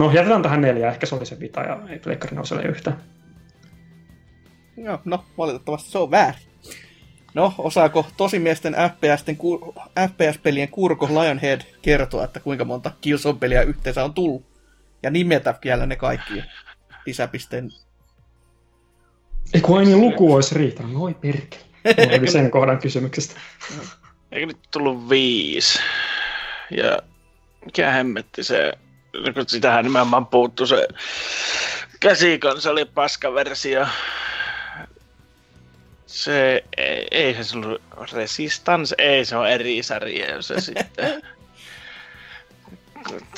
No, 0.02 0.12
jätetään 0.12 0.42
tähän 0.42 0.60
neljä. 0.60 0.88
Ehkä 0.88 1.06
se 1.06 1.14
oli 1.14 1.26
se 1.26 1.40
Vita 1.40 1.60
ja 1.60 1.80
ei 1.88 1.98
Pleikkarin 1.98 2.34
neloselle 2.34 2.62
yhtään. 2.62 3.00
Joo, 4.76 4.98
no, 5.04 5.24
valitettavasti 5.38 5.90
se 5.90 5.98
on 5.98 6.10
väärin. 6.10 6.42
No, 7.34 7.54
osaako 7.58 8.06
tosimiesten 8.16 8.74
FPS-pelien, 8.74 9.38
kur- 9.38 9.82
FPS-pelien 10.08 10.68
kurko 10.68 11.06
Lionhead 11.06 11.60
kertoa, 11.82 12.24
että 12.24 12.40
kuinka 12.40 12.64
monta 12.64 12.90
Killzone-peliä 13.00 13.62
yhteensä 13.62 14.04
on 14.04 14.14
tullut? 14.14 14.44
Ja 15.02 15.10
nimetä 15.10 15.54
vielä 15.64 15.86
ne 15.86 15.96
kaikki 15.96 16.42
lisäpisteen. 17.06 17.70
Ei 19.54 19.60
kun 19.60 19.78
aina 19.78 19.96
luku 19.96 20.34
olisi 20.34 20.54
riittänyt, 20.54 20.98
voi 20.98 21.14
perkele. 21.14 21.62
Oli 22.18 22.30
sen 22.30 22.50
kohdan 22.56 22.78
kysymyksestä. 22.78 23.40
Eikö 24.32 24.46
nyt 24.46 24.58
tullut 24.70 25.08
viisi? 25.08 25.78
Ja 26.70 26.98
mikä 27.64 27.90
hemmetti 27.90 28.44
se, 28.44 28.72
sitähän 29.46 29.84
nimenomaan 29.84 30.26
puuttu 30.26 30.66
se 30.66 30.88
käsikonsoli 32.00 32.84
paskaversio. 32.84 33.86
Se, 36.06 36.64
ei, 36.76 37.06
ei 37.10 37.44
se 37.44 37.58
ollut 37.58 37.82
Resistance, 38.12 38.94
ei 38.98 39.24
se 39.24 39.36
on 39.36 39.48
eri 39.48 39.82
sarja, 39.82 40.42
se 40.42 40.60
sitten 40.60 41.04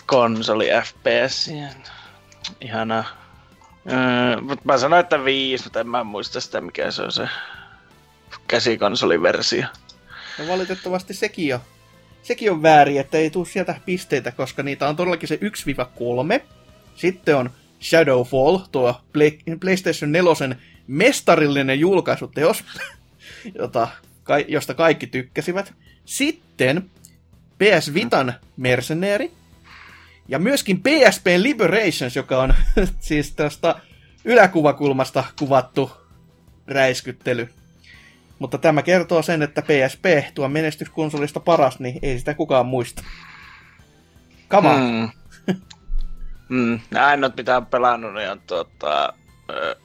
konsoli 0.06 0.68
FPS. 0.84 1.50
Ihana. 2.60 3.04
Öö, 3.92 4.40
mutta 4.40 4.64
mä 4.64 4.78
sanoin, 4.78 5.00
että 5.00 5.24
viisi, 5.24 5.64
mutta 5.64 5.80
en 5.80 5.88
mä 5.88 6.04
muista 6.04 6.40
sitä, 6.40 6.60
mikä 6.60 6.90
se 6.90 7.02
on 7.02 7.12
se 7.12 7.28
käsikonsoliversio. 8.46 9.66
No 10.38 10.48
valitettavasti 10.48 11.14
sekin 11.14 11.54
on, 11.54 11.60
sekin 12.24 12.52
on 12.52 12.62
väärin, 12.62 13.00
että 13.00 13.18
ei 13.18 13.30
tule 13.30 13.46
sieltä 13.46 13.80
pisteitä, 13.86 14.32
koska 14.32 14.62
niitä 14.62 14.88
on 14.88 14.96
todellakin 14.96 15.28
se 15.28 15.38
1-3. 16.40 16.42
Sitten 16.94 17.36
on 17.36 17.50
Shadowfall, 17.82 18.58
tuo 18.72 19.00
PlayStation 19.60 20.12
4 20.12 20.56
mestarillinen 20.86 21.80
julkaisuteos, 21.80 22.64
jota, 23.58 23.88
josta 24.48 24.74
kaikki 24.74 25.06
tykkäsivät. 25.06 25.74
Sitten 26.04 26.90
PS 27.58 27.94
Vitan 27.94 28.34
Mercenary, 28.56 29.30
ja 30.28 30.38
myöskin 30.38 30.80
PSP 30.82 31.26
Liberations, 31.36 32.16
joka 32.16 32.42
on 32.42 32.54
siis 33.00 33.32
tästä 33.32 33.74
yläkuvakulmasta 34.24 35.24
kuvattu 35.38 35.90
räiskyttely. 36.66 37.48
Mutta 38.38 38.58
tämä 38.58 38.82
kertoo 38.82 39.22
sen, 39.22 39.42
että 39.42 39.62
PSP, 39.62 40.34
tuo 40.34 40.48
menestyskonsolista 40.48 41.40
paras, 41.40 41.78
niin 41.78 41.98
ei 42.02 42.18
sitä 42.18 42.34
kukaan 42.34 42.66
muista. 42.66 43.02
Kama. 44.48 44.76
Mm. 44.76 45.08
mm. 46.48 46.80
Ainoat 46.98 47.36
mitä 47.36 47.56
on 47.56 47.66
pelannut 47.66 48.14
niin 48.14 48.30
on 48.30 48.40
tuota, 48.46 49.12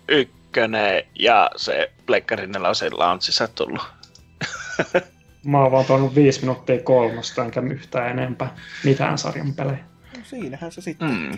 ykkönen 0.07 1.03
ja 1.19 1.51
se 1.55 1.91
Pleikkarin 2.05 2.53
se 2.73 2.89
launchissa 2.89 3.47
tullut. 3.47 3.81
Mä 5.45 5.61
oon 5.61 5.71
vaan 5.71 5.85
tuonut 5.85 6.15
viisi 6.15 6.39
minuuttia 6.39 6.83
kolmosta, 6.83 7.45
enkä 7.45 7.61
yhtään 7.61 8.09
enempää 8.11 8.55
mitään 8.83 9.17
sarjan 9.17 9.53
pelejä. 9.53 9.83
No 10.17 10.23
siinähän 10.23 10.71
se 10.71 10.81
sitten. 10.81 11.09
Mm. 11.09 11.37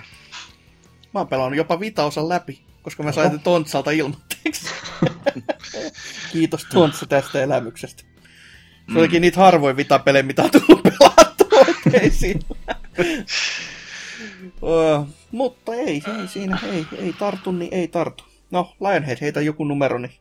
Mä 1.13 1.19
oon 1.19 1.27
pelannut 1.27 1.57
jopa 1.57 1.79
vitaosan 1.79 2.29
läpi, 2.29 2.61
koska 2.81 3.03
mä 3.03 3.11
sain 3.11 3.39
Tontsalta 3.39 3.91
ilmoitteeksi. 3.91 4.73
Kiitos 6.31 6.65
Tontsa 6.65 7.05
tästä 7.05 7.43
elämyksestä. 7.43 8.03
Se 8.85 8.91
mm. 8.91 8.97
olikin 8.97 9.21
niitä 9.21 9.39
harvoin 9.39 9.77
vitapelejä, 9.77 10.23
mitä 10.23 10.43
on 10.43 10.51
tullut 10.51 10.83
pelattua 10.83 11.59
oikein 11.59 12.39
uh, 14.61 15.07
mutta 15.31 15.73
ei, 15.73 16.03
ei 16.19 16.27
siinä, 16.27 16.59
ei, 16.71 16.85
ei 16.97 17.13
tartu, 17.13 17.51
niin 17.51 17.73
ei 17.73 17.87
tartu. 17.87 18.23
No, 18.51 18.75
Lionhead, 18.79 19.17
heitä 19.21 19.41
joku 19.41 19.63
numero, 19.63 19.97
niin... 19.97 20.13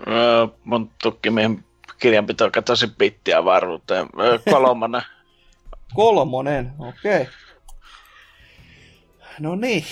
Uh, 0.00 0.58
mun 0.64 0.90
tukkimiehen 1.02 1.64
kirjanpito 1.98 2.50
katosi 2.50 2.86
pittiä 2.86 3.44
varmuuteen. 3.44 4.04
Uh, 4.04 4.52
kolmonen. 4.52 5.02
Kolmonen, 5.94 6.72
okei. 6.78 7.20
Okay. 7.22 7.32
No 9.38 9.56
niin, 9.56 9.84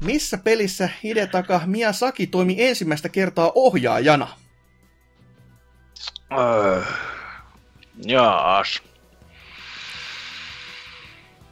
missä 0.00 0.38
pelissä 0.38 0.88
Hidetaka 1.02 1.60
Miyazaki 1.66 2.26
toimi 2.26 2.56
ensimmäistä 2.58 3.08
kertaa 3.08 3.52
ohjaajana? 3.54 4.28
Öö, 6.38 6.82
jaas. 8.06 8.82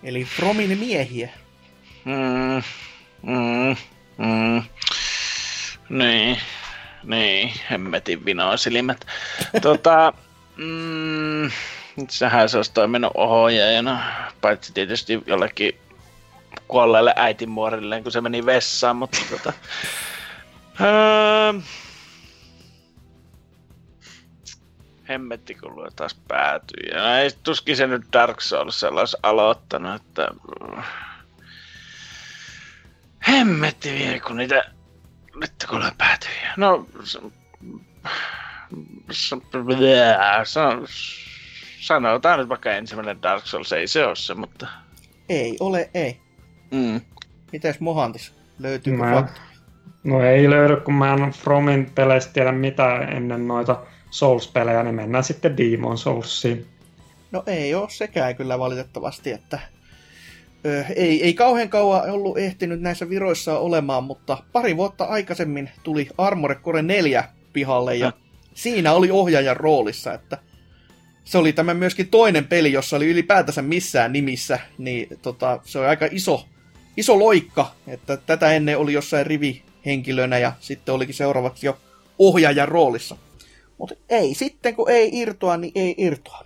Eli 0.03 0.25
Fromin 0.25 0.79
miehiä. 0.79 1.29
Mm, 2.05 2.63
mm, 3.23 3.77
mm. 4.19 4.63
Niin, 5.89 6.39
niin, 7.05 7.53
hemmetin 7.71 8.25
vinoisilmät. 8.25 9.07
tota, 9.63 10.13
mm, 10.57 11.51
sehän 12.09 12.49
se 12.49 12.57
olisi 12.57 12.73
toiminut 12.73 13.13
ohjaajana, 13.15 14.03
paitsi 14.41 14.73
tietysti 14.73 15.23
jollekin 15.27 15.79
kuolleelle 16.69 17.13
äitimuorilleen, 17.17 18.03
kun 18.03 18.13
se 18.13 18.21
meni 18.21 18.47
vessaan, 18.47 18.97
mutta 18.97 19.19
tota... 19.31 19.53
Öö, 20.81 21.53
hemmetti, 25.09 25.55
kun 25.55 25.93
taas 25.97 26.15
päätyi. 26.29 26.89
Ja 26.93 27.19
ei 27.19 27.31
tuskin 27.43 27.77
se 27.77 27.87
nyt 27.87 28.03
Dark 28.13 28.41
Souls 28.41 28.85
olisi 28.85 29.17
aloittanut, 29.23 29.95
että... 29.95 30.29
Hemmetti 33.29 33.93
vielä, 33.93 34.21
kun 34.21 34.37
niitä... 34.37 34.65
Nyt 35.35 35.53
kun 35.69 35.93
päätyi. 35.99 36.31
No... 36.57 36.87
sanotaan 41.81 42.39
nyt 42.39 42.49
vaikka 42.49 42.73
ensimmäinen 42.73 43.23
Dark 43.23 43.47
Souls, 43.47 43.73
ei 43.73 43.87
se 43.87 44.07
ole 44.07 44.17
se, 44.17 44.35
mutta... 44.35 44.67
Ei 45.29 45.57
ole, 45.61 45.91
ei. 45.95 46.24
Mm. 46.75 47.01
Mites 47.53 47.81
Mohantis? 47.81 48.33
Löytyykö 48.59 48.99
Mä- 48.99 49.15
fakta? 49.15 49.41
No 50.05 50.23
ei 50.23 50.51
löydy, 50.51 50.77
kun 50.77 50.95
mä 50.95 51.15
en 51.15 51.31
Fromin 51.31 51.91
peleistä 51.95 52.33
tiedä 52.33 52.53
mitään 52.53 53.13
ennen 53.13 53.49
noita 53.49 53.87
Souls-pelejä, 54.11 54.83
niin 54.83 54.95
mennään 54.95 55.25
sitten 55.25 55.57
Demon 55.57 55.99
Soulsiin. 55.99 56.67
No 57.31 57.43
ei 57.47 57.75
ole 57.75 57.91
sekään 57.91 58.37
kyllä 58.37 58.59
valitettavasti, 58.59 59.33
että 59.33 59.59
ö, 60.67 60.85
ei, 60.97 61.25
ei 61.25 61.35
kauhean 61.35 61.69
kauan 61.69 62.11
ollut 62.11 62.39
ehtinyt 62.39 62.81
näissä 62.81 63.09
viroissa 63.09 63.59
olemaan, 63.59 64.05
mutta 64.05 64.39
pari 64.53 64.77
vuotta 64.77 65.05
aikaisemmin 65.05 65.71
tuli 65.83 66.09
Armored 66.19 66.59
Core 66.59 66.83
4 66.83 67.25
pihalle 67.53 67.97
ja 67.97 68.13
siinä 68.55 68.93
oli 68.93 69.11
ohjaajan 69.11 69.57
roolissa, 69.57 70.15
että 70.15 70.39
se 71.25 71.39
oli 71.39 71.53
tämä 71.53 71.75
myöskin 71.75 72.09
toinen 72.09 72.47
peli, 72.47 72.73
jossa 72.73 72.97
oli 72.97 73.11
ylipäätänsä 73.11 73.63
missään 73.63 74.13
nimissä, 74.13 74.59
niin 74.79 75.09
tota, 75.23 75.61
se 75.65 75.79
oli 75.79 75.87
aika 75.87 76.09
iso, 76.11 76.45
iso 76.97 77.19
loikka, 77.19 77.73
että 77.87 78.17
tätä 78.17 78.53
ennen 78.53 78.79
oli 78.79 78.93
jossain 78.93 79.27
rivihenkilönä 79.27 80.39
ja 80.39 80.53
sitten 80.61 80.95
olikin 80.95 81.15
seuraavaksi 81.15 81.67
jo 81.67 81.79
ohjaajan 82.19 82.69
roolissa. 82.69 83.17
Mutta 83.79 83.95
ei 84.09 84.35
sitten, 84.35 84.77
kun 84.77 84.91
ei 84.91 85.11
irtoa, 85.13 85.57
niin 85.57 85.73
ei 85.75 85.95
irtoa. 85.99 86.45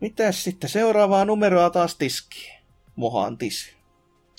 Mitäs 0.00 0.44
sitten 0.44 0.70
seuraavaa 0.70 1.24
numeroa 1.24 1.70
taas 1.70 1.96
tiskiin? 1.96 2.54
Mohantis. 2.96 3.74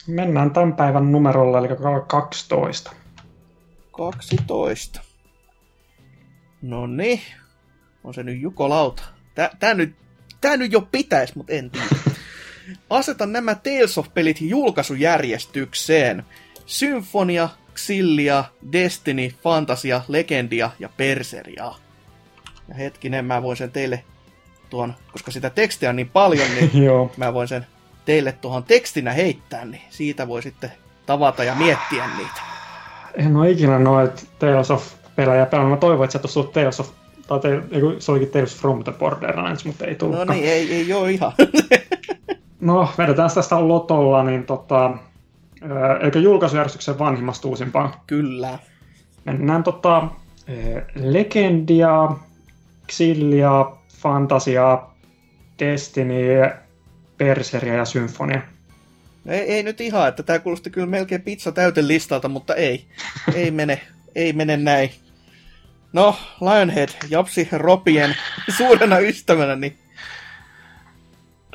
Mennään 0.07 0.51
tämän 0.51 0.73
päivän 0.73 1.11
numerolla, 1.11 1.59
eli 1.59 1.67
12. 2.07 2.91
12. 3.91 5.01
No 6.61 6.87
niin. 6.87 7.21
On 8.03 8.13
se 8.13 8.23
nyt 8.23 8.41
Juko 8.41 8.69
Lauta. 8.69 9.03
Tää, 9.35 9.49
tää, 9.59 9.73
nyt, 9.73 9.95
tää 10.41 10.57
nyt 10.57 10.71
jo 10.71 10.81
pitäis, 10.81 11.35
mutta 11.35 11.53
en 11.53 11.71
tiedä. 11.71 12.14
Asetan 12.89 13.31
nämä 13.31 13.55
Tales 13.55 13.97
of-pelit 13.97 14.41
julkaisujärjestykseen. 14.41 16.23
Symfonia, 16.65 17.49
Xillia, 17.75 18.43
Destiny, 18.71 19.29
Fantasia, 19.43 20.01
Legendia 20.07 20.71
ja 20.79 20.89
Perseria. 20.97 21.71
Ja 22.69 22.75
hetkinen, 22.75 23.25
mä 23.25 23.43
voin 23.43 23.57
sen 23.57 23.71
teille 23.71 24.03
tuon, 24.69 24.93
koska 25.11 25.31
sitä 25.31 25.49
tekstiä 25.49 25.89
on 25.89 25.95
niin 25.95 26.09
paljon, 26.09 26.47
niin 26.55 26.83
Joo. 26.85 27.11
mä 27.17 27.33
voin 27.33 27.47
sen 27.47 27.65
teille 28.05 28.31
tuohon 28.31 28.63
tekstinä 28.63 29.11
heittää, 29.11 29.65
niin 29.65 29.81
siitä 29.89 30.27
voi 30.27 30.41
sitten 30.43 30.71
tavata 31.05 31.43
ja 31.43 31.55
miettiä 31.55 32.07
niitä. 32.17 32.41
En 33.15 33.35
ole 33.35 33.49
ikinä 33.51 33.79
noita 33.79 34.21
Tales 34.39 34.71
of-pelejä 34.71 35.45
pelannut. 35.45 35.77
Mä 35.77 35.79
toivon, 35.79 36.05
että 36.05 36.11
se 36.17 36.21
olisi 36.23 36.33
tullut 36.33 36.53
Tales 36.53 36.79
of... 36.79 36.89
Tai 37.27 37.39
te, 37.39 37.49
se 37.99 38.11
olikin 38.11 38.29
Tales 38.31 38.55
from 38.55 38.83
the 38.83 38.91
Borderlands, 38.91 39.65
mutta 39.65 39.85
ei 39.85 39.91
No 39.91 39.97
tullutkaan. 39.97 40.29
niin, 40.39 40.49
ei, 40.49 40.73
ei 40.73 40.93
ole 40.93 41.11
ihan. 41.11 41.31
No, 42.65 42.89
vedetään 42.97 43.29
tästä 43.35 43.67
lotolla, 43.67 44.23
niin 44.23 44.45
tota... 44.45 44.97
Eikä 46.01 46.19
julkaisujärjestyksen 46.19 46.99
vanhimmasta 46.99 47.47
uusimpaan. 47.47 47.93
Kyllä. 48.07 48.59
Mennään 49.25 49.63
tota... 49.63 50.07
Legendia, 50.95 52.09
Xillia, 52.91 53.71
Fantasia, 53.97 54.83
Destiny, 55.59 56.49
Berseria 57.17 57.73
ja 57.73 57.85
Symfonia. 57.85 58.41
Ei, 59.27 59.39
ei 59.39 59.63
nyt 59.63 59.81
ihan, 59.81 60.07
että 60.07 60.23
tämä 60.23 60.39
kuulosti 60.39 60.69
kyllä 60.69 60.87
melkein 60.87 61.21
pizza 61.21 61.51
täyten 61.51 61.87
listalta, 61.87 62.29
mutta 62.29 62.55
ei. 62.55 62.85
Ei 63.33 63.51
mene, 63.51 63.81
ei 64.15 64.33
mene 64.33 64.57
näin. 64.57 64.89
No, 65.93 66.15
Lionhead, 66.41 66.89
Japsi 67.09 67.47
Ropien 67.51 68.15
suurena 68.57 68.99
ystävänä, 68.99 69.55
niin 69.55 69.77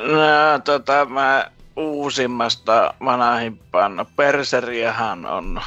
No, 0.01 0.59
tota, 0.65 1.05
mä 1.05 1.51
uusimmasta 1.77 2.95
vanhimpaan. 3.05 3.97
No, 3.97 4.05
Perseriahan 4.17 5.27
on 5.27 5.61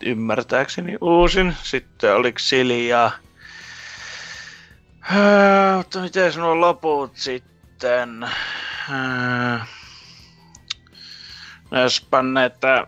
ymmärtääkseni 0.00 0.96
uusin. 1.00 1.56
Sitten 1.62 2.14
oli 2.14 2.32
Xilia. 2.32 3.10
Öö, 5.16 5.76
mutta 5.76 6.00
miten 6.00 6.32
nuo 6.36 6.60
loput 6.60 7.16
sitten? 7.16 8.28
Öö, 8.90 9.58
no 11.70 11.80
jos 11.82 12.06
panne, 12.10 12.44
että 12.44 12.86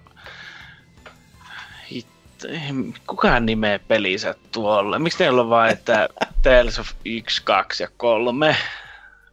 Hit- 1.93 2.99
kuka 3.07 3.41
nimeä 3.41 3.79
pelisä 3.79 4.35
tuolle? 4.53 4.99
Miksi 4.99 5.19
teillä 5.19 5.41
on 5.41 5.51
vain, 5.51 5.73
että 5.73 6.09
Tales 6.43 6.79
of 6.79 6.91
1, 7.05 7.43
2 7.45 7.83
ja 7.83 7.89
3? 7.97 8.57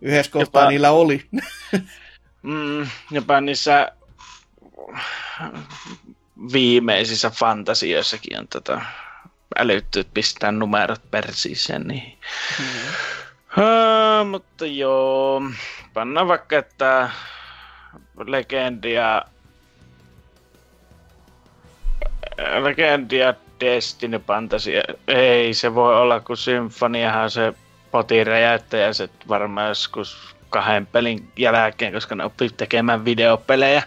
Yhdessä 0.02 0.32
kohtaa 0.32 0.62
Jopa- 0.62 0.70
niillä 0.70 0.92
oli. 0.92 1.26
Mm, 2.44 2.88
jopa 3.12 3.42
niissä 3.42 3.92
viimeisissä 6.54 7.30
fantasioissakin 7.30 8.40
on 8.40 8.48
tota 8.48 8.82
älytty, 9.58 10.06
pistää 10.14 10.52
numerot 10.52 11.12
persiseen. 11.12 11.88
Niin. 11.88 12.18
Uh, 13.58 14.28
mutta 14.28 14.66
joo, 14.66 15.42
pannaan 15.94 16.28
vaikka, 16.28 16.58
että 16.58 17.10
legendia 18.26 19.22
legendia 22.64 23.34
Destiny 23.60 24.20
Fantasia. 24.20 24.82
Ei 25.08 25.54
se 25.54 25.76
voi 25.76 25.96
olla, 25.96 26.20
kun 26.20 26.38
Symfoniahan 26.38 27.32
se 27.32 27.54
potin 27.92 28.28
räjäyttäjä 28.28 28.94
se 28.94 29.10
varmaan 29.28 29.68
joskus 29.68 30.36
kahden 30.50 30.86
pelin 30.86 31.32
jälkeen, 31.38 31.94
koska 31.94 32.16
ne 32.16 32.24
oppii 32.24 32.50
tekemään 32.50 33.06
videopelejä. 33.06 33.84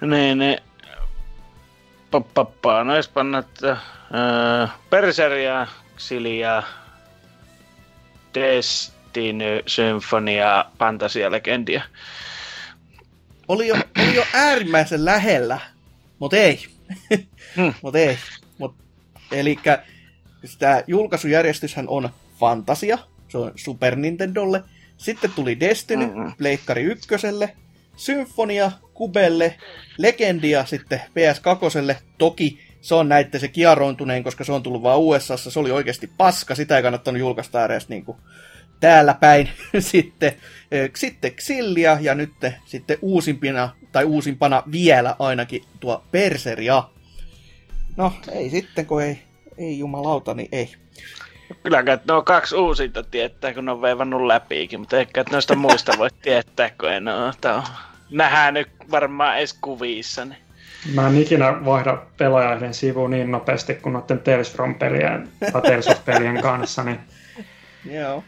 Niin, 0.00 0.38
niin 0.38 0.58
Pappaa, 2.34 2.84
no 2.84 2.96
jos 2.96 3.08
pannat 3.08 3.46
äh, 3.64 4.70
Berseria, 4.90 5.66
Xilia, 5.98 6.62
Destiny, 8.34 9.62
Symphonia, 9.66 10.64
Fantasia, 10.78 11.30
Legendia. 11.30 11.82
Oli 13.48 13.68
jo, 13.68 13.74
oli 13.74 14.14
jo 14.14 14.24
äärimmäisen 14.34 15.04
lähellä, 15.04 15.60
mutta 16.18 16.36
ei. 16.36 16.66
Hmm. 17.56 17.74
mutta 17.82 17.98
ei. 17.98 18.18
Mut, 18.58 18.74
elikkä 19.32 19.82
tämä 20.58 20.82
julkaisujärjestyshän 20.86 21.88
on 21.88 22.10
Fantasia, 22.38 22.98
Super 23.56 23.96
Nintendolle. 23.96 24.62
Sitten 24.96 25.30
tuli 25.36 25.60
Destiny, 25.60 26.06
Mhm. 26.06 26.30
Pleikkari 26.38 26.82
ykköselle, 26.82 27.56
Symfonia, 27.96 28.72
Kubelle, 28.94 29.54
Legendia 29.98 30.66
sitten 30.66 31.00
PS2. 31.00 31.96
Toki 32.18 32.58
se 32.80 32.94
on 32.94 33.08
näitte 33.08 33.38
se 33.38 33.48
kieroontuneen, 33.48 34.24
koska 34.24 34.44
se 34.44 34.52
on 34.52 34.62
tullut 34.62 34.82
vaan 34.82 34.98
USAssa. 34.98 35.50
Se 35.50 35.58
oli 35.58 35.70
oikeasti 35.70 36.10
paska, 36.16 36.54
sitä 36.54 36.76
ei 36.76 36.82
kannattanut 36.82 37.20
julkaista 37.20 37.64
edes 37.64 37.88
niin 37.88 38.04
kuin 38.04 38.18
täällä 38.80 39.14
päin. 39.14 39.48
sitten, 39.78 40.32
sitten 40.96 41.32
Xillia 41.32 41.98
ja 42.00 42.14
nyt 42.14 42.32
sitten 42.66 42.98
uusimpina, 43.02 43.70
tai 43.92 44.04
uusimpana 44.04 44.62
vielä 44.72 45.16
ainakin 45.18 45.64
tuo 45.80 46.04
Perseria. 46.10 46.82
No, 47.96 48.12
ei 48.32 48.50
sitten, 48.50 48.86
kun 48.86 49.02
ei, 49.02 49.18
ei 49.58 49.78
jumalauta, 49.78 50.34
niin 50.34 50.48
ei. 50.52 50.70
Kyllä 51.62 51.82
kai 51.82 51.98
nuo 52.08 52.22
kaksi 52.22 52.56
uusinta 52.56 53.02
tietää, 53.02 53.54
kun 53.54 53.64
ne 53.64 53.70
on 53.70 53.82
veivannut 53.82 54.22
läpikin, 54.22 54.80
mutta 54.80 54.98
ehkä 54.98 55.20
et 55.20 55.30
noista 55.30 55.54
muista 55.54 55.92
voi 55.98 56.08
tietää, 56.22 56.70
kun 56.70 56.92
en 56.92 57.08
ole 57.08 57.62
nähnyt 58.10 58.68
varmaan 58.90 59.38
edes 59.38 59.52
kuvissa. 59.52 60.24
Niin. 60.24 60.38
Mä 60.94 61.08
en 61.08 61.22
ikinä 61.22 61.64
vaihda 61.64 62.02
pelaajaiden 62.16 62.74
sivuun 62.74 63.10
niin 63.10 63.30
nopeasti 63.30 63.74
kuin 63.74 63.92
noiden 63.92 64.20
Tales 64.20 64.52
from 64.52 64.74
pelien 64.74 65.28
tai 65.52 65.62
Tales 65.62 65.88
of 65.88 66.04
pelien 66.04 66.42
kanssa, 66.48 66.84
niin 66.84 67.00
Joo. 67.84 68.24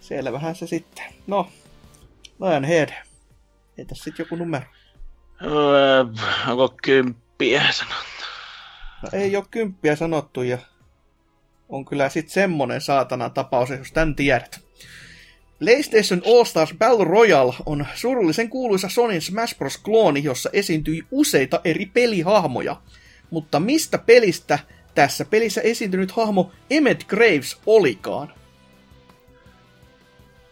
Selvähän 0.00 0.54
se 0.54 0.66
sitten. 0.66 1.04
No, 1.26 1.48
Lionhead. 2.40 2.88
Heitä 3.78 3.94
sitten 3.94 4.24
joku 4.24 4.36
numero. 4.36 4.64
Öö, 5.42 6.04
onko 6.48 6.74
kymppiä 6.82 7.62
sanottu? 7.72 8.24
No 9.02 9.08
ei 9.12 9.36
ole 9.36 9.44
kymppiä 9.50 9.96
sanottu 9.96 10.42
ja 10.42 10.58
on 11.68 11.84
kyllä 11.84 12.08
sitten 12.08 12.32
semmonen 12.32 12.80
saatana 12.80 13.30
tapaus, 13.30 13.70
jos 13.70 13.92
tän 13.92 14.14
tiedät. 14.14 14.60
PlayStation 15.58 16.22
All-Stars 16.26 16.74
Battle 16.78 17.04
Royale 17.04 17.54
on 17.66 17.86
surullisen 17.94 18.50
kuuluisa 18.50 18.88
Sonyn 18.88 19.22
Smash 19.22 19.58
Bros. 19.58 19.78
klooni, 19.78 20.24
jossa 20.24 20.50
esiintyi 20.52 21.06
useita 21.10 21.60
eri 21.64 21.86
pelihahmoja. 21.86 22.76
Mutta 23.30 23.60
mistä 23.60 23.98
pelistä 23.98 24.58
tässä 24.94 25.24
pelissä 25.24 25.60
esiintynyt 25.60 26.12
hahmo 26.12 26.52
Emmet 26.70 27.04
Graves 27.04 27.58
olikaan? 27.66 28.32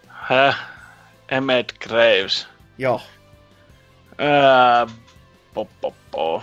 Häh? 0.09 0.57
Emmet 1.31 1.75
Graves. 1.81 2.47
Joo. 2.79 3.01
Öö, 4.21 4.95
po, 5.55 5.69
po, 5.81 5.95
po. 6.11 6.43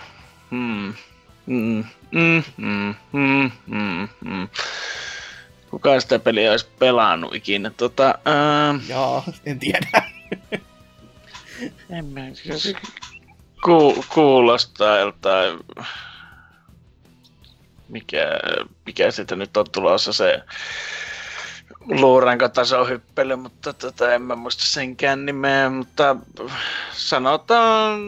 Hmm. 0.51 0.93
Mm, 1.45 1.83
mm, 2.13 2.43
mm, 2.57 2.95
mm, 3.11 3.51
mm, 3.67 4.07
mm. 4.21 4.47
Kuka 5.69 5.99
sitä 5.99 6.19
peliä 6.19 6.51
olisi 6.51 6.67
pelannut 6.79 7.35
ikinä? 7.35 7.69
Tota, 7.69 8.15
öö, 8.27 8.79
Jaa, 8.87 9.23
en 9.45 9.59
tiedä. 9.59 9.87
En 11.89 12.05
mä, 12.05 12.21
se 12.33 12.73
ku, 13.63 14.05
kuulostaa 14.13 14.97
joltain... 14.97 15.59
Mikä, 17.89 18.39
mikä 18.85 19.11
sitä 19.11 19.35
nyt 19.35 19.57
on 19.57 19.65
tulossa 19.71 20.13
se 20.13 20.43
luurankotaso 21.81 22.85
hyppely, 22.85 23.35
mutta 23.35 23.73
tota, 23.73 24.13
en 24.13 24.21
mä 24.21 24.35
muista 24.35 24.65
senkään 24.65 25.25
nimeä, 25.25 25.69
mutta 25.69 26.15
sanotaan 26.93 27.99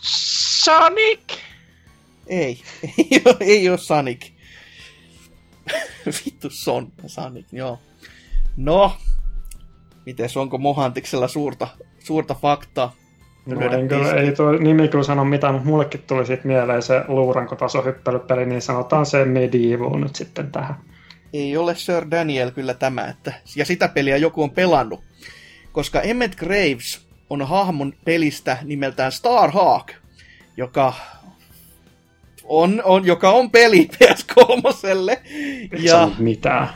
Sonic. 0.00 1.47
Ei, 2.28 2.60
ei 2.98 3.22
ole, 3.24 3.36
ei 3.40 3.68
ole 3.68 3.78
Sonic. 3.78 4.30
Vittu 6.24 6.50
Son, 6.50 6.92
Sonic, 7.06 7.46
joo. 7.52 7.78
No, 8.56 8.96
mites 10.06 10.36
onko 10.36 10.58
Mohantiksella 10.58 11.28
suurta, 11.28 11.68
suurta 11.98 12.34
faktaa? 12.34 12.94
No, 13.46 13.60
en 13.60 13.88
kyllä, 13.88 14.12
ei 14.12 14.32
tuo 14.32 14.52
nimi 14.52 14.88
kyllä 14.88 15.04
sano 15.04 15.24
mitään, 15.24 15.54
mutta 15.54 15.68
mullekin 15.68 16.02
tuli 16.06 16.26
siitä 16.26 16.46
mieleen 16.46 16.82
se 16.82 17.04
luurankotasohyppelypeli, 17.08 18.46
niin 18.46 18.62
sanotaan 18.62 19.06
se 19.06 19.24
Medieval 19.24 19.98
nyt 19.98 20.16
sitten 20.16 20.52
tähän. 20.52 20.74
Ei 21.32 21.56
ole 21.56 21.74
Sir 21.74 22.10
Daniel 22.10 22.50
kyllä 22.50 22.74
tämä, 22.74 23.06
että, 23.06 23.32
ja 23.56 23.64
sitä 23.64 23.88
peliä 23.88 24.16
joku 24.16 24.42
on 24.42 24.50
pelannut. 24.50 25.00
Koska 25.72 26.00
Emmet 26.00 26.36
Graves 26.36 27.06
on 27.30 27.42
hahmon 27.42 27.92
pelistä 28.04 28.58
nimeltään 28.64 29.12
Starhawk, 29.12 29.92
joka 30.56 30.94
on, 32.48 32.82
on, 32.84 33.06
joka 33.06 33.30
on 33.30 33.50
peli 33.50 33.88
PS3. 33.94 35.18
Ja, 35.78 36.10
mitään. 36.18 36.68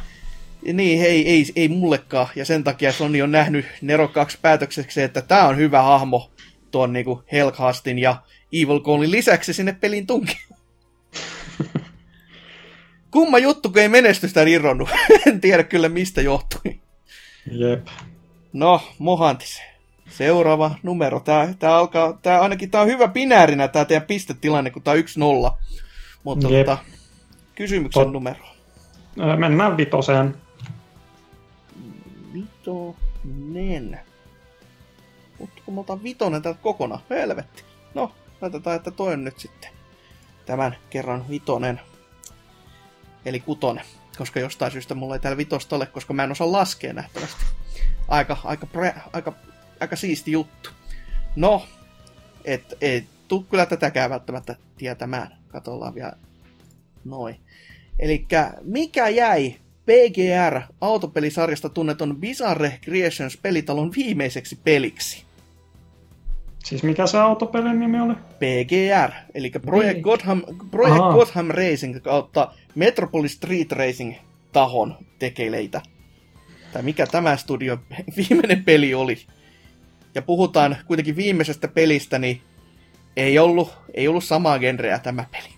Niin, 0.72 1.02
ei, 1.02 1.28
ei, 1.28 1.44
ei 1.56 1.68
mullekaan. 1.68 2.28
Ja 2.36 2.44
sen 2.44 2.64
takia 2.64 2.92
Sony 2.92 3.22
on 3.22 3.32
nähnyt 3.32 3.66
nerokkaaksi 3.80 4.38
päätökseksi, 4.42 5.02
että 5.02 5.22
tämä 5.22 5.48
on 5.48 5.56
hyvä 5.56 5.82
hahmo 5.82 6.30
tuon 6.70 6.92
niinku 6.92 7.22
Hellcastin 7.32 7.98
ja 7.98 8.22
Evil 8.52 8.80
Callin 8.80 9.10
lisäksi 9.10 9.52
sinne 9.52 9.76
peliin 9.80 10.06
tunki. 10.06 10.36
Kumma 13.10 13.38
juttu, 13.38 13.70
kun 13.70 13.82
ei 13.82 13.88
menestystä 13.88 14.42
irronnut. 14.42 14.88
en 15.26 15.40
tiedä 15.40 15.62
kyllä 15.62 15.88
mistä 15.88 16.22
johtui. 16.22 16.80
Jep. 17.50 17.86
No, 18.52 18.80
Mohantis. 18.98 19.62
Seuraava 20.12 20.74
numero. 20.82 21.20
Tää, 21.20 21.54
tää, 21.58 21.76
alkaa, 21.76 22.18
tää 22.22 22.40
ainakin 22.40 22.70
tää 22.70 22.80
on 22.80 22.86
hyvä 22.86 23.08
binäärinä 23.08 23.68
tää 23.68 23.84
teidän 23.84 24.06
pistetilanne, 24.06 24.70
kun 24.70 24.82
tää 24.82 24.94
on 24.94 25.50
1-0. 25.50 25.56
Mutta 26.24 26.48
tota, 26.48 26.78
kysymyksen 27.54 28.02
Tot... 28.02 28.12
numero. 28.12 28.44
Mennään 29.36 29.76
vitoseen. 29.76 30.34
Vitonen. 32.34 34.00
Mutta 35.38 35.62
kun 35.64 35.74
mä 35.74 35.80
otan 35.80 36.02
vitonen 36.02 36.42
täältä 36.42 36.60
kokonaan, 36.62 37.02
helvetti. 37.10 37.64
No, 37.94 38.12
laitetaan, 38.40 38.76
että 38.76 38.90
toi 38.90 39.12
on 39.12 39.24
nyt 39.24 39.38
sitten 39.38 39.70
tämän 40.46 40.76
kerran 40.90 41.28
vitonen. 41.28 41.80
Eli 43.24 43.40
kutonen. 43.40 43.84
Koska 44.18 44.40
jostain 44.40 44.72
syystä 44.72 44.94
mulla 44.94 45.14
ei 45.14 45.20
täällä 45.20 45.36
vitosta 45.36 45.76
ole, 45.76 45.86
koska 45.86 46.14
mä 46.14 46.24
en 46.24 46.30
osaa 46.30 46.52
laskea 46.52 46.92
nähtävästi. 46.92 47.44
Aika, 48.08 48.36
aika, 48.44 48.66
pre, 48.66 48.94
aika, 49.12 49.32
aika 49.82 49.96
siisti 49.96 50.32
juttu. 50.32 50.70
No, 51.36 51.66
et, 52.44 52.74
et 52.80 53.04
tuu 53.28 53.42
kyllä 53.42 53.66
tätäkään 53.66 54.10
välttämättä 54.10 54.56
tietämään. 54.78 55.38
Katsotaan 55.48 55.94
vielä 55.94 56.12
noin. 57.04 57.36
Eli 57.98 58.26
mikä 58.64 59.08
jäi 59.08 59.56
PGR 59.86 60.60
autopelisarjasta 60.80 61.68
tunnetun 61.68 62.16
Bizarre 62.16 62.78
Creations 62.84 63.36
pelitalon 63.36 63.92
viimeiseksi 63.96 64.58
peliksi? 64.64 65.24
Siis 66.64 66.82
mikä 66.82 67.06
se 67.06 67.18
autopelin 67.18 67.80
nimi 67.80 68.00
oli? 68.00 68.14
PGR, 68.14 69.12
eli 69.34 69.50
Project, 69.50 70.00
Gotham, 70.00 70.42
Project 70.70 71.04
Gotham 71.12 71.48
Racing 71.48 72.02
kautta 72.02 72.52
Metropolis 72.74 73.32
Street 73.32 73.72
Racing 73.72 74.14
tahon 74.52 74.96
tekeleitä. 75.18 75.80
Tai 76.72 76.82
mikä 76.82 77.06
tämä 77.06 77.36
studio 77.36 77.78
viimeinen 78.16 78.64
peli 78.64 78.94
oli. 78.94 79.18
Ja 80.14 80.22
puhutaan 80.22 80.76
kuitenkin 80.86 81.16
viimeisestä 81.16 81.68
pelistä, 81.68 82.18
niin 82.18 82.42
ei 83.16 83.38
ollut, 83.38 83.74
ei 83.94 84.08
ollut 84.08 84.24
samaa 84.24 84.58
genreä 84.58 84.98
tämä 84.98 85.24
peli. 85.30 85.48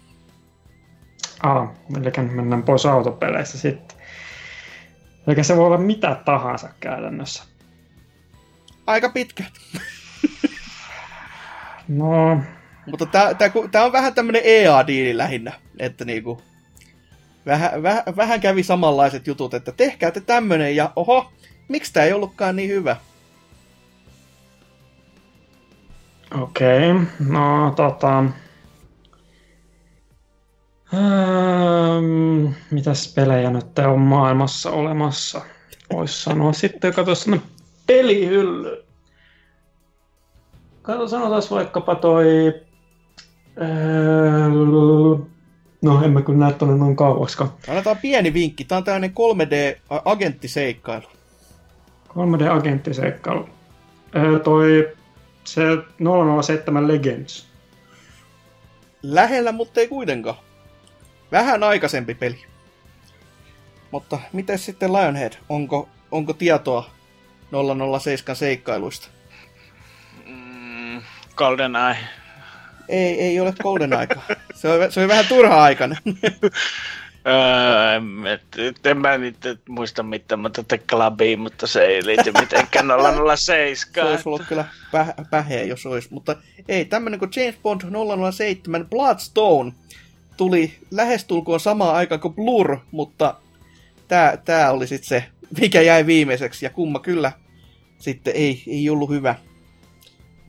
Ah, 1.42 1.68
eli 1.96 2.28
mennään 2.28 2.62
pois 2.62 2.86
autopeleissä 2.86 3.58
sitten. 3.58 3.98
Eli 5.26 5.44
se 5.44 5.56
voi 5.56 5.66
olla 5.66 5.78
mitä 5.78 6.16
tahansa 6.24 6.68
käytännössä. 6.80 7.44
Aika 8.86 9.08
pitkä. 9.08 9.44
no... 11.88 12.40
Mutta 12.86 13.06
tämä 13.70 13.84
on 13.84 13.92
vähän 13.92 14.14
tämmöinen 14.14 14.42
EA-diili 14.44 15.16
lähinnä, 15.16 15.52
että 15.78 16.04
niinku, 16.04 16.42
vähän, 17.46 17.82
vähän, 17.82 18.02
vähän 18.16 18.40
kävi 18.40 18.62
samanlaiset 18.62 19.26
jutut, 19.26 19.54
että 19.54 19.72
tehkää 19.72 20.10
te 20.10 20.20
tämmönen 20.20 20.76
ja 20.76 20.92
oho, 20.96 21.32
miksi 21.68 21.92
tämä 21.92 22.06
ei 22.06 22.12
ollutkaan 22.12 22.56
niin 22.56 22.70
hyvä? 22.70 22.96
Okei, 26.42 26.90
okay, 26.90 27.04
no 27.28 27.72
tota... 27.76 28.24
Ähm, 30.94 32.54
mitäs 32.70 33.14
pelejä 33.14 33.50
nyt 33.50 33.78
on 33.78 34.00
maailmassa 34.00 34.70
olemassa? 34.70 35.40
Voisi 35.92 36.22
sanoa 36.22 36.52
sitten, 36.52 36.94
kato 36.94 37.14
sinne 37.14 37.40
pelihylly. 37.86 38.84
Kato, 40.82 41.08
sanotaan 41.08 41.42
vaikkapa 41.50 41.94
toi... 41.94 42.26
Äh, 43.62 44.52
no, 45.82 46.04
en 46.04 46.12
mä 46.12 46.22
kyllä 46.22 46.38
näe 46.38 46.52
tonne 46.52 46.76
noin 46.76 46.96
kauaksikaan. 46.96 47.50
Annetaan 47.68 47.96
pieni 48.02 48.34
vinkki. 48.34 48.64
Tää 48.64 48.78
on 48.78 48.84
tämmöinen 48.84 49.10
3D-agenttiseikkailu. 49.10 51.08
3D-agenttiseikkailu. 52.08 53.48
Äh, 54.16 54.40
toi 54.44 54.88
se 55.44 55.62
007 56.42 56.88
Legends. 56.88 57.46
Lähellä, 59.02 59.52
mutta 59.52 59.80
ei 59.80 59.88
kuitenkaan. 59.88 60.36
Vähän 61.32 61.62
aikaisempi 61.62 62.14
peli. 62.14 62.44
Mutta 63.90 64.18
miten 64.32 64.58
sitten 64.58 64.92
Lionhead? 64.92 65.32
Onko, 65.48 65.88
onko 66.10 66.32
tietoa 66.32 66.90
007 68.00 68.36
seikkailuista? 68.36 69.08
Mm, 70.26 71.02
GoldenEye. 71.36 71.96
Ei, 72.88 73.20
ei 73.20 73.40
ole 73.40 73.54
GoldenEye. 73.62 74.08
Se 74.54 74.68
on, 74.68 74.92
se 74.92 75.00
on 75.00 75.08
vähän 75.08 75.26
turha 75.26 75.62
aikainen. 75.62 75.98
Öö, 77.26 78.34
et, 78.34 78.86
en 78.86 78.98
mä 78.98 79.18
nyt 79.18 79.36
muista 79.68 80.02
mitään, 80.02 80.40
mutta 80.40 80.62
The 80.62 80.78
Clubia, 80.78 81.38
mutta 81.38 81.66
se 81.66 81.84
ei 81.84 82.06
liity 82.06 82.32
mitenkään 82.40 82.86
007. 83.36 83.76
se 83.94 84.02
olisi 84.02 84.28
ollut 84.28 84.42
kyllä 84.48 84.64
päh- 84.86 85.24
päheä, 85.30 85.62
jos 85.62 85.86
olisi. 85.86 86.08
Mutta 86.10 86.36
ei, 86.68 86.84
tämmönen 86.84 87.18
kuin 87.18 87.30
James 87.36 87.56
Bond 87.62 87.80
007 88.32 88.86
Bloodstone 88.90 89.72
tuli 90.36 90.74
lähestulkoon 90.90 91.60
samaan 91.60 91.96
aikaan 91.96 92.20
kuin 92.20 92.34
Blur, 92.34 92.78
mutta 92.90 93.34
tää, 94.08 94.36
tää 94.36 94.72
oli 94.72 94.86
sitten 94.86 95.08
se, 95.08 95.24
mikä 95.60 95.80
jäi 95.80 96.06
viimeiseksi, 96.06 96.66
ja 96.66 96.70
kumma 96.70 96.98
kyllä 96.98 97.32
sitten 97.98 98.34
ei, 98.36 98.62
ei 98.66 98.90
ollut 98.90 99.10
hyvä. 99.10 99.34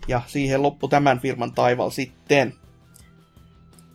Ja 0.07 0.21
siihen 0.27 0.61
loppu 0.61 0.87
tämän 0.87 1.19
firman 1.19 1.53
taival 1.53 1.89
sitten. 1.89 2.53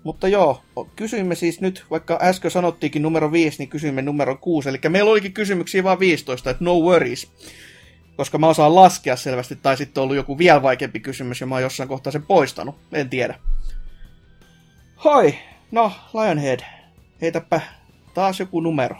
Mutta 0.04 0.28
joo, 0.28 0.62
kysyimme 0.96 1.34
siis 1.34 1.60
nyt, 1.60 1.84
vaikka 1.90 2.18
äsken 2.22 2.50
sanottiinkin 2.50 3.02
numero 3.02 3.32
5, 3.32 3.58
niin 3.58 3.68
kysyimme 3.68 4.02
numero 4.02 4.36
6. 4.36 4.68
Eli 4.68 4.78
meillä 4.88 5.10
olikin 5.10 5.32
kysymyksiä 5.32 5.84
vain 5.84 5.98
15, 5.98 6.50
että 6.50 6.64
no 6.64 6.74
worries. 6.74 7.32
Koska 8.16 8.38
mä 8.38 8.48
osaan 8.48 8.74
laskea 8.74 9.16
selvästi, 9.16 9.56
tai 9.56 9.76
sitten 9.76 10.00
on 10.00 10.02
ollut 10.02 10.16
joku 10.16 10.38
vielä 10.38 10.62
vaikeampi 10.62 11.00
kysymys, 11.00 11.40
ja 11.40 11.46
mä 11.46 11.54
oon 11.54 11.62
jossain 11.62 11.88
kohtaa 11.88 12.12
sen 12.12 12.26
poistanut. 12.26 12.76
En 12.92 13.10
tiedä. 13.10 13.34
Hoi, 15.04 15.34
No, 15.70 15.92
Lionhead, 16.14 16.60
heitäpä 17.20 17.60
taas 18.14 18.40
joku 18.40 18.60
numero. 18.60 18.96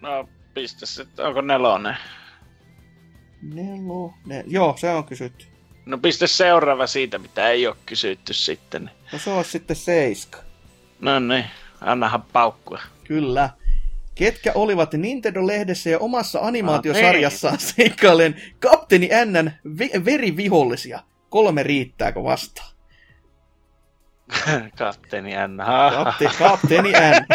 No, 0.00 0.28
pistä 0.54 0.86
sitten, 0.86 1.26
onko 1.26 1.40
nelonen? 1.40 1.96
Nelonen, 3.42 4.44
joo, 4.46 4.76
se 4.78 4.90
on 4.90 5.04
kysytty. 5.04 5.46
No 5.86 5.98
pistä 5.98 6.26
seuraava 6.26 6.86
siitä, 6.86 7.18
mitä 7.18 7.48
ei 7.48 7.66
ole 7.66 7.76
kysytty 7.86 8.34
sitten. 8.34 8.90
No 9.12 9.18
se 9.18 9.30
on 9.30 9.44
sitten 9.44 9.76
seiska. 9.76 10.38
No 11.00 11.18
niin, 11.20 11.44
annahan 11.80 12.22
paukkua. 12.32 12.80
Kyllä. 13.04 13.50
Ketkä 14.14 14.52
olivat 14.54 14.94
Nintendo-lehdessä 14.94 15.90
ja 15.90 15.98
omassa 15.98 16.40
animaatiosarjassaan 16.40 17.54
ah, 17.54 17.60
seikkailleen 17.60 18.42
Kapteeni 18.60 19.08
Nn 19.24 19.50
vi- 19.78 20.04
verivihollisia? 20.04 21.00
Kolme 21.28 21.62
riittääkö 21.62 22.22
vastaan? 22.22 22.72
Kapteeni 24.78 25.30
N. 25.30 25.62
Kapte, 25.94 26.30
kapteeni 26.38 26.92
N. 26.92 27.26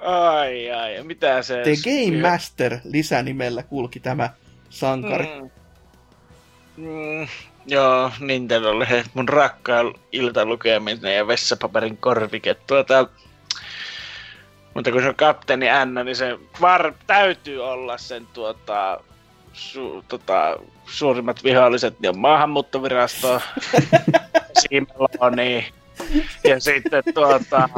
ai 0.00 0.70
ai, 0.70 1.02
mitä 1.04 1.42
se 1.42 1.62
The 1.62 1.72
Game 1.84 2.30
Master 2.30 2.78
lisänimellä 2.84 3.62
kulki 3.62 4.00
tämä 4.00 4.30
sankari. 4.70 5.26
Mm. 5.26 5.50
Mm, 6.76 7.26
joo, 7.68 8.10
Nintendo 8.20 8.70
oli 8.70 8.86
mun 9.14 9.28
rakkaan 9.28 9.94
iltalukeminen 10.12 11.16
ja 11.16 11.26
vessapaperin 11.26 11.96
korvike. 11.96 12.54
Tuota, 12.54 13.08
mutta 14.74 14.92
kun 14.92 15.02
se 15.02 15.08
on 15.08 15.14
kapteeni 15.14 15.66
N, 15.84 16.04
niin 16.04 16.16
se 16.16 16.38
var, 16.60 16.92
täytyy 17.06 17.64
olla 17.64 17.98
sen 17.98 18.26
tuota, 18.26 19.00
su, 19.52 20.04
tota, 20.08 20.56
suurimmat 20.86 21.44
viholliset, 21.44 22.00
niin 22.00 22.10
on 22.10 22.18
maahanmuuttovirasto, 22.18 23.42
Simeloni 24.60 25.72
ja 26.44 26.60
sitten 26.60 27.02
tuota, 27.14 27.68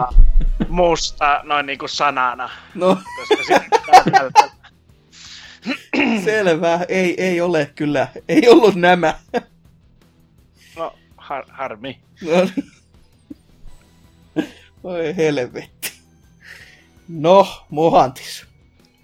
musta 0.69 1.41
noin 1.45 1.67
niinku 1.67 1.89
sanana. 1.89 2.51
No, 2.75 2.99
Koska 3.17 3.45
sitten 3.45 4.51
selvä. 6.25 6.81
Ei, 6.89 7.23
ei 7.23 7.41
ole 7.41 7.71
kyllä. 7.75 8.09
Ei 8.29 8.49
ollut 8.49 8.75
nämä. 8.75 9.15
Har, 11.31 11.44
harmi. 11.48 12.01
No 12.23 12.44
niin. 12.44 12.70
Oi 14.85 15.16
helvetti. 15.16 15.93
No, 17.09 17.47
Mohantis. 17.70 18.47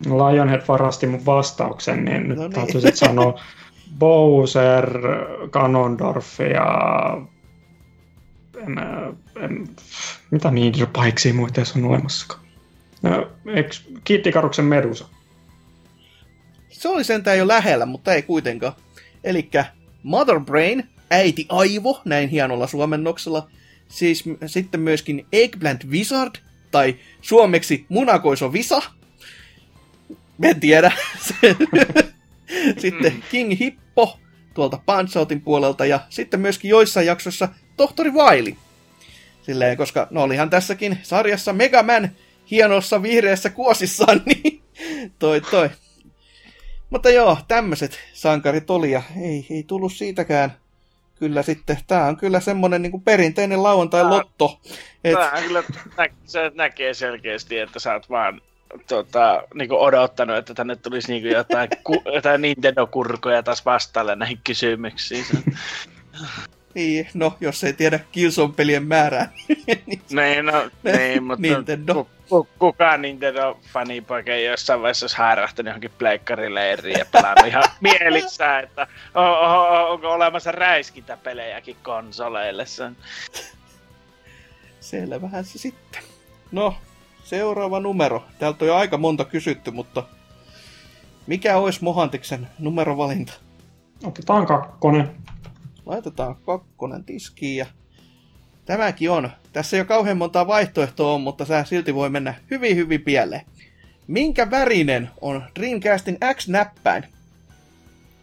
Lionhead 0.05 0.63
varasti 0.69 1.07
mun 1.07 1.27
vastauksen, 1.27 2.05
niin 2.05 2.29
nyt 2.29 2.39
No 2.39 2.49
niin. 2.49 2.97
sanoa 2.97 3.41
Bowser, 3.99 5.01
Ganondorf 5.51 6.41
ja... 6.41 6.67
En, 8.57 8.79
en, 9.45 9.69
mitä 10.31 10.51
Needle 10.51 10.87
Pikes 10.87 11.35
muita 11.35 11.61
on 11.77 11.85
olemassakaan? 11.85 12.41
No, 13.03 13.31
eikö 13.47 13.71
Kittikaruksen 14.05 14.65
Medusa? 14.65 15.09
Se 16.69 16.89
oli 16.89 17.05
sentään 17.05 17.39
jo 17.39 17.49
lähellä, 17.49 17.87
mutta 17.87 18.15
ei 18.15 18.23
kuitenkaan. 18.23 18.73
Elikkä 19.25 19.65
Mother 20.03 20.41
Brain, 20.41 20.89
äiti 21.11 21.47
aivo, 21.49 22.01
näin 22.05 22.29
hienolla 22.29 22.67
suomennoksella. 22.67 23.51
Siis 23.89 24.25
sitten 24.47 24.81
myöskin 24.81 25.27
Eggplant 25.33 25.87
Wizard, 25.89 26.35
tai 26.71 26.97
suomeksi 27.21 27.87
munakoiso 27.89 28.53
visa. 28.53 28.83
En 30.43 30.61
tiedä. 30.61 30.93
Sitten 32.79 33.25
King 33.31 33.59
Hippo 33.61 34.19
tuolta 34.55 34.77
Punch-Outin 34.77 35.41
puolelta 35.41 35.87
ja 35.87 36.01
sitten 36.09 36.41
myöskin 36.41 36.69
joissain 36.69 37.07
jaksoissa 37.07 37.49
Tohtori 37.77 38.11
Wiley. 38.11 38.55
Silleen, 39.43 39.77
koska 39.77 40.09
no 40.11 40.23
olihan 40.23 40.51
tässäkin 40.51 40.99
sarjassa 41.03 41.53
Mega 41.53 41.83
Man 41.83 42.11
hienossa 42.51 43.03
vihreässä 43.03 43.51
kuosissaan, 43.51 44.23
niin 44.27 44.63
toi 45.19 45.41
toi. 45.41 45.71
Mutta 46.91 47.11
joo, 47.11 47.39
tämmöiset 47.49 47.99
sankarit 48.13 48.71
oli 48.71 48.91
ja 48.91 49.03
ei, 49.23 49.47
ei 49.51 49.63
tullut 49.63 49.93
siitäkään. 49.93 50.53
Kyllä 51.19 51.43
sitten, 51.43 51.79
tää 51.87 52.07
on 52.07 52.17
kyllä 52.17 52.41
semmonen 52.41 52.83
niinku 52.83 52.99
perinteinen 53.01 53.63
lauantai-lotto. 53.63 54.61
Et, 55.05 55.17
kyllä 55.47 55.63
nä- 55.99 56.09
se 56.25 56.53
näkee 56.55 56.95
selkeästi, 56.95 57.59
että 57.59 57.79
sä 57.79 57.93
oot 57.93 58.11
vaan 58.11 58.41
tota, 58.89 59.43
niinku 59.55 59.77
odottanut, 59.83 60.37
että 60.37 60.55
tänne 60.55 60.77
tulisi 60.77 61.13
niinku 61.13 61.29
jotain, 61.29 61.69
ku, 61.85 62.03
jotain 62.15 62.43
Nintendo-kurkoja 62.43 63.43
taas 63.43 63.65
vastaalle 63.65 64.17
näihin 64.17 64.41
kysymyksiin. 64.45 65.25
niin, 66.75 67.09
no, 67.15 67.37
jos 67.41 67.65
ei 67.65 67.73
tiedä 67.73 68.01
Killzone-pelien 68.13 68.87
määrää, 68.87 69.33
niin 69.87 70.01
niin, 70.11 70.47
no, 70.47 70.71
niin, 70.99 71.23
mutta 71.25 71.43
Nintendo. 71.43 72.09
Ku, 72.29 72.45
ku, 72.45 72.49
kukaan 72.59 73.03
Nintendo-fanipoika 73.03 74.33
ei 74.33 74.45
jossain 74.45 74.83
vaiheessa 74.83 75.07
häärähtänyt 75.19 75.71
johonkin 75.71 75.91
pleikkarileiriin 75.99 76.99
ja 76.99 77.05
pelannut 77.13 77.47
ihan 77.47 77.65
mielissään, 77.81 78.65
että 78.65 78.87
onko 79.89 80.13
olemassa 80.13 80.53
räiskintäpelejäkin 80.53 81.77
konsoleille 81.83 82.67
sen. 82.67 82.97
selvähän 84.81 85.45
se 85.45 85.59
sitten. 85.59 86.03
No, 86.53 86.75
seuraava 87.25 87.81
numero. 87.81 88.25
Täältä 88.39 88.65
on 88.65 88.69
jo 88.69 88.77
aika 88.77 88.97
monta 88.97 89.25
kysytty, 89.25 89.71
mutta 89.71 90.03
mikä 91.27 91.57
olisi 91.57 91.85
Mohantiksen 91.85 92.49
numerovalinta? 92.59 93.33
Otetaan 94.05 94.47
kakkonen. 94.47 95.17
Laitetaan 95.87 96.37
kakkonen 96.37 97.05
tiskiin 97.05 97.57
ja 97.57 97.67
tämäkin 98.67 99.11
on. 99.11 99.31
Tässä 99.53 99.77
ei 99.77 99.81
ole 99.81 99.87
kauhean 99.87 100.17
montaa 100.17 100.47
vaihtoehtoa 100.47 101.15
on, 101.15 101.21
mutta 101.21 101.45
sä 101.45 101.65
silti 101.65 101.95
voi 101.95 102.11
mennä 102.11 102.35
hyvin 102.51 102.77
hyvin 102.77 103.01
pieleen. 103.01 103.43
Minkä 104.07 104.51
värinen 104.51 105.11
on 105.21 105.43
Dreamcastin 105.59 106.19
X-näppäin? 106.35 107.05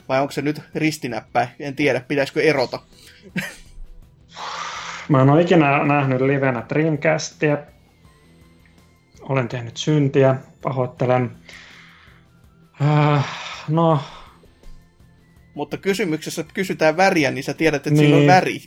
Vai 0.10 0.22
onko 0.22 0.32
se 0.32 0.42
nyt 0.42 0.62
ristinäppäin? 0.76 1.48
En 1.60 1.76
tiedä, 1.76 2.00
pitäisikö 2.00 2.42
erota. 2.42 2.80
Mä 5.10 5.22
en 5.22 5.30
ole 5.30 5.42
ikinä 5.42 5.84
nähnyt 5.84 6.22
livenä 6.22 6.64
Dreamcastia. 6.70 7.58
Olen 9.22 9.48
tehnyt 9.48 9.78
syntiä, 9.78 10.36
pahoittelen. 10.62 11.32
Äh, 12.82 13.26
no, 13.68 14.00
Mutta 15.54 15.78
kysymyksessä 15.78 16.46
kysytään 16.54 16.98
väriä, 16.98 17.32
niin 17.32 17.44
sä 17.44 17.54
tiedät, 17.54 17.76
että 17.76 17.90
niin. 17.90 18.00
sillä 18.00 18.18
on 18.18 18.28
väri. 18.28 18.62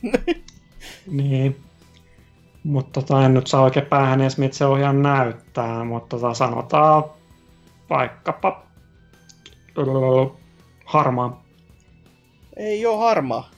niin. 1.06 1.65
Mutta 2.66 3.00
tota, 3.00 3.24
en 3.24 3.34
nyt 3.34 3.46
saa 3.46 3.62
oikein 3.62 3.86
päähän 3.86 4.20
edes, 4.20 4.38
mitä 4.38 4.56
se 4.56 4.64
ohjaan 4.64 5.02
näyttää, 5.02 5.84
mutta 5.84 6.16
tota, 6.16 6.34
sanotaan 6.34 7.04
vaikkapa 7.90 8.62
harmaa. 10.84 11.44
ei 12.56 12.86
ole 12.86 12.98
harmaa. 12.98 13.50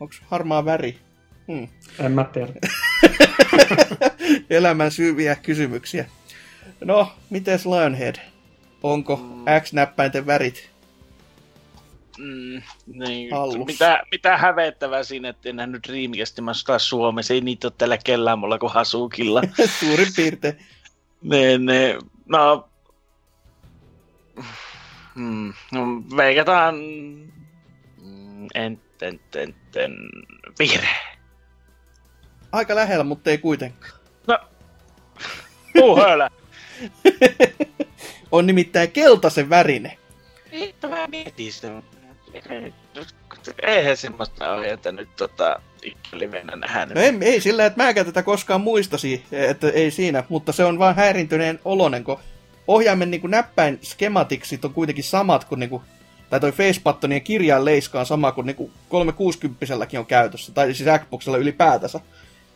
Onko 0.00 0.14
harmaa 0.26 0.64
väri? 0.64 0.98
Hmm. 1.48 1.68
En 1.98 2.12
mä 2.12 2.24
tiedä. 2.24 2.52
Elämän 4.50 4.90
syviä 4.90 5.36
kysymyksiä. 5.36 6.06
No, 6.84 7.12
mites 7.30 7.66
Lionhead? 7.66 8.16
Onko. 8.82 9.20
X-näppäinten 9.60 10.26
värit? 10.26 10.70
Mm, 12.18 12.62
niin, 12.86 13.30
mitä, 13.66 14.02
mitä 14.10 14.36
hävettävää 14.36 15.02
siinä, 15.02 15.28
että 15.28 15.48
en 15.48 15.56
nähnyt 15.56 15.88
Dreamcastin 15.88 16.44
matkaa 16.44 16.78
Suomessa. 16.78 17.34
Ei 17.34 17.40
niitä 17.40 17.66
ole 17.66 17.72
tällä 17.78 17.98
kellään 17.98 18.38
mulla 18.38 18.58
kuin 18.58 18.72
Hasukilla. 18.72 19.42
Suurin 19.80 20.12
piirtein. 20.16 20.58
ne, 21.22 21.58
ne, 21.58 21.98
no, 22.26 22.68
hmm, 25.14 25.52
no, 25.72 25.80
veikataan, 26.16 26.74
mm, 28.02 28.46
en, 28.54 28.80
en, 29.02 29.20
en, 29.34 29.54
en, 29.76 29.92
vihreä. 30.58 31.16
Aika 32.52 32.74
lähellä, 32.74 33.04
mutta 33.04 33.30
ei 33.30 33.38
kuitenkaan. 33.38 34.00
No, 34.26 34.38
puhölä. 35.72 36.30
On 38.32 38.46
nimittäin 38.46 38.90
keltaisen 38.90 39.50
värinen. 39.50 39.98
Mitä 40.52 40.88
mä 40.88 41.06
mietin 41.06 41.52
sitä? 41.52 41.82
Eihän 43.62 43.96
semmoista 43.96 44.52
ohjeita 44.54 44.92
nyt 44.92 45.08
tota, 45.16 45.60
livenä 46.12 46.56
nähnyt. 46.56 46.94
No 46.94 47.00
ei, 47.00 47.18
ei 47.20 47.40
sillä, 47.40 47.66
että 47.66 47.82
mäkään 47.82 48.06
tätä 48.06 48.22
koskaan 48.22 48.60
muistasi, 48.60 49.24
että 49.32 49.68
ei 49.68 49.90
siinä, 49.90 50.24
mutta 50.28 50.52
se 50.52 50.64
on 50.64 50.78
vaan 50.78 50.96
häirintyneen 50.96 51.60
olonen, 51.64 52.04
kun 52.04 52.18
ohjaimen 52.68 53.10
niin 53.10 53.20
kuin 53.20 53.30
näppäin 53.30 53.78
skematiksit 53.82 54.64
on 54.64 54.74
kuitenkin 54.74 55.04
samat 55.04 55.44
kuin, 55.44 55.58
niin 55.58 55.70
kuin 55.70 55.82
tai 56.30 56.40
toi 56.40 56.52
facepattonien 56.52 57.22
kirjain 57.22 57.64
leiska 57.64 58.00
on 58.00 58.06
sama 58.06 58.32
kuin, 58.32 58.46
niin 58.46 58.56
kuin 58.56 58.72
360 58.88 59.66
on 59.98 60.06
käytössä, 60.06 60.52
tai 60.52 60.74
siis 60.74 61.00
Xboxilla 61.00 61.38
ylipäätänsä. 61.38 62.00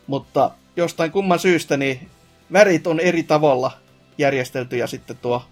Mutta 0.06 0.50
jostain 0.76 1.12
kumman 1.12 1.38
syystä 1.38 1.76
niin 1.76 2.08
värit 2.52 2.86
on 2.86 3.00
eri 3.00 3.22
tavalla 3.22 3.72
järjestelty 4.18 4.76
ja 4.76 4.86
sitten 4.86 5.16
tuo, 5.16 5.44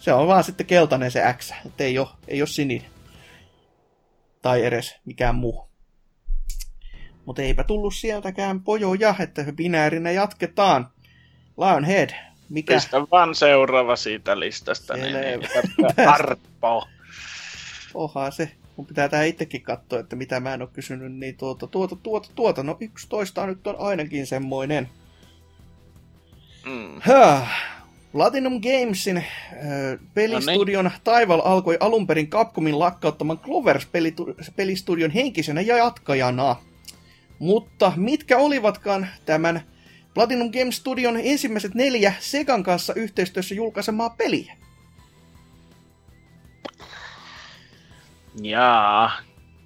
se 0.00 0.12
on 0.12 0.26
vaan 0.26 0.44
sitten 0.44 0.66
keltainen 0.66 1.10
se 1.10 1.34
X, 1.38 1.52
että 1.66 1.84
ei 1.84 1.98
ole, 1.98 2.08
ei 2.28 2.42
ole 2.42 2.48
sininen. 2.48 2.97
Tai 4.42 4.64
edes 4.64 4.96
mikään 5.04 5.34
muu. 5.34 5.68
Mutta 7.24 7.42
eipä 7.42 7.64
tullut 7.64 7.94
sieltäkään 7.94 8.60
pojoja, 8.60 9.14
että 9.20 9.44
binäärinä 9.52 10.10
jatketaan. 10.10 10.88
Lionhead, 11.58 12.10
mikä? 12.48 12.74
Pistä 12.74 13.00
vaan 13.10 13.34
seuraava 13.34 13.96
siitä 13.96 14.40
listasta. 14.40 14.94
Niin, 14.94 15.12
Selvä. 15.12 15.20
niin, 15.96 16.08
Arpo. 16.08 16.88
Oha 17.94 18.30
se. 18.30 18.50
Mun 18.76 18.86
pitää 18.86 19.08
tää 19.08 19.24
itsekin 19.24 19.62
katsoa, 19.62 19.98
että 19.98 20.16
mitä 20.16 20.40
mä 20.40 20.54
en 20.54 20.62
oo 20.62 20.68
kysynyt, 20.68 21.12
niin 21.12 21.36
tuota, 21.36 21.66
tuota, 21.66 21.96
tuota, 21.96 22.28
tuota, 22.34 22.62
no 22.62 22.76
11 22.80 23.46
nyt 23.46 23.66
on 23.66 23.76
ainakin 23.78 24.26
semmoinen. 24.26 24.88
Mm. 26.66 27.00
Platinum 28.12 28.60
Gamesin 28.60 29.16
äh, 29.16 29.24
pelistudion 30.14 30.90
Taival 31.04 31.42
alkoi 31.44 31.76
alun 31.80 32.06
perin 32.06 32.30
Capcomin 32.30 32.78
lakkauttaman 32.78 33.38
Clovers 33.38 33.86
pelitu- 33.86 34.34
pelistudion 34.56 35.10
henkisenä 35.10 35.60
ja 35.60 35.76
jatkajana. 35.76 36.56
Mutta 37.38 37.92
mitkä 37.96 38.38
olivatkaan 38.38 39.08
tämän 39.26 39.60
Platinum 40.14 40.50
Games 40.52 40.76
Studion 40.76 41.20
ensimmäiset 41.24 41.74
neljä 41.74 42.14
Segan 42.20 42.62
kanssa 42.62 42.94
yhteistyössä 42.94 43.54
julkaisemaa 43.54 44.10
peliä? 44.10 44.56
Jaa, 48.42 49.12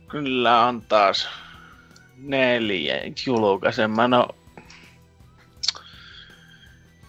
kyllä 0.09 0.61
on 0.61 0.83
taas 0.83 1.29
neljä 2.17 3.01
julkaisemma. 3.27 4.03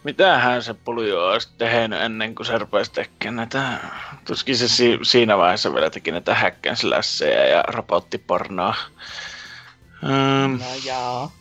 Mitähän 0.04 0.64
se 0.64 0.74
puljo 0.74 1.26
olisi 1.26 1.50
tehnyt 1.58 2.02
ennen 2.02 2.36
kuin 2.36 2.46
se 2.46 2.58
rupesi 2.58 2.92
tekemään 2.92 3.36
näitä... 3.36 3.80
Tuskin 4.26 4.58
se 4.58 4.68
si- 4.68 5.00
siinä 5.02 5.38
vaiheessa 5.38 5.74
vielä 5.74 5.90
teki 5.90 6.12
näitä 6.12 6.36
häkkänslässejä 6.36 7.46
ja 7.48 7.64
robottipornoa. 7.68 8.76
Um, 10.04 10.60
No 10.60 10.66
jaa. 10.86 11.32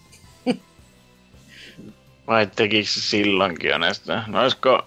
vai 2.27 2.47
tekikö 2.47 2.89
se 2.89 3.01
silloinkin 3.01 3.71
jo 3.71 3.79
näistä? 3.79 4.23
No 4.27 4.43
olisiko... 4.43 4.87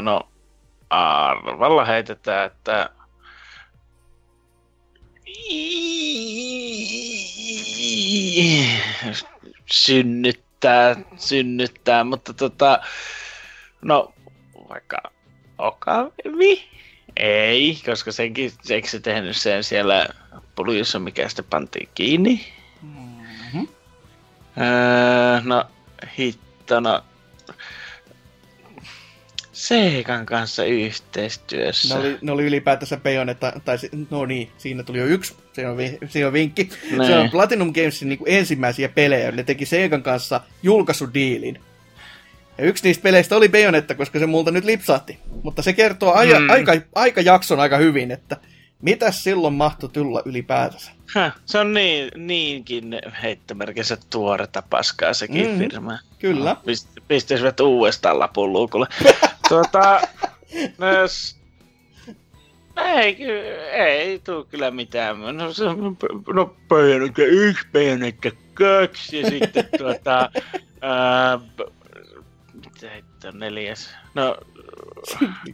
No, 0.00 0.28
arvalla 0.90 1.84
heitetään, 1.84 2.46
että... 2.46 2.90
Synnyttää, 10.66 10.96
synnyttää, 11.16 12.04
mutta 12.04 12.32
tota... 12.32 12.80
No, 13.82 14.14
vaikka 14.68 14.98
Okavi? 15.58 16.64
Ei, 17.16 17.78
koska 17.86 18.12
senkin, 18.12 18.52
eikö 18.70 18.88
se 18.88 19.00
tehnyt 19.00 19.36
sen 19.36 19.64
siellä 19.64 20.06
puljussa, 20.54 20.98
mikä 20.98 21.28
sitten 21.28 21.44
pantiin 21.50 21.88
kiinni? 21.94 22.46
Mm-hmm. 22.82 23.68
Öö, 24.60 25.40
no, 25.44 25.64
hittona. 26.18 27.02
Seikan 29.52 30.26
kanssa 30.26 30.64
yhteistyössä. 30.64 31.94
Ne 31.94 32.00
oli, 32.00 32.18
ne 32.22 32.32
oli 32.32 32.44
ylipäätänsä 32.44 32.96
Bayonetta, 32.96 33.52
tai 33.64 33.78
no 34.10 34.26
niin, 34.26 34.50
siinä 34.58 34.82
tuli 34.82 34.98
jo 34.98 35.06
yksi, 35.06 35.36
se 35.56 35.68
on, 35.68 35.76
vi- 35.76 35.98
se 36.08 36.26
on 36.26 36.32
vinkki. 36.32 36.68
Nee. 36.96 37.06
Se 37.06 37.18
on 37.18 37.30
Platinum 37.30 37.72
Gamesin 37.72 38.08
niin 38.08 38.18
ensimmäisiä 38.26 38.88
pelejä, 38.88 39.32
ne 39.32 39.42
teki 39.42 39.66
Segan 39.66 40.02
kanssa 40.02 40.40
julkaisudiilin. 40.62 41.60
Ja 42.58 42.64
yksi 42.64 42.84
niistä 42.84 43.02
peleistä 43.02 43.36
oli 43.36 43.48
Bayonetta, 43.48 43.94
koska 43.94 44.18
se 44.18 44.26
multa 44.26 44.50
nyt 44.50 44.64
lipsahti. 44.64 45.18
Mutta 45.42 45.62
se 45.62 45.72
kertoo 45.72 46.12
aja, 46.12 46.40
Mm. 46.40 46.50
aika, 46.50 46.72
aika 46.94 47.20
jakson 47.20 47.60
aika 47.60 47.76
hyvin, 47.76 48.10
että 48.10 48.36
mitä 48.82 49.10
silloin 49.10 49.54
mahtoi 49.54 49.90
tulla 49.92 50.22
ylipäätänsä. 50.24 50.90
Häh, 51.14 51.32
se 51.46 51.58
on 51.58 51.74
niin, 51.74 52.08
niinkin 52.16 52.98
heittomerkissä 53.22 53.96
tuoretta 54.10 54.62
paskaa 54.70 55.14
sekin 55.14 55.50
mm. 55.50 55.58
firma. 55.58 55.98
Kyllä. 56.18 56.56
Pist, 56.66 56.88
pistäisivät 57.08 57.60
uudestaan 57.60 58.18
lapun 58.18 58.52
luukulle. 58.52 58.86
tuota, 59.48 60.00
myös, 60.78 61.36
ei, 62.76 63.24
ei 63.72 64.18
tuu 64.18 64.44
kyllä 64.44 64.70
mitään. 64.70 65.36
No, 65.36 65.52
se, 65.52 65.64
no 66.34 66.56
Bayonetta 66.68 67.22
yksi, 67.22 67.66
Bayonetta 67.72 68.30
kaksi 68.54 69.20
ja 69.20 69.30
sitten 69.30 69.68
tuota... 69.78 70.30
Ää, 70.80 71.38
mitä 72.54 72.94
hitto 72.94 73.30
neljäs? 73.30 73.90
No, 74.14 74.36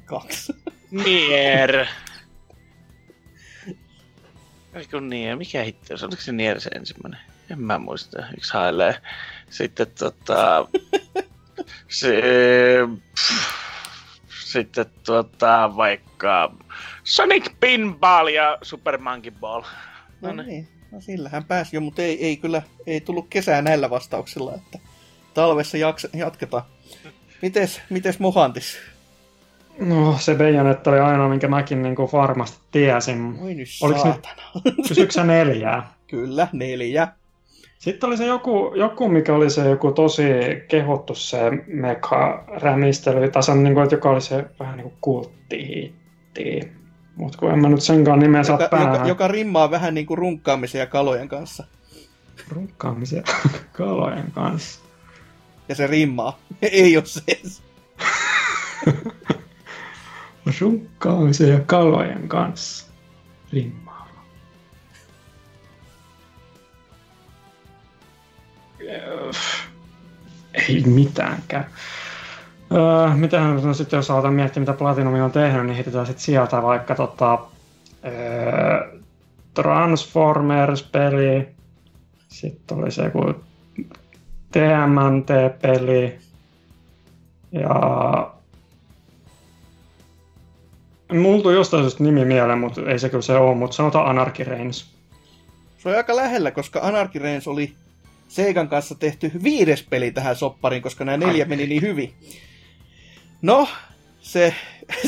Kaksi. 0.05 0.53
Nier. 0.91 1.87
Eikö 4.75 5.01
Nier? 5.01 5.37
Mikä 5.37 5.63
hitto? 5.63 5.97
se? 5.97 6.07
Oliko 6.07 6.23
se 6.23 6.33
Nier 6.33 6.61
se 6.61 6.71
ensimmäinen? 6.71 7.21
En 7.51 7.61
mä 7.61 7.79
muista. 7.79 8.23
Yksi 8.37 8.53
hailee. 8.53 8.97
Sitten 9.51 9.87
tota... 9.99 10.69
se, 11.89 12.23
pff, 13.15 13.63
sitten 14.29 14.87
tota 15.05 15.73
vaikka 15.77 16.55
Sonic 17.05 17.53
Pinball 17.61 18.27
ja 18.27 18.59
Super 18.63 18.99
Monkey 18.99 19.33
Ball. 19.41 19.63
No 20.21 20.33
No 20.33 20.43
niin, 20.43 20.69
no 20.93 21.01
sillähän 21.01 21.45
pääsi 21.45 21.77
jo, 21.77 21.81
mutta 21.81 22.03
ei, 22.03 22.27
ei 22.27 22.37
kyllä, 22.37 22.63
ei 22.87 23.01
tullut 23.01 23.27
kesää 23.31 23.63
näillä 23.63 23.91
vastauksilla, 23.91 24.55
että 24.55 24.79
talvessa 25.35 25.77
jaksa, 25.77 26.09
jatketaan. 26.15 26.63
Mites, 27.43 27.81
mites 27.91 28.19
Mohantis? 28.19 28.79
No, 29.79 30.17
se 30.19 30.35
Bayonetta 30.35 30.91
oli 30.91 30.99
ainoa, 30.99 31.29
minkä 31.29 31.49
mäkin 31.49 31.83
niin 31.83 31.97
kuin 31.97 32.09
varmasti 32.13 32.59
tiesin. 32.71 33.39
Oi 33.43 33.55
nyt 33.55 33.69
Oliko 33.83 34.03
saatana. 34.03 34.43
Kysyksä 34.89 35.21
sä 35.21 35.27
neljää? 35.27 35.93
Kyllä, 36.07 36.49
neljä. 36.53 37.09
Sitten 37.79 38.07
oli 38.07 38.17
se 38.17 38.27
joku, 38.27 38.73
joku, 38.77 39.09
mikä 39.09 39.35
oli 39.35 39.51
se 39.51 39.71
joku 39.71 39.93
tosi 39.93 40.23
kehottu 40.69 41.15
se 41.15 41.39
meka-rämistely, 41.67 43.31
tai 43.31 43.43
se 43.43 43.53
on 43.53 43.65
niin 43.65 43.75
kuin, 43.75 43.85
että 43.85 43.95
joka 43.95 44.11
oli 44.11 44.21
se 44.21 44.45
vähän 44.61 44.77
niin 44.77 44.83
kuin 44.83 44.99
kulttihitti. 45.01 46.73
Mutta 47.17 47.39
kun 47.39 47.51
en 47.53 47.59
mä 47.59 47.69
nyt 47.69 47.83
senkaan 47.83 48.19
nimeä 48.19 48.45
saa 48.45 48.55
Joka, 48.55 48.65
joka, 48.77 48.77
päähän. 48.91 49.09
joka 49.09 49.29
rimmaa 49.29 49.71
vähän 49.71 49.95
niin 49.95 50.07
kuin 50.07 50.19
runkkaamisen 50.19 50.79
ja 50.79 50.87
kalojen 50.87 51.29
kanssa. 51.29 51.65
Runkkaamisen 52.49 53.25
kalojen 53.73 54.33
kanssa. 54.33 54.81
Ja 55.69 55.75
se 55.75 55.87
rimmaa. 55.87 56.39
ei 56.63 56.97
ole 56.97 57.07
se. 57.07 57.23
Runkkaamisen 60.61 61.49
ja 61.49 61.61
kalojen 61.61 62.29
kanssa. 62.29 62.87
Rimmaava. 63.53 64.23
Öö, 68.81 69.31
Ei 70.55 70.83
mitäänkään. 70.87 71.67
Öö, 72.75 73.15
mitähän 73.15 73.63
no 73.63 73.75
sitten 73.75 73.97
jos 73.97 74.11
aletaan 74.11 74.35
miettiä, 74.35 74.61
mitä 74.61 74.73
Platinum 74.73 75.15
on 75.15 75.31
tehnyt, 75.31 75.67
niin 75.67 75.75
heitetään 75.75 76.07
sitten 76.07 76.25
sieltä 76.25 76.63
vaikka 76.63 76.95
tota, 76.95 77.39
öö, 78.05 79.01
Transformers-peli. 79.55 81.49
Sitten 82.29 82.79
oli 82.79 82.91
se 82.91 83.05
joku 83.05 83.35
TMNT-peli. 84.53 86.19
Ja 87.53 88.33
Mulla 91.13 91.43
tuli 91.43 91.55
jostain 91.55 91.83
syystä 91.83 92.05
nimi 92.05 92.25
mieleen, 92.25 92.59
mutta 92.59 92.81
ei 92.81 92.99
se 92.99 93.09
kyllä 93.09 93.23
se 93.23 93.37
ole, 93.37 93.55
mutta 93.55 93.77
sanotaan 93.77 94.11
Anarchy 94.11 94.45
Reigns. 94.45 94.87
Se 95.79 95.89
on 95.89 95.97
aika 95.97 96.17
lähellä, 96.17 96.51
koska 96.51 96.81
Anarchy 96.83 97.19
Reigns 97.19 97.49
oli 97.49 97.73
Seikan 98.29 98.69
kanssa 98.69 98.95
tehty 98.95 99.33
viides 99.43 99.83
peli 99.91 100.11
tähän 100.11 100.37
soppariin, 100.37 100.83
koska 100.83 101.05
nämä 101.05 101.17
neljä 101.17 101.45
meni 101.45 101.67
niin 101.67 101.83
hyvin. 101.83 102.13
No, 103.43 103.69
se, 104.21 104.55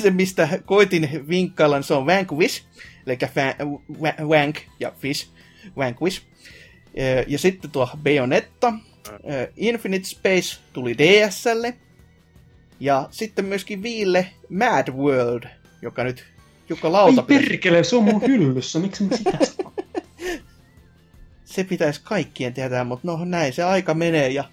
se 0.03 0.11
mistä 0.11 0.49
koitin 0.65 1.25
vinkkailla, 1.29 1.77
niin 1.77 1.85
se 1.85 1.95
on 1.95 2.07
Vanquish, 2.07 2.65
eli 3.07 3.15
fa- 3.25 3.67
wa- 4.01 4.25
Wank 4.27 4.57
ja 4.81 4.93
Fish, 4.99 5.29
Vanquish. 5.77 6.23
Ö, 6.99 7.25
Ja 7.29 7.39
sitten 7.39 7.71
tuo 7.71 7.89
Bayonetta, 8.03 8.73
ö, 9.09 9.53
Infinite 9.57 10.05
Space 10.09 10.61
tuli 10.73 10.99
DSlle, 10.99 11.75
ja 12.81 13.09
sitten 13.11 13.45
myöskin 13.45 13.83
Viille 13.83 14.27
Mad 14.49 14.89
World, 14.89 15.45
joka 15.83 16.05
nyt 16.05 16.25
Jukka 16.69 16.93
Lauta 16.93 17.21
Ai 17.21 17.27
perkele, 17.27 17.85
se 17.85 17.97
on 17.97 18.05
mun 18.05 18.23
hyllyssä, 18.29 18.79
miksi 18.79 19.05
mä 19.05 19.17
sitä 19.17 19.39
se 21.45 21.65
pitäisi 21.65 22.01
kaikkien 22.05 22.55
tietää, 22.55 22.85
mutta 22.85 23.07
no 23.09 23.25
näin 23.25 23.53
se 23.53 23.63
aika 23.63 23.95
menee 23.95 24.29
ja 24.29 24.45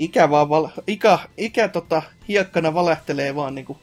ikä 0.00 0.30
vaan 0.30 0.48
val- 0.48 0.68
ikä, 0.86 1.18
ikä 1.36 1.68
tota, 1.68 2.02
hiekkana 2.28 2.74
valehtelee 2.74 3.34
vaan 3.34 3.54
niinku 3.54 3.78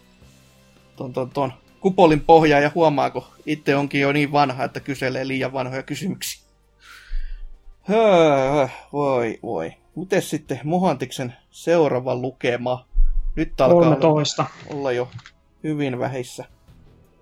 ton, 0.95 1.13
ton, 1.13 1.29
ton 1.29 1.53
kupolin 1.79 2.21
pohjaa 2.21 2.59
ja 2.59 2.71
huomaa, 2.75 3.09
kun 3.09 3.23
itse 3.45 3.75
onkin 3.75 4.01
jo 4.01 4.11
niin 4.11 4.31
vanha, 4.31 4.63
että 4.63 4.79
kyselee 4.79 5.27
liian 5.27 5.53
vanhoja 5.53 5.83
kysymyksiä. 5.83 6.47
Höö, 7.81 8.67
voi, 8.93 9.39
voi. 9.43 9.73
Mites 9.95 10.29
sitten 10.29 10.59
Mohantiksen 10.63 11.35
seuraava 11.51 12.15
lukema? 12.15 12.85
Nyt 13.35 13.61
alkaa 13.61 13.77
olla, 13.77 13.95
13. 13.95 14.45
olla 14.69 14.91
jo 14.91 15.09
hyvin 15.63 15.99
vähissä. 15.99 16.45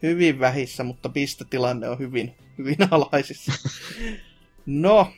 Hyvin 0.01 0.39
vähissä, 0.39 0.83
mutta 0.83 1.09
pistetilanne 1.09 1.89
on 1.89 1.99
hyvin, 1.99 2.35
hyvin 2.57 2.77
alhaisissa. 2.91 3.51
No, 4.65 5.11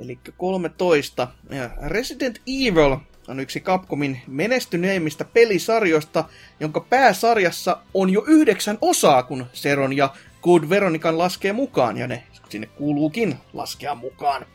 eli 0.00 0.18
13. 0.36 1.28
Ja 1.50 1.70
Resident 1.86 2.38
Evil 2.46 2.96
on 3.28 3.40
yksi 3.40 3.60
Capcomin 3.60 4.20
menestyneimmistä 4.26 5.24
pelisarjoista, 5.24 6.24
jonka 6.60 6.80
pääsarjassa 6.80 7.76
on 7.94 8.10
jo 8.10 8.24
yhdeksän 8.26 8.78
osaa, 8.80 9.22
kun 9.22 9.46
Seron 9.52 9.96
ja 9.96 10.14
Good 10.42 10.68
Veronikan 10.68 11.18
laskee 11.18 11.52
mukaan, 11.52 11.96
ja 11.96 12.06
ne 12.06 12.22
sinne 12.48 12.66
kuuluukin 12.66 13.34
laskea 13.52 13.94
mukaan. 13.94 14.46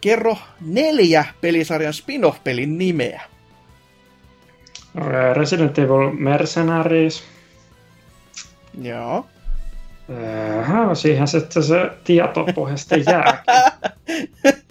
Kerro 0.00 0.36
neljä 0.60 1.24
pelisarjan 1.40 1.94
spin-off-pelin 1.94 2.78
nimeä. 2.78 3.22
Resident 5.34 5.78
Evil 5.78 6.10
Mercenaries. 6.12 7.24
Joo. 8.82 9.26
Öö, 10.10 10.94
siihen 10.94 11.28
sitten 11.28 11.62
se 11.62 11.90
tietopohja 12.04 12.76
sitten 12.76 13.04
jääkin. 13.06 13.44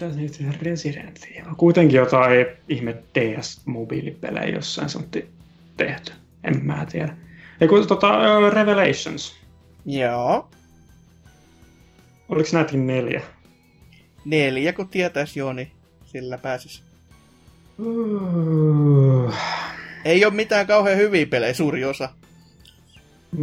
Mitä 0.00 0.12
se 0.12 0.20
nyt 0.20 0.62
Resident 0.62 1.18
Evil? 1.30 1.54
Kuitenkin 1.56 1.96
jotain 1.96 2.46
ihme 2.68 2.96
DS-mobiilipelejä 3.14 4.54
jossain 4.54 4.88
se 4.88 4.98
on 4.98 5.04
te- 5.10 5.26
tehty. 5.76 6.12
En 6.44 6.64
mä 6.66 6.86
tiedä. 6.92 7.16
Ei 7.60 7.68
kun 7.68 7.86
tota, 7.86 8.08
uh, 8.08 8.52
Revelations. 8.52 9.36
Joo. 9.86 10.48
Oliko 12.28 12.48
näitäkin 12.52 12.86
neljä? 12.86 13.22
Neljä, 14.24 14.72
kun 14.72 14.88
tietäisi 14.88 15.38
joo, 15.38 15.52
niin 15.52 15.70
sillä 16.04 16.38
pääsis. 16.38 16.82
Uh, 17.78 19.34
Ei 20.04 20.24
ole 20.24 20.34
mitään 20.34 20.66
kauhean 20.66 20.98
hyviä 20.98 21.26
pelejä, 21.26 21.54
suuri 21.54 21.84
osa. 21.84 22.08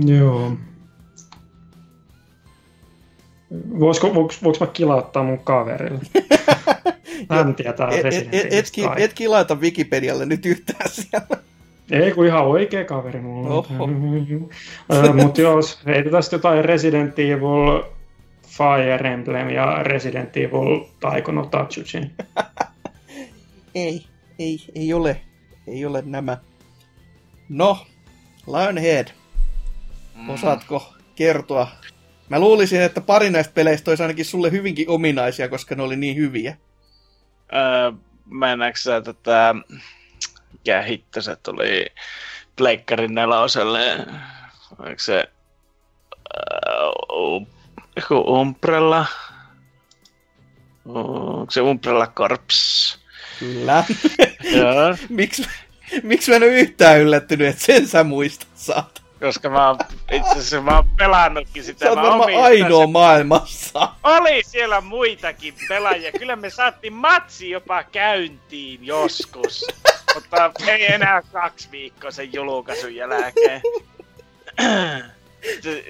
Joo. 0.05 0.51
Voisiko, 3.79 4.13
voiko, 4.15 4.33
voiko 4.43 4.57
mä 4.65 4.67
kilauttaa 4.67 5.23
mun 5.23 5.39
kaverille? 5.39 5.99
Hän 7.29 7.55
tietää 7.55 7.89
Et, 7.89 8.05
et, 8.05 8.13
et, 8.13 8.33
et, 8.33 8.73
et 8.97 9.13
kilaita 9.13 9.55
Wikipedialle 9.55 10.25
nyt 10.25 10.45
yhtään 10.45 10.89
siellä. 10.89 11.37
Ei 11.91 12.11
kun 12.11 12.25
ihan 12.25 12.47
oikea 12.47 12.85
kaveri 12.85 13.21
mulla. 13.21 13.49
Oho. 13.49 13.87
Mutta 15.13 15.41
jos 15.41 15.79
heitetään 15.85 16.23
jotain 16.31 16.65
Resident 16.65 17.19
Evil, 17.19 17.83
Fire 18.47 19.13
Emblem 19.13 19.49
ja 19.49 19.83
Resident 19.83 20.37
Evil 20.37 20.85
Taiko 20.99 21.31
no 21.31 21.45
Tatsujin. 21.45 22.11
Ei, 23.75 24.05
ei, 24.39 24.59
ei 24.75 24.93
ole. 24.93 25.21
Ei 25.67 25.85
ole 25.85 26.03
nämä. 26.05 26.37
No, 27.49 27.77
Lionhead. 28.47 29.07
Osaatko 30.29 30.93
kertoa? 31.15 31.67
Mä 32.29 32.39
luulisin, 32.39 32.81
että 32.81 33.01
pari 33.01 33.29
näistä 33.29 33.53
peleistä 33.53 33.91
olisi 33.91 34.03
ainakin 34.03 34.25
sulle 34.25 34.51
hyvinkin 34.51 34.89
ominaisia, 34.89 35.49
koska 35.49 35.75
ne 35.75 35.83
oli 35.83 35.95
niin 35.95 36.15
hyviä. 36.17 36.57
Öö, 37.53 37.91
mennäänkö 38.25 38.79
sä 38.79 39.01
tätä, 39.01 39.55
mikä 40.51 40.81
hitto 40.81 41.21
se 41.21 41.35
tuli 41.35 41.85
Pleikkarin 42.55 43.15
neloselle, 43.15 44.05
oliko 44.79 44.99
se 44.99 45.23
uh, 48.11 48.39
Umbrella, 48.39 49.05
onko 50.85 51.51
se 51.51 51.61
Umbrella 51.61 52.07
Corps? 52.07 52.99
Kyllä. 53.39 53.83
Miksi, 55.09 55.47
miksi 56.03 56.31
mä 56.31 56.35
en 56.35 56.43
ole 56.43 56.51
yhtään 56.51 56.99
yllättynyt, 56.99 57.47
että 57.47 57.65
sen 57.65 57.87
sä 57.87 58.03
muistat 58.03 58.47
saat? 58.55 59.02
Koska 59.23 59.49
mä 59.49 59.67
oon, 59.67 59.77
itse 60.11 60.31
asiassa 60.31 60.61
mä 60.61 60.75
oon 60.75 60.89
pelannutkin 60.97 61.63
sitä. 61.63 61.85
Sä 61.85 61.89
oot 61.89 61.95
mä 61.95 62.03
varmaan 62.03 62.23
omistan 62.23 62.43
ainoa 62.43 62.83
sen. 62.83 62.91
maailmassa. 62.91 63.89
Oli 64.03 64.43
siellä 64.43 64.81
muitakin 64.81 65.53
pelaajia. 65.67 66.11
Kyllä 66.11 66.35
me 66.35 66.49
saatiin 66.49 66.93
matsi 66.93 67.49
jopa 67.49 67.83
käyntiin 67.83 68.85
joskus. 68.85 69.65
Mutta 70.15 70.51
ei 70.67 70.93
enää 70.93 71.21
kaksi 71.31 71.67
viikkoa 71.71 72.11
sen 72.11 72.33
julkaisun 72.33 72.95
jälkeen. 72.95 73.61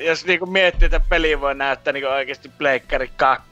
Jos 0.06 0.26
niinku 0.26 0.46
miettii, 0.46 0.86
että 0.86 1.00
peli 1.00 1.42
voi 1.42 1.56
näyttää 1.56 1.94
niinku 1.94 2.10
oikeasti 2.10 2.50
Pleikkari 2.50 3.08
2 3.16 3.50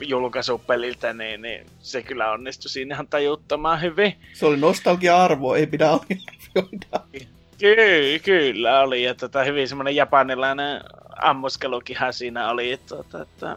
julkaisupeliltä, 0.00 1.12
niin, 1.12 1.42
niin, 1.42 1.66
se 1.80 2.02
kyllä 2.02 2.30
onnistui 2.30 2.70
siinä 2.70 2.94
ihan 2.94 3.06
tajuttoman 3.06 3.80
hyvin. 3.80 4.16
Se 4.32 4.46
oli 4.46 4.56
nostalgia-arvo, 4.56 5.54
ei 5.54 5.66
pidä 5.66 5.88
aliarvioida. 5.88 7.26
Ky- 7.58 8.18
kyllä 8.24 8.80
oli, 8.80 9.02
ja 9.02 9.14
tota, 9.14 9.44
hyvin 9.44 9.68
semmoinen 9.68 9.96
japanilainen 9.96 10.80
ammuskelukinhan 11.22 12.12
siinä 12.12 12.50
oli, 12.50 12.80
tota, 12.88 13.22
että 13.22 13.56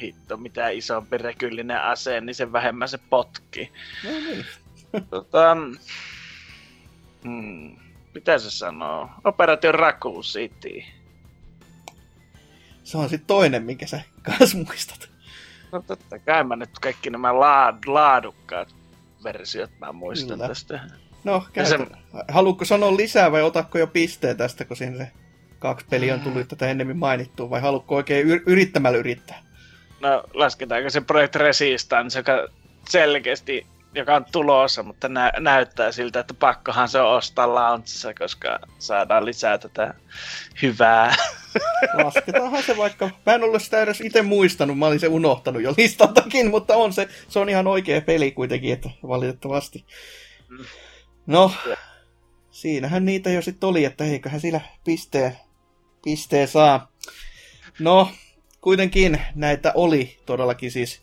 hitto, 0.00 0.36
mitä 0.36 0.68
isompi 0.68 1.18
rekyllinen 1.18 1.82
ase, 1.82 2.20
niin 2.20 2.34
sen 2.34 2.52
vähemmän 2.52 2.88
se 2.88 2.98
potki. 3.10 3.72
No 4.04 4.10
niin. 4.10 4.46
Tota, 5.10 5.56
hmm, 7.24 7.76
mitä 8.14 8.38
se 8.38 8.50
sanoo? 8.50 9.08
Operation 9.24 9.74
Raccoon 9.74 10.22
City. 10.22 10.82
Se 12.84 12.98
on 12.98 13.08
sitten 13.08 13.26
toinen, 13.26 13.62
minkä 13.62 13.86
sä 13.86 14.00
kans 14.22 14.54
muistat. 14.54 15.10
No 15.72 15.82
totta 15.86 16.18
kai 16.18 16.44
mä 16.44 16.56
nyt 16.56 16.78
kaikki 16.78 17.10
nämä 17.10 17.40
laad, 17.40 17.78
laadukkaat 17.86 18.74
versiot 19.24 19.70
mä 19.78 19.92
muistan 19.92 20.28
Kyllä. 20.28 20.48
tästä. 20.48 20.80
No, 21.24 21.44
Ja 21.56 21.64
se- 21.64 21.76
käytä. 21.76 21.96
Haluatko 22.28 22.64
sanoa 22.64 22.96
lisää 22.96 23.32
vai 23.32 23.42
otatko 23.42 23.78
jo 23.78 23.86
pisteen 23.86 24.36
tästä, 24.36 24.64
kun 24.64 24.76
siinä 24.76 24.96
se 24.96 25.08
kaksi 25.58 25.86
peliä 25.90 26.14
on 26.14 26.20
tullut 26.20 26.48
tätä 26.48 26.70
ennemmin 26.70 26.96
mainittua, 26.96 27.50
vai 27.50 27.60
haluatko 27.60 27.96
oikein 27.96 28.26
yr- 28.26 28.42
yrittämällä 28.46 28.98
yrittää? 28.98 29.42
No 30.00 30.24
lasketaanko 30.34 30.90
se 30.90 31.00
Project 31.00 31.34
Resistance, 31.36 32.18
joka 32.18 32.48
selkeästi 32.88 33.66
joka 33.94 34.16
on 34.16 34.24
tulossa, 34.32 34.82
mutta 34.82 35.08
nä- 35.08 35.32
näyttää 35.38 35.92
siltä, 35.92 36.20
että 36.20 36.34
pakkohan 36.34 36.88
se 36.88 37.00
on 37.00 37.16
ostaa 37.16 37.54
launchissa, 37.54 38.14
koska 38.14 38.58
saadaan 38.78 39.24
lisää 39.24 39.58
tätä 39.58 39.94
hyvää. 40.62 41.14
Lasketaanhan 42.04 42.62
se 42.62 42.76
vaikka. 42.76 43.10
Mä 43.26 43.34
en 43.34 43.42
ollut 43.42 43.62
sitä 43.62 43.82
edes 43.82 44.00
itse 44.00 44.22
muistanut, 44.22 44.78
mä 44.78 44.86
olin 44.86 45.00
se 45.00 45.08
unohtanut 45.08 45.62
jo 45.62 45.74
listaltakin, 45.78 46.50
mutta 46.50 46.76
on 46.76 46.92
se, 46.92 47.08
se 47.28 47.38
on 47.38 47.48
ihan 47.48 47.66
oikea 47.66 48.00
peli 48.00 48.30
kuitenkin, 48.30 48.72
että 48.72 48.90
valitettavasti. 49.08 49.84
Mm. 50.48 50.64
No, 51.26 51.52
Kyllä. 51.62 51.76
siinähän 52.50 53.04
niitä 53.04 53.30
jo 53.30 53.42
sitten 53.42 53.68
oli, 53.68 53.84
että 53.84 54.04
eiköhän 54.04 54.40
sillä 54.40 54.60
pisteen, 54.84 55.36
pisteen 56.04 56.48
saa. 56.48 56.92
No, 57.78 58.10
kuitenkin 58.60 59.20
näitä 59.34 59.72
oli 59.74 60.18
todellakin 60.26 60.70
siis 60.70 61.02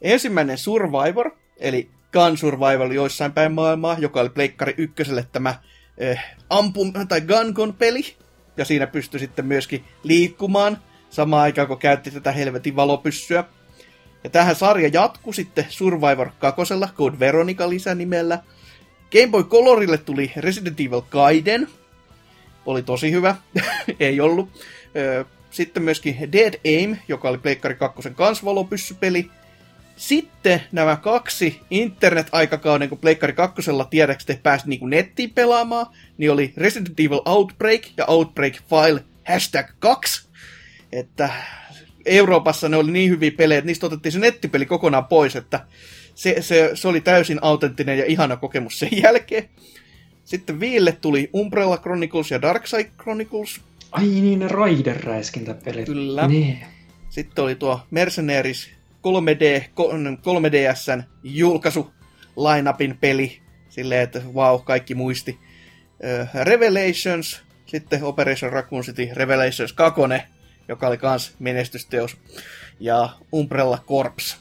ensimmäinen 0.00 0.58
Survivor, 0.58 1.30
eli 1.56 1.90
Gun 2.12 2.38
Survival 2.38 2.90
joissain 2.90 3.32
päin 3.32 3.52
maailmaa, 3.52 3.96
joka 3.98 4.20
oli 4.20 4.28
Pleikkari 4.28 4.74
ykköselle 4.76 5.26
tämä 5.32 5.54
eh, 5.98 6.20
ampum, 6.50 6.92
tai 7.08 7.20
Gun 7.54 7.74
peli 7.74 8.16
ja 8.56 8.64
siinä 8.64 8.86
pystyi 8.86 9.20
sitten 9.20 9.46
myöskin 9.46 9.84
liikkumaan 10.02 10.78
samaan 11.10 11.42
aikaan, 11.42 11.68
kun 11.68 11.78
käytti 11.78 12.10
tätä 12.10 12.32
helvetin 12.32 12.76
valopyssyä. 12.76 13.44
Ja 14.24 14.30
tähän 14.30 14.56
sarja 14.56 14.88
jatkui 14.92 15.34
sitten 15.34 15.66
Survivor 15.68 16.30
2. 16.38 16.62
Code 16.94 17.18
Veronica 17.18 17.68
lisänimellä. 17.68 18.38
Game 19.12 19.30
Boy 19.30 19.44
Colorille 19.44 19.98
tuli 19.98 20.32
Resident 20.36 20.80
Evil 20.80 21.02
Gaiden. 21.10 21.68
Oli 22.66 22.82
tosi 22.82 23.10
hyvä. 23.10 23.36
Ei 24.00 24.20
ollut. 24.20 24.48
Sitten 25.50 25.82
myöskin 25.82 26.32
Dead 26.32 26.54
Aim, 26.64 26.96
joka 27.08 27.28
oli 27.28 27.38
Pleikkari 27.38 27.74
2 27.74 28.10
kans 28.10 28.44
valopyssypeli. 28.44 29.30
Sitten 29.96 30.62
nämä 30.72 30.96
kaksi 30.96 31.60
internet-aikakauden, 31.70 32.88
kun 32.88 32.98
Pleikkari 32.98 33.32
2 33.32 33.62
tiedäkseni 33.90 34.40
pääsi 34.42 34.68
niin 34.68 34.90
nettiin 34.90 35.30
pelaamaan, 35.30 35.86
niin 36.18 36.32
oli 36.32 36.52
Resident 36.56 37.00
Evil 37.00 37.20
Outbreak 37.24 37.82
ja 37.96 38.04
Outbreak 38.06 38.54
File 38.68 39.04
hashtag 39.28 39.66
2. 39.78 40.28
Että 40.92 41.30
Euroopassa 42.06 42.68
ne 42.68 42.76
oli 42.76 42.92
niin 42.92 43.10
hyviä 43.10 43.30
pelejä, 43.36 43.58
että 43.58 43.66
niistä 43.66 43.86
otettiin 43.86 44.12
se 44.12 44.18
nettipeli 44.18 44.66
kokonaan 44.66 45.06
pois, 45.06 45.36
että 45.36 45.60
se, 46.14 46.36
se, 46.40 46.70
se 46.74 46.88
oli 46.88 47.00
täysin 47.00 47.38
autenttinen 47.42 47.98
ja 47.98 48.04
ihana 48.04 48.36
kokemus 48.36 48.78
sen 48.78 48.88
jälkeen. 49.02 49.48
Sitten 50.24 50.60
Viille 50.60 50.92
tuli 50.92 51.30
Umbrella 51.34 51.76
Chronicles 51.78 52.30
ja 52.30 52.42
Darkside 52.42 52.90
Chronicles. 53.02 53.60
Ai 53.92 54.04
niin, 54.04 54.38
ne 54.38 54.48
Raider-räiskintäpelit. 54.48 55.86
Kyllä. 55.86 56.28
Niin. 56.28 56.58
Sitten 57.10 57.44
oli 57.44 57.54
tuo 57.54 57.80
Mercenaries 57.90 58.70
3D, 59.06 59.64
3DSn 60.20 61.02
julkaisu 61.22 61.92
lineupin 62.36 62.98
peli. 63.00 63.40
Silleen, 63.68 64.00
että 64.00 64.22
wow, 64.34 64.60
kaikki 64.64 64.94
muisti. 64.94 65.38
Revelations, 66.44 67.42
sitten 67.66 68.04
Operation 68.04 68.52
Raccoon 68.52 68.82
City 68.82 69.08
Revelations 69.12 69.72
2, 69.72 70.00
joka 70.68 70.86
oli 70.86 70.98
kans 70.98 71.34
menestysteos. 71.38 72.16
Ja 72.80 73.08
Umbrella 73.32 73.78
Corps. 73.88 74.38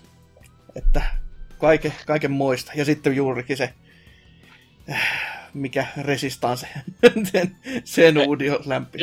Että 0.75 1.01
kaiken, 1.63 1.93
kaiken 2.07 2.31
moista. 2.31 2.71
Ja 2.75 2.85
sitten 2.85 3.15
juurikin 3.15 3.57
se, 3.57 3.73
äh, 4.91 5.09
mikä 5.53 5.85
Resistance, 6.01 6.67
sen, 7.31 7.55
sen 7.83 8.17
uudio 8.17 8.59
lämpi. 8.65 8.99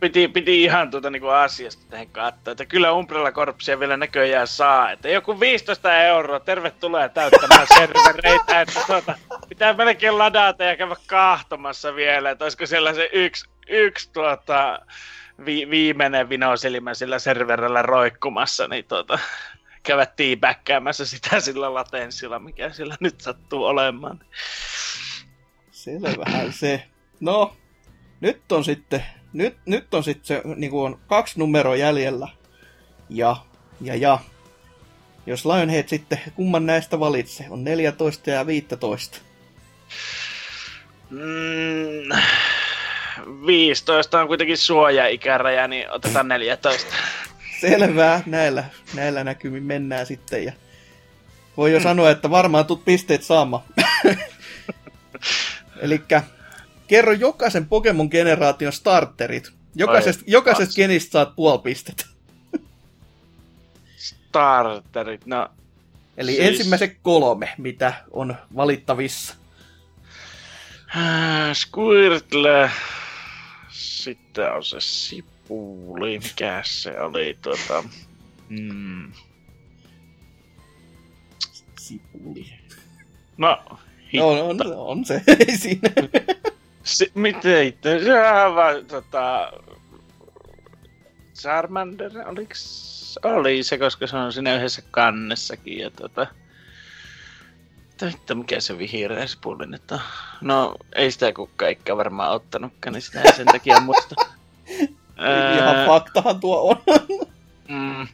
Piti, 0.00 0.28
piti 0.28 0.62
ihan 0.62 0.90
tuota 0.90 1.10
niinku 1.10 1.28
asiasta 1.28 1.86
tähän 1.90 2.08
katsoa, 2.08 2.52
että 2.52 2.66
kyllä 2.66 2.92
Umbrella 2.92 3.32
Corpsia 3.32 3.80
vielä 3.80 3.96
näköjään 3.96 4.46
saa, 4.46 4.90
että 4.90 5.08
joku 5.08 5.40
15 5.40 5.96
euroa, 5.96 6.40
tervetuloa 6.40 7.08
täyttämään 7.08 7.66
servereitä, 7.78 8.60
että 8.60 8.80
tuota, 8.86 9.14
pitää 9.48 9.72
melkein 9.72 10.18
ladata 10.18 10.64
ja 10.64 10.76
käydä 10.76 10.96
kahtomassa 11.06 11.94
vielä, 11.94 12.30
että 12.30 12.44
olisiko 12.44 12.66
siellä 12.66 12.94
se 12.94 13.10
yksi, 13.12 13.48
yksi 13.68 14.12
tuota, 14.12 14.78
vi, 15.44 15.70
viimeinen 15.70 16.28
vinosilmä 16.28 16.94
sillä 16.94 17.18
serverillä 17.18 17.82
roikkumassa, 17.82 18.68
niin 18.68 18.84
tuota, 18.84 19.18
käydä 19.84 20.06
tiipäkkäämässä 20.06 21.06
sitä 21.06 21.40
sillä 21.40 21.74
latenssilla, 21.74 22.38
mikä 22.38 22.70
sillä 22.70 22.96
nyt 23.00 23.20
sattuu 23.20 23.64
olemaan. 23.64 24.20
Selvähän 25.70 26.52
se. 26.52 26.84
No, 27.20 27.56
nyt 28.20 28.52
on 28.52 28.64
sitten, 28.64 29.04
nyt, 29.32 29.56
nyt 29.66 29.94
on 29.94 30.04
sitten 30.04 30.26
se, 30.26 30.42
niin 30.56 30.70
kuin 30.70 30.92
on 30.92 31.00
kaksi 31.06 31.38
numeroa 31.38 31.76
jäljellä. 31.76 32.28
Ja, 33.08 33.36
ja, 33.80 33.96
ja. 33.96 34.18
Jos 35.26 35.46
Lionhead 35.46 35.88
sitten 35.88 36.20
kumman 36.34 36.66
näistä 36.66 37.00
valitsee, 37.00 37.46
on 37.50 37.64
14 37.64 38.30
ja 38.30 38.46
15. 38.46 39.18
Mm, 41.10 42.08
15 43.46 44.20
on 44.20 44.26
kuitenkin 44.26 44.58
suojaikäraja, 44.58 45.68
niin 45.68 45.90
otetaan 45.90 46.28
14. 46.28 46.94
Selvä, 47.68 48.20
näillä, 48.26 48.64
näillä 48.94 49.24
näkymin 49.24 49.62
mennään 49.62 50.06
sitten. 50.06 50.44
Ja 50.44 50.52
voi 51.56 51.72
jo 51.72 51.80
sanoa, 51.80 52.10
että 52.10 52.30
varmaan 52.30 52.66
tuut 52.66 52.84
pisteet 52.84 53.22
saamaan. 53.22 53.62
Eli 55.82 56.02
kerro 56.86 57.12
jokaisen 57.12 57.66
Pokemon-generaation 57.66 58.72
starterit. 58.72 59.52
Jokaisesta, 59.74 60.24
jokaisesta 60.26 60.74
genistä 60.74 61.12
saat 61.12 61.36
puoli 61.36 61.58
pistettä. 61.58 62.06
Starterit, 63.96 65.26
no... 65.26 65.48
Eli 66.16 66.32
siis... 66.32 66.48
ensimmäiset 66.48 66.96
kolme, 67.02 67.54
mitä 67.58 67.94
on 68.10 68.36
valittavissa. 68.56 69.34
Äh, 70.96 71.52
Squirtle. 71.54 72.70
Sitten 73.68 74.52
on 74.52 74.64
se 74.64 74.80
Sipuli. 75.44 76.18
Mikä 76.18 76.60
se 76.64 77.00
oli 77.00 77.38
tuota... 77.42 77.84
Hmm. 78.48 79.12
Sipuli. 81.78 82.46
No, 83.36 83.58
No, 84.14 84.48
on, 84.48 84.58
on 84.76 85.04
se, 85.04 85.22
ei 85.48 85.58
siinä. 85.58 85.90
Se, 86.82 87.06
miten 87.14 87.66
itse? 87.66 88.04
Se 88.04 88.28
on 88.28 88.54
vaan 88.54 88.86
tota... 88.86 89.52
Charmander, 91.34 92.12
oliks... 92.28 93.18
Oli 93.22 93.62
se, 93.62 93.78
koska 93.78 94.06
se 94.06 94.16
on 94.16 94.32
siinä 94.32 94.56
yhdessä 94.56 94.82
kannessakin 94.90 95.78
ja 95.78 95.90
tota... 95.90 96.26
Että 98.14 98.34
mikä 98.34 98.60
se 98.60 98.78
vihreä 98.78 99.26
sipulin, 99.26 99.74
että... 99.74 100.00
No, 100.40 100.76
ei 100.94 101.10
sitä 101.10 101.32
kukaan 101.32 101.68
eikä 101.68 101.96
varmaan 101.96 102.32
ottanutkaan, 102.32 102.92
niin 102.92 103.02
sitä 103.02 103.22
ei 103.22 103.32
sen 103.32 103.46
takia 103.46 103.80
muista. 103.80 104.14
Ihan 105.58 105.86
faktahan 105.86 106.40
tuo 106.40 106.70
on. 106.70 106.76
mm, 107.68 108.06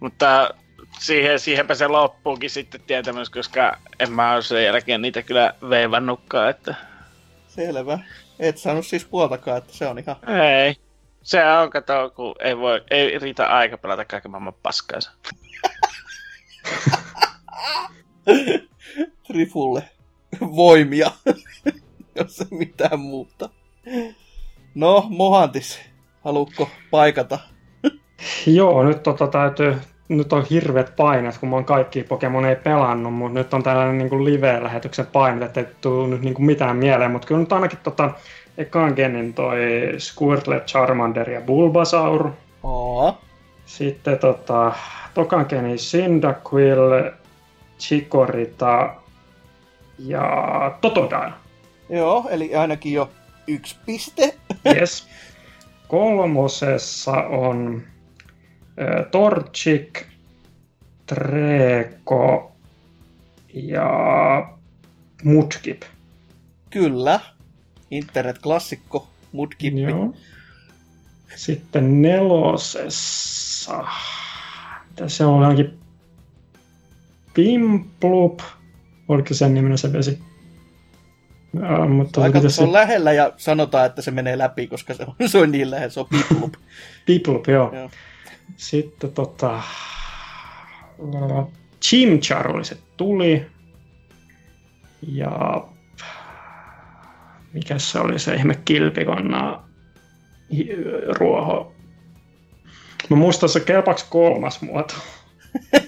mutta 0.00 0.50
siihen, 0.98 1.40
siihenpä 1.40 1.74
se 1.74 1.88
loppuukin 1.88 2.50
sitten 2.50 2.80
tietämys, 2.80 3.30
koska 3.30 3.78
en 4.00 4.12
mä 4.12 4.32
ole 4.32 4.42
sen 4.42 4.64
jälkeen 4.64 5.02
niitä 5.02 5.22
kyllä 5.22 5.54
veivannutkaan, 5.70 6.50
että... 6.50 6.74
Selvä. 7.48 7.98
Et 8.38 8.58
saanut 8.58 8.86
siis 8.86 9.04
puoltakaan, 9.04 9.58
että 9.58 9.72
se 9.72 9.86
on 9.86 9.98
ihan... 9.98 10.16
Ei. 10.28 10.76
Se 11.22 11.46
on, 11.46 11.70
kato, 11.70 12.12
kun 12.16 12.34
ei, 12.40 12.58
voi, 12.58 12.82
ei 12.90 13.18
riitä 13.18 13.46
aika 13.46 13.78
pelata 13.78 14.04
kaiken 14.04 14.30
maailman 14.30 14.54
paskaansa. 14.62 15.10
Trifulle 19.26 19.88
voimia, 20.40 21.10
jos 22.18 22.40
ei 22.40 22.46
mitään 22.50 23.00
muuta. 23.00 23.50
No, 24.74 25.06
Mohantis, 25.08 25.80
haluatko 26.24 26.68
paikata? 26.90 27.38
Joo, 28.46 28.84
nyt 28.84 29.02
tota 29.02 29.26
täytyy 29.26 29.76
nyt 30.08 30.32
on 30.32 30.44
hirveät 30.50 30.96
paineet, 30.96 31.38
kun 31.38 31.48
mä 31.48 31.56
oon 31.56 31.64
kaikki 31.64 32.02
Pokemon 32.02 32.44
ei 32.44 32.56
pelannut, 32.56 33.14
mutta 33.14 33.38
nyt 33.38 33.54
on 33.54 33.62
tällainen 33.62 33.98
niin 33.98 34.24
live-lähetyksen 34.24 35.06
paine, 35.06 35.46
että 35.46 35.60
ei 35.60 35.66
tule 35.80 36.08
nyt 36.08 36.20
niin 36.20 36.34
kuin 36.34 36.46
mitään 36.46 36.76
mieleen, 36.76 37.10
mutta 37.10 37.28
kyllä 37.28 37.40
nyt 37.40 37.52
ainakin 37.52 37.78
tota, 37.82 38.10
ekaan 38.58 38.92
genin 38.96 39.34
toi 39.34 39.58
Squirtle, 39.98 40.60
Charmander 40.60 41.30
ja 41.30 41.40
Bulbasaur. 41.40 42.30
Oo. 42.62 43.18
Sitten 43.66 44.18
tota, 44.18 44.72
tokan 45.14 45.46
genin 45.48 45.76
Cyndaquil, 45.76 47.10
Chikorita 47.78 48.94
ja 49.98 50.24
Totodile. 50.80 51.32
Joo, 51.88 52.24
eli 52.30 52.56
ainakin 52.56 52.92
jo 52.92 53.10
yksi 53.46 53.76
piste. 53.86 54.34
yes. 54.76 55.06
Kolmosessa 55.94 57.12
on 57.12 57.82
Torchik, 59.10 60.06
Treko 61.06 62.52
ja 63.54 63.88
Mudkip. 65.24 65.82
Kyllä. 66.70 67.20
Internet-klassikko 67.90 69.08
Mudkip. 69.32 69.74
Joo. 69.74 70.14
Sitten 71.36 72.02
nelosessa. 72.02 73.84
Se 75.06 75.24
on 75.24 75.42
ainakin? 75.42 75.78
Pimplup. 77.34 78.40
Oliko 79.08 79.34
sen 79.34 79.54
niminen 79.54 79.78
se 79.78 79.92
vesi? 79.92 80.22
Ja, 81.60 81.86
mutta 81.86 82.22
Aika, 82.22 82.48
se, 82.48 82.62
on 82.62 82.72
lähellä 82.72 83.12
ja 83.12 83.32
sanotaan, 83.36 83.86
että 83.86 84.02
se 84.02 84.10
menee 84.10 84.38
läpi, 84.38 84.66
koska 84.66 84.94
se 84.94 85.02
on, 85.02 85.28
se 85.28 85.38
on 85.38 85.52
niin 85.52 85.70
lähellä. 85.70 85.90
Se 85.90 86.00
on 86.00 86.06
Piplup. 86.06 86.54
Piplup, 87.06 87.48
joo. 87.48 87.74
joo. 87.74 87.90
Sitten 88.56 89.12
tota... 89.12 89.62
Chimchar 91.82 92.50
oli 92.50 92.64
se 92.64 92.76
tuli. 92.96 93.46
Ja... 95.08 95.64
Mikä 97.52 97.78
se 97.78 97.98
oli 97.98 98.18
se 98.18 98.34
ihme 98.34 98.54
kilpikonna 98.64 99.62
ruoho? 101.08 101.74
Mä 103.10 103.16
muistan 103.16 103.48
se 103.48 103.60
kelpaks 103.60 104.04
kolmas 104.04 104.62
muoto. 104.62 104.94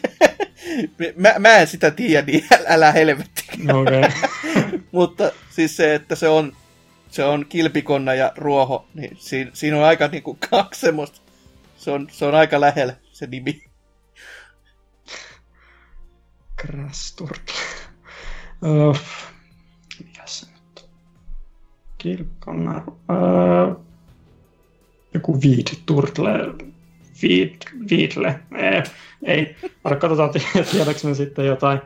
mä, 1.16 1.34
mä 1.38 1.56
en 1.56 1.66
sitä 1.66 1.90
tiedä, 1.90 2.26
niin 2.26 2.44
älä 2.66 2.92
helvetti. 2.92 3.42
Okay. 3.62 4.02
Mutta 4.96 5.30
siis 5.50 5.76
se, 5.76 5.94
että 5.94 6.14
se 6.14 6.28
on, 6.28 6.52
se 7.08 7.24
on 7.24 7.46
kilpikonna 7.48 8.14
ja 8.14 8.32
ruoho, 8.36 8.88
niin 8.94 9.16
siinä, 9.20 9.50
siinä 9.54 9.76
on 9.76 9.84
aika 9.84 10.08
niinku 10.08 10.38
kaksi 10.50 10.80
semmoista 10.80 11.20
se 11.76 11.90
on, 11.90 12.08
se 12.10 12.24
on 12.24 12.34
aika 12.34 12.60
lähellä 12.60 12.96
se 13.12 13.26
nimi. 13.26 13.64
Krasturtle. 16.56 17.54
uh, 18.62 18.98
mikä 20.04 20.22
se 20.26 20.46
nyt 20.46 20.90
Kirkkonaru. 21.98 22.92
Uh, 22.92 23.84
joku 25.14 25.40
Viid 25.40 25.66
Turtle. 25.86 26.30
Viid, 27.22 27.56
Viidle. 27.90 28.40
Ei, 28.54 28.82
ei. 29.22 29.56
katsotaan, 29.82 30.30
tiedätkö 30.72 31.08
me 31.08 31.14
sitten 31.14 31.46
jotain. 31.46 31.80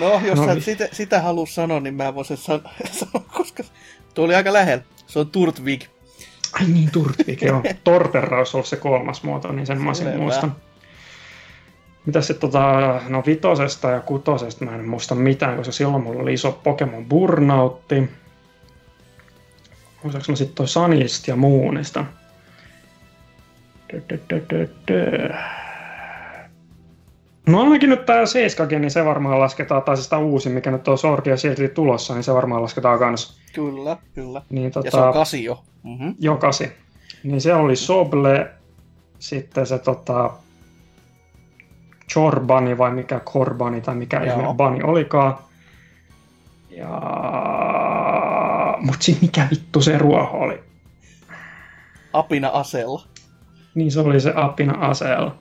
No, 0.00 0.20
jos 0.24 0.38
no, 0.38 0.46
sä 0.46 0.60
sitä, 0.60 0.88
sitä 0.92 1.22
haluat 1.22 1.48
sanoa, 1.48 1.80
niin 1.80 1.94
mä 1.94 2.14
voisin 2.14 2.36
sanoa, 2.92 3.24
koska 3.32 3.62
tuo 4.14 4.24
oli 4.24 4.34
aika 4.34 4.52
lähellä. 4.52 4.84
Se 5.06 5.18
on 5.18 5.30
Turtvig. 5.30 5.82
Ai 6.52 6.66
niin, 6.66 6.90
Turtvik, 6.90 7.42
joo. 7.42 7.62
Torterra 7.84 8.38
olisi 8.38 8.56
ollut 8.56 8.66
se 8.66 8.76
kolmas 8.76 9.22
muoto, 9.22 9.52
niin 9.52 9.66
sen 9.66 9.82
mä 9.82 9.94
sen 9.94 10.20
muistan. 10.20 10.56
Mitä 12.06 12.20
sitten 12.20 12.50
tota, 12.50 13.00
no 13.08 13.22
vitosesta 13.26 13.90
ja 13.90 14.00
kutosesta 14.00 14.64
mä 14.64 14.74
en 14.74 14.88
muista 14.88 15.14
mitään, 15.14 15.56
koska 15.56 15.72
silloin 15.72 16.02
mulla 16.02 16.22
oli 16.22 16.34
iso 16.34 16.60
Pokemon 16.64 17.04
Burnoutti. 17.04 18.10
Muistaaks 20.02 20.28
mä 20.28 20.36
sitten 20.36 20.54
toi 20.54 20.68
Sanista 20.68 21.30
ja 21.30 21.36
Moonista? 21.36 22.04
No 27.46 27.62
ainakin 27.62 27.90
nyt 27.90 28.06
tää 28.06 28.26
7 28.26 28.68
niin 28.68 28.90
se 28.90 29.04
varmaan 29.04 29.40
lasketaan, 29.40 29.82
tai 29.82 29.96
siis 29.96 30.10
uusi, 30.12 30.48
mikä 30.48 30.70
nyt 30.70 30.88
on 30.88 30.98
Sword 30.98 31.26
ja 31.26 31.36
Shield 31.36 31.68
tulossa, 31.68 32.14
niin 32.14 32.24
se 32.24 32.34
varmaan 32.34 32.62
lasketaan 32.62 32.98
kans. 32.98 33.40
Kyllä, 33.54 33.96
kyllä. 34.14 34.42
Niin, 34.50 34.70
tota, 34.70 34.86
ja 34.86 34.90
se 34.90 34.96
on 34.96 35.12
kasi 35.12 35.44
jo. 35.44 35.64
Mm-hmm. 35.82 36.14
Joo, 36.18 36.36
kasi. 36.36 36.72
Niin 37.22 37.40
se 37.40 37.54
oli 37.54 37.76
Soble, 37.76 38.50
sitten 39.18 39.66
se 39.66 39.78
tota, 39.78 40.30
Chorbani 42.12 42.78
vai 42.78 42.90
mikä 42.90 43.20
Korbani 43.20 43.80
tai 43.80 43.94
mikä 43.94 44.20
ihme 44.20 44.54
Bani 44.54 44.82
olikaan. 44.82 45.38
Ja... 46.70 47.00
Mut 48.80 49.02
siis 49.02 49.20
mikä 49.20 49.48
vittu 49.50 49.80
se 49.80 49.98
ruoho 49.98 50.38
oli? 50.38 50.60
Apina 52.12 52.48
asella. 52.48 53.02
Niin 53.74 53.92
se 53.92 54.00
oli 54.00 54.20
se 54.20 54.32
apina 54.36 54.86
asella. 54.86 55.36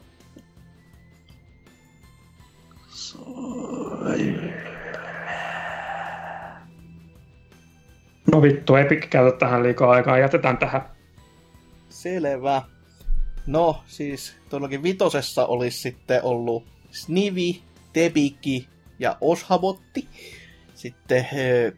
No 8.31 8.41
vittu, 8.41 8.75
Epic 8.75 9.09
käytä 9.09 9.37
tähän 9.37 9.63
liikaa 9.63 9.91
aikaa, 9.91 10.17
jätetään 10.17 10.57
tähän. 10.57 10.81
Selvä. 11.89 12.61
No, 13.47 13.83
siis 13.87 14.35
todellakin 14.49 14.83
vitosessa 14.83 15.45
olisi 15.45 15.77
sitten 15.77 16.23
ollut 16.23 16.67
Snivi, 16.91 17.61
Tebiki 17.93 18.67
ja 18.99 19.17
Oshabotti. 19.21 20.07
Sitten 20.75 21.27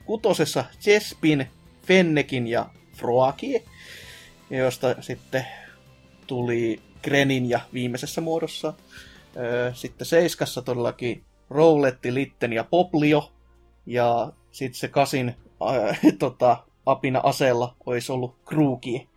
kutosessa 0.06 0.66
Chespin, 0.80 1.48
Fennekin 1.88 2.48
ja 2.48 2.66
Froakie, 2.98 3.64
josta 4.50 4.96
sitten 5.02 5.46
tuli 6.28 6.82
Grenin 7.04 7.50
ja 7.50 7.60
viimeisessä 7.74 8.22
muodossa. 8.22 8.74
Sitten 9.74 10.08
Seiskassa 10.08 10.62
todellakin 10.62 11.24
Rowletti, 11.50 12.14
Litten 12.14 12.54
ja 12.54 12.64
Poplio. 12.64 13.32
Ja 13.86 14.32
sitten 14.52 14.80
se 14.80 14.88
kasin 14.88 15.36
äh, 15.70 16.00
tota, 16.20 16.58
apina 16.86 17.22
aseella 17.24 17.76
olisi 17.86 18.12
ollut 18.12 18.36
kruuki. 18.46 19.10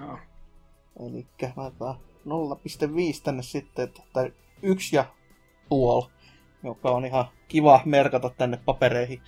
Joo. 0.00 0.18
Eli 1.06 1.26
laitetaan 1.56 1.94
0,5 1.94 3.20
tänne 3.22 3.42
sitten, 3.42 3.84
että, 3.84 4.02
tai 4.12 4.32
yksi 4.62 4.96
ja 4.96 5.04
puol, 5.68 6.02
joka 6.62 6.90
on 6.90 7.04
ihan 7.04 7.24
kiva 7.48 7.80
merkata 7.84 8.30
tänne 8.30 8.58
papereihin. 8.64 9.22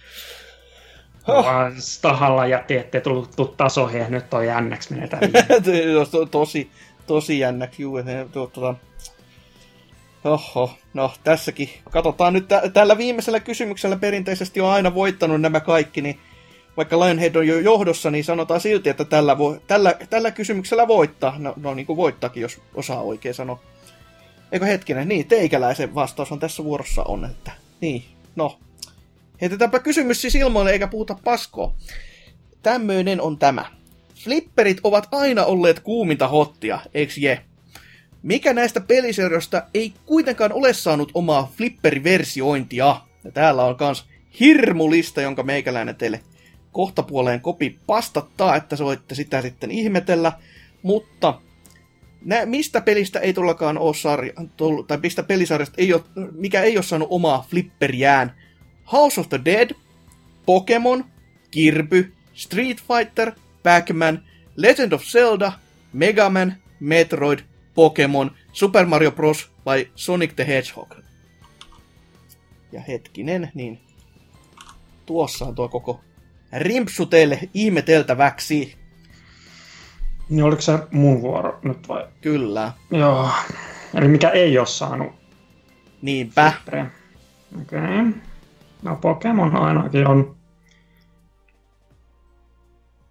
Oh. 1.29 1.45
Tahalla 2.03 2.47
jätti, 2.47 2.77
ettei 2.77 3.01
tullut, 3.01 3.31
tullut 3.37 3.57
tasoihin 3.57 4.01
ja 4.01 4.09
nyt 4.09 4.35
on 4.35 4.47
jännäksi 4.47 4.95
menetään. 4.95 5.23
tosi, 6.31 6.71
tosi 7.07 7.39
jännäksi, 7.39 7.83
juu. 7.83 7.99
Tuota, 8.33 8.75
Oho, 10.25 10.71
no 10.95 11.13
tässäkin. 11.25 11.71
Katsotaan 11.91 12.33
nyt 12.33 12.49
tä- 12.49 12.63
tällä 12.73 12.99
viimeisellä 12.99 13.41
kysymyksellä 13.41 13.97
perinteisesti 13.97 14.61
on 14.61 14.71
aina 14.71 14.95
voittanut 14.95 15.41
nämä 15.41 15.61
kaikki, 15.61 16.03
niin 16.03 16.21
vaikka 16.77 17.01
Lionhead 17.01 17.35
on 17.35 17.47
jo 17.47 17.59
johdossa, 17.59 18.11
niin 18.11 18.25
sanotaan 18.25 18.61
silti, 18.61 18.89
että 18.91 19.05
tällä, 19.05 19.35
vo- 19.35 19.61
tällä, 19.67 19.95
tällä 20.11 20.31
kysymyksellä 20.31 20.89
voittaa. 20.89 21.35
No, 21.39 21.55
no 21.57 21.75
niin 21.75 21.87
kuin 21.87 21.97
voittakin, 21.97 22.41
jos 22.41 22.61
osaa 22.75 23.01
oikein 23.03 23.35
sanoa. 23.35 23.61
Eikö 24.53 24.67
hetkinen, 24.67 25.09
niin, 25.09 25.29
teikäläisen 25.29 25.95
vastaus 25.95 26.33
on 26.33 26.41
tässä 26.41 26.65
vuorossa 26.65 27.03
on, 27.03 27.25
että 27.25 27.53
niin, 27.81 28.05
no. 28.37 28.59
Heitetäänpä 29.41 29.79
kysymys 29.79 30.21
siis 30.21 30.35
ilmoille 30.35 30.71
eikä 30.71 30.87
puhuta 30.87 31.17
paskoa. 31.25 31.75
Tämmöinen 32.63 33.21
on 33.21 33.39
tämä. 33.39 33.65
Flipperit 34.15 34.81
ovat 34.85 35.09
aina 35.13 35.45
olleet 35.45 35.81
kuuminta 35.81 36.29
hottia, 36.29 36.79
eiks 36.95 37.19
je? 37.19 37.45
Mikä 38.23 38.53
näistä 38.53 38.81
pelisarjoista 38.81 39.63
ei 39.75 39.95
kuitenkaan 40.07 40.53
ole 40.53 40.73
saanut 40.73 41.11
omaa 41.15 41.53
flipperiversiointia? 41.57 43.01
Ja 43.25 43.31
täällä 43.31 43.65
on 43.65 43.77
kans 43.77 44.07
hirmulista, 44.41 45.23
jonka 45.23 45.43
meikäläinen 45.43 45.97
teille 45.97 46.21
kohtapuoleen 46.73 47.41
kopi 47.41 47.79
pastattaa, 47.87 48.57
että 48.57 48.77
se 48.77 48.85
voitte 48.85 49.15
sitä 49.15 49.43
sitten 49.43 49.71
ihmetellä. 49.71 50.33
Mutta 50.83 51.41
nä, 52.25 52.47
mistä 52.47 52.81
pelistä 52.81 53.21
ei 53.21 53.33
tullakaan 53.33 53.79
ole 53.79 53.95
sarja, 53.95 54.33
tullut, 54.57 54.87
tai 54.87 54.99
mistä 55.03 55.23
pelisarjasta 55.23 55.75
ei 55.79 55.95
ole, 55.95 56.03
mikä 56.33 56.63
ei 56.63 56.77
ole 56.77 56.83
saanut 56.83 57.09
omaa 57.11 57.47
flipperiään? 57.51 58.35
House 58.93 59.21
of 59.21 59.29
the 59.29 59.41
Dead, 59.45 59.71
Pokemon, 60.47 61.05
Kirby, 61.51 62.13
Street 62.35 62.79
Fighter, 62.89 63.33
Pac-Man, 63.63 64.23
Legend 64.57 64.93
of 64.93 65.03
Zelda, 65.03 65.53
Mega 65.93 66.31
Man, 66.31 66.55
Metroid, 66.81 67.39
Pokemon, 67.75 68.31
Super 68.53 68.87
Mario 68.87 69.13
Bros. 69.13 69.51
vai 69.67 69.89
Sonic 69.95 70.37
the 70.37 70.47
Hedgehog? 70.47 70.95
Ja 72.73 72.81
hetkinen, 72.81 73.51
niin 73.55 73.81
tuossa 75.07 75.45
on 75.45 75.55
tuo 75.55 75.69
koko 75.69 76.01
rimpsu 76.53 77.07
teille 77.07 77.49
ihmeteltäväksi. 77.55 78.77
Niin 80.29 80.45
oliko 80.45 80.63
se 80.63 80.79
mun 80.91 81.23
vuoro 81.23 81.59
nyt 81.63 81.89
vai? 81.89 82.09
Kyllä. 82.21 82.73
Joo. 82.91 83.31
Eli 83.95 84.09
mikä 84.09 84.31
ei 84.31 84.59
ole 84.59 84.67
saanut 84.67 85.23
Niinpä. 86.03 86.53
Okei. 86.67 86.83
Okay. 87.63 88.13
No 88.83 88.97
Pokemon 88.97 89.57
ainakin 89.57 90.07
on... 90.07 90.37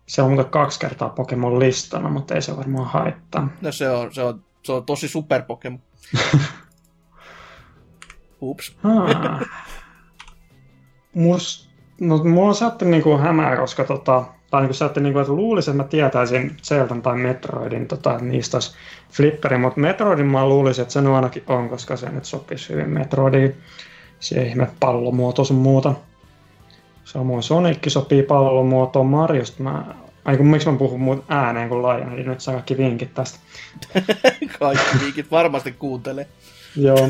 Se 0.08 0.22
on 0.22 0.30
muuten 0.30 0.52
kaksi 0.52 0.80
kertaa 0.80 1.10
Pokemon 1.10 1.60
listana, 1.60 2.10
mutta 2.10 2.36
ei 2.36 2.42
se 2.42 2.58
varmaan 2.58 2.90
haittaa. 2.90 3.50
No 3.62 3.72
se 3.72 3.90
on, 3.90 4.14
se 4.14 4.24
on, 4.24 4.44
se 4.64 4.72
on 4.72 4.86
tosi 4.86 5.08
super 5.08 5.42
Pokemon. 5.42 5.82
Ups. 8.42 8.78
Ah. 8.84 9.42
Mus, 11.14 11.70
no, 12.02 12.18
mulla 12.18 12.54
saatti 12.54 12.86
niinku 12.86 13.18
hämää, 13.18 13.58
koska 13.58 13.84
tota, 13.84 14.24
tai 14.52 14.62
niinku 14.62 14.74
saatti 14.74 15.00
niinku, 15.00 15.20
että 15.20 15.34
luulisin, 15.34 15.72
että 15.72 15.84
mä 15.84 15.90
tietäisin 15.90 16.58
Zeldan 16.64 17.02
tai 17.02 17.18
Metroidin, 17.18 17.88
tota, 17.88 18.12
että 18.12 18.26
niistä 18.26 18.58
olisi 18.58 18.76
flipperi, 19.12 19.58
mutta 19.58 19.80
Metroidin 19.80 20.26
mä 20.26 20.50
luulisin, 20.50 20.82
että 20.82 20.94
se 20.94 21.02
nyt 21.02 21.12
ainakin 21.12 21.44
on, 21.48 21.70
koska 21.70 21.98
se 21.98 22.10
nyt 22.10 22.26
sopisi 22.26 22.70
hyvin 22.70 22.90
Metroidiin. 22.90 23.56
Se 24.20 24.44
ihme 24.44 24.68
pallomuoto 24.80 25.44
sun 25.44 25.58
muuta. 25.58 25.94
Samoin 27.04 27.44
Sonic 27.44 27.90
sopii 27.90 28.24
pallomuotoon 28.24 29.06
Mariosta. 29.06 29.64
Mä, 29.64 29.86
ai 30.26 30.38
kun 30.38 30.48
miksi 30.48 30.70
mä 30.70 30.78
puhun 30.78 31.02
muut 31.02 31.26
ääneen 31.28 31.70
kuin 31.70 31.82
laajan, 31.82 32.14
eli 32.14 32.24
nyt 32.24 32.42
saa 32.42 32.54
kaikki 32.54 32.78
vinkit 32.78 33.14
tästä. 33.14 33.40
Kaikki 34.60 35.00
viikit 35.04 35.32
varmasti 35.32 35.72
kuuntelee. 35.72 36.28
Joo. 36.76 37.10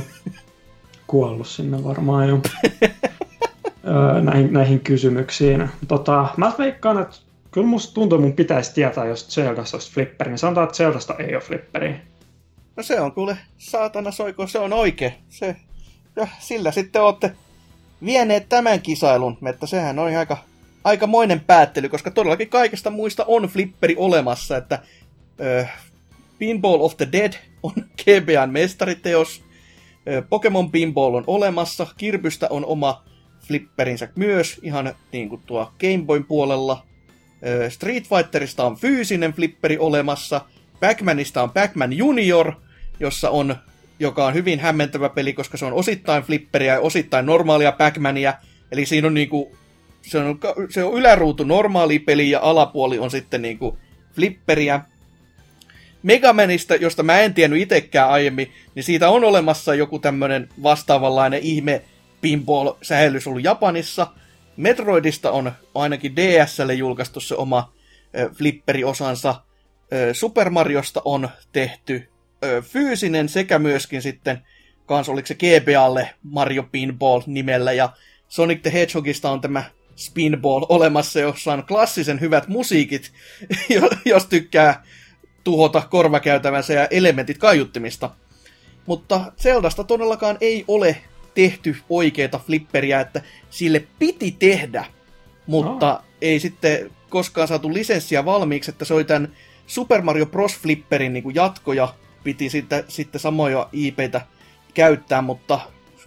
Kuollut 1.07 1.47
sinne 1.47 1.83
varmaan 1.83 2.29
jo. 2.29 2.39
öö, 3.87 4.21
näihin, 4.21 4.53
näihin 4.53 4.79
kysymyksiin. 4.79 5.69
Tota, 5.87 6.27
mä 6.37 6.51
veikkaan, 6.57 7.01
että 7.01 7.15
kyllä 7.51 7.67
musta 7.67 7.93
tuntuu, 7.93 8.17
että 8.17 8.27
mun 8.27 8.35
pitäisi 8.35 8.73
tietää, 8.73 9.05
jos 9.05 9.29
Zeldasta 9.29 9.77
olisi 9.77 9.93
flipperi. 9.93 10.29
Niin 10.29 10.37
sanotaan, 10.37 10.63
että 10.63 10.77
Zeldasta 10.77 11.15
ei 11.15 11.35
ole 11.35 11.43
flipperi. 11.43 12.01
No 12.77 12.83
se 12.83 13.01
on 13.01 13.11
kuule, 13.11 13.37
saatana 13.57 14.11
soiko, 14.11 14.47
se 14.47 14.59
on 14.59 14.73
oikein. 14.73 15.13
Se, 15.29 15.55
ja 16.15 16.27
sillä 16.39 16.71
sitten 16.71 17.01
olette 17.01 17.31
vieneet 18.05 18.49
tämän 18.49 18.81
kisailun, 18.81 19.37
että 19.49 19.65
sehän 19.65 19.99
on 19.99 20.17
aika, 20.17 20.37
aikamoinen 20.83 21.39
päättely, 21.39 21.89
koska 21.89 22.11
todellakin 22.11 22.49
kaikesta 22.49 22.89
muista 22.89 23.25
on 23.27 23.43
flipperi 23.43 23.95
olemassa, 23.97 24.57
että 24.57 24.79
ö, 25.41 25.65
Pinball 26.39 26.81
of 26.81 26.97
the 26.97 27.07
Dead 27.11 27.33
on 27.63 27.73
GBAn 28.03 28.49
mestariteos, 28.49 29.43
Pokemon 30.29 30.71
Pinball 30.71 31.13
on 31.13 31.23
olemassa, 31.27 31.87
Kirbystä 31.97 32.47
on 32.49 32.65
oma 32.65 33.03
flipperinsä 33.47 34.07
myös, 34.15 34.59
ihan 34.63 34.95
niin 35.11 35.29
kuin 35.29 35.41
tuo 35.45 35.71
Game 35.79 36.05
Boyn 36.05 36.25
puolella, 36.25 36.85
Street 37.69 38.03
Fighterista 38.07 38.65
on 38.65 38.75
fyysinen 38.77 39.33
flipperi 39.33 39.77
olemassa, 39.77 40.41
Pac-Manista 40.79 41.43
on 41.43 41.51
Pac-Man 41.51 41.93
Junior, 41.93 42.53
jossa 42.99 43.29
on 43.29 43.55
joka 44.01 44.25
on 44.25 44.33
hyvin 44.33 44.59
hämmentävä 44.59 45.09
peli, 45.09 45.33
koska 45.33 45.57
se 45.57 45.65
on 45.65 45.73
osittain 45.73 46.23
flipperiä 46.23 46.73
ja 46.73 46.79
osittain 46.79 47.25
normaalia 47.25 47.71
Pac-Mania. 47.71 48.33
Eli 48.71 48.85
siinä 48.85 49.07
on 49.07 49.13
niinku, 49.13 49.55
se 50.01 50.17
on, 50.17 50.39
se 50.69 50.83
on 50.83 50.93
yläruutu 50.93 51.43
normaali 51.43 51.99
peli 51.99 52.29
ja 52.29 52.39
alapuoli 52.43 52.99
on 52.99 53.11
sitten 53.11 53.41
niinku 53.41 53.77
flipperiä. 54.15 54.81
Megamanista, 56.03 56.75
josta 56.75 57.03
mä 57.03 57.19
en 57.19 57.33
tiennyt 57.33 57.61
itsekään 57.61 58.09
aiemmin, 58.09 58.51
niin 58.75 58.83
siitä 58.83 59.09
on 59.09 59.23
olemassa 59.23 59.75
joku 59.75 59.99
tämmönen 59.99 60.49
vastaavanlainen 60.63 61.39
ihme 61.43 61.81
pinball-sähellys 62.21 63.27
ollut 63.27 63.43
Japanissa. 63.43 64.07
Metroidista 64.57 65.31
on 65.31 65.51
ainakin 65.75 66.15
DSlle 66.15 66.73
julkaistu 66.73 67.19
se 67.19 67.35
oma 67.35 67.73
ö, 68.19 68.29
flipperiosansa. 68.33 69.35
Super 70.13 70.49
Mariosta 70.49 71.01
on 71.05 71.29
tehty 71.51 72.09
fyysinen 72.61 73.29
sekä 73.29 73.59
myöskin 73.59 74.01
sitten 74.01 74.41
kans 74.85 75.09
oliko 75.09 75.27
se 75.27 75.35
GBAlle 75.35 76.09
Mario 76.23 76.63
Pinball 76.63 77.21
nimellä 77.25 77.71
ja 77.71 77.89
Sonic 78.27 78.61
the 78.61 78.73
Hedgehogista 78.73 79.31
on 79.31 79.41
tämä 79.41 79.63
Spinball 80.01 80.65
olemassa, 80.69 81.19
jossa 81.19 81.53
on 81.53 81.63
klassisen 81.63 82.19
hyvät 82.19 82.47
musiikit, 82.47 83.11
jos 84.05 84.25
tykkää 84.25 84.83
tuhota 85.43 85.81
korvakäytävänsä 85.89 86.73
ja 86.73 86.87
elementit 86.87 87.37
kaiuttimista. 87.37 88.09
Mutta 88.85 89.31
Zeldasta 89.37 89.83
todellakaan 89.83 90.37
ei 90.41 90.65
ole 90.67 90.97
tehty 91.33 91.75
oikeita 91.89 92.39
flipperiä, 92.39 92.99
että 92.99 93.21
sille 93.49 93.83
piti 93.99 94.35
tehdä, 94.39 94.85
mutta 95.47 95.87
no. 95.87 96.01
ei 96.21 96.39
sitten 96.39 96.91
koskaan 97.09 97.47
saatu 97.47 97.73
lisenssiä 97.73 98.25
valmiiksi, 98.25 98.71
että 98.71 98.85
se 98.85 98.93
oli 98.93 99.03
tämän 99.03 99.35
Super 99.67 100.01
Mario 100.01 100.25
Bros. 100.25 100.57
Flipperin 100.57 101.13
niin 101.13 101.35
jatkoja, 101.35 101.93
piti 102.23 102.49
sitten, 102.49 102.83
sitten 102.87 103.21
samoja 103.21 103.69
IPitä 103.73 104.21
käyttää, 104.73 105.21
mutta 105.21 105.59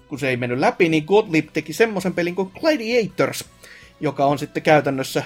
kun 0.09 0.19
se 0.19 0.29
ei 0.29 0.37
mennyt 0.37 0.59
läpi, 0.59 0.89
niin 0.89 1.05
Gottlieb 1.05 1.49
teki 1.53 1.73
semmoisen 1.73 2.15
pelin 2.15 2.35
kuin 2.35 2.51
Gladiators, 2.61 3.45
joka 4.05 4.27
on 4.27 4.39
sitten 4.39 4.63
käytännössä 4.63 5.25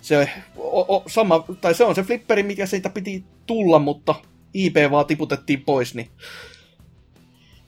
se, 0.00 0.30
o, 0.56 0.96
o, 0.96 1.02
sama, 1.06 1.44
tai 1.60 1.74
se 1.74 1.84
on 1.84 1.94
se 1.94 2.02
flipperi, 2.02 2.42
mikä 2.42 2.66
siitä 2.66 2.90
piti 2.90 3.24
tulla, 3.46 3.78
mutta 3.78 4.14
IP 4.54 4.76
vaan 4.90 5.06
tiputettiin 5.06 5.62
pois, 5.62 5.94
niin 5.94 6.08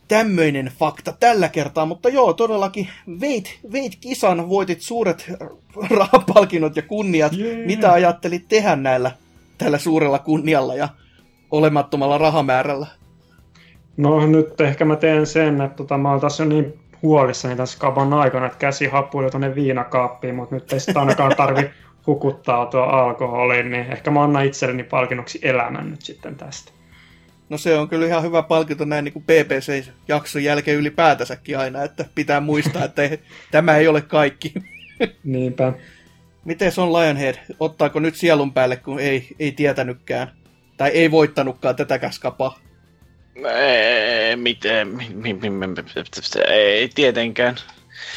tämmöinen 0.09 0.73
fakta 0.79 1.13
tällä 1.21 1.49
kertaa, 1.49 1.87
mutta 1.87 2.09
joo, 2.09 2.33
todellakin 2.33 2.89
veit, 3.21 3.59
veit 3.73 3.97
kisan, 4.01 4.49
voitit 4.49 4.81
suuret 4.81 5.33
rahapalkinnot 5.99 6.77
ja 6.77 6.83
kunniat. 6.83 7.33
Yeah. 7.33 7.67
Mitä 7.67 7.93
ajattelit 7.93 8.49
tehdä 8.49 8.77
näillä 8.77 9.11
tällä 9.59 9.79
suurella 9.79 10.19
kunnialla 10.19 10.75
ja 10.75 10.89
olemattomalla 11.51 12.19
rahamäärällä? 12.19 12.87
No 13.97 14.27
nyt 14.27 14.61
ehkä 14.61 14.85
mä 14.85 14.97
teen 14.97 15.27
sen, 15.27 15.61
että 15.61 15.77
tota, 15.77 15.99
mä 15.99 16.11
oon 16.11 16.21
tässä 16.21 16.43
jo 16.43 16.49
niin 16.49 16.82
huolissani 17.03 17.57
tässä 17.57 17.79
kaupan 17.79 18.13
aikana, 18.13 18.47
että 18.47 18.59
käsi 18.59 18.87
happuili 18.87 19.31
tuonne 19.31 19.55
viinakaappiin, 19.55 20.35
mutta 20.35 20.55
nyt 20.55 20.73
ei 20.73 20.81
sitä 20.81 21.01
ainakaan 21.01 21.37
tarvi 21.37 21.71
hukuttautua 22.07 22.85
alkoholiin, 22.85 23.71
niin 23.71 23.93
ehkä 23.93 24.11
mä 24.11 24.23
annan 24.25 24.45
itselleni 24.45 24.83
palkinnoksi 24.83 25.39
elämän 25.43 25.91
nyt 25.91 26.03
sitten 26.03 26.37
tästä. 26.37 26.73
No 27.49 27.59
se 27.59 27.79
on 27.79 27.89
kyllä 27.89 28.07
ihan 28.07 28.23
hyvä 28.23 28.43
palkinto 28.43 28.85
näin 28.85 29.05
niin 29.05 29.13
kuin 29.13 29.23
PPC-jakson 29.23 30.45
jälkeen 30.45 30.79
ylipäätänsäkin 30.79 31.59
aina, 31.59 31.83
että 31.83 32.05
pitää 32.15 32.41
muistaa, 32.41 32.85
että 32.85 33.03
ei, 33.03 33.21
tämä 33.51 33.77
ei 33.77 33.89
ole 33.89 34.03
kaikki. 34.03 34.55
Niinpä. 35.25 35.73
Miten 36.45 36.73
on 36.77 36.93
Lionhead? 36.93 37.35
Ottaako 37.61 38.01
nyt 38.01 38.15
sielun 38.15 38.53
päälle, 38.53 38.77
kun 38.77 39.01
ei, 39.01 39.29
ei 39.39 39.53
tietänytkään? 39.53 40.33
Tai 40.77 40.91
ei 40.91 41.11
voittanutkaan 41.11 41.77
tätä 41.77 42.11
skapaa? 42.11 42.59
Ei, 43.37 44.37
miten, 44.37 44.89
mi, 44.89 45.09
mi, 45.15 45.33
mi, 45.33 45.49
ei 46.49 46.89
tietenkään. 46.95 47.57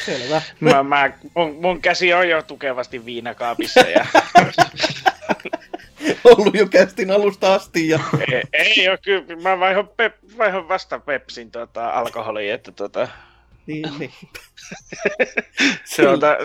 Selvä. 0.04 0.42
Mä, 0.60 0.82
mä, 0.82 1.10
mun, 1.34 1.56
mun 1.60 1.80
käsi 1.80 2.14
on 2.14 2.28
jo 2.28 2.42
tukevasti 2.42 3.04
viinakaapissa. 3.04 3.80
Ja... 3.80 4.06
ollut 6.24 6.54
jo 6.54 6.66
kästin 6.66 7.10
alusta 7.10 7.54
asti. 7.54 7.88
Ja... 7.88 8.00
ei, 8.32 8.42
ei 8.52 8.88
ole 8.88 8.98
kyllä, 8.98 9.36
mä 9.42 9.58
vaihon, 9.58 9.88
pep, 9.96 10.16
vaihon 10.38 10.68
vasta 10.68 10.98
Pepsin 10.98 11.50
tota, 11.50 11.88
alkoholiin, 11.88 12.54
että 12.54 12.72
tota... 12.72 13.08
Niin, 13.66 13.88
niin. 13.98 14.12
se 15.84 16.08
on 16.08 16.20
ta, 16.20 16.36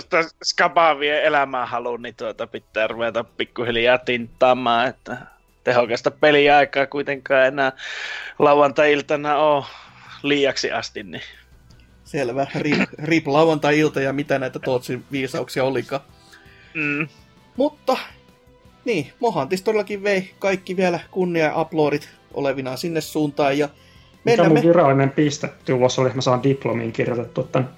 skabaavien 0.44 1.24
elämää 1.24 1.66
halu, 1.66 1.98
niin 1.98 2.16
tuota 2.16 2.48
pitää 2.48 2.88
ruveta 2.88 3.24
pikkuhiljaa 3.24 3.98
tinttaamaan, 3.98 4.88
että 4.88 5.18
tehokasta 5.64 6.12
peliaikaa 6.12 6.88
kuitenkaan 6.88 7.48
enää 7.48 7.72
lauantai-iltana 8.40 9.38
ole 9.38 9.66
liiaksi 10.24 10.72
asti. 10.72 11.04
Niin. 11.04 11.22
Selvä. 12.04 12.48
Rip, 12.56 12.90
rip 13.04 13.28
lauantai-ilta 13.28 14.02
ja 14.02 14.14
mitä 14.14 14.40
näitä 14.40 14.60
Tootsin 14.60 15.04
viisauksia 15.12 15.64
olikaan. 15.64 16.02
Mm. 16.74 17.08
Mutta, 17.58 17.98
niin, 18.86 19.14
Mohantis 19.20 19.62
todellakin 19.62 20.04
vei 20.04 20.32
kaikki 20.40 20.78
vielä 20.78 21.00
kunnia 21.12 21.46
ja 21.46 21.62
uploadit 21.62 22.10
olevinaan 22.34 22.78
sinne 22.78 23.02
suuntaan. 23.02 23.58
Ja 23.58 23.70
Mikä 24.24 24.44
mun 24.44 24.62
virallinen 24.62 25.10
piste 25.10 25.50
tulos 25.66 26.00
oli, 26.00 26.08
että 26.08 26.18
mä 26.18 26.22
saan 26.22 26.44
diplomiin 26.44 26.92
kirjoitettu 26.92 27.44
tän? 27.44 27.70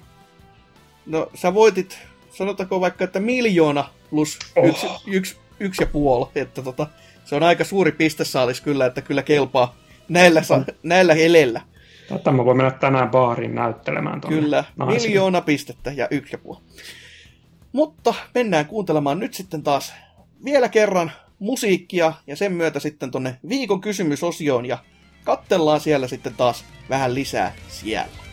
No, 1.06 1.30
sä 1.34 1.54
voitit, 1.54 1.98
sanotaanko 2.30 2.80
vaikka, 2.80 3.04
että 3.04 3.20
miljoona 3.20 3.88
plus 4.10 4.38
oh. 4.56 4.68
yksi, 4.68 4.86
yksi, 5.06 5.36
yksi 5.60 5.82
ja 5.82 5.86
puoli, 5.86 6.28
että 6.34 6.62
tota, 6.62 6.86
se 7.24 7.34
on 7.36 7.42
aika 7.42 7.64
suuri 7.64 7.92
pistesaalis 7.92 8.60
kyllä, 8.60 8.86
että 8.86 9.00
kyllä 9.02 9.22
kelpaa 9.22 9.76
näillä, 10.08 10.42
sa- 10.42 10.64
näillä 10.82 11.14
elellä. 11.14 11.60
Tätä 12.08 12.30
mä 12.32 12.44
voin 12.44 12.56
mennä 12.56 12.70
tänään 12.70 13.10
baariin 13.10 13.54
näyttelemään 13.54 14.20
tuonne 14.20 14.40
Kyllä, 14.40 14.64
naisille. 14.76 15.06
miljoona 15.08 15.40
pistettä 15.40 15.92
ja 15.92 16.08
yksi 16.10 16.34
ja 16.34 16.38
puoli. 16.38 16.60
Mutta 17.72 18.14
mennään 18.34 18.66
kuuntelemaan 18.66 19.18
nyt 19.18 19.34
sitten 19.34 19.62
taas 19.62 19.94
vielä 20.44 20.68
kerran 20.68 21.12
musiikkia 21.38 22.12
ja 22.26 22.36
sen 22.36 22.52
myötä 22.52 22.80
sitten 22.80 23.10
tonne 23.10 23.36
viikon 23.48 23.80
kysymysosioon 23.80 24.66
ja 24.66 24.78
kattellaan 25.24 25.80
siellä 25.80 26.08
sitten 26.08 26.34
taas 26.34 26.64
vähän 26.90 27.14
lisää 27.14 27.52
siellä. 27.68 28.23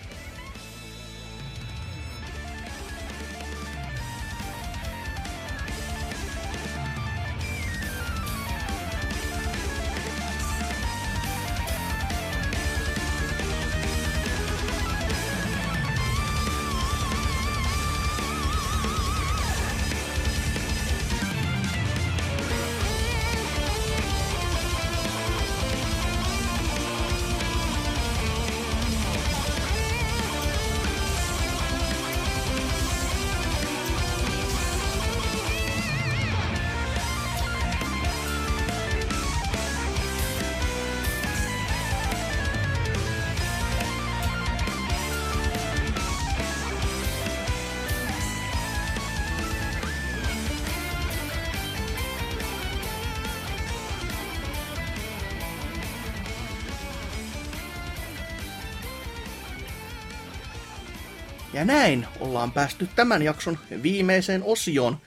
Näin 61.71 62.07
ollaan 62.19 62.51
päästy 62.51 62.89
tämän 62.95 63.21
jakson 63.21 63.57
viimeiseen 63.83 64.43
osioon 64.43 64.97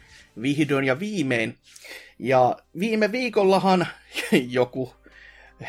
vihdoin 0.42 0.84
ja 0.84 1.00
viimein. 1.00 1.58
Ja 2.18 2.56
viime 2.78 3.12
viikollahan 3.12 3.86
joku, 4.58 4.94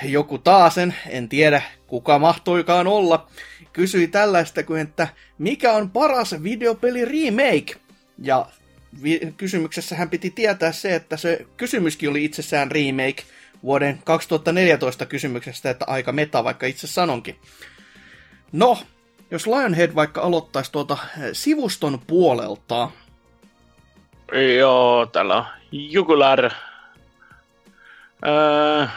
joku 0.03 0.37
taasen, 0.37 0.95
en 1.07 1.29
tiedä 1.29 1.61
kuka 1.87 2.19
mahtoikaan 2.19 2.87
olla, 2.87 3.27
kysyi 3.73 4.07
tällaista 4.07 4.63
kuin, 4.63 4.81
että 4.81 5.07
mikä 5.37 5.73
on 5.73 5.89
paras 5.91 6.35
videopeli 6.43 7.05
remake? 7.05 7.75
Ja 8.19 8.45
vi- 9.03 9.33
kysymyksessä 9.37 9.95
hän 9.95 10.09
piti 10.09 10.29
tietää 10.29 10.71
se, 10.71 10.95
että 10.95 11.17
se 11.17 11.45
kysymyskin 11.57 12.09
oli 12.09 12.25
itsessään 12.25 12.71
remake 12.71 13.23
vuoden 13.63 13.99
2014 14.03 15.05
kysymyksestä, 15.05 15.69
että 15.69 15.85
aika 15.87 16.11
meta, 16.11 16.43
vaikka 16.43 16.65
itse 16.65 16.87
sanonkin. 16.87 17.35
No, 18.51 18.77
jos 19.31 19.47
Lionhead 19.47 19.95
vaikka 19.95 20.21
aloittaisi 20.21 20.71
tuota 20.71 20.97
eh, 21.03 21.29
sivuston 21.33 21.99
puolelta. 22.07 22.89
Joo, 24.57 25.05
täällä 25.05 25.37
on 25.37 25.45
Jugular. 25.71 26.51
Öö, 28.27 28.87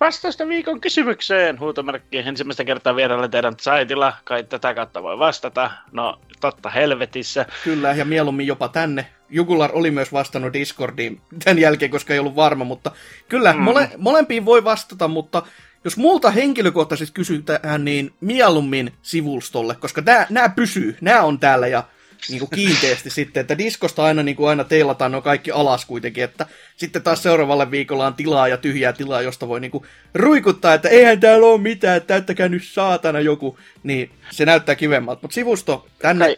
vastausta 0.00 0.48
viikon 0.48 0.80
kysymykseen, 0.80 1.60
huutomerkki. 1.60 2.18
Ensimmäistä 2.18 2.64
kertaa 2.64 2.96
vieraille 2.96 3.28
teidän 3.28 3.54
saitilla, 3.60 4.12
kai 4.24 4.44
tätä 4.44 4.74
kautta 4.74 5.02
voi 5.02 5.18
vastata. 5.18 5.70
No, 5.92 6.20
totta 6.40 6.70
helvetissä. 6.70 7.46
Kyllä, 7.64 7.92
ja 7.92 8.04
mieluummin 8.04 8.46
jopa 8.46 8.68
tänne. 8.68 9.06
Jugular 9.30 9.70
oli 9.72 9.90
myös 9.90 10.12
vastannut 10.12 10.52
Discordiin 10.52 11.20
tämän 11.44 11.58
jälkeen, 11.58 11.90
koska 11.90 12.12
ei 12.12 12.18
ollut 12.18 12.36
varma, 12.36 12.64
mutta 12.64 12.90
kyllä, 13.28 13.52
mm. 13.52 13.58
mole, 13.58 13.90
molempiin 13.98 14.44
voi 14.44 14.64
vastata, 14.64 15.08
mutta 15.08 15.42
jos 15.84 15.96
multa 15.96 16.30
henkilökohtaisesti 16.30 17.14
kysytään, 17.14 17.84
niin 17.84 18.12
mieluummin 18.20 18.92
sivustolle, 19.02 19.74
koska 19.74 20.02
nämä 20.30 20.48
pysyy, 20.48 20.96
nämä 21.00 21.22
on 21.22 21.40
täällä 21.40 21.66
ja 21.66 21.84
niin 22.28 22.38
kuin 22.38 22.50
kiinteästi 22.50 23.10
sitten, 23.20 23.40
että 23.40 23.58
diskosta 23.58 24.04
aina, 24.04 24.22
niin 24.22 24.36
kuin 24.36 24.48
aina 24.48 24.64
teilataan 24.64 25.12
no 25.12 25.22
kaikki 25.22 25.50
alas 25.50 25.84
kuitenkin, 25.84 26.24
että 26.24 26.46
sitten 26.76 27.02
taas 27.02 27.22
seuraavalle 27.22 27.70
viikolla 27.70 28.06
on 28.06 28.14
tilaa 28.14 28.48
ja 28.48 28.56
tyhjää 28.56 28.92
tilaa, 28.92 29.22
josta 29.22 29.48
voi 29.48 29.60
niin 29.60 29.70
kuin 29.70 29.84
ruikuttaa, 30.14 30.74
että 30.74 30.88
eihän 30.88 31.20
täällä 31.20 31.46
ole 31.46 31.60
mitään, 31.60 31.96
että 31.96 32.06
täyttäkää 32.06 32.48
nyt 32.48 32.64
saatana 32.64 33.20
joku, 33.20 33.58
niin 33.82 34.10
se 34.30 34.44
näyttää 34.44 34.74
kivemmalta, 34.74 35.20
mutta 35.22 35.34
sivusto, 35.34 35.86
tänne, 35.98 36.36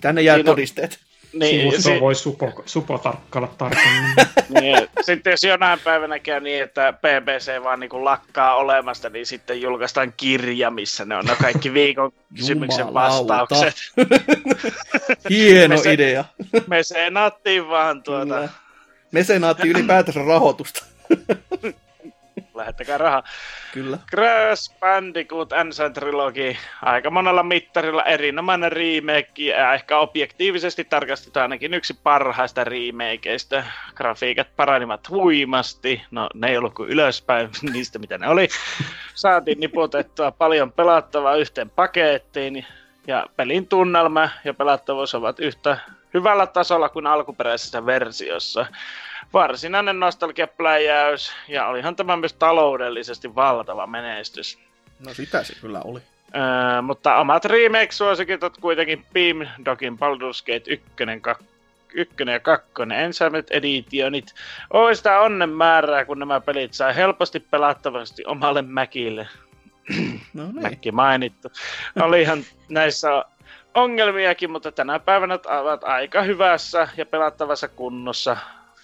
tänne 0.00 0.22
jää 0.22 0.42
todisteet. 0.42 1.05
Niin, 1.38 1.60
Sivusto 1.60 1.80
si- 1.94 2.00
voi 2.00 2.14
supo, 2.14 2.62
supo 2.66 2.98
tarkkailla 2.98 3.48
tarkemmin. 3.58 4.14
niin, 4.60 4.88
sitten 5.06 5.30
jos 5.30 5.42
jonain 5.42 5.80
päivänä 5.84 6.18
käy 6.18 6.40
niin, 6.40 6.62
että 6.62 6.92
BBC 6.92 7.62
vaan 7.62 7.80
niin 7.80 8.04
lakkaa 8.04 8.54
olemasta, 8.56 9.10
niin 9.10 9.26
sitten 9.26 9.60
julkaistaan 9.60 10.12
kirja, 10.16 10.70
missä 10.70 11.04
ne 11.04 11.16
on 11.16 11.24
ne 11.24 11.36
kaikki 11.42 11.74
viikon 11.74 12.12
kysymyksen 12.36 12.94
vastaukset. 12.94 13.74
Hieno 15.30 15.76
me 15.76 15.82
se, 15.82 15.92
idea. 15.92 16.24
Me 16.66 16.82
senaattiin 16.82 17.68
vaan 17.68 18.02
tuota. 18.02 18.34
Kyllä. 18.34 18.48
Mesenaatti 19.12 19.68
ylipäätänsä 19.68 20.20
rahoitusta. 20.26 20.84
Lähettäkää 22.56 22.98
rahaa. 22.98 23.22
Kyllä. 23.72 23.98
Crash 24.10 24.78
Bandicoot 24.80 25.52
Ancient 25.52 25.94
Trilogy, 25.94 26.56
aika 26.82 27.10
monella 27.10 27.42
mittarilla 27.42 28.02
erinomainen 28.02 28.72
remake 28.72 29.42
ja 29.42 29.74
ehkä 29.74 29.98
objektiivisesti 29.98 30.84
tarkastetaan 30.84 31.42
ainakin 31.42 31.74
yksi 31.74 31.94
parhaista 32.02 32.64
remakeista. 32.64 33.64
Grafiikat 33.94 34.48
paranivat 34.56 35.10
huimasti, 35.10 36.02
no 36.10 36.28
ne 36.34 36.48
ei 36.48 36.56
ollut 36.56 36.74
kuin 36.74 36.90
ylöspäin 36.90 37.48
niistä 37.72 37.98
mitä 37.98 38.18
ne 38.18 38.28
oli. 38.28 38.48
Saatiin 39.14 39.60
niputettua 39.60 40.30
paljon 40.30 40.72
pelattavaa 40.72 41.36
yhteen 41.36 41.70
pakettiin 41.70 42.66
ja 43.06 43.26
pelin 43.36 43.68
tunnelma 43.68 44.28
ja 44.44 44.54
pelattavuus 44.54 45.14
ovat 45.14 45.40
yhtä 45.40 45.78
hyvällä 46.14 46.46
tasolla 46.46 46.88
kuin 46.88 47.06
alkuperäisessä 47.06 47.86
versiossa 47.86 48.66
varsinainen 49.32 50.00
nostalgiapläjäys, 50.00 51.32
ja 51.48 51.66
olihan 51.66 51.96
tämä 51.96 52.16
myös 52.16 52.32
taloudellisesti 52.32 53.34
valtava 53.34 53.86
menestys. 53.86 54.58
No 55.06 55.14
sitä 55.14 55.42
se 55.42 55.54
kyllä 55.60 55.80
oli. 55.84 56.00
Öö, 56.36 56.82
mutta 56.82 57.16
omat 57.16 57.44
remake-suosikit 57.44 58.42
ovat 58.42 58.58
kuitenkin 58.60 59.06
Beam 59.12 59.46
Dogin 59.64 59.98
Baldur's 59.98 60.44
Gate 60.46 60.70
1, 60.70 60.86
2, 61.20 61.44
1 61.94 62.14
ja 62.32 62.40
2 62.40 62.68
Ensamet 62.94 63.50
Editionit. 63.50 64.34
Oi 64.70 64.96
sitä 64.96 65.20
onnen 65.20 65.50
määrää, 65.50 66.04
kun 66.04 66.18
nämä 66.18 66.40
pelit 66.40 66.74
saa 66.74 66.92
helposti 66.92 67.40
pelattavasti 67.40 68.22
omalle 68.26 68.62
Mäkille. 68.62 69.28
No 70.34 70.44
niin. 70.44 70.62
Mäkki 70.62 70.92
mainittu. 70.92 71.48
Olihan 72.00 72.44
näissä 72.68 73.24
ongelmiakin, 73.74 74.50
mutta 74.50 74.72
tänä 74.72 74.98
päivänä 74.98 75.38
ovat 75.62 75.84
aika 75.84 76.22
hyvässä 76.22 76.88
ja 76.96 77.06
pelattavassa 77.06 77.68
kunnossa. 77.68 78.36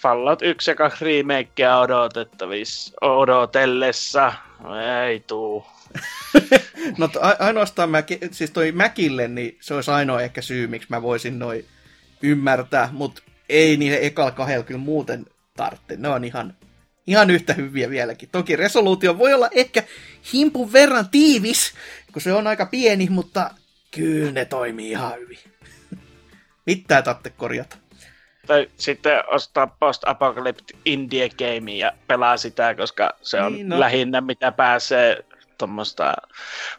Fallout 0.03 0.43
1 0.43 0.71
ja 0.71 0.75
2 0.75 1.05
remakea 1.05 1.79
odotettavissa, 1.79 2.93
odotellessa. 3.01 4.33
Ei 5.07 5.21
tuu. 5.21 5.67
no 6.99 7.11
ainoastaan 7.39 7.91
mä, 7.91 8.03
siis 8.31 8.51
toi 8.51 8.73
Mäkille, 8.73 9.29
niin 9.29 9.59
se 9.61 9.75
olisi 9.75 9.91
ainoa 9.91 10.23
ehkä 10.23 10.43
syy, 10.43 10.67
miksi 10.67 10.87
mä 10.91 11.03
voisin 11.03 11.39
noin 11.39 11.65
ymmärtää, 12.23 12.89
mutta 12.93 13.23
ei 13.49 13.77
niille 13.77 13.99
ekalla 14.03 14.31
kahdella 14.31 14.65
kyllä 14.65 14.81
muuten 14.81 15.27
tarvitse. 15.57 15.97
Ne 15.97 16.09
on 16.09 16.25
ihan, 16.25 16.57
ihan 17.07 17.31
yhtä 17.31 17.53
hyviä 17.55 17.91
vieläkin. 17.91 18.29
Toki 18.33 18.57
resoluutio 18.57 19.19
voi 19.19 19.35
olla 19.35 19.49
ehkä 19.53 19.83
himpun 20.33 20.73
verran 20.73 21.09
tiivis, 21.09 21.73
kun 22.13 22.23
se 22.23 22.33
on 22.33 22.47
aika 22.47 22.67
pieni, 22.67 23.09
mutta 23.11 23.51
kyllä 23.91 24.33
ne 24.33 24.45
toimii 24.45 24.91
ihan 24.91 25.19
hyvin. 25.19 25.39
Mitä 26.67 27.03
tarvitse 27.03 27.31
korjata? 27.31 27.82
Tai 28.47 28.69
sitten 28.77 29.21
ostaa 29.31 29.67
post-apocalyptic 29.67 30.77
indie 30.85 31.29
game 31.29 31.73
ja 31.73 31.93
pelaa 32.07 32.37
sitä, 32.37 32.75
koska 32.75 33.15
se 33.23 33.41
on 33.41 33.53
niin, 33.53 33.69
no. 33.69 33.81
lähinnä 33.81 34.21
mitä 34.21 34.53
pääsee 34.53 35.25
tuommoista 35.59 36.15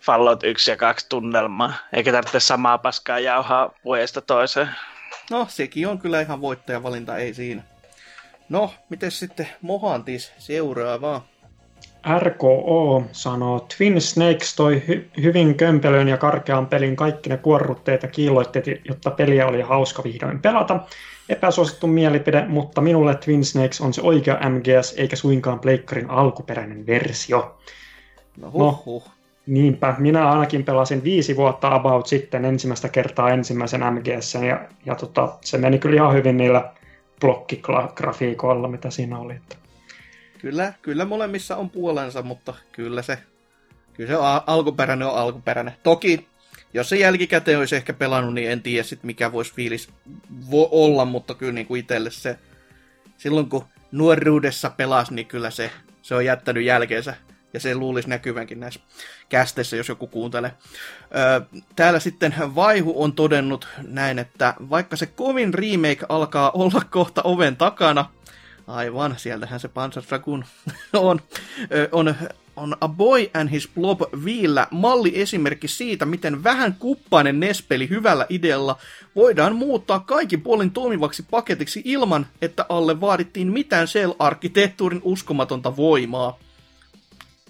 Fallout 0.01 0.43
1 0.43 0.71
ja 0.71 0.77
2 0.77 1.05
tunnelmaa, 1.09 1.73
eikä 1.93 2.11
tarvitse 2.11 2.39
samaa 2.39 2.77
paskaa 2.77 3.19
jauhaa 3.19 3.71
vuodesta 3.85 4.21
toiseen. 4.21 4.69
No, 5.31 5.47
sekin 5.49 5.87
on 5.87 5.99
kyllä 5.99 6.21
ihan 6.21 6.41
voittajavalinta, 6.41 7.17
ei 7.17 7.33
siinä. 7.33 7.63
No, 8.49 8.73
miten 8.89 9.11
sitten 9.11 9.47
Mohantis 9.61 10.33
seuraavaa? 10.37 11.25
RKO 12.19 13.03
sanoo, 13.11 13.67
Twin 13.77 14.01
Snakes 14.01 14.55
toi 14.55 14.83
hy- 14.87 15.21
hyvin 15.21 15.55
kömpelön 15.55 16.07
ja 16.07 16.17
karkean 16.17 16.67
pelin 16.67 16.95
kaikki 16.95 17.29
ne 17.29 17.37
kuorrutteet 17.37 18.03
ja 18.03 18.09
kiilloitteet, 18.09 18.65
jotta 18.85 19.11
peliä 19.11 19.47
oli 19.47 19.61
hauska 19.61 20.03
vihdoin 20.03 20.41
pelata. 20.41 20.79
Epäsuosittu 21.29 21.87
mielipide, 21.87 22.45
mutta 22.47 22.81
minulle 22.81 23.15
Twin 23.15 23.45
Snakes 23.45 23.81
on 23.81 23.93
se 23.93 24.01
oikea 24.01 24.49
MGS 24.49 24.93
eikä 24.97 25.15
suinkaan 25.15 25.59
Pleikkarin 25.59 26.09
alkuperäinen 26.09 26.87
versio. 26.87 27.57
No, 28.37 28.51
huh, 28.51 28.85
huh. 28.85 29.03
No, 29.05 29.11
niinpä, 29.45 29.95
minä 29.97 30.31
ainakin 30.31 30.65
pelasin 30.65 31.03
viisi 31.03 31.35
vuotta 31.35 31.75
about 31.75 32.07
sitten 32.07 32.45
ensimmäistä 32.45 32.89
kertaa 32.89 33.29
ensimmäisen 33.29 33.81
MGS 33.93 34.33
ja, 34.33 34.67
ja 34.85 34.95
tota, 34.95 35.37
se 35.41 35.57
meni 35.57 35.79
kyllä 35.79 35.95
ihan 35.95 36.13
hyvin 36.13 36.37
niillä 36.37 36.71
blokkigrafiikoilla, 37.19 38.67
mitä 38.67 38.89
siinä 38.89 39.19
oli. 39.19 39.35
Kyllä, 40.39 40.73
kyllä 40.81 41.05
molemmissa 41.05 41.57
on 41.57 41.69
puolensa, 41.69 42.21
mutta 42.21 42.53
kyllä 42.71 43.01
se, 43.01 43.17
kyllä 43.93 44.07
se 44.07 44.15
al- 44.15 44.41
alkuperäinen 44.47 45.07
on 45.07 45.15
alkuperäinen. 45.15 45.73
Toki, 45.83 46.27
jos 46.73 46.89
se 46.89 46.95
jälkikäteen 46.95 47.59
olisi 47.59 47.75
ehkä 47.75 47.93
pelannut, 47.93 48.33
niin 48.33 48.51
en 48.51 48.61
tiedä 48.61 48.83
sit 48.83 49.03
mikä 49.03 49.31
voisi 49.31 49.53
fiilis 49.53 49.89
vo- 50.31 50.69
olla, 50.71 51.05
mutta 51.05 51.35
kyllä 51.35 51.53
niin 51.53 51.67
kuin 51.67 51.79
itselle 51.79 52.11
se, 52.11 52.39
silloin 53.17 53.49
kun 53.49 53.65
nuoruudessa 53.91 54.69
pelasi, 54.69 55.13
niin 55.13 55.27
kyllä 55.27 55.49
se, 55.49 55.71
se 56.01 56.15
on 56.15 56.25
jättänyt 56.25 56.63
jälkeensä 56.63 57.15
ja 57.53 57.59
se 57.59 57.75
luulisi 57.75 58.09
näkyvänkin 58.09 58.59
näissä 58.59 58.79
kästeissä, 59.29 59.75
jos 59.75 59.89
joku 59.89 60.07
kuuntelee. 60.07 60.51
täällä 61.75 61.99
sitten 61.99 62.35
Vaihu 62.55 63.03
on 63.03 63.13
todennut 63.13 63.67
näin, 63.87 64.19
että 64.19 64.53
vaikka 64.69 64.95
se 64.95 65.05
kovin 65.05 65.53
remake 65.53 66.05
alkaa 66.09 66.51
olla 66.51 66.81
kohta 66.89 67.21
oven 67.23 67.55
takana, 67.55 68.09
aivan, 68.67 69.15
sieltähän 69.17 69.59
se 69.59 69.67
Panzer 69.67 70.03
Dragoon 70.09 70.45
on, 70.93 71.19
on, 71.91 72.15
on 72.55 72.77
A 72.81 72.87
Boy 72.87 73.29
and 73.33 73.49
His 73.49 73.69
Blob 73.75 74.01
viillä 74.25 74.67
malli 74.71 75.21
esimerkki 75.21 75.67
siitä, 75.67 76.05
miten 76.05 76.43
vähän 76.43 76.75
kuppainen 76.79 77.39
Nespeli 77.39 77.89
hyvällä 77.89 78.25
idealla 78.29 78.77
voidaan 79.15 79.55
muuttaa 79.55 79.99
kaikin 79.99 80.41
puolin 80.41 80.71
toimivaksi 80.71 81.25
paketiksi 81.31 81.81
ilman, 81.85 82.27
että 82.41 82.65
alle 82.69 83.01
vaadittiin 83.01 83.51
mitään 83.51 83.87
Shell-arkkitehtuurin 83.87 85.01
uskomatonta 85.03 85.75
voimaa. 85.77 86.39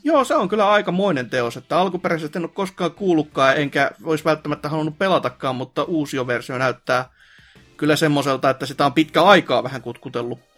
Joo, 0.03 0.23
se 0.23 0.35
on 0.35 0.49
kyllä 0.49 0.71
aikamoinen 0.71 1.29
teos, 1.29 1.57
että 1.57 1.79
alkuperäisesti 1.79 2.39
en 2.39 2.43
ole 2.43 2.51
koskaan 2.53 2.91
kuullutkaan, 2.91 3.57
enkä 3.57 3.91
olisi 4.03 4.25
välttämättä 4.25 4.69
halunnut 4.69 4.97
pelatakaan, 4.97 5.55
mutta 5.55 5.83
uusi 5.83 6.27
versio 6.27 6.57
näyttää 6.57 7.09
kyllä 7.77 7.95
semmoiselta, 7.95 8.49
että 8.49 8.65
sitä 8.65 8.85
on 8.85 8.93
pitkä 8.93 9.23
aikaa 9.23 9.63
vähän 9.63 9.81
kutkutellut. 9.81 10.52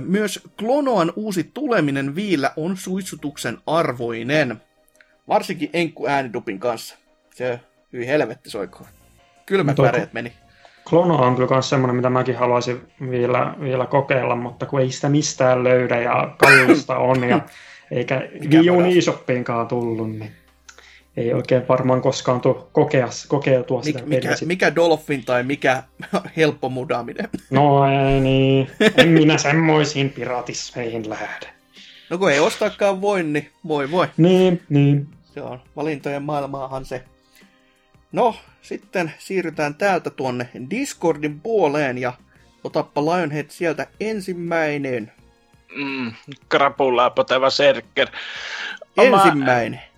Myös 0.00 0.40
Klonoan 0.58 1.12
uusi 1.16 1.50
tuleminen 1.54 2.14
viillä 2.14 2.52
on 2.56 2.76
suitsutuksen 2.76 3.58
arvoinen. 3.66 4.62
Varsinkin 5.28 5.70
Enkku 5.72 6.06
äänidupin 6.06 6.60
kanssa. 6.60 6.96
Se 7.34 7.60
hyi 7.92 8.06
helvetti 8.06 8.50
soikoon. 8.50 8.86
Kylmät 9.46 9.78
no 9.78 9.84
väreet 9.84 10.12
meni. 10.12 10.32
Klono 10.88 11.16
on 11.16 11.36
kyllä 11.36 11.48
myös 11.50 11.68
semmoinen, 11.68 11.96
mitä 11.96 12.10
mäkin 12.10 12.36
haluaisin 12.36 12.80
vielä, 13.10 13.54
vielä 13.60 13.86
kokeilla, 13.86 14.36
mutta 14.36 14.66
kun 14.66 14.80
ei 14.80 14.90
sitä 14.90 15.08
mistään 15.08 15.64
löydä 15.64 16.00
ja 16.00 16.34
kallista 16.38 16.96
on 16.96 17.28
ja 17.28 17.40
eikä 17.90 18.28
Wii 18.50 18.98
eShoppiinkaan 18.98 19.68
tullut, 19.68 20.10
niin 20.10 20.32
ei 21.16 21.34
oikein 21.34 21.68
varmaan 21.68 22.02
koskaan 22.02 22.40
tuo 22.40 22.68
kokea, 22.72 23.08
kokeutua 23.28 23.82
sitä 23.82 23.98
Mik, 23.98 24.08
mikä, 24.08 24.36
mikä 24.44 24.74
Dolphin 24.74 25.24
tai 25.24 25.42
mikä 25.42 25.82
helppo 26.36 26.68
mudaaminen? 26.68 27.28
No 27.50 27.86
ei 27.86 28.20
niin, 28.20 28.70
en 28.96 29.08
minä 29.08 29.38
semmoisiin 29.38 30.10
piratismeihin 30.10 31.10
lähde. 31.10 31.46
No 32.10 32.18
kun 32.18 32.32
ei 32.32 32.40
ostaakaan 32.40 33.00
voi, 33.00 33.22
niin 33.22 33.50
voi 33.68 33.90
voi. 33.90 34.08
Niin, 34.16 34.62
niin. 34.68 35.08
Se 35.34 35.42
on 35.42 35.60
valintojen 35.76 36.22
maailmaahan 36.22 36.84
se. 36.84 37.04
No, 38.12 38.36
sitten 38.62 39.12
siirrytään 39.18 39.74
täältä 39.74 40.10
tuonne 40.10 40.48
Discordin 40.70 41.40
puoleen 41.40 41.98
ja 41.98 42.12
otappa 42.64 43.04
Lionhead 43.04 43.46
sieltä 43.48 43.86
ensimmäinen. 44.00 45.12
Mm, 45.76 46.12
krapulaa 46.48 47.10
poteva 47.10 47.50
serkker. 47.50 48.08
Oma... 48.96 49.22
Ensimmäinen. 49.22 49.89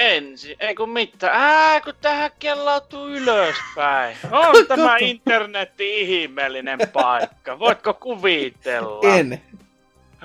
Ensi, 0.00 0.56
ei 0.60 0.74
kun 0.74 0.90
mitään. 0.90 1.32
Ää, 1.34 1.80
kun 1.80 1.94
tähän 2.00 2.30
kellautuu 2.38 3.08
ylöspäin. 3.08 4.16
On 4.32 4.66
tämä 4.66 4.96
internetti 5.00 6.00
ihmeellinen 6.00 6.78
paikka. 6.92 7.58
Voitko 7.58 7.94
kuvitella? 7.94 9.14
En. 9.14 9.42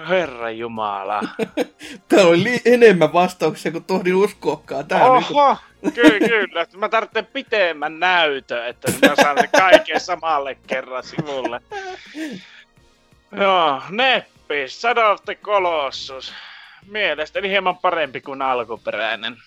Herra 0.09 0.49
Jumala. 0.51 1.21
Täällä 2.09 2.29
oli 2.29 2.43
li- 2.43 2.61
enemmän 2.65 3.13
vastauksia 3.13 3.71
kuin 3.71 3.83
tohdin 3.83 4.15
uskoakaan. 4.15 4.87
Tää 4.87 5.05
Oho, 5.05 5.57
niin 5.81 5.93
kyllä, 5.93 6.27
kyllä. 6.27 6.65
Mä 6.77 6.89
tarvitsen 6.89 7.25
pitemmän 7.25 7.99
näytön, 7.99 8.67
että 8.67 8.91
mä 9.07 9.15
saan 9.15 9.35
ne 9.35 9.47
kaiken 9.47 9.99
samalle 9.99 10.57
kerran 10.67 11.03
sivulle. 11.03 11.61
Joo, 13.39 13.81
Neppi, 13.89 14.67
Shadow 14.67 15.11
of 15.11 15.23
the 15.25 15.35
Colossus. 15.35 16.33
Mielestäni 16.87 17.49
hieman 17.49 17.77
parempi 17.77 18.21
kuin 18.21 18.41
alkuperäinen. 18.41 19.37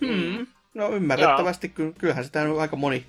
Hmm. 0.00 0.46
No 0.74 0.88
ymmärrettävästi, 0.88 1.72
Joo. 1.78 1.92
kyllähän 1.98 2.24
sitä 2.24 2.42
on 2.42 2.60
aika 2.60 2.76
moni 2.76 3.06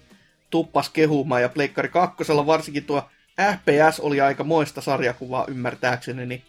tuppas 0.49 0.89
kehumaan, 0.89 1.41
ja 1.41 1.49
Pleikkari 1.49 1.89
2 1.89 2.23
varsinkin 2.45 2.83
tuo 2.83 3.09
FPS 3.39 3.99
oli 3.99 4.21
aika 4.21 4.43
moista 4.43 4.81
sarjakuvaa 4.81 5.45
ymmärtääkseni, 5.47 6.25
niin 6.25 6.43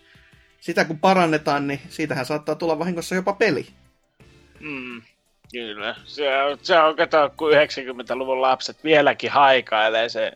sitä 0.60 0.84
kun 0.84 0.98
parannetaan, 0.98 1.66
niin 1.66 1.80
siitähän 1.88 2.26
saattaa 2.26 2.54
tulla 2.54 2.78
vahingossa 2.78 3.14
jopa 3.14 3.32
peli. 3.32 3.66
Mm, 4.60 5.02
kyllä. 5.52 5.96
Se 6.04 6.42
on, 6.42 6.58
se 6.62 6.78
on 6.78 6.96
kato, 6.96 7.32
kun 7.36 7.52
90-luvun 7.52 8.42
lapset 8.42 8.84
vieläkin 8.84 9.30
haikailee 9.30 10.08
se 10.08 10.32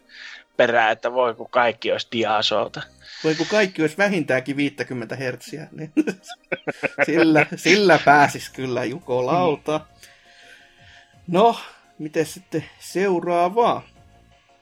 perää, 0.57 0.91
että 0.91 1.13
voi 1.13 1.35
kun 1.35 1.51
kaikki 1.51 1.93
olisi 1.93 2.09
diasolta. 2.13 2.83
Voi 3.25 3.35
kun 3.35 3.47
kaikki 3.47 3.83
olisi 3.83 3.99
vähintäänkin 3.99 4.57
50 4.57 5.17
hertsiä, 5.17 5.69
niin 5.73 5.93
sillä, 7.07 7.47
sillä 7.57 7.99
pääsis 8.05 8.51
kyllä 8.51 8.85
Juko 8.85 9.27
Lauta. 9.27 9.81
No, 11.27 11.57
miten 11.99 12.27
sitten 12.27 12.65
seuraavaa? 12.79 13.83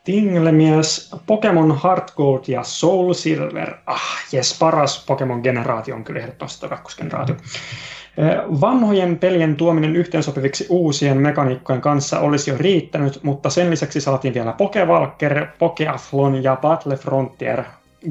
Tinglemies, 0.05 1.15
Pokemon 1.27 1.81
Heart 1.85 2.11
Gold 2.11 2.43
ja 2.49 2.63
Soul 2.63 3.13
Silver. 3.13 3.75
Ah, 3.87 4.03
jes, 4.33 4.59
paras 4.59 5.07
Pokemon-generaatio 5.07 5.95
on 5.95 6.05
kyllä 6.05 6.21
ehdottomasti 6.21 6.69
kakkosgeneraatio. 6.69 7.37
Vanhojen 8.61 9.19
pelien 9.19 9.57
tuominen 9.57 9.97
yhteensopiviksi 9.97 10.67
uusien 10.69 11.19
mekaniikkojen 11.19 11.81
kanssa 11.81 12.21
olisi 12.21 12.51
jo 12.51 12.57
riittänyt, 12.59 13.23
mutta 13.23 13.51
sen 13.51 13.71
lisäksi 13.71 14.01
saatiin 14.01 14.35
vielä 14.35 14.53
Pokevalker, 14.53 15.47
Pokeathlon 15.59 16.43
ja 16.43 16.57
Battle 16.57 16.97
Frontier. 16.97 17.63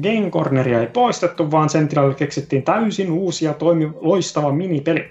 Game 0.02 0.30
Corneria 0.30 0.80
ei 0.80 0.86
poistettu, 0.86 1.50
vaan 1.50 1.68
sen 1.68 1.88
tilalle 1.88 2.14
keksittiin 2.14 2.62
täysin 2.62 3.10
uusia 3.10 3.54
toimi 3.54 3.90
loistava 4.00 4.52
minipeli. 4.52 5.10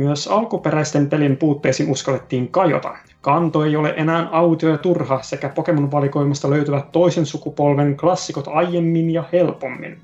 Myös 0.00 0.28
alkuperäisten 0.28 1.10
pelin 1.10 1.36
puutteisiin 1.36 1.90
uskallettiin 1.90 2.48
kajota. 2.48 2.96
Kanto 3.20 3.64
ei 3.64 3.76
ole 3.76 3.94
enää 3.96 4.28
autio 4.32 4.70
ja 4.70 4.78
turha, 4.78 5.22
sekä 5.22 5.48
Pokemon-valikoimasta 5.48 6.50
löytyvät 6.50 6.92
toisen 6.92 7.26
sukupolven 7.26 7.96
klassikot 7.96 8.48
aiemmin 8.48 9.10
ja 9.10 9.24
helpommin, 9.32 9.98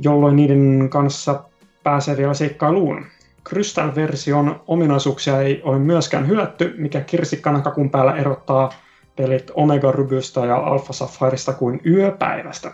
jolloin 0.00 0.36
niiden 0.36 0.88
kanssa 0.90 1.44
pääsee 1.82 2.16
vielä 2.16 2.34
seikkailuun. 2.34 3.06
Crystal-version 3.48 4.60
ominaisuuksia 4.66 5.40
ei 5.40 5.60
ole 5.64 5.78
myöskään 5.78 6.28
hylätty, 6.28 6.74
mikä 6.78 7.00
kirsikkana 7.00 7.60
kakun 7.60 7.90
päällä 7.90 8.16
erottaa 8.16 8.72
pelit 9.16 9.50
Omega 9.54 9.92
Rubysta 9.92 10.46
ja 10.46 10.56
Alpha 10.56 10.92
Sapphireista 10.92 11.52
kuin 11.52 11.80
yöpäivästä. 11.86 12.72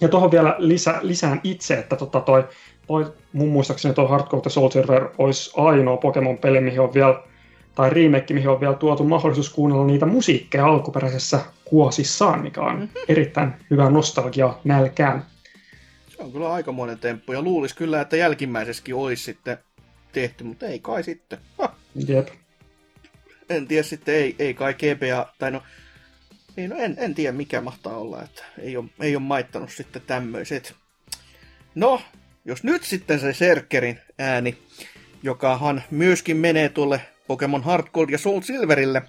Ja 0.00 0.08
tuohon 0.08 0.30
vielä 0.30 0.54
lisä, 0.58 0.98
lisään 1.02 1.40
itse, 1.44 1.74
että 1.74 1.96
tota 1.96 2.20
toi, 2.20 2.44
toi, 2.92 3.12
mun 3.32 3.48
muistaakseni 3.48 3.94
tuo 3.94 4.08
Hardcore 4.08 4.50
Soldier 4.50 5.08
olisi 5.18 5.50
ainoa 5.56 5.96
Pokemon-peli, 5.96 6.60
mihin 6.60 6.80
on 6.80 6.94
vielä, 6.94 7.22
tai 7.74 7.90
remake, 7.90 8.34
mihin 8.34 8.48
on 8.48 8.60
vielä 8.60 8.74
tuotu 8.74 9.04
mahdollisuus 9.04 9.50
kuunnella 9.50 9.86
niitä 9.86 10.06
musiikkeja 10.06 10.66
alkuperäisessä 10.66 11.40
kuosissaan, 11.64 12.42
mikä 12.42 12.60
on 12.60 12.74
mm-hmm. 12.74 13.00
erittäin 13.08 13.52
hyvä 13.70 13.90
nostalgia 13.90 14.54
nälkään. 14.64 15.26
Se 16.08 16.22
on 16.22 16.32
kyllä 16.32 16.52
aikamoinen 16.52 16.98
temppu, 16.98 17.32
ja 17.32 17.42
luulisi 17.42 17.76
kyllä, 17.76 18.00
että 18.00 18.16
jälkimmäisessäkin 18.16 18.94
olisi 18.94 19.24
sitten 19.24 19.58
tehty, 20.12 20.44
mutta 20.44 20.66
ei 20.66 20.78
kai 20.78 21.02
sitten. 21.02 21.38
Ha. 21.58 21.74
Jep. 22.08 22.28
En 23.50 23.68
tiedä 23.68 23.82
sitten, 23.82 24.14
ei, 24.14 24.36
ei 24.38 24.54
kai 24.54 24.74
GBA, 24.74 25.32
tai 25.38 25.50
no, 25.50 25.62
niin 26.56 26.70
no 26.70 26.76
en, 26.76 26.96
en 26.98 27.14
tiedä 27.14 27.32
mikä 27.32 27.60
mahtaa 27.60 27.96
olla, 27.96 28.22
että 28.22 28.44
ei 28.58 28.76
ole, 28.76 28.84
ei 29.00 29.16
ole 29.16 29.22
maittanut 29.22 29.70
sitten 29.70 30.02
tämmöiset. 30.06 30.74
No, 31.74 32.00
jos 32.44 32.64
nyt 32.64 32.82
sitten 32.82 33.20
se 33.20 33.32
Serkerin 33.32 33.98
ääni, 34.18 34.58
jokahan 35.22 35.82
myöskin 35.90 36.36
menee 36.36 36.68
tuolle 36.68 37.00
Pokemon 37.26 37.62
Hard 37.62 37.86
Gold 37.94 38.10
ja 38.10 38.18
Soul 38.18 38.40
Silverille, 38.40 39.02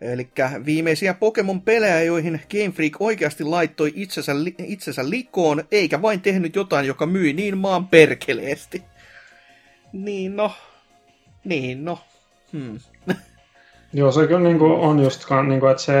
Eli 0.00 0.28
viimeisiä 0.66 1.14
Pokemon-pelejä, 1.14 2.02
joihin 2.02 2.40
Game 2.50 2.72
Freak 2.72 2.92
oikeasti 3.00 3.44
laittoi 3.44 3.92
itsensä, 3.94 4.32
itsensä 4.58 5.10
likoon, 5.10 5.64
eikä 5.72 6.02
vain 6.02 6.20
tehnyt 6.20 6.56
jotain, 6.56 6.86
joka 6.86 7.06
myi 7.06 7.32
niin 7.32 7.58
maan 7.58 7.88
perkeleesti. 7.88 8.82
Niin 9.92 10.36
no. 10.36 10.52
Niin 11.44 11.84
no. 11.84 11.98
Hmm. 12.52 12.78
Joo, 13.92 14.12
se 14.12 14.26
kyllä 14.26 14.40
niin 14.40 14.58
kuin 14.58 14.72
on 14.72 15.02
just, 15.02 15.24
niin 15.48 15.60
kuin, 15.60 15.70
että 15.70 15.82
se 15.82 15.92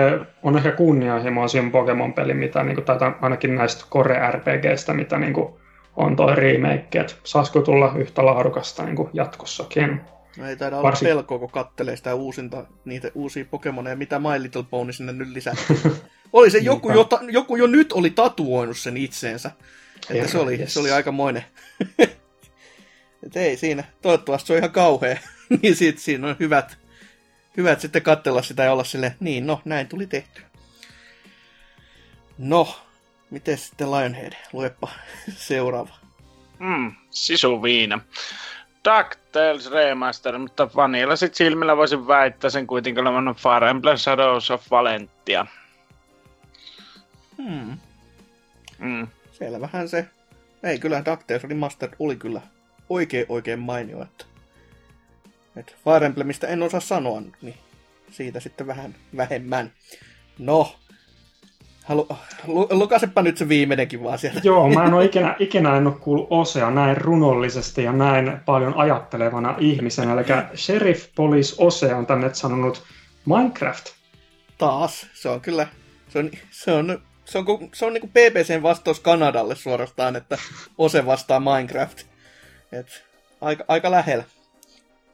on 0.42 0.56
ehkä 0.56 0.72
kunnianhimoisin 0.72 1.70
Pokemon-peli, 1.70 2.34
mitä 2.34 2.64
niin 2.64 2.74
kuin, 2.74 2.84
tai 2.84 2.98
ainakin 3.20 3.54
näistä 3.54 3.84
Core 3.90 4.30
RPGistä, 4.30 4.94
mitä 4.94 5.18
niin 5.18 5.32
kuin, 5.32 5.54
on 5.96 6.16
toi 6.16 6.36
remake, 6.36 7.00
että 7.00 7.14
saisiko 7.24 7.60
tulla 7.60 7.92
yhtä 7.96 8.26
laadukasta 8.26 8.84
niin 8.84 8.96
kuin 8.96 9.10
jatkossakin. 9.12 10.00
No 10.36 10.48
ei 10.48 10.56
taida 10.56 10.76
olla 10.76 10.82
Varsin... 10.82 11.08
pelkoa, 11.08 11.38
kun 11.38 11.50
kattelee 11.50 11.96
sitä 11.96 12.14
uusinta, 12.14 12.66
niitä 12.84 13.10
uusia 13.14 13.44
Pokemoneja, 13.50 13.96
mitä 13.96 14.18
My 14.18 14.42
Little 14.42 14.64
Pony 14.70 14.92
sinne 14.92 15.12
nyt 15.12 15.28
lisättiin. 15.28 15.78
oli 16.32 16.50
se 16.50 16.58
joku 16.58 16.92
jo, 16.92 17.08
joku 17.30 17.56
jo 17.56 17.66
nyt 17.66 17.92
oli 17.92 18.10
tatuoinut 18.10 18.78
sen 18.78 18.96
itseensä. 18.96 19.50
Että 20.10 20.28
se 20.28 20.38
oli, 20.38 20.62
se 20.66 20.80
oli 20.80 20.90
aikamoinen. 20.90 21.44
Et 23.26 23.36
ei 23.36 23.56
siinä. 23.56 23.84
Toivottavasti 24.02 24.46
se 24.46 24.52
on 24.52 24.58
ihan 24.58 24.70
kauhea. 24.70 25.18
niin 25.62 25.76
sit 25.76 25.98
siinä 25.98 26.28
on 26.28 26.36
hyvät, 26.40 26.78
hyvät 27.56 27.80
sitten 27.80 28.02
katsella 28.02 28.42
sitä 28.42 28.64
ja 28.64 28.72
olla 28.72 28.84
silleen, 28.84 29.14
niin 29.20 29.46
no, 29.46 29.60
näin 29.64 29.88
tuli 29.88 30.06
tehty. 30.06 30.42
No, 32.38 32.76
miten 33.30 33.58
sitten 33.58 33.90
Lionhead? 33.90 34.32
Luepa 34.52 34.88
seuraava. 35.48 35.94
Mm, 36.58 36.92
sisuviina. 37.10 38.00
DuckTales 38.84 39.70
Remaster, 39.70 40.38
mutta 40.38 40.70
vanilla 40.76 41.16
sit 41.16 41.34
silmillä 41.34 41.76
voisin 41.76 42.06
väittää 42.06 42.50
sen 42.50 42.66
kuitenkin 42.66 43.06
olevan 43.06 43.34
Fire 43.34 43.70
Emblem 43.70 43.96
Shadows 43.96 44.50
of 44.50 44.70
Valentia. 44.70 45.46
Hmm. 47.36 47.78
Mm. 48.78 49.08
Selvähän 49.32 49.88
se. 49.88 50.06
Ei, 50.62 50.78
kyllä 50.78 51.02
DuckTales 51.04 51.44
Remaster 51.44 51.88
oli 51.98 52.16
kyllä 52.16 52.40
oikein 52.88 53.26
oikein 53.28 53.58
mainio, 53.58 54.02
että, 54.02 54.24
että 55.56 55.72
Fire 55.84 56.06
Emblemistä 56.06 56.46
en 56.46 56.62
osaa 56.62 56.80
sanoa, 56.80 57.22
niin 57.42 57.56
siitä 58.10 58.40
sitten 58.40 58.66
vähän 58.66 58.94
vähemmän. 59.16 59.72
No, 60.38 60.76
Halu, 61.86 62.06
lukasepa 62.70 63.22
nyt 63.22 63.36
se 63.36 63.48
viimeinenkin 63.48 64.04
vaan 64.04 64.18
sieltä. 64.18 64.40
Joo, 64.44 64.68
mä 64.68 64.84
en 64.84 64.94
ole 64.94 65.04
ikinä, 65.04 65.36
ikinä 65.38 65.76
en 65.76 65.86
ole 65.86 65.94
kuullut 66.00 66.26
Osea 66.30 66.70
näin 66.70 66.96
runollisesti 66.96 67.82
ja 67.82 67.92
näin 67.92 68.40
paljon 68.46 68.74
ajattelevana 68.76 69.54
ihmisenä. 69.58 70.12
Eli 70.12 70.56
Sheriff 70.56 71.08
Police 71.14 71.54
Ose 71.58 71.94
on 71.94 72.06
tänne 72.06 72.34
sanonut 72.34 72.82
Minecraft. 73.26 73.86
Taas, 74.58 75.06
se 75.14 75.28
on 75.28 75.40
kyllä, 75.40 75.68
se 76.08 76.18
on, 76.18 76.30
se 76.50 76.72
on, 76.72 76.86
se 77.24 77.38
on, 77.38 77.44
se 77.44 77.52
on, 77.52 77.68
se 77.74 77.84
on 77.86 77.92
niin 77.92 78.00
kuin 78.00 78.12
BBCn 78.12 78.62
vastaus 78.62 79.00
Kanadalle 79.00 79.54
suorastaan, 79.54 80.16
että 80.16 80.38
Ose 80.78 81.06
vastaa 81.06 81.40
Minecraft. 81.40 82.02
Et, 82.72 83.04
aika, 83.40 83.64
aika 83.68 83.90
lähellä, 83.90 84.24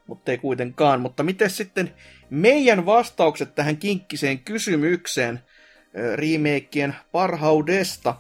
mutta 0.06 0.30
ei 0.30 0.38
kuitenkaan. 0.38 1.00
Mutta 1.00 1.22
miten 1.22 1.50
sitten 1.50 1.94
meidän 2.30 2.86
vastaukset 2.86 3.54
tähän 3.54 3.76
kinkkiseen 3.76 4.38
kysymykseen– 4.38 5.40
remakeien 5.94 6.94
parhaudesta. 7.12 8.14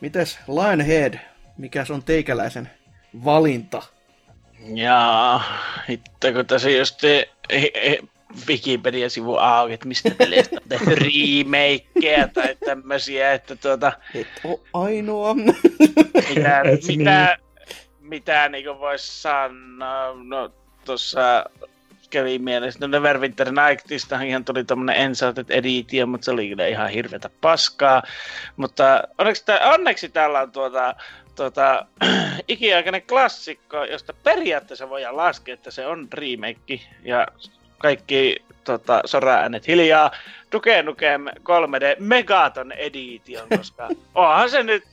Mites 0.00 0.38
Lionhead, 0.48 1.14
mikä 1.58 1.84
on 1.90 2.02
teikäläisen 2.02 2.70
valinta? 3.24 3.82
Jaa, 4.74 5.44
hitto 5.88 6.32
kun 6.32 6.46
tässä 6.46 6.70
just 6.70 7.00
Wikipedia-sivu 8.48 9.36
auki, 9.36 9.72
että 9.72 9.88
mistä 9.88 10.10
peleistä 10.18 10.56
on 10.56 10.68
tehty 10.68 10.94
remakeja 11.04 12.28
tai 12.28 12.56
tämmöisiä, 12.64 13.32
että 13.32 13.56
tuota... 13.56 13.92
Et 14.14 14.28
ole 14.44 14.60
ainoa. 14.72 15.34
Mitä, 15.34 16.62
mitä, 16.88 17.38
mitä 18.00 18.48
niin 18.48 18.78
voisi 18.78 19.22
sanoa, 19.22 20.14
no 20.24 20.52
tuossa 20.84 21.44
kävi 22.12 22.38
mielessä. 22.38 22.80
No 22.80 22.86
Neverwinter 22.86 23.48
Nightista 23.52 24.20
ihan 24.20 24.44
tuli 24.44 24.64
tämmönen 24.64 24.96
Ensalted 24.96 25.44
Edition, 25.48 26.08
mutta 26.08 26.24
se 26.24 26.30
oli 26.30 26.48
kyllä 26.48 26.66
ihan 26.66 26.90
hirveätä 26.90 27.30
paskaa. 27.40 28.02
Mutta 28.56 29.02
onneksi, 29.18 29.44
tää, 29.44 29.70
onneksi 29.70 30.08
täällä 30.08 30.40
on 30.40 30.52
tuota, 30.52 30.94
tuota, 31.36 31.86
ikiaikainen 32.48 33.02
klassikko, 33.02 33.84
josta 33.84 34.12
periaatteessa 34.12 34.88
voidaan 34.88 35.16
laskea, 35.16 35.54
että 35.54 35.70
se 35.70 35.86
on 35.86 36.08
remake. 36.12 36.80
Ja 37.02 37.26
kaikki 37.78 38.44
tota, 38.64 39.00
sora-äänet 39.04 39.66
hiljaa. 39.66 40.10
Duke 40.52 40.82
Nukem 40.82 41.24
3D 41.26 41.96
Megaton 41.98 42.72
Edition, 42.72 43.48
koska 43.56 43.88
onhan 44.14 44.50
se 44.50 44.62
nyt 44.62 44.84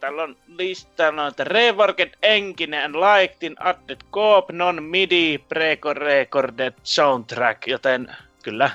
Täällä 0.00 0.22
on 0.22 0.36
listalla 0.46 1.26
että 1.26 1.44
Reworked 1.44 2.10
Engine 2.22 2.84
and 2.84 2.94
Liked 2.94 3.36
in 3.40 3.56
Added 3.58 4.00
Coop 4.12 4.50
Non-MIDI 4.50 5.44
Pre-Recorded 5.48 6.74
Soundtrack, 6.82 7.66
joten 7.66 8.16
kyllä 8.42 8.70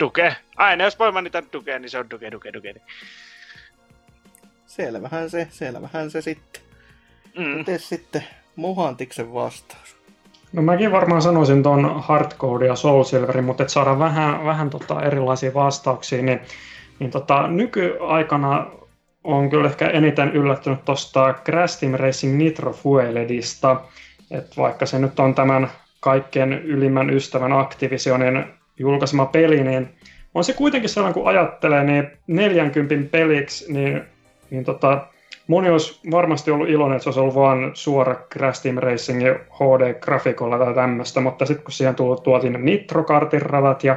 Duke. 0.00 0.36
Aina 0.56 0.84
jos 0.84 0.98
voi 0.98 1.12
mainita 1.12 1.42
Duke, 1.52 1.78
niin 1.78 1.90
se 1.90 1.98
on 1.98 2.10
Duke, 2.10 2.32
Duke, 2.32 2.52
Duke. 2.52 2.74
Selvähän 4.66 5.30
se, 5.30 5.48
selvähän 5.50 6.10
se 6.10 6.20
sitten. 6.20 6.62
Mm. 7.38 7.44
Miten 7.44 7.80
sitten 7.80 8.24
Mohantiksen 8.56 9.34
vastaus? 9.34 9.96
No 10.52 10.62
mäkin 10.62 10.92
varmaan 10.92 11.22
sanoisin 11.22 11.62
tuon 11.62 12.02
Hardcode 12.02 12.66
ja 12.66 12.76
Soul 12.76 13.04
Silverin, 13.04 13.44
mutta 13.44 13.62
että 13.62 13.72
saadaan 13.72 13.98
vähän, 13.98 14.44
vähän 14.44 14.70
tota 14.70 15.02
erilaisia 15.02 15.54
vastauksia, 15.54 16.22
niin, 16.22 16.40
niin 16.98 17.10
tota, 17.10 17.48
nykyaikana 17.48 18.70
on 19.24 19.50
kyllä 19.50 19.68
ehkä 19.68 19.88
eniten 19.88 20.32
yllättynyt 20.32 20.84
tuosta 20.84 21.34
Crash 21.44 21.80
Team 21.80 21.94
Racing 21.94 22.36
Nitro 22.36 22.72
Fueledista, 22.72 23.80
että 24.30 24.56
vaikka 24.56 24.86
se 24.86 24.98
nyt 24.98 25.20
on 25.20 25.34
tämän 25.34 25.70
kaikkien 26.00 26.52
ylimmän 26.52 27.10
ystävän 27.10 27.52
Activisionin 27.52 28.44
julkaisema 28.78 29.26
peli, 29.26 29.64
niin 29.64 29.88
on 30.34 30.44
se 30.44 30.52
kuitenkin 30.52 30.90
sellainen, 30.90 31.14
kun 31.14 31.28
ajattelee, 31.28 31.84
niin 31.84 32.10
40 32.26 33.10
peliksi, 33.10 33.72
niin, 33.72 34.02
niin 34.50 34.64
tota, 34.64 35.06
moni 35.46 35.70
olisi 35.70 36.00
varmasti 36.10 36.50
ollut 36.50 36.68
iloinen, 36.68 36.96
että 36.96 37.02
se 37.02 37.08
olisi 37.08 37.20
ollut 37.20 37.34
vain 37.34 37.70
suora 37.74 38.16
Crash 38.32 38.62
Team 38.62 38.76
Racing 38.76 39.20
HD-grafikolla 39.50 40.58
tai 40.58 40.74
tämmöistä, 40.74 41.20
mutta 41.20 41.46
sitten 41.46 41.64
kun 41.64 41.72
siihen 41.72 41.94
tuotiin 42.22 42.64
Nitro-kartin 42.64 43.42
radat 43.42 43.84
ja 43.84 43.96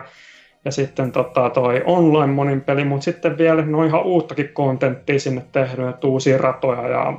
ja 0.65 0.71
sitten 0.71 1.11
tota, 1.11 1.49
toi 1.49 1.81
online 1.85 2.33
monin 2.33 2.61
peli, 2.61 2.83
mutta 2.83 3.03
sitten 3.03 3.37
vielä 3.37 3.61
no 3.61 3.83
ihan 3.83 4.03
uuttakin 4.03 4.49
kontenttia 4.53 5.19
sinne 5.19 5.43
tehnyt, 5.51 5.89
että 5.89 6.07
uusia 6.07 6.37
ratoja 6.37 6.87
ja, 6.87 7.13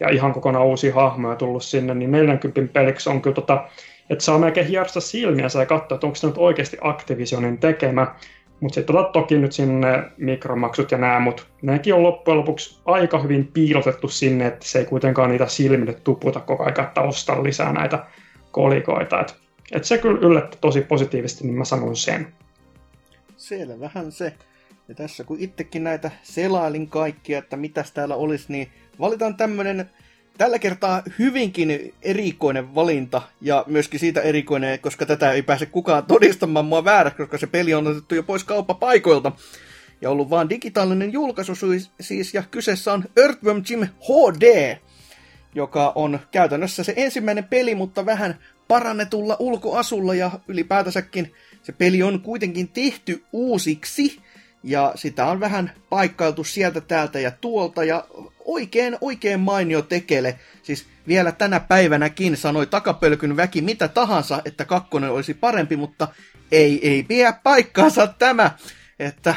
ja 0.00 0.08
ihan 0.08 0.32
kokonaan 0.32 0.66
uusia 0.66 0.94
hahmoja 0.94 1.36
tullut 1.36 1.64
sinne, 1.64 1.94
niin 1.94 2.10
40 2.10 2.72
peliksi 2.72 3.10
on 3.10 3.22
kyllä 3.22 3.34
tota, 3.34 3.64
että 4.10 4.24
saa 4.24 4.38
melkein 4.38 4.66
hiersta 4.66 5.00
silmiä 5.00 5.46
ja 5.58 5.66
katsoa, 5.66 5.96
että 5.96 6.06
onko 6.06 6.14
se 6.14 6.26
nyt 6.26 6.38
oikeasti 6.38 6.76
Activisionin 6.80 7.58
tekemä, 7.58 8.14
mutta 8.60 8.74
sitten 8.74 8.96
tota, 8.96 9.10
toki 9.12 9.38
nyt 9.38 9.52
sinne 9.52 10.04
mikromaksut 10.16 10.90
ja 10.90 10.98
nämä, 10.98 11.20
mutta 11.20 11.42
nekin 11.62 11.94
on 11.94 12.02
loppujen 12.02 12.38
lopuksi 12.38 12.80
aika 12.84 13.18
hyvin 13.18 13.46
piilotettu 13.46 14.08
sinne, 14.08 14.46
että 14.46 14.66
se 14.68 14.78
ei 14.78 14.84
kuitenkaan 14.84 15.30
niitä 15.30 15.46
silmille 15.46 15.92
tuputa 15.92 16.40
koko 16.40 16.64
ajan, 16.64 16.86
että 16.86 17.00
ostaa 17.00 17.42
lisää 17.42 17.72
näitä 17.72 18.04
kolikoita. 18.50 19.20
Et, 19.20 19.36
et 19.72 19.84
se 19.84 19.98
kyllä 19.98 20.20
yllätti 20.20 20.58
tosi 20.60 20.80
positiivisesti, 20.80 21.44
niin 21.44 21.58
mä 21.58 21.64
sanon 21.64 21.96
sen 21.96 22.32
selvähän 23.50 24.12
se. 24.12 24.32
Ja 24.88 24.94
tässä 24.94 25.24
kun 25.24 25.40
itsekin 25.40 25.84
näitä 25.84 26.10
selailin 26.22 26.88
kaikkia, 26.88 27.38
että 27.38 27.56
mitäs 27.56 27.92
täällä 27.92 28.14
olisi, 28.14 28.44
niin 28.48 28.70
valitaan 29.00 29.36
tämmönen, 29.36 29.90
tällä 30.38 30.58
kertaa 30.58 31.02
hyvinkin 31.18 31.94
erikoinen 32.02 32.74
valinta, 32.74 33.22
ja 33.40 33.64
myöskin 33.66 34.00
siitä 34.00 34.20
erikoinen, 34.20 34.78
koska 34.78 35.06
tätä 35.06 35.32
ei 35.32 35.42
pääse 35.42 35.66
kukaan 35.66 36.06
todistamaan 36.06 36.64
mua 36.64 36.84
vääräksi, 36.84 37.16
koska 37.16 37.38
se 37.38 37.46
peli 37.46 37.74
on 37.74 37.86
otettu 37.86 38.14
jo 38.14 38.22
pois 38.22 38.44
kauppapaikoilta. 38.44 39.32
Ja 40.00 40.10
ollut 40.10 40.30
vaan 40.30 40.50
digitaalinen 40.50 41.12
julkaisu 41.12 41.52
siis, 42.00 42.34
ja 42.34 42.42
kyseessä 42.50 42.92
on 42.92 43.04
Earthworm 43.16 43.62
Jim 43.70 43.80
HD, 43.80 44.76
joka 45.54 45.92
on 45.94 46.20
käytännössä 46.30 46.84
se 46.84 46.92
ensimmäinen 46.96 47.44
peli, 47.44 47.74
mutta 47.74 48.06
vähän 48.06 48.38
parannetulla 48.68 49.36
ulkoasulla, 49.38 50.14
ja 50.14 50.30
ylipäätänsäkin 50.48 51.32
se 51.62 51.72
peli 51.72 52.02
on 52.02 52.20
kuitenkin 52.20 52.68
tehty 52.68 53.24
uusiksi, 53.32 54.20
ja 54.62 54.92
sitä 54.94 55.26
on 55.26 55.40
vähän 55.40 55.72
paikkailtu 55.88 56.44
sieltä 56.44 56.80
täältä 56.80 57.20
ja 57.20 57.30
tuolta, 57.30 57.84
ja 57.84 58.04
oikein, 58.44 58.96
oikein 59.00 59.40
mainio 59.40 59.82
tekele. 59.82 60.38
Siis 60.62 60.86
vielä 61.08 61.32
tänä 61.32 61.60
päivänäkin 61.60 62.36
sanoi 62.36 62.66
takapölkyn 62.66 63.36
väki 63.36 63.62
mitä 63.62 63.88
tahansa, 63.88 64.42
että 64.44 64.64
kakkonen 64.64 65.10
olisi 65.10 65.34
parempi, 65.34 65.76
mutta 65.76 66.08
ei, 66.52 66.88
ei 66.88 67.02
pidä 67.02 67.32
paikkaansa 67.32 68.06
tämä, 68.06 68.50
että 68.98 69.34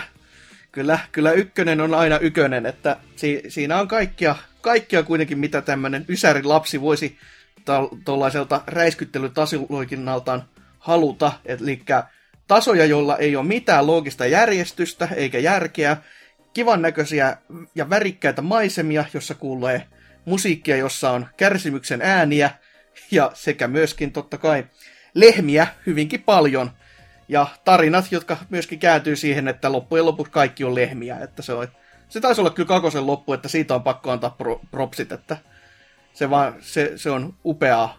kyllä, 0.71 0.99
kyllä 1.11 1.31
ykkönen 1.31 1.81
on 1.81 1.93
aina 1.93 2.19
ykönen, 2.19 2.65
että 2.65 2.97
si, 3.15 3.43
siinä 3.47 3.79
on 3.79 3.87
kaikkia, 3.87 4.35
kaikkia 4.61 5.03
kuitenkin, 5.03 5.39
mitä 5.39 5.61
tämmöinen 5.61 6.05
ysäri 6.09 6.43
lapsi 6.43 6.81
voisi 6.81 7.17
tuollaiselta 8.05 8.61
räiskyttelytasoikinnaltaan 8.67 10.43
haluta, 10.83 11.31
eli 11.45 11.81
tasoja, 12.47 12.85
joilla 12.85 13.17
ei 13.17 13.35
ole 13.35 13.45
mitään 13.45 13.87
loogista 13.87 14.25
järjestystä 14.25 15.07
eikä 15.15 15.39
järkeä, 15.39 15.97
kivan 16.53 16.81
näköisiä 16.81 17.37
ja 17.75 17.89
värikkäitä 17.89 18.41
maisemia, 18.41 19.05
jossa 19.13 19.35
kuulee 19.35 19.87
musiikkia, 20.25 20.77
jossa 20.77 21.11
on 21.11 21.27
kärsimyksen 21.37 22.01
ääniä, 22.01 22.51
ja 23.11 23.31
sekä 23.33 23.67
myöskin 23.67 24.11
totta 24.11 24.37
kai 24.37 24.65
lehmiä 25.13 25.67
hyvinkin 25.85 26.23
paljon, 26.23 26.71
ja 27.27 27.47
tarinat, 27.65 28.11
jotka 28.11 28.37
myöskin 28.49 28.79
kääntyy 28.79 29.15
siihen, 29.15 29.47
että 29.47 29.71
loppujen 29.71 30.05
lopuksi 30.05 30.31
kaikki 30.31 30.63
on 30.63 30.75
lehmiä, 30.75 31.19
että 31.19 31.41
se 31.41 31.53
on 31.53 31.67
se 32.09 32.21
taisi 32.21 32.41
olla 32.41 32.49
kyllä 32.49 32.67
kakosen 32.67 33.07
loppu, 33.07 33.33
että 33.33 33.47
siitä 33.47 33.75
on 33.75 33.83
pakko 33.83 34.11
antaa 34.11 34.29
pro, 34.29 34.61
propsit, 34.71 35.11
että 35.11 35.37
se, 36.13 36.29
vaan, 36.29 36.55
se, 36.59 36.91
se 36.95 37.09
on 37.09 37.33
upeaa 37.45 37.97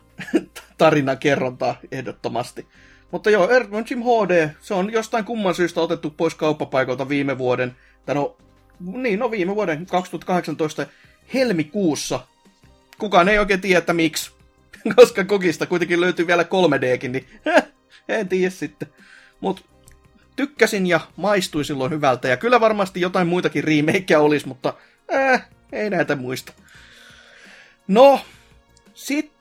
tarinan 0.79 1.19
kerrontaa 1.19 1.77
ehdottomasti. 1.93 2.67
Mutta 3.11 3.31
joo, 3.31 3.51
Earthworm 3.51 3.85
Jim 3.91 4.03
HD, 4.03 4.51
se 4.61 4.75
on 4.75 4.93
jostain 4.93 5.25
kumman 5.25 5.55
syystä 5.55 5.81
otettu 5.81 6.11
pois 6.11 6.35
kauppapaikalta 6.35 7.09
viime 7.09 7.39
vuoden, 7.39 7.77
tai 8.07 8.15
no, 8.15 8.37
niin, 8.81 9.19
no 9.19 9.31
viime 9.31 9.55
vuoden 9.55 9.87
2018 9.87 10.87
helmikuussa. 11.35 12.21
Kukaan 12.99 13.29
ei 13.29 13.39
oikein 13.39 13.61
tiedä, 13.61 13.79
että 13.79 13.93
miksi. 13.93 14.31
Koska 14.97 15.25
kokista 15.25 15.67
kuitenkin 15.67 16.01
löytyy 16.01 16.27
vielä 16.27 16.43
3Dkin, 16.43 17.09
niin 17.09 17.27
en 18.09 18.29
tiedä 18.29 18.51
sitten. 18.51 18.89
Mutta 19.41 19.63
tykkäsin 20.37 20.87
ja 20.87 21.01
maistui 21.17 21.65
silloin 21.65 21.93
hyvältä. 21.93 22.29
Ja 22.29 22.37
kyllä 22.37 22.61
varmasti 22.61 23.01
jotain 23.01 23.27
muitakin 23.27 23.65
remakeja 23.65 24.21
olisi, 24.21 24.49
mutta 24.49 24.75
äh, 25.15 25.49
ei 25.73 25.91
näitä 25.91 26.17
muista. 26.17 26.53
No, 27.89 28.21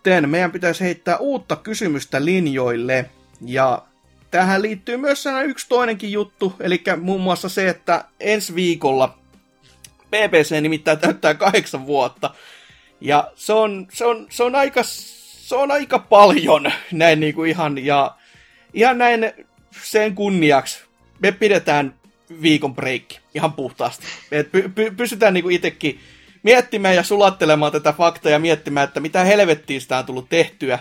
sitten 0.04 0.30
meidän 0.30 0.52
pitäisi 0.52 0.84
heittää 0.84 1.18
uutta 1.18 1.56
kysymystä 1.56 2.26
linjoille. 2.26 3.10
Ja 3.46 3.84
tähän 4.32 4.62
liittyy 4.62 4.98
myös 4.98 5.26
yksi 5.46 5.70
toinenkin 5.70 6.12
juttu, 6.12 6.54
eli 6.60 6.84
muun 7.02 7.22
muassa 7.22 7.50
se, 7.50 7.70
että 7.70 8.06
ensi 8.20 8.56
viikolla 8.56 9.18
BBC 10.10 10.62
nimittäin 10.62 11.00
täyttää 11.00 11.34
kahdeksan 11.34 11.86
vuotta. 11.86 12.34
Ja 13.02 13.32
se 13.36 13.54
on, 13.54 13.88
se 13.94 14.06
on, 14.06 14.28
se 14.30 14.44
on, 14.44 14.56
aika, 14.56 14.84
se 14.84 15.56
on 15.56 15.72
aika 15.72 16.00
paljon 16.00 16.72
näin 16.92 17.20
niin 17.20 17.34
kuin 17.34 17.50
ihan, 17.50 17.86
ja 17.86 18.16
ihan 18.74 18.98
näin 18.98 19.32
sen 19.84 20.16
kunniaksi 20.16 20.84
me 21.20 21.32
pidetään 21.32 21.94
viikon 22.42 22.76
breikki 22.76 23.20
ihan 23.36 23.54
puhtaasti. 23.54 24.06
Et 24.32 24.52
py, 24.52 24.70
py, 24.76 24.92
pystytään 24.92 25.34
niin 25.34 25.52
itsekin 25.52 26.00
miettimään 26.44 26.96
ja 26.96 27.04
sulattelemaan 27.04 27.72
tätä 27.72 27.94
faktaa 27.94 28.32
ja 28.32 28.40
miettimään, 28.40 28.84
että 28.84 29.00
mitä 29.00 29.24
helvettiä 29.24 29.80
sitä 29.80 29.98
on 29.98 30.06
tullut 30.06 30.30
tehtyä 30.30 30.80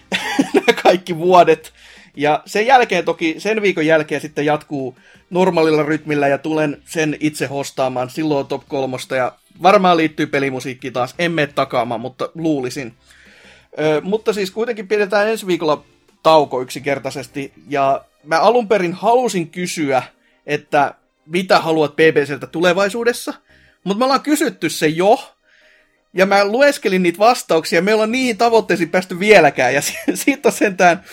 nämä 0.54 0.72
kaikki 0.82 1.18
vuodet. 1.18 1.72
Ja 2.16 2.42
sen 2.46 2.66
jälkeen 2.66 3.04
toki, 3.04 3.34
sen 3.38 3.62
viikon 3.62 3.86
jälkeen 3.86 4.20
sitten 4.20 4.46
jatkuu 4.46 4.98
normaalilla 5.30 5.82
rytmillä 5.82 6.28
ja 6.28 6.38
tulen 6.38 6.82
sen 6.84 7.16
itse 7.20 7.46
hostaamaan. 7.46 8.10
Silloin 8.10 8.46
top 8.46 8.62
kolmosta 8.68 9.16
ja 9.16 9.32
varmaan 9.62 9.96
liittyy 9.96 10.26
pelimusiikki 10.26 10.90
taas. 10.90 11.14
En 11.18 11.32
mene 11.32 11.46
takaamaan, 11.46 12.00
mutta 12.00 12.30
luulisin. 12.34 12.94
Ö, 13.78 14.00
mutta 14.04 14.32
siis 14.32 14.50
kuitenkin 14.50 14.88
pidetään 14.88 15.28
ensi 15.28 15.46
viikolla 15.46 15.84
tauko 16.22 16.60
yksinkertaisesti. 16.60 17.52
Ja 17.68 18.04
mä 18.24 18.40
alun 18.40 18.68
perin 18.68 18.92
halusin 18.92 19.50
kysyä, 19.50 20.02
että 20.46 20.94
mitä 21.26 21.60
haluat 21.60 21.96
BBCltä 21.96 22.46
tulevaisuudessa. 22.46 23.34
Mutta 23.86 23.98
me 23.98 24.04
ollaan 24.04 24.22
kysytty 24.22 24.70
se 24.70 24.86
jo. 24.86 25.32
Ja 26.14 26.26
mä 26.26 26.44
lueskelin 26.44 27.02
niitä 27.02 27.18
vastauksia, 27.18 27.82
me 27.82 27.94
ollaan 27.94 28.12
niihin 28.12 28.38
tavoitteisiin 28.38 28.90
päästy 28.90 29.18
vieläkään. 29.18 29.74
Ja 29.74 29.82
siitä 30.14 30.48
on 30.48 30.52
sentään 30.52 31.04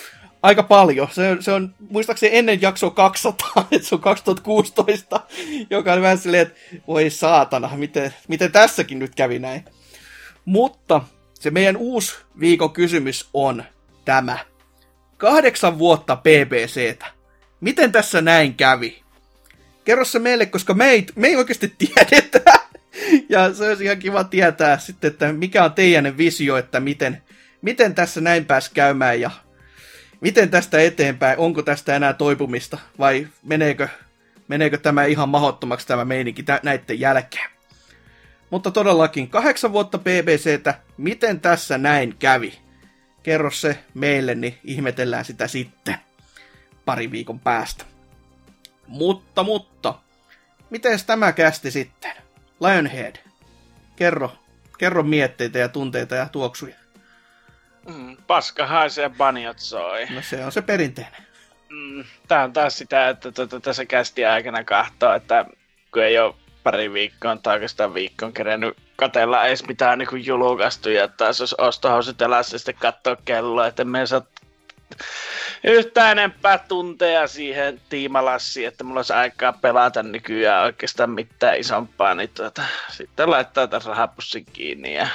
aika 0.42 0.64
paljon. 0.64 1.08
Se, 1.12 1.38
se 1.40 1.52
on 1.52 1.76
muistaakseni 1.90 2.38
ennen 2.38 2.62
jaksoa 2.62 2.92
200, 2.92 3.68
että 3.72 3.88
se 3.90 3.96
on 3.96 4.02
2016, 4.02 5.20
joka 5.70 5.94
on 5.94 6.02
vähän 6.02 6.18
silleen, 6.18 6.48
että 6.48 6.60
voi 6.88 7.10
saatana, 7.10 7.70
miten, 7.76 8.14
miten 8.28 8.52
tässäkin 8.52 9.00
nyt 9.00 9.16
kävi 9.16 9.40
näin. 9.40 9.66
Mutta 10.46 11.02
se 11.40 11.52
meidän 11.52 11.78
uusi 11.78 12.16
viikon 12.40 12.74
kysymys 12.74 13.30
on 13.34 13.64
tämä. 14.06 14.38
Kahdeksan 15.18 15.80
vuotta 15.80 16.16
BBCtä. 16.16 17.06
Miten 17.62 17.92
tässä 17.92 18.22
näin 18.22 18.56
kävi? 18.56 19.04
Kerro 19.86 20.06
se 20.06 20.20
meille, 20.20 20.46
koska 20.46 20.74
me 20.74 20.90
ei, 20.90 21.06
me 21.16 21.28
ei 21.28 21.36
oikeasti 21.36 21.76
tiedetä. 21.78 22.42
Ja 23.30 23.54
se 23.54 23.70
olisi 23.70 23.84
ihan 23.84 24.00
kiva 24.00 24.24
tietää 24.24 24.78
sitten, 24.78 25.12
että 25.12 25.34
mikä 25.34 25.64
on 25.64 25.74
teidän 25.74 26.18
visio, 26.18 26.58
että 26.58 26.80
miten, 26.80 27.22
miten 27.62 27.96
tässä 27.96 28.22
näin 28.22 28.46
pääsi 28.46 28.72
käymään 28.74 29.22
ja 29.22 29.32
miten 30.22 30.50
tästä 30.50 30.82
eteenpäin, 30.82 31.40
onko 31.40 31.62
tästä 31.62 31.96
enää 31.96 32.14
toipumista 32.14 32.78
vai 33.00 33.28
meneekö, 33.44 33.88
meneekö 34.48 34.78
tämä 34.78 35.06
ihan 35.06 35.30
mahottomaksi 35.30 35.88
tämä 35.88 36.06
meininki 36.06 36.46
näiden 36.64 37.00
jälkeen. 37.00 37.50
Mutta 38.50 38.72
todellakin, 38.72 39.30
kahdeksan 39.30 39.72
vuotta 39.72 39.98
BBCtä, 39.98 40.74
miten 40.98 41.40
tässä 41.40 41.78
näin 41.78 42.16
kävi? 42.20 42.60
Kerro 43.24 43.52
se 43.52 43.80
meille, 43.94 44.36
niin 44.36 44.58
ihmetellään 44.64 45.26
sitä 45.26 45.48
sitten 45.48 45.96
pari 46.86 47.12
viikon 47.12 47.40
päästä. 47.40 47.86
Mutta, 48.88 49.44
mutta, 49.44 49.94
miten 50.70 51.00
tämä 51.06 51.32
kästi 51.32 51.72
sitten? 51.72 52.23
Lionhead, 52.68 53.16
kerro, 53.96 54.32
kerro 54.78 55.04
mietteitä 55.04 55.60
ja 55.60 55.70
tunteita 55.70 56.16
ja 56.16 56.30
tuoksuja. 56.32 56.76
Mm, 57.88 58.18
paska 58.28 58.68
haisee 58.68 59.10
banjot 59.10 59.60
soi. 59.60 60.06
No 60.06 60.22
se 60.22 60.46
on 60.46 60.52
se 60.52 60.62
perinteinen. 60.62 61.24
Mm, 61.70 62.04
tää 62.28 62.44
on 62.44 62.54
taas 62.54 62.78
sitä, 62.78 63.10
että 63.10 63.32
tuota, 63.32 63.60
tässä 63.60 63.86
kästi 63.86 64.26
aikana 64.26 64.64
kahtoo, 64.64 65.14
että 65.14 65.46
kun 65.94 66.04
ei 66.04 66.20
ole 66.20 66.36
pari 66.64 66.94
viikkoa 66.94 67.38
tai 67.38 67.54
oikeastaan 67.54 67.94
viikkoon 67.94 68.34
kerennyt 68.34 68.78
katella 68.96 69.46
edes 69.46 69.68
mitään 69.68 70.00
niin 70.00 70.26
julkaistu 70.26 70.90
ja 70.90 71.08
taas 71.08 71.40
jos 71.40 71.54
ostohousut 71.54 72.22
elässä 72.22 72.58
sitten 72.58 72.76
katsoa 72.76 73.18
kelloa, 73.26 73.68
että 73.68 73.84
me 73.84 74.06
saa 74.06 74.22
yhtään 75.64 76.12
enempää 76.12 76.58
tunteja 76.58 77.28
siihen 77.28 77.82
tiimalassiin, 77.90 78.68
että 78.68 78.84
mulla 78.84 79.00
olisi 79.00 79.14
aikaa 79.14 79.54
pelata 79.54 80.04
nykyään 80.04 80.64
oikeastaan 80.64 81.10
mitään 81.10 81.60
isompaa, 81.60 82.16
niin 82.16 82.30
tuota, 82.30 82.64
sitten 82.90 83.30
laittaa 83.32 83.68
taas 83.68 83.86
rahapussin 83.86 84.46
kiinni 84.46 84.96
ja 84.96 85.08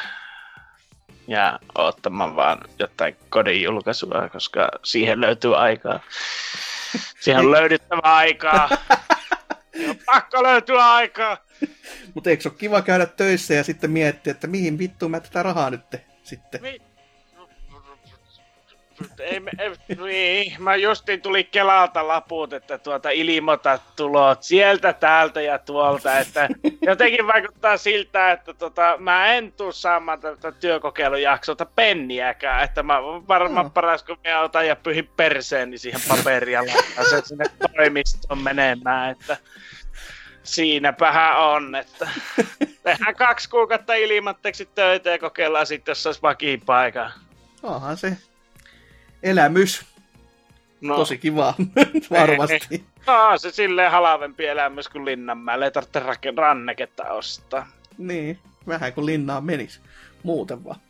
ja 1.28 1.58
ottamaan 1.74 2.36
vaan 2.36 2.58
jotain 2.78 3.16
kodin 3.28 3.62
julkaisua, 3.62 4.28
koska 4.32 4.68
siihen 4.84 5.20
löytyy 5.20 5.56
aikaa. 5.56 6.00
Siihen 7.20 7.44
on 7.44 7.50
löydyttävä 7.50 8.00
aikaa. 8.02 8.68
on 9.88 9.96
pakko 10.06 10.42
löytyä 10.42 10.94
aikaa. 10.94 11.36
Mutta 12.14 12.30
eikö 12.30 12.42
se 12.42 12.48
ole 12.48 12.58
kiva 12.58 12.82
käydä 12.82 13.06
töissä 13.06 13.54
ja 13.54 13.64
sitten 13.64 13.90
miettiä, 13.90 14.30
että 14.30 14.46
mihin 14.46 14.78
vittuun 14.78 15.10
mä 15.10 15.20
tätä 15.20 15.42
rahaa 15.42 15.70
nyt 15.70 15.80
sitten? 16.22 16.62
Mi- 16.62 16.87
ei, 19.20 19.42
ei, 19.58 19.96
niin, 20.06 20.62
mä 20.62 20.76
justiin 20.76 21.22
tuli 21.22 21.44
Kelalta 21.44 22.08
laput, 22.08 22.52
että 22.52 22.78
tuota 22.78 23.10
ilmoita 23.10 23.78
tulot 23.96 24.42
sieltä, 24.42 24.92
täältä 24.92 25.40
ja 25.40 25.58
tuolta, 25.58 26.18
että 26.18 26.48
jotenkin 26.86 27.26
vaikuttaa 27.26 27.76
siltä, 27.76 28.32
että 28.32 28.54
tota, 28.54 28.96
mä 28.98 29.26
en 29.26 29.52
tuu 29.52 29.72
saamaan 29.72 30.20
tätä 30.20 30.52
työkokeilujaksolta 30.52 31.66
penniäkään, 31.66 32.64
että 32.64 32.82
mä 32.82 33.02
varmaan 33.02 33.66
no. 33.66 33.70
paras, 33.70 34.02
kun 34.02 34.18
mä 34.28 34.40
otan 34.40 34.66
ja 34.66 34.76
pyhin 34.76 35.10
perseeni 35.16 35.78
siihen 35.78 36.00
paperiin 36.08 36.52
ja 36.96 37.04
sen 37.10 37.22
sinne 37.24 37.44
toimistoon 37.76 38.42
menemään, 38.42 39.10
että 39.10 39.36
Siinäpähän 40.48 41.38
on, 41.38 41.74
että 41.74 42.08
tehdään 42.82 43.14
kaksi 43.14 43.50
kuukautta 43.50 43.94
ilmatteeksi 43.94 44.66
töitä 44.74 45.10
ja 45.10 45.18
kokeillaan 45.18 45.66
sitten, 45.66 45.90
jos 45.90 46.06
olisi 46.06 46.22
vakipaikka. 46.22 47.10
Onhan 47.62 47.96
se 47.96 48.16
elämys. 49.22 49.84
No. 50.80 50.96
Tosi 50.96 51.18
kiva, 51.18 51.54
varmasti. 52.10 52.84
No, 53.06 53.38
se 53.38 53.50
silleen 53.50 53.90
halavempi 53.90 54.46
elämys 54.46 54.88
kuin 54.88 55.04
Linnanmäelle. 55.04 55.64
Ei 55.64 55.70
tarvitse 55.70 56.32
ranneketta 56.36 57.04
ostaa. 57.04 57.68
Niin, 57.98 58.38
vähän 58.68 58.92
kuin 58.92 59.06
linnaan 59.06 59.44
menis. 59.44 59.80
Muuten 60.22 60.64
vaan. 60.64 60.80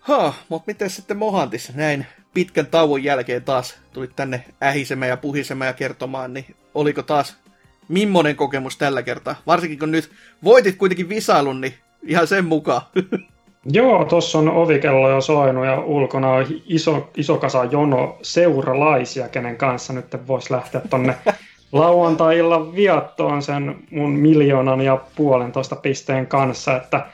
Ha, 0.00 0.34
mutta 0.48 0.64
miten 0.66 0.90
sitten 0.90 1.16
Mohantis 1.16 1.74
näin 1.74 2.06
pitkän 2.34 2.66
tauon 2.66 3.04
jälkeen 3.04 3.44
taas 3.44 3.78
tulit 3.92 4.16
tänne 4.16 4.44
ähisemään 4.62 5.08
ja 5.08 5.16
puhisemään 5.16 5.68
ja 5.68 5.72
kertomaan, 5.72 6.34
niin 6.34 6.56
oliko 6.74 7.02
taas 7.02 7.36
millainen 7.88 8.36
kokemus 8.36 8.76
tällä 8.76 9.02
kertaa? 9.02 9.42
Varsinkin 9.46 9.78
kun 9.78 9.90
nyt 9.90 10.10
voitit 10.44 10.76
kuitenkin 10.76 11.08
visailun, 11.08 11.60
niin 11.60 11.74
ihan 12.02 12.26
sen 12.26 12.44
mukaan. 12.44 12.82
Joo, 13.72 14.04
tuossa 14.04 14.38
on 14.38 14.48
ovikello 14.48 15.10
jo 15.10 15.20
soinut 15.20 15.66
ja 15.66 15.80
ulkona 15.80 16.30
on 16.30 16.46
iso, 16.66 17.10
iso 17.16 17.36
kasa 17.36 17.64
jono 17.64 18.18
seuralaisia, 18.22 19.28
kenen 19.28 19.56
kanssa 19.56 19.92
nyt 19.92 20.26
voisi 20.26 20.52
lähteä 20.52 20.80
tonne 20.90 21.14
lauantai-illan 21.72 22.74
viattoon 22.74 23.42
sen 23.42 23.76
mun 23.90 24.10
miljoonan 24.10 24.80
ja 24.80 25.00
puolentoista 25.16 25.76
pisteen 25.76 26.26
kanssa, 26.26 26.76
että 26.76 27.06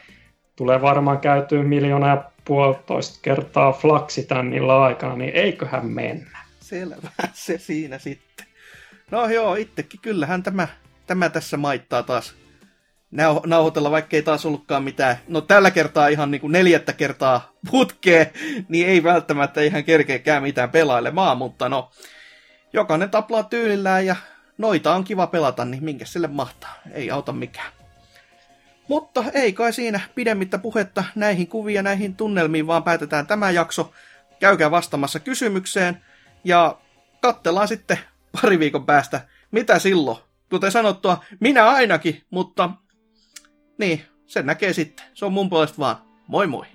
tulee 0.57 0.83
varmaan 0.83 1.19
käytyä 1.19 1.63
miljoona 1.63 2.09
ja 2.09 2.25
puolitoista 2.45 3.19
kertaa 3.23 3.73
flaksi 3.73 4.23
tän 4.23 4.55
illan 4.55 4.83
aikana, 4.83 5.17
niin 5.17 5.35
eiköhän 5.35 5.87
mennä. 5.87 6.39
Selvä, 6.61 7.09
se 7.33 7.59
siinä 7.59 7.99
sitten. 7.99 8.47
No 9.11 9.27
joo, 9.27 9.55
itsekin 9.55 10.01
kyllähän 10.01 10.43
tämä, 10.43 10.69
tämä 11.07 11.29
tässä 11.29 11.57
maittaa 11.57 12.03
taas 12.03 12.42
nauhoitella, 13.47 13.91
vaikka 13.91 14.17
ei 14.17 14.23
taas 14.23 14.47
ollutkaan 14.47 14.85
mitään. 14.85 15.17
No 15.29 15.41
tällä 15.41 15.71
kertaa 15.71 16.09
ihan 16.09 16.31
niin 16.31 16.41
kuin 16.41 16.53
neljättä 16.53 16.93
kertaa 16.93 17.53
putkee, 17.71 18.33
niin 18.69 18.89
ei 18.89 19.03
välttämättä 19.03 19.61
ihan 19.61 19.85
kerkeäkään 19.85 20.43
mitään 20.43 20.71
pelailemaan, 20.71 21.39
mutta 21.39 21.69
no, 21.69 21.91
jokainen 22.73 23.11
taplaa 23.11 23.43
tyylillään 23.43 24.07
ja 24.07 24.17
noita 24.59 24.95
on 24.95 25.05
kiva 25.05 25.27
pelata, 25.27 25.65
niin 25.65 25.85
minkä 25.85 26.05
sille 26.05 26.27
mahtaa. 26.27 26.75
Ei 26.93 27.11
auta 27.11 27.33
mikään. 27.33 27.73
Mutta 28.89 29.25
ei 29.35 29.53
kai 29.53 29.73
siinä 29.73 30.01
pidemmittä 30.15 30.59
puhetta 30.59 31.05
näihin 31.15 31.47
kuvia, 31.47 31.83
näihin 31.83 32.17
tunnelmiin, 32.17 32.67
vaan 32.67 32.83
päätetään 32.83 33.27
tämä 33.27 33.51
jakso. 33.51 33.93
Käykää 34.41 34.71
vastaamassa 34.71 35.21
kysymykseen 35.21 36.05
ja 36.45 36.79
katsellaan 37.21 37.69
sitten 37.69 37.99
pari 38.43 38.59
viikon 38.59 38.87
päästä, 38.87 39.21
mitä 39.51 39.79
silloin. 39.79 40.19
Kuten 40.51 40.73
sanottua, 40.73 41.25
minä 41.41 41.67
ainakin, 41.67 42.23
mutta 42.31 42.71
niin, 43.79 44.01
sen 44.27 44.47
näkee 44.47 44.73
sitten. 44.73 45.07
Se 45.15 45.25
on 45.25 45.33
mun 45.33 45.51
puolesta 45.51 45.79
vaan. 45.79 45.97
Moi 46.27 46.47
moi! 46.47 46.67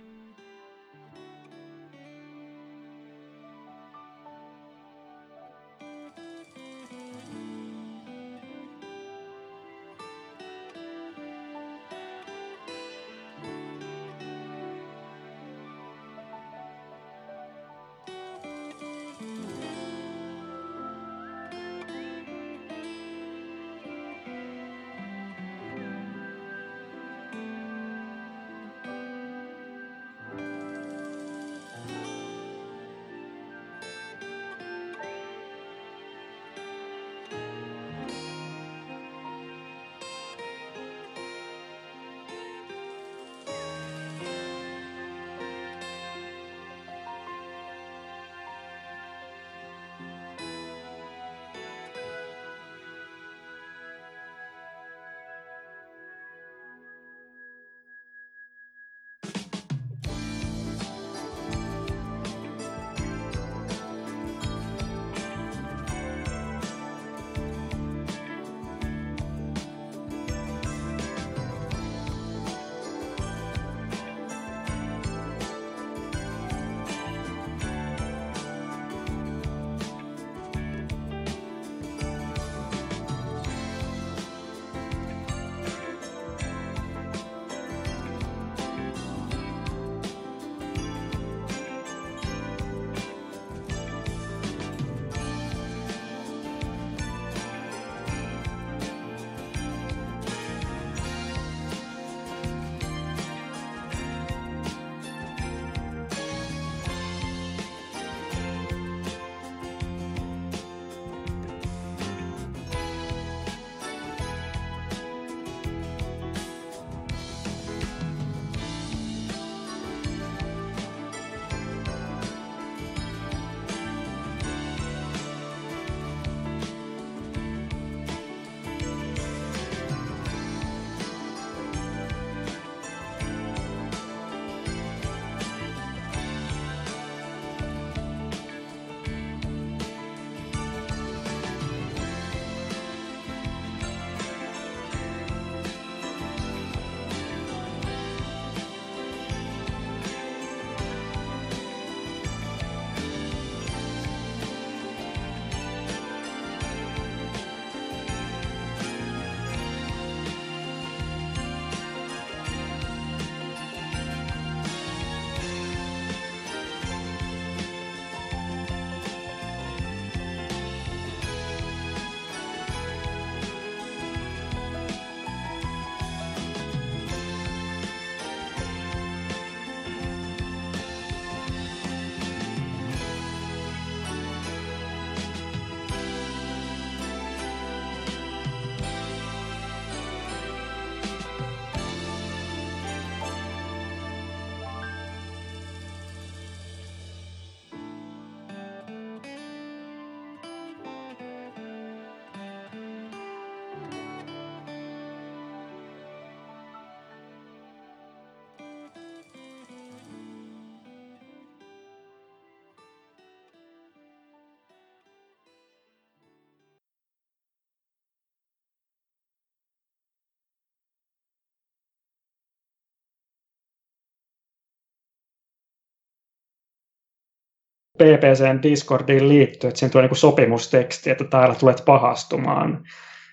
PPCn 227.98 228.64
Discordiin 228.64 229.30
liittyy, 229.30 229.68
että 229.68 229.80
siinä 229.80 229.92
tulee 229.92 230.08
niin 230.08 230.18
sopimusteksti, 230.18 231.10
että 231.10 231.24
täällä 231.24 231.56
tulet 231.56 231.84
pahastumaan. 231.86 232.84